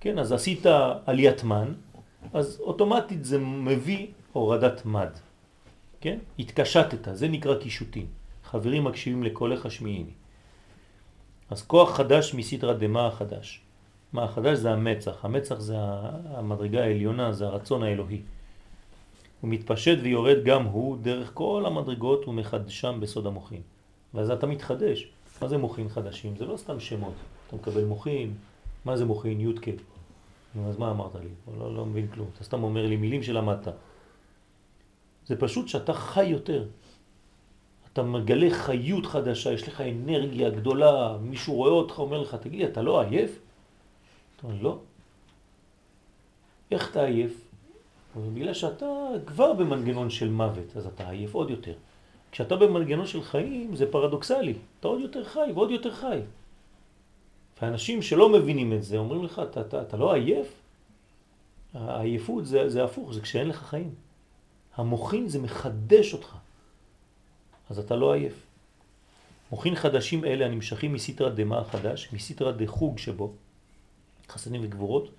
כן, 0.00 0.18
אז 0.18 0.32
עשית 0.32 0.66
עליית 1.06 1.44
מן, 1.44 1.72
אז 2.32 2.60
אוטומטית 2.60 3.24
זה 3.24 3.38
מביא 3.38 4.06
הורדת 4.32 4.86
מד. 4.86 5.10
כן? 6.00 6.18
התקשטת, 6.38 7.08
זה 7.12 7.28
נקרא 7.28 7.54
קישוטים. 7.54 8.06
חברים 8.44 8.84
מקשיבים 8.84 9.22
לקולך 9.22 9.70
שמיעיני. 9.70 10.10
אז 11.50 11.62
כוח 11.62 11.96
חדש 11.96 12.34
מסתרא 12.34 12.72
דמה 12.72 13.06
החדש. 13.06 13.60
מה 14.12 14.24
החדש? 14.24 14.58
זה 14.58 14.70
המצח. 14.70 15.24
המצח 15.24 15.60
זה 15.60 15.76
המדרגה 16.24 16.82
העליונה, 16.84 17.32
זה 17.32 17.46
הרצון 17.46 17.82
האלוהי. 17.82 18.20
הוא 19.40 19.50
מתפשט 19.50 19.98
ויורד 20.02 20.44
גם 20.44 20.64
הוא 20.64 20.96
דרך 21.02 21.30
כל 21.34 21.64
המדרגות 21.66 22.28
ומחדשם 22.28 23.00
בסוד 23.00 23.26
המוחין. 23.26 23.62
ואז 24.14 24.30
אתה 24.30 24.46
מתחדש. 24.46 25.08
מה 25.42 25.48
זה 25.48 25.58
מוחין 25.58 25.88
חדשים? 25.88 26.36
זה 26.36 26.46
לא 26.46 26.56
סתם 26.56 26.80
שמות. 26.80 27.14
אתה 27.48 27.56
מקבל 27.56 27.84
מוחין, 27.84 28.34
מה 28.84 28.96
זה 28.96 29.04
מוחין? 29.04 29.40
י' 29.40 29.54
כ'. 29.62 29.68
אז 30.68 30.78
מה 30.78 30.90
אמרת 30.90 31.14
לי? 31.14 31.56
לא, 31.58 31.76
לא 31.76 31.86
מבין 31.86 32.08
כלום. 32.08 32.28
אתה 32.34 32.44
סתם 32.44 32.62
אומר 32.62 32.86
לי 32.86 32.96
מילים 32.96 33.22
שלמדת. 33.22 33.68
זה 35.26 35.36
פשוט 35.36 35.68
שאתה 35.68 35.92
חי 35.92 36.24
יותר. 36.24 36.64
אתה 37.92 38.02
מגלה 38.02 38.50
חיות 38.50 39.06
חדשה, 39.06 39.52
יש 39.52 39.68
לך 39.68 39.80
אנרגיה 39.80 40.50
גדולה, 40.50 41.16
מישהו 41.20 41.54
רואה 41.54 41.70
אותך, 41.70 41.98
אומר 41.98 42.20
לך, 42.20 42.34
תגיד, 42.34 42.68
אתה 42.68 42.82
לא 42.82 43.00
עייף? 43.00 43.38
אתה 44.36 44.46
אומר, 44.46 44.62
לא. 44.62 44.78
איך 46.70 46.90
אתה 46.90 47.04
עייף? 47.04 47.48
בגלל 48.34 48.54
שאתה 48.54 48.86
כבר 49.26 49.52
במנגנון 49.52 50.10
של 50.10 50.30
מוות, 50.30 50.76
אז 50.76 50.86
אתה 50.86 51.10
עייף 51.10 51.34
עוד 51.34 51.50
יותר. 51.50 51.74
כשאתה 52.32 52.56
במנגנון 52.56 53.06
של 53.06 53.22
חיים 53.22 53.76
זה 53.76 53.92
פרדוקסלי, 53.92 54.54
אתה 54.80 54.88
עוד 54.88 55.00
יותר 55.00 55.24
חי 55.24 55.50
ועוד 55.54 55.70
יותר 55.70 55.92
חי. 55.94 56.20
ואנשים 57.62 58.02
שלא 58.02 58.28
מבינים 58.28 58.72
את 58.72 58.82
זה 58.82 58.96
אומרים 58.96 59.24
לך, 59.24 59.42
אתה, 59.50 59.60
אתה, 59.60 59.82
אתה 59.82 59.96
לא 59.96 60.14
עייף? 60.14 60.46
העייפות 61.74 62.46
זה, 62.46 62.68
זה 62.68 62.84
הפוך, 62.84 63.12
זה 63.12 63.20
כשאין 63.20 63.48
לך 63.48 63.56
חיים. 63.56 63.94
המוחין 64.76 65.28
זה 65.28 65.38
מחדש 65.38 66.12
אותך, 66.12 66.34
אז 67.70 67.78
אתה 67.78 67.96
לא 67.96 68.12
עייף. 68.12 68.46
מוחין 69.50 69.74
חדשים 69.74 70.24
אלה 70.24 70.46
הנמשכים 70.46 70.92
מסתרא 70.92 71.28
דמה 71.28 71.58
החדש, 71.58 72.08
מסתרא 72.12 72.52
דחוג 72.52 72.98
שבו, 72.98 73.32
חסדים 74.28 74.64
וגבורות, 74.64 75.10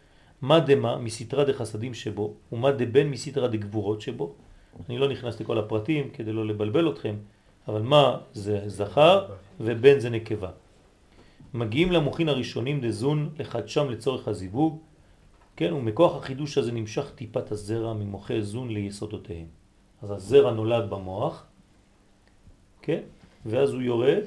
מה 0.42 0.60
דמה 0.60 0.98
מסתרא 0.98 1.44
דחסדים 1.44 1.94
שבו, 1.94 2.34
ומה 2.52 2.72
דבן 2.72 3.08
מסתרא 3.08 3.48
דגבורות 3.48 4.02
שבו. 4.02 4.34
אני 4.90 4.98
לא 4.98 5.08
נכנס 5.08 5.42
לכל 5.42 5.58
הפרטים 5.58 6.10
כדי 6.10 6.34
לא 6.34 6.48
לבלבל 6.48 6.90
אתכם, 6.90 7.16
אבל 7.68 7.82
מה 7.82 8.18
זה 8.34 8.64
זכר 8.68 9.26
ובן 9.60 10.00
זה 10.00 10.10
נקבה. 10.10 10.50
מגיעים 11.54 11.92
למוחין 11.92 12.30
הראשונים 12.30 12.82
דזון 12.82 13.30
לחדשם 13.40 13.90
לצורך 13.90 14.28
הזיווג, 14.28 14.80
כן, 15.56 15.74
ומכוח 15.74 16.16
החידוש 16.16 16.58
הזה 16.58 16.72
נמשך 16.72 17.12
טיפת 17.16 17.52
הזרע 17.52 17.94
ממוחי 17.94 18.42
זון 18.42 18.70
ליסודותיהם. 18.70 19.48
אז 20.02 20.12
הזרע 20.12 20.52
נולד 20.52 20.90
במוח, 20.90 21.46
כן, 22.82 23.02
ואז 23.46 23.74
הוא 23.74 23.82
יורד 23.82 24.24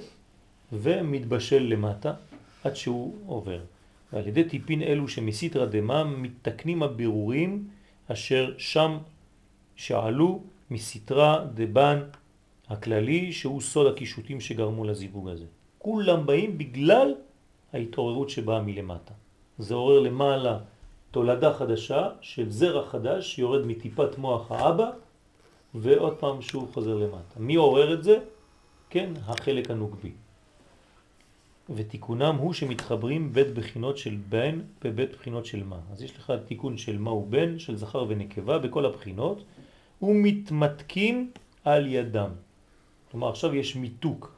ומתבשל 0.73 1.63
למטה 1.63 2.13
עד 2.65 2.77
שהוא 2.77 3.15
עובר. 3.27 3.61
ועל 4.13 4.29
ידי 4.29 4.45
טיפין 4.45 4.83
אלו 4.83 5.09
שמסיתרא 5.09 5.67
דמה 5.67 6.05
מתקנים 6.05 6.83
הבירורים 6.83 7.69
אשר 8.09 8.55
שם 8.59 8.99
שעלו 9.77 10.43
מסיתרא 10.71 11.45
דבן 11.55 12.03
הכללי 12.69 13.33
שהוא 13.33 13.61
סוד 13.61 13.93
הקישוטים 13.93 14.41
שגרמו 14.41 14.85
לזיווג 14.85 15.29
הזה. 15.29 15.47
כולם 15.83 16.27
באים 16.27 16.59
בגלל 16.59 17.15
ההתעוררות 17.73 18.31
שבאה 18.31 18.63
מלמטה. 18.63 19.15
זה 19.59 19.75
עורר 19.75 20.01
למעלה 20.01 20.59
תולדה 21.11 21.55
חדשה 21.55 22.09
של 22.21 22.51
זרע 22.51 22.87
חדש 22.89 23.35
שיורד 23.35 23.67
מטיפת 23.67 24.19
מוח 24.19 24.53
האבא 24.53 24.91
ועוד 25.75 26.15
פעם 26.17 26.43
שוב 26.43 26.71
חוזר 26.75 26.95
למטה. 26.95 27.35
מי 27.37 27.55
עורר 27.55 27.95
את 27.95 28.05
זה? 28.05 28.19
כן, 28.91 29.13
החלק 29.27 29.71
הנוגבי. 29.71 30.13
ותיקונם 31.71 32.37
הוא 32.39 32.53
שמתחברים 32.53 33.33
בית 33.33 33.55
בחינות 33.55 33.99
של 33.99 34.17
בן 34.29 34.61
בבית 34.85 35.13
בחינות 35.13 35.47
של 35.47 35.65
מה. 35.65 35.79
אז 35.93 36.03
יש 36.03 36.17
לך 36.17 36.33
תיקון 36.47 36.77
של 36.77 36.99
מה 36.99 37.11
הוא 37.11 37.27
בן, 37.27 37.59
של 37.59 37.77
זכר 37.77 38.05
ונקבה 38.09 38.59
בכל 38.59 38.87
הבחינות, 38.87 39.43
ומתמתקים 40.03 41.31
על 41.65 41.87
ידם. 41.87 42.31
כלומר 43.11 43.29
עכשיו 43.29 43.55
יש 43.55 43.77
מיתוק. 43.77 44.32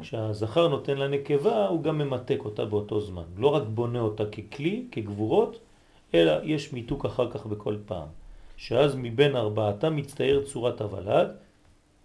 כשהזכר 0.00 0.68
נותן 0.68 0.98
לנקבה 0.98 1.66
הוא 1.66 1.82
גם 1.82 1.98
ממתק 1.98 2.38
אותה 2.44 2.64
באותו 2.64 3.00
זמן. 3.00 3.22
לא 3.36 3.48
רק 3.48 3.62
בונה 3.74 4.00
אותה 4.00 4.24
ככלי, 4.26 4.84
כגבורות, 4.92 5.58
אלא 6.14 6.32
יש 6.44 6.72
מיתוק 6.72 7.04
אחר 7.04 7.30
כך 7.30 7.46
בכל 7.46 7.76
פעם. 7.86 8.08
שאז 8.56 8.94
מבין 8.96 9.36
ארבעתה 9.36 9.90
מצטייר 9.90 10.44
צורת 10.44 10.80
הוולד, 10.80 11.28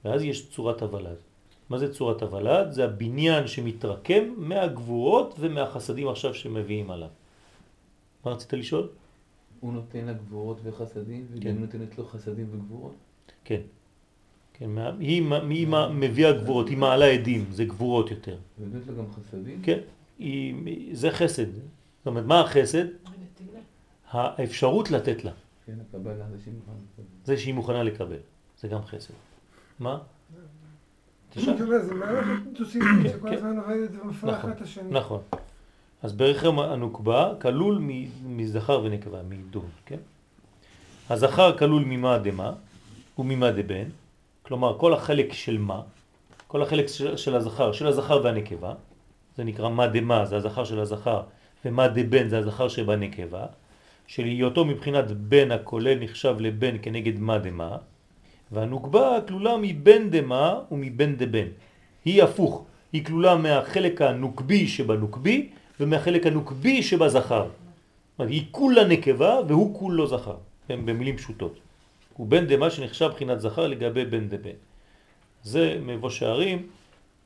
ואז 0.06 0.24
יש 0.24 0.50
צורת 0.50 0.82
הוולד. 0.82 1.18
מה 1.70 1.78
זה 1.78 1.94
צורת 1.94 2.22
הוולד? 2.22 2.72
זה 2.72 2.86
הבניין 2.86 3.48
שמתרקם 3.48 4.24
מהגבורות 4.38 5.36
ומהחסדים 5.40 6.08
עכשיו 6.08 6.34
שמביאים 6.34 6.92
עליו. 6.92 7.10
מה 8.26 8.32
רצית 8.32 8.54
לשאול? 8.54 8.90
הוא 9.60 9.74
נותן 9.74 10.06
לה 10.06 10.14
גבורות 10.14 10.58
וחסדים, 10.64 11.26
וגם 11.32 11.42
כן. 11.42 11.58
נותנת 11.58 11.98
לו 11.98 12.06
חסדים 12.06 12.48
וגבורות? 12.52 12.96
כן. 13.46 13.62
כן, 14.58 14.70
היא, 15.00 15.24
היא 15.50 15.68
מביאה 15.92 16.32
גבורות, 16.32 16.68
היא 16.68 16.78
מעלה 16.78 17.06
עדים, 17.06 17.46
זה 17.52 17.66
גבורות 17.66 18.12
יותר. 18.12 18.38
ונותנת 18.60 18.88
לו 18.88 18.96
גם 18.98 19.12
חסדים? 19.12 19.62
כן, 19.62 19.80
היא, 20.20 20.96
זה 20.96 21.12
חסד. 21.12 21.54
זאת 21.54 22.06
אומרת, 22.06 22.26
מה 22.26 22.40
החסד? 22.40 22.86
האפשרות 24.12 24.92
לתת 24.92 25.24
לה. 25.24 25.32
כן, 25.66 25.74
הקבלה 25.82 26.26
זה 26.32 26.38
שהיא 26.44 26.54
מוכנה 26.54 26.74
לקבל. 26.94 27.04
זה 27.26 27.38
שהיא 27.38 27.54
מוכנה 27.54 27.84
לקבל, 27.84 28.18
זה 28.60 28.68
גם 28.68 28.84
חסד. 28.84 29.14
מה? 29.80 30.00
כן, 31.32 31.42
נכון. 34.14 34.52
נכון. 34.90 35.22
אז 36.04 36.14
ברחם 36.14 36.60
הנוקבה 36.60 37.34
כלול 37.42 37.82
מזכר 38.26 38.82
ונקבה, 38.84 39.24
מדון, 39.30 39.70
כן? 39.86 40.00
הזכר 41.10 41.58
כלול 41.58 41.84
ממה 41.86 42.18
דמה 42.18 42.54
וממה 43.18 43.52
דבן, 43.52 43.90
כלומר 44.48 44.78
כל 44.78 44.94
החלק 44.94 45.34
של 45.34 45.58
מה, 45.58 45.82
כל 46.48 46.62
החלק 46.62 46.86
של 47.16 47.36
הזכר, 47.36 47.72
של 47.72 47.88
הזכר 47.88 48.22
והנקבה, 48.24 48.74
זה 49.38 49.44
נקרא 49.44 49.70
מה 49.70 49.88
דמה, 49.88 50.26
זה 50.26 50.36
הזכר 50.36 50.64
של 50.64 50.80
הזכר, 50.80 51.22
ומה 51.66 51.88
דבן 51.88 52.28
זה 52.28 52.38
הזכר 52.38 52.68
שבנקבה, 52.68 53.46
של 54.08 54.24
היותו 54.24 54.66
מבחינת 54.66 55.12
בן 55.12 55.52
הכולל 55.52 56.00
נחשב 56.00 56.36
לבן 56.40 56.76
כנגד 56.82 57.20
מה 57.20 57.38
דמה, 57.38 57.78
והנוקבה 58.52 59.20
כלולה 59.28 59.58
מבן 59.62 60.10
דמה 60.10 60.60
ומבן 60.72 61.16
דבן. 61.16 61.48
היא 62.06 62.24
הפוך, 62.24 62.66
היא 62.94 63.06
כלולה 63.06 63.36
מהחלק 63.36 64.02
הנוקבי 64.02 64.68
שבנוקבי 64.68 65.50
ומהחלק 65.80 66.26
הנוקבי 66.28 66.84
שבזכר. 66.84 67.48
היא 68.20 68.44
כולה 68.52 68.84
נקבה 68.84 69.40
והוא 69.48 69.80
כולו 69.80 70.08
זכר, 70.08 70.36
במילים 70.70 71.18
פשוטות. 71.18 71.65
הוא 72.18 72.28
בן 72.28 72.48
דמה 72.48 72.70
שנחשב 72.70 73.10
בחינת 73.14 73.42
זכר 73.42 73.68
לגבי 73.68 74.06
בן 74.06 74.30
דבן. 74.30 74.58
זה 75.44 75.78
מבוא 75.82 76.10
שערים, 76.10 76.68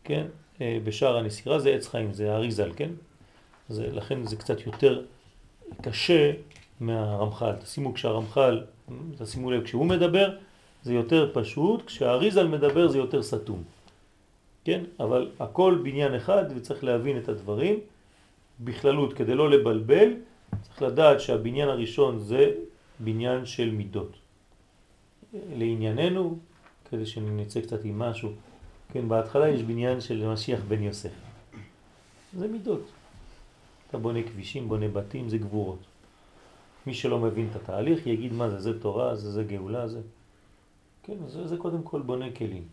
כן, 0.04 0.26
אה, 0.62 0.78
בשער 0.84 1.18
הנסירה 1.18 1.60
זה 1.60 1.70
עץ 1.70 1.88
חיים, 1.88 2.14
זה 2.14 2.36
אריזל, 2.36 2.72
כן? 2.76 2.90
זה, 3.70 3.88
לכן 3.92 4.26
זה 4.26 4.36
קצת 4.36 4.66
יותר 4.66 5.02
קשה 5.82 6.32
מהרמח"ל. 6.80 7.54
תשימו 7.56 7.94
כשהרמח"ל, 7.94 8.64
תשימו 9.18 9.52
לב, 9.52 9.64
כשהוא 9.64 9.86
מדבר, 9.86 10.38
זה 10.84 10.94
יותר 10.94 11.32
פשוט, 11.34 11.86
כשהאריזל 11.86 12.48
מדבר 12.48 12.88
זה 12.88 12.98
יותר 12.98 13.24
סתום. 13.24 13.64
כן? 14.66 14.84
אבל 15.00 15.32
הכל 15.40 15.80
בניין 15.84 16.16
אחד 16.16 16.44
וצריך 16.56 16.84
להבין 16.84 17.18
את 17.18 17.30
הדברים 17.30 17.80
בכללות 18.60 19.14
כדי 19.14 19.36
לא 19.36 19.50
לבלבל, 19.50 20.10
צריך 20.62 20.82
לדעת 20.82 21.22
שהבניין 21.22 21.70
הראשון 21.70 22.20
זה 22.20 22.52
בניין 23.00 23.46
של 23.46 23.72
מידות. 23.72 24.29
לענייננו, 25.34 26.38
כדי 26.90 27.06
שנצא 27.06 27.62
קצת 27.62 27.86
עם 27.86 28.00
משהו, 28.00 28.32
כן, 28.92 29.10
בהתחלה 29.10 29.50
יש 29.50 29.64
בניין 29.64 30.02
של 30.02 30.28
משיח 30.28 30.60
בן 30.68 30.84
יוסף. 30.84 31.12
זה 32.34 32.48
מידות. 32.48 32.82
אתה 33.90 33.98
בונה 33.98 34.24
כבישים, 34.24 34.70
בונה 34.70 34.88
בתים, 34.88 35.30
זה 35.30 35.38
גבורות. 35.38 35.80
מי 36.88 36.94
שלא 36.94 37.20
מבין 37.20 37.48
את 37.52 37.56
התהליך 37.56 38.08
יגיד 38.08 38.34
מה 38.34 38.50
זה, 38.50 38.60
זה 38.60 38.80
תורה, 38.80 39.16
זה, 39.16 39.32
זה 39.32 39.44
גאולה, 39.44 39.88
זה... 39.88 40.02
כן, 41.04 41.14
זה, 41.28 41.48
זה 41.48 41.58
קודם 41.58 41.84
כל 41.84 42.02
בונה 42.02 42.32
כלים. 42.32 42.64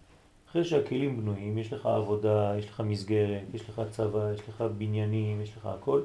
אחרי 0.50 0.64
שהכלים 0.64 1.20
בנויים, 1.20 1.58
יש 1.58 1.72
לך 1.72 1.86
עבודה, 1.86 2.54
יש 2.58 2.68
לך 2.68 2.80
מסגרת, 2.80 3.54
יש 3.54 3.68
לך 3.68 3.82
צבא, 3.90 4.32
יש 4.32 4.48
לך 4.48 4.64
בניינים, 4.78 5.40
יש 5.40 5.56
לך 5.56 5.66
הכל. 5.66 6.00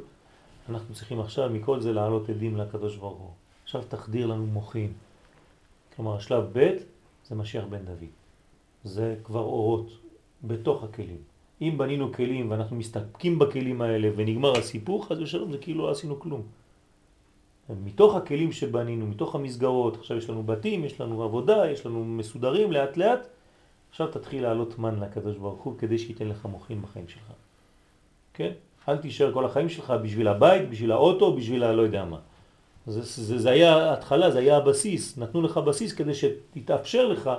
אנחנו 0.69 0.95
צריכים 0.95 1.19
עכשיו 1.19 1.49
מכל 1.49 1.79
זה 1.79 1.93
לעלות 1.93 2.29
עדים 2.29 2.57
לקדוש 2.57 2.95
ברוך 2.95 3.19
הוא. 3.19 3.31
עכשיו 3.63 3.81
תחדיר 3.89 4.27
לנו 4.27 4.45
מוחים. 4.45 4.93
כלומר, 5.95 6.15
השלב 6.15 6.49
ב' 6.53 6.69
זה 7.27 7.35
משיח 7.35 7.63
בן 7.69 7.85
דוד. 7.85 8.09
זה 8.83 9.15
כבר 9.23 9.39
אורות 9.39 9.97
בתוך 10.43 10.83
הכלים. 10.83 11.17
אם 11.61 11.77
בנינו 11.77 12.13
כלים 12.13 12.51
ואנחנו 12.51 12.75
מסתפקים 12.75 13.39
בכלים 13.39 13.81
האלה 13.81 14.09
ונגמר 14.15 14.57
הסיפור, 14.57 15.05
חס 15.05 15.17
ושלום 15.17 15.51
זה 15.51 15.57
כאילו 15.57 15.85
לא 15.85 15.91
עשינו 15.91 16.19
כלום. 16.19 16.41
מתוך 17.83 18.15
הכלים 18.15 18.51
שבנינו, 18.51 19.07
מתוך 19.07 19.35
המסגרות, 19.35 19.97
עכשיו 19.97 20.17
יש 20.17 20.29
לנו 20.29 20.43
בתים, 20.43 20.85
יש 20.85 21.01
לנו 21.01 21.23
עבודה, 21.23 21.71
יש 21.71 21.85
לנו 21.85 22.05
מסודרים 22.05 22.71
לאט 22.71 22.97
לאט, 22.97 23.27
עכשיו 23.89 24.07
תתחיל 24.07 24.43
לעלות 24.43 24.79
מן 24.79 24.99
לקדוש 24.99 25.37
ברוך 25.37 25.61
הוא 25.61 25.77
כדי 25.77 25.97
שייתן 25.97 26.27
לך 26.27 26.45
מוכין 26.45 26.81
בחיים 26.81 27.07
שלך. 27.07 27.31
כן? 28.33 28.51
אל 28.89 28.97
תישאר 28.97 29.33
כל 29.33 29.45
החיים 29.45 29.69
שלך 29.69 29.93
בשביל 30.03 30.27
הבית, 30.27 30.69
בשביל 30.69 30.91
האוטו, 30.91 31.35
בשביל 31.35 31.63
הלא 31.63 31.81
יודע 31.81 32.05
מה. 32.05 32.19
זה, 32.87 33.01
זה, 33.01 33.39
זה 33.39 33.49
היה 33.49 33.93
התחלה, 33.93 34.31
זה 34.31 34.39
היה 34.39 34.57
הבסיס, 34.57 35.17
נתנו 35.17 35.41
לך 35.41 35.57
בסיס 35.57 35.93
כדי 35.93 36.11
שתתאפשר 36.13 37.07
לך 37.07 37.29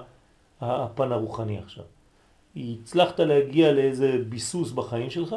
הפן 0.60 1.12
הרוחני 1.12 1.58
עכשיו. 1.58 1.84
הצלחת 2.56 3.20
להגיע 3.20 3.72
לאיזה 3.72 4.18
ביסוס 4.28 4.72
בחיים 4.72 5.10
שלך, 5.10 5.36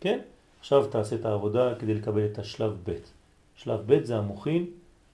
כן? 0.00 0.18
עכשיו 0.60 0.86
תעשה 0.86 1.16
את 1.16 1.24
העבודה 1.24 1.74
כדי 1.74 1.94
לקבל 1.94 2.26
את 2.26 2.38
השלב 2.38 2.76
ב'. 2.84 2.92
שלב 3.56 3.80
ב' 3.86 4.04
זה 4.04 4.16
המוכין, 4.16 4.66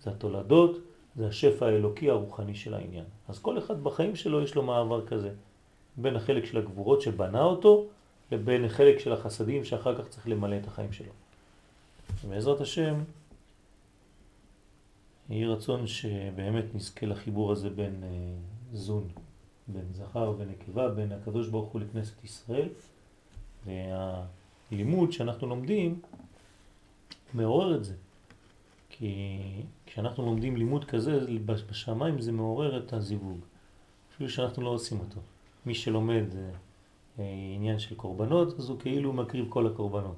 זה 0.02 0.10
התולדות, 0.10 0.78
זה 1.16 1.26
השפע 1.26 1.66
האלוקי 1.66 2.10
הרוחני 2.10 2.54
של 2.54 2.74
העניין. 2.74 3.04
אז 3.28 3.38
כל 3.38 3.58
אחד 3.58 3.84
בחיים 3.84 4.16
שלו 4.16 4.42
יש 4.42 4.54
לו 4.54 4.62
מעבר 4.62 5.06
כזה, 5.06 5.30
בין 5.96 6.16
החלק 6.16 6.44
של 6.44 6.58
הגבורות 6.58 7.02
שבנה 7.02 7.42
אותו, 7.42 7.86
לבין 8.32 8.64
החלק 8.64 8.98
של 8.98 9.12
החסדים 9.12 9.64
שאחר 9.64 9.94
כך 9.94 10.08
צריך 10.08 10.28
למלא 10.28 10.56
את 10.56 10.66
החיים 10.66 10.92
שלו. 10.92 11.12
בעזרת 12.28 12.60
השם, 12.60 12.94
יהי 15.30 15.46
רצון 15.46 15.86
שבאמת 15.86 16.74
נזכה 16.74 17.06
לחיבור 17.06 17.52
הזה 17.52 17.70
בין 17.70 18.04
אה, 18.04 18.08
זון, 18.72 19.08
בין 19.68 19.84
זכר 19.92 20.34
ונקבה, 20.38 20.88
בין 20.88 21.12
הקדוש 21.12 21.48
ברוך 21.48 21.72
הוא 21.72 21.80
לכנסת 21.80 22.24
ישראל, 22.24 22.68
והלימוד 23.66 25.12
שאנחנו 25.12 25.46
לומדים 25.46 26.00
מעורר 27.34 27.76
את 27.76 27.84
זה. 27.84 27.94
כי 28.90 29.38
כשאנחנו 29.86 30.24
לומדים 30.24 30.56
לימוד 30.56 30.84
כזה, 30.84 31.18
בשמיים 31.44 32.20
זה 32.20 32.32
מעורר 32.32 32.78
את 32.78 32.92
הזיווג, 32.92 33.38
אפילו 34.14 34.30
שאנחנו 34.30 34.62
לא 34.62 34.68
עושים 34.68 35.00
אותו. 35.00 35.20
מי 35.66 35.74
שלומד 35.74 36.24
אה, 37.18 37.24
עניין 37.54 37.78
של 37.78 37.94
קורבנות, 37.94 38.58
אז 38.58 38.68
הוא 38.68 38.78
כאילו 38.78 39.12
מקריב 39.12 39.46
כל 39.48 39.66
הקורבנות. 39.66 40.16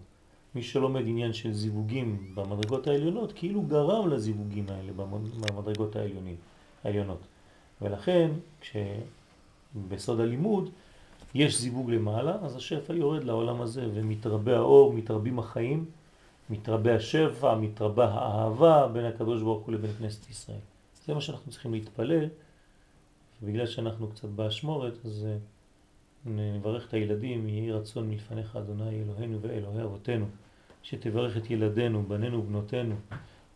מי 0.54 0.62
שלומד 0.62 1.02
עניין 1.06 1.32
של 1.32 1.52
זיווגים 1.52 2.32
במדרגות 2.34 2.86
העליונות, 2.86 3.32
כאילו 3.32 3.62
גרם 3.62 4.08
לזיווגים 4.10 4.66
האלה 4.68 4.92
במדרגות 4.92 5.96
העליונים, 5.96 6.36
העליונות. 6.84 7.20
ולכן, 7.82 8.30
כשבסוד 8.60 10.20
הלימוד 10.20 10.70
יש 11.34 11.60
זיווג 11.60 11.90
למעלה, 11.90 12.36
אז 12.42 12.56
השפע 12.56 12.94
יורד 12.94 13.24
לעולם 13.24 13.60
הזה 13.60 13.88
ומתרבה 13.94 14.56
האור, 14.56 14.92
מתרבים 14.92 15.38
החיים, 15.38 15.84
מתרבה 16.50 16.96
השפע, 16.96 17.54
מתרבה 17.54 18.08
האהבה 18.08 18.88
בין 18.92 19.04
הקדוש 19.04 19.42
ברוך 19.42 19.66
הוא 19.66 19.74
לבין 19.74 19.92
כנסת 19.98 20.30
ישראל. 20.30 20.58
זה 21.06 21.14
מה 21.14 21.20
שאנחנו 21.20 21.50
צריכים 21.50 21.74
להתפלל, 21.74 22.28
ובגלל 23.42 23.66
שאנחנו 23.66 24.08
קצת 24.08 24.28
באשמורת, 24.28 24.94
אז 25.04 25.26
אה, 25.28 25.36
נברך 26.26 26.88
את 26.88 26.94
הילדים, 26.94 27.48
יהי 27.48 27.72
רצון 27.72 28.08
מלפניך 28.08 28.56
אדוני 28.56 29.02
אלוהינו 29.02 29.40
ואלוהי 29.40 29.82
אבותינו, 29.82 30.26
שתברך 30.82 31.36
את 31.36 31.50
ילדינו, 31.50 32.02
בנינו 32.08 32.38
ובנותינו, 32.38 32.94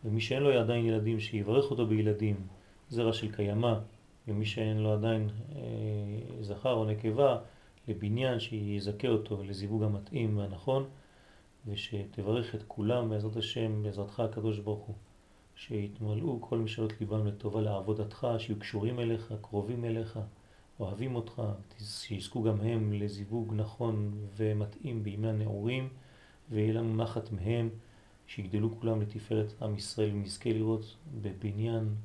ומי 0.05 0.21
שאין 0.21 0.43
לו 0.43 0.59
עדיין 0.59 0.85
ילדים, 0.85 1.19
שיברך 1.19 1.71
אותו 1.71 1.87
בילדים, 1.87 2.35
זרע 2.89 3.13
של 3.13 3.31
קיימה, 3.31 3.79
ומי 4.27 4.45
שאין 4.45 4.77
לו 4.77 4.93
עדיין 4.93 5.29
אה, 5.55 5.61
זכר 6.41 6.73
או 6.73 6.85
נקבה, 6.85 7.37
לבניין 7.87 8.39
שיזכה 8.39 9.07
אותו 9.07 9.43
לזיווג 9.43 9.83
המתאים 9.83 10.37
והנכון. 10.37 10.85
ושתברך 11.67 12.55
את 12.55 12.63
כולם 12.67 13.09
בעזרת 13.09 13.35
השם, 13.35 13.83
בעזרתך 13.83 14.19
הקדוש 14.19 14.59
ברוך 14.59 14.85
הוא, 14.85 14.95
שיתמלאו 15.55 16.41
כל 16.41 16.57
משאלות 16.57 16.93
ליבם 16.99 17.27
לטובה 17.27 17.61
לעבודתך, 17.61 18.27
שיהיו 18.37 18.59
קשורים 18.59 18.99
אליך, 18.99 19.33
קרובים 19.41 19.85
אליך, 19.85 20.19
אוהבים 20.79 21.15
אותך, 21.15 21.41
שיזכו 21.79 22.43
גם 22.43 22.61
הם 22.61 22.93
לזיווג 22.93 23.53
נכון 23.55 24.11
ומתאים 24.35 25.03
בימי 25.03 25.27
הנעורים, 25.27 25.89
ויהיה 26.51 26.73
לנו 26.73 26.95
נחת 26.95 27.31
מהם, 27.31 27.69
שיגדלו 28.27 28.79
כולם 28.79 29.01
לתפארת 29.01 29.53
עם 29.61 29.75
ישראל 29.75 30.09
ונזכה 30.13 30.49
לראות 30.49 30.95
בבניין 31.21 31.95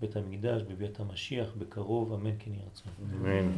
בית 0.00 0.16
המקדש, 0.16 0.62
בבית 0.62 1.00
המשיח, 1.00 1.48
בקרוב, 1.58 2.12
אמן 2.12 2.34
כן 2.38 2.50
ירצון. 2.54 2.92
אמן. 3.14 3.52